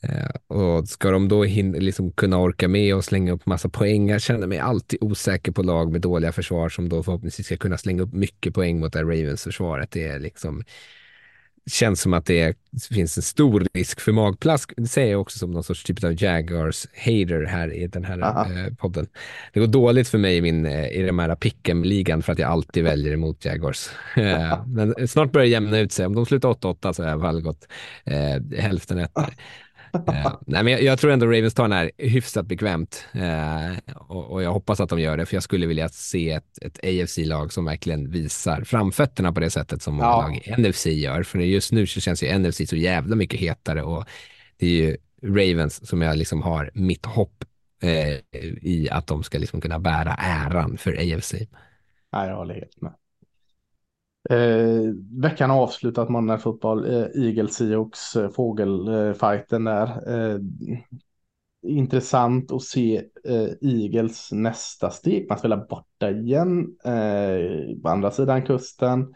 Eh, 0.00 0.56
och 0.56 0.88
ska 0.88 1.10
de 1.10 1.28
då 1.28 1.44
liksom 1.44 2.12
kunna 2.12 2.38
orka 2.38 2.68
med 2.68 2.94
och 2.94 3.04
slänga 3.04 3.32
upp 3.32 3.46
massa 3.46 3.68
poäng? 3.68 4.08
Jag 4.08 4.22
känner 4.22 4.46
mig 4.46 4.58
alltid 4.58 4.98
osäker 5.02 5.52
på 5.52 5.62
lag 5.62 5.92
med 5.92 6.00
dåliga 6.00 6.32
försvar 6.32 6.68
som 6.68 6.88
då 6.88 7.02
förhoppningsvis 7.02 7.46
ska 7.46 7.56
kunna 7.56 7.78
slänga 7.78 8.02
upp 8.02 8.12
mycket 8.12 8.54
poäng 8.54 8.80
mot 8.80 8.92
det 8.92 9.02
Ravens-försvaret. 9.02 9.90
Det 9.90 10.04
är 10.04 10.18
liksom 10.18 10.64
känns 11.70 12.00
som 12.00 12.14
att 12.14 12.26
det 12.26 12.56
finns 12.90 13.16
en 13.16 13.22
stor 13.22 13.66
risk 13.74 14.00
för 14.00 14.12
magplask. 14.12 14.72
Det 14.76 14.86
säger 14.86 15.10
jag 15.10 15.20
också 15.20 15.38
som 15.38 15.50
någon 15.50 15.64
sorts 15.64 15.84
typ 15.84 16.04
av 16.04 16.22
Jaguars-hater 16.22 17.44
här 17.44 17.74
i 17.74 17.86
den 17.86 18.04
här 18.04 18.18
eh, 18.18 18.74
podden. 18.74 19.06
Det 19.52 19.60
går 19.60 19.66
dåligt 19.66 20.08
för 20.08 20.18
mig 20.18 20.36
i, 20.36 20.42
min, 20.42 20.66
eh, 20.66 20.88
i 20.88 21.02
den 21.02 21.18
här 21.18 21.34
pick'em-ligan 21.34 22.22
för 22.22 22.32
att 22.32 22.38
jag 22.38 22.50
alltid 22.50 22.84
väljer 22.84 23.12
emot 23.12 23.44
Jaguars. 23.44 23.88
Eh, 24.16 24.66
men 24.66 25.08
snart 25.08 25.32
börjar 25.32 25.46
det 25.46 25.50
jämna 25.50 25.78
ut 25.78 25.92
sig. 25.92 26.06
Om 26.06 26.14
de 26.14 26.26
slutar 26.26 26.48
8-8 26.48 26.92
så 26.92 27.02
har 27.02 27.10
jag 27.10 27.18
väl 27.18 27.40
gått 27.40 27.68
eh, 28.04 28.60
hälften 28.60 28.98
rätt. 28.98 29.12
Nej, 30.46 30.64
men 30.64 30.72
jag, 30.72 30.82
jag, 30.82 30.98
tror 30.98 31.10
ändå 31.10 31.26
Ravens 31.26 31.54
tar 31.54 31.64
den 31.64 31.72
här 31.72 31.90
hyfsat 31.98 32.46
bekvämt 32.46 33.06
uh, 33.16 33.78
och, 33.94 34.30
och, 34.30 34.42
jag 34.42 34.52
hoppas 34.52 34.80
att 34.80 34.88
de 34.88 35.00
gör 35.00 35.16
det 35.16 35.26
för 35.26 35.36
jag 35.36 35.42
skulle 35.42 35.66
vilja 35.66 35.88
se 35.88 36.30
ett, 36.30 36.58
ett 36.62 36.78
AFC-lag 36.78 37.52
som 37.52 37.64
verkligen 37.64 38.10
visar 38.10 38.64
framfötterna 38.64 39.32
på 39.32 39.40
det 39.40 39.50
sättet 39.50 39.82
som 39.82 39.94
många 39.94 40.08
ja. 40.08 40.20
lag 40.22 40.42
i 40.44 40.62
NFC 40.62 40.86
gör. 40.86 41.22
För 41.22 41.38
just 41.38 41.72
nu 41.72 41.86
så 41.86 42.00
känns 42.00 42.22
ju 42.22 42.38
NFC 42.38 42.60
så 42.68 42.76
jävla 42.76 43.16
mycket 43.16 43.40
hetare 43.40 43.82
och 43.82 44.04
det 44.56 44.66
är 44.66 44.70
ju 44.70 44.96
Ravens 45.22 45.88
som 45.88 46.02
jag 46.02 46.16
liksom 46.16 46.42
har 46.42 46.70
mitt 46.74 47.06
hopp 47.06 47.44
uh, 47.84 48.40
i 48.62 48.88
att 48.90 49.06
de 49.06 49.22
ska 49.22 49.38
liksom 49.38 49.60
kunna 49.60 49.78
bära 49.78 50.14
äran 50.18 50.76
för 50.76 50.92
AFC. 50.92 51.32
Nej, 52.12 52.28
jag 52.28 52.36
håller 52.36 52.54
helt 52.54 52.80
med. 52.80 52.92
Eh, 54.30 54.92
veckan 55.22 55.50
har 55.50 55.62
avslutat 55.62 56.08
måndag 56.08 56.38
fotboll. 56.38 56.84
Eh, 56.84 57.24
Eagles 57.24 57.54
Seahawks 57.54 58.16
eh, 58.16 58.28
fågelfighten 58.30 59.64
där. 59.64 59.86
Eh, 60.34 60.38
intressant 61.66 62.52
att 62.52 62.62
se 62.62 62.96
eh, 63.24 63.48
Eagles 63.60 64.32
nästa 64.32 64.90
steg. 64.90 65.26
Man 65.28 65.38
spelar 65.38 65.66
borta 65.68 66.10
igen 66.10 66.76
eh, 66.84 67.80
på 67.82 67.88
andra 67.88 68.10
sidan 68.10 68.42
kusten. 68.42 69.14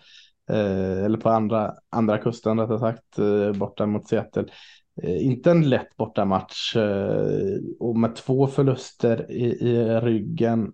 Eh, 0.50 1.04
eller 1.04 1.18
på 1.18 1.28
andra, 1.30 1.74
andra 1.90 2.18
kusten 2.18 2.60
rättare 2.60 2.78
sagt. 2.78 3.18
Eh, 3.18 3.52
borta 3.52 3.86
mot 3.86 4.08
Seattle. 4.08 4.46
Eh, 5.02 5.26
inte 5.26 5.50
en 5.50 5.68
lätt 5.68 5.96
bortamatch. 5.96 6.76
Eh, 6.76 7.58
och 7.78 7.96
med 7.96 8.16
två 8.16 8.46
förluster 8.46 9.30
i, 9.30 9.44
i 9.44 10.00
ryggen 10.00 10.72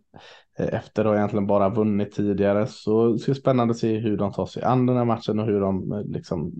eh, 0.58 0.74
efter 0.74 1.04
att 1.04 1.10
ha 1.10 1.16
egentligen 1.16 1.46
bara 1.46 1.68
vunnit 1.68 2.12
tidigare. 2.12 2.66
Så 2.66 3.12
det 3.12 3.34
spännande 3.34 3.72
att 3.72 3.78
se 3.78 3.96
hur 3.96 4.16
de 4.16 4.32
tar 4.32 4.46
sig 4.46 4.62
an 4.62 4.86
den 4.86 4.96
här 4.96 5.04
matchen 5.04 5.38
och 5.38 5.46
hur 5.46 5.60
de 5.60 6.04
liksom 6.06 6.52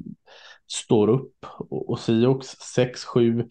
står 0.73 1.09
upp. 1.09 1.47
Och, 1.59 1.91
och 1.91 2.01
Siox 2.01 2.47
6-7 2.77 3.49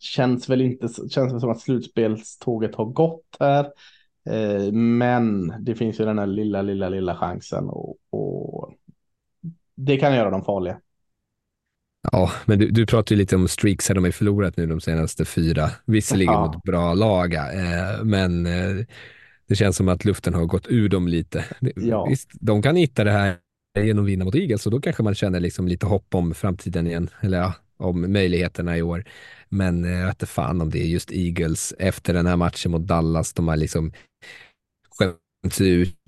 känns 0.00 0.48
väl 0.48 0.60
inte 0.60 0.88
känns 0.88 1.32
väl 1.32 1.40
som 1.40 1.50
att 1.50 1.60
slutspelståget 1.60 2.74
har 2.74 2.84
gått 2.84 3.36
här. 3.40 3.66
Men 4.72 5.54
det 5.60 5.74
finns 5.74 6.00
ju 6.00 6.04
den 6.04 6.18
här 6.18 6.26
lilla, 6.26 6.62
lilla, 6.62 6.88
lilla 6.88 7.16
chansen 7.16 7.68
och, 7.68 7.96
och 8.10 8.74
det 9.74 9.96
kan 9.96 10.14
göra 10.14 10.30
dem 10.30 10.44
farliga. 10.44 10.80
Ja, 12.12 12.32
men 12.44 12.58
du, 12.58 12.70
du 12.70 12.86
pratar 12.86 13.14
ju 13.14 13.18
lite 13.18 13.36
om 13.36 13.48
streaks 13.48 13.88
här 13.88 13.94
de 13.94 14.04
har 14.04 14.10
förlorat 14.10 14.56
nu 14.56 14.66
de 14.66 14.80
senaste 14.80 15.24
fyra, 15.24 15.70
visserligen 15.84 16.32
ja. 16.32 16.46
mot 16.46 16.62
bra 16.62 16.94
lag, 16.94 17.34
eh, 17.34 18.04
men 18.04 18.46
eh, 18.46 18.86
det 19.48 19.54
känns 19.54 19.76
som 19.76 19.88
att 19.88 20.04
luften 20.04 20.34
har 20.34 20.44
gått 20.44 20.66
ur 20.68 20.88
dem 20.88 21.08
lite. 21.08 21.44
Ja. 21.76 22.06
Visst, 22.06 22.30
de 22.32 22.62
kan 22.62 22.76
hitta 22.76 23.04
det 23.04 23.10
här 23.10 23.36
genom 23.78 24.04
att 24.04 24.10
vinna 24.10 24.24
mot 24.24 24.34
Eagles 24.34 24.66
och 24.66 24.72
då 24.72 24.80
kanske 24.80 25.02
man 25.02 25.14
känner 25.14 25.40
liksom 25.40 25.68
lite 25.68 25.86
hopp 25.86 26.14
om 26.14 26.34
framtiden 26.34 26.86
igen, 26.86 27.10
eller 27.20 27.38
ja, 27.38 27.54
om 27.76 28.12
möjligheterna 28.12 28.78
i 28.78 28.82
år. 28.82 29.04
Men 29.48 29.84
jag 29.84 30.06
vet 30.06 30.14
inte 30.14 30.26
fan 30.26 30.60
om 30.60 30.70
det 30.70 30.82
är 30.82 30.86
just 30.86 31.12
Eagles 31.12 31.74
efter 31.78 32.14
den 32.14 32.26
här 32.26 32.36
matchen 32.36 32.70
mot 32.70 32.86
Dallas, 32.86 33.32
de 33.32 33.48
har 33.48 33.56
liksom 33.56 33.92
skämt 34.98 35.60
ut 35.60 36.03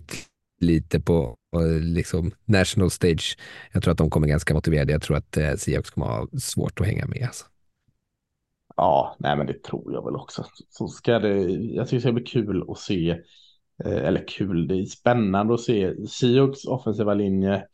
lite 0.60 1.00
på 1.00 1.36
liksom 1.80 2.30
national 2.44 2.90
stage. 2.90 3.38
Jag 3.72 3.82
tror 3.82 3.92
att 3.92 3.98
de 3.98 4.10
kommer 4.10 4.28
ganska 4.28 4.54
motiverade. 4.54 4.92
Jag 4.92 5.02
tror 5.02 5.16
att 5.16 5.36
eh, 5.36 5.54
Seahawks 5.54 5.90
kommer 5.90 6.06
ha 6.06 6.28
svårt 6.40 6.80
att 6.80 6.86
hänga 6.86 7.06
med. 7.06 7.22
Alltså. 7.26 7.44
Ja, 8.76 9.16
nej 9.18 9.36
men 9.36 9.46
det 9.46 9.62
tror 9.62 9.92
jag 9.92 10.04
väl 10.04 10.16
också. 10.16 10.44
Så 10.68 10.88
ska 10.88 11.18
det, 11.18 11.38
jag 11.50 11.86
tycker 11.86 11.96
det 11.96 12.00
ska 12.00 12.12
bli 12.12 12.24
kul 12.24 12.64
att 12.68 12.78
se, 12.78 13.10
eh, 13.84 14.06
eller 14.06 14.28
kul, 14.28 14.68
det 14.68 14.74
är 14.74 14.84
spännande 14.84 15.54
att 15.54 15.60
se 15.60 16.06
Seahawks 16.06 16.64
offensiva 16.64 17.14
linje 17.14 17.64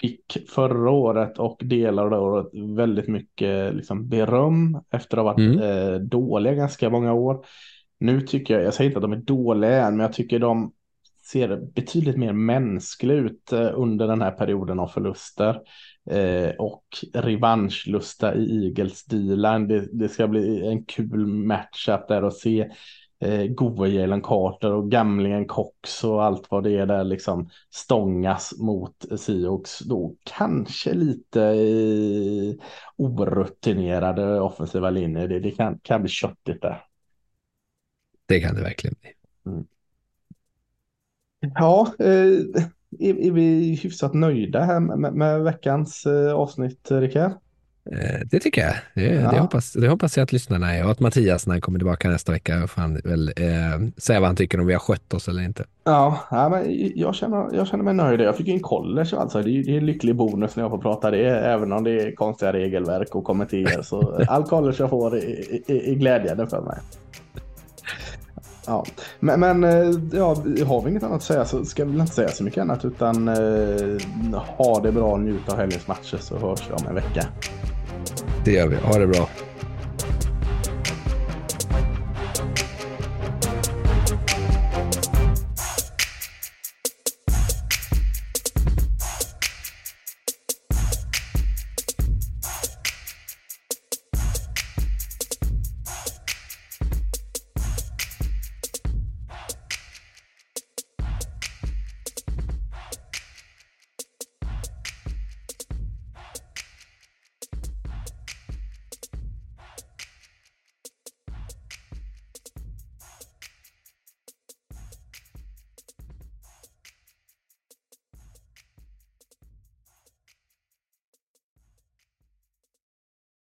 fick 0.00 0.48
förra 0.48 0.90
året 0.90 1.38
och 1.38 1.60
delar 1.64 2.04
av 2.04 2.10
det 2.10 2.18
året 2.18 2.76
väldigt 2.76 3.08
mycket 3.08 3.74
liksom 3.74 4.08
beröm 4.08 4.80
efter 4.90 5.16
att 5.16 5.24
ha 5.24 5.32
varit 5.32 5.38
mm. 5.38 5.60
eh, 5.60 6.00
dåliga 6.00 6.54
ganska 6.54 6.90
många 6.90 7.12
år. 7.12 7.44
Nu 7.98 8.20
tycker 8.20 8.54
jag, 8.54 8.64
jag 8.64 8.74
säger 8.74 8.90
inte 8.90 8.98
att 8.98 9.02
de 9.02 9.12
är 9.12 9.16
dåliga 9.16 9.86
än, 9.86 9.96
men 9.96 10.04
jag 10.04 10.12
tycker 10.12 10.38
de 10.38 10.72
ser 11.32 11.56
betydligt 11.56 12.16
mer 12.16 12.32
mänsklig 12.32 13.14
ut 13.14 13.52
eh, 13.52 13.70
under 13.74 14.06
den 14.06 14.22
här 14.22 14.30
perioden 14.30 14.80
av 14.80 14.86
förluster. 14.86 15.60
Eh, 16.10 16.50
och 16.58 16.84
revanschlusta 17.14 18.34
i 18.34 18.66
Eagles 18.66 19.04
D-line. 19.04 19.68
Det, 19.68 19.88
det, 19.92 20.08
ska 20.08 20.28
bli 20.28 20.66
en 20.66 20.84
kul 20.84 21.26
matchup 21.26 22.08
där 22.08 22.22
att 22.22 22.36
se 22.36 22.70
eh, 23.20 23.46
gode 23.46 23.88
Jalen 23.88 24.22
Carter 24.22 24.72
och 24.72 24.90
gamlingen 24.90 25.46
Cox 25.46 26.04
och 26.04 26.24
allt 26.24 26.50
vad 26.50 26.64
det 26.64 26.78
är 26.78 26.86
där 26.86 27.04
liksom 27.04 27.50
stångas 27.70 28.54
mot 28.58 29.20
Seahawks. 29.20 29.78
Då 29.78 30.14
kanske 30.24 30.94
lite 30.94 31.42
eh, 31.42 32.54
orutinerade 32.96 34.40
offensiva 34.40 34.90
linjer. 34.90 35.28
Det, 35.28 35.40
det 35.40 35.50
kan, 35.50 35.78
kan 35.78 36.02
bli 36.02 36.10
köttigt 36.10 36.62
där. 36.62 36.84
Det 38.26 38.40
kan 38.40 38.54
det 38.54 38.62
verkligen 38.62 38.94
bli. 39.00 39.12
Mm. 39.52 39.66
Ja, 41.54 41.92
eh, 41.98 42.06
är, 42.98 43.30
vi 43.30 43.74
hyfsat 43.82 44.14
nöjda 44.14 44.60
här 44.60 44.80
med, 44.80 45.14
med 45.14 45.42
veckans 45.42 46.06
eh, 46.06 46.34
avsnitt, 46.34 46.90
Rickard? 46.90 47.32
Eh, 47.90 48.20
det 48.30 48.40
tycker 48.40 48.60
jag. 48.60 48.74
Det, 48.94 49.14
ja. 49.14 49.30
det, 49.30 49.38
hoppas, 49.38 49.72
det 49.72 49.88
hoppas 49.88 50.16
jag 50.16 50.24
att 50.24 50.32
lyssnarna 50.32 50.74
är 50.74 50.84
och 50.84 50.90
att 50.90 51.00
Mattias 51.00 51.46
när 51.46 51.54
han 51.54 51.60
kommer 51.60 51.78
tillbaka 51.78 52.08
nästa 52.08 52.32
vecka 52.32 52.66
får 52.66 52.80
han 52.80 53.00
väl 53.04 53.28
eh, 53.28 53.88
säga 53.96 54.20
vad 54.20 54.28
han 54.28 54.36
tycker 54.36 54.60
om 54.60 54.66
vi 54.66 54.72
har 54.72 54.80
skött 54.80 55.14
oss 55.14 55.28
eller 55.28 55.42
inte. 55.42 55.64
Ja, 55.84 56.18
ja 56.30 56.48
men 56.48 56.64
jag, 56.94 57.14
känner, 57.14 57.48
jag 57.52 57.66
känner 57.66 57.84
mig 57.84 57.94
nöjd. 57.94 58.20
Jag 58.20 58.36
fick 58.36 58.48
en 58.48 58.60
college 58.60 59.16
alltså. 59.16 59.42
Det 59.42 59.50
är, 59.50 59.64
det 59.64 59.72
är 59.72 59.78
en 59.78 59.86
lycklig 59.86 60.16
bonus 60.16 60.56
när 60.56 60.64
jag 60.64 60.70
får 60.70 60.78
prata 60.78 61.10
det, 61.10 61.28
även 61.28 61.72
om 61.72 61.84
det 61.84 61.90
är 61.90 62.14
konstiga 62.14 62.52
regelverk 62.52 63.14
och 63.14 63.24
kommentera. 63.24 63.82
Så 63.82 64.24
all 64.28 64.44
college 64.44 64.76
jag 64.78 64.90
får 64.90 65.16
är, 65.16 65.70
är, 65.70 65.88
är 65.88 65.94
glädjande 65.94 66.46
för 66.46 66.60
mig. 66.60 66.78
Ja, 68.66 68.84
men, 69.20 69.40
men 69.40 69.64
eh, 69.64 69.90
ja, 70.12 70.34
har 70.66 70.82
vi 70.82 70.90
inget 70.90 71.02
annat 71.02 71.16
att 71.16 71.22
säga 71.22 71.44
så 71.44 71.64
ska 71.64 71.84
vi 71.84 72.00
inte 72.00 72.14
säga 72.14 72.28
så 72.28 72.44
mycket 72.44 72.60
annat 72.60 72.84
utan 72.84 73.28
eh, 73.28 74.36
ha 74.56 74.80
det 74.80 74.92
bra, 74.92 75.16
njut 75.16 75.48
av 75.48 75.56
helgens 75.56 75.86
matcher 75.86 76.16
så 76.20 76.38
hörs 76.38 76.62
vi 76.68 76.74
om 76.74 76.86
en 76.88 76.94
vecka. 76.94 77.26
Det 78.44 78.52
gör 78.52 78.68
vi. 78.68 78.76
Ha 78.76 78.98
det 78.98 79.06
bra. 79.06 79.28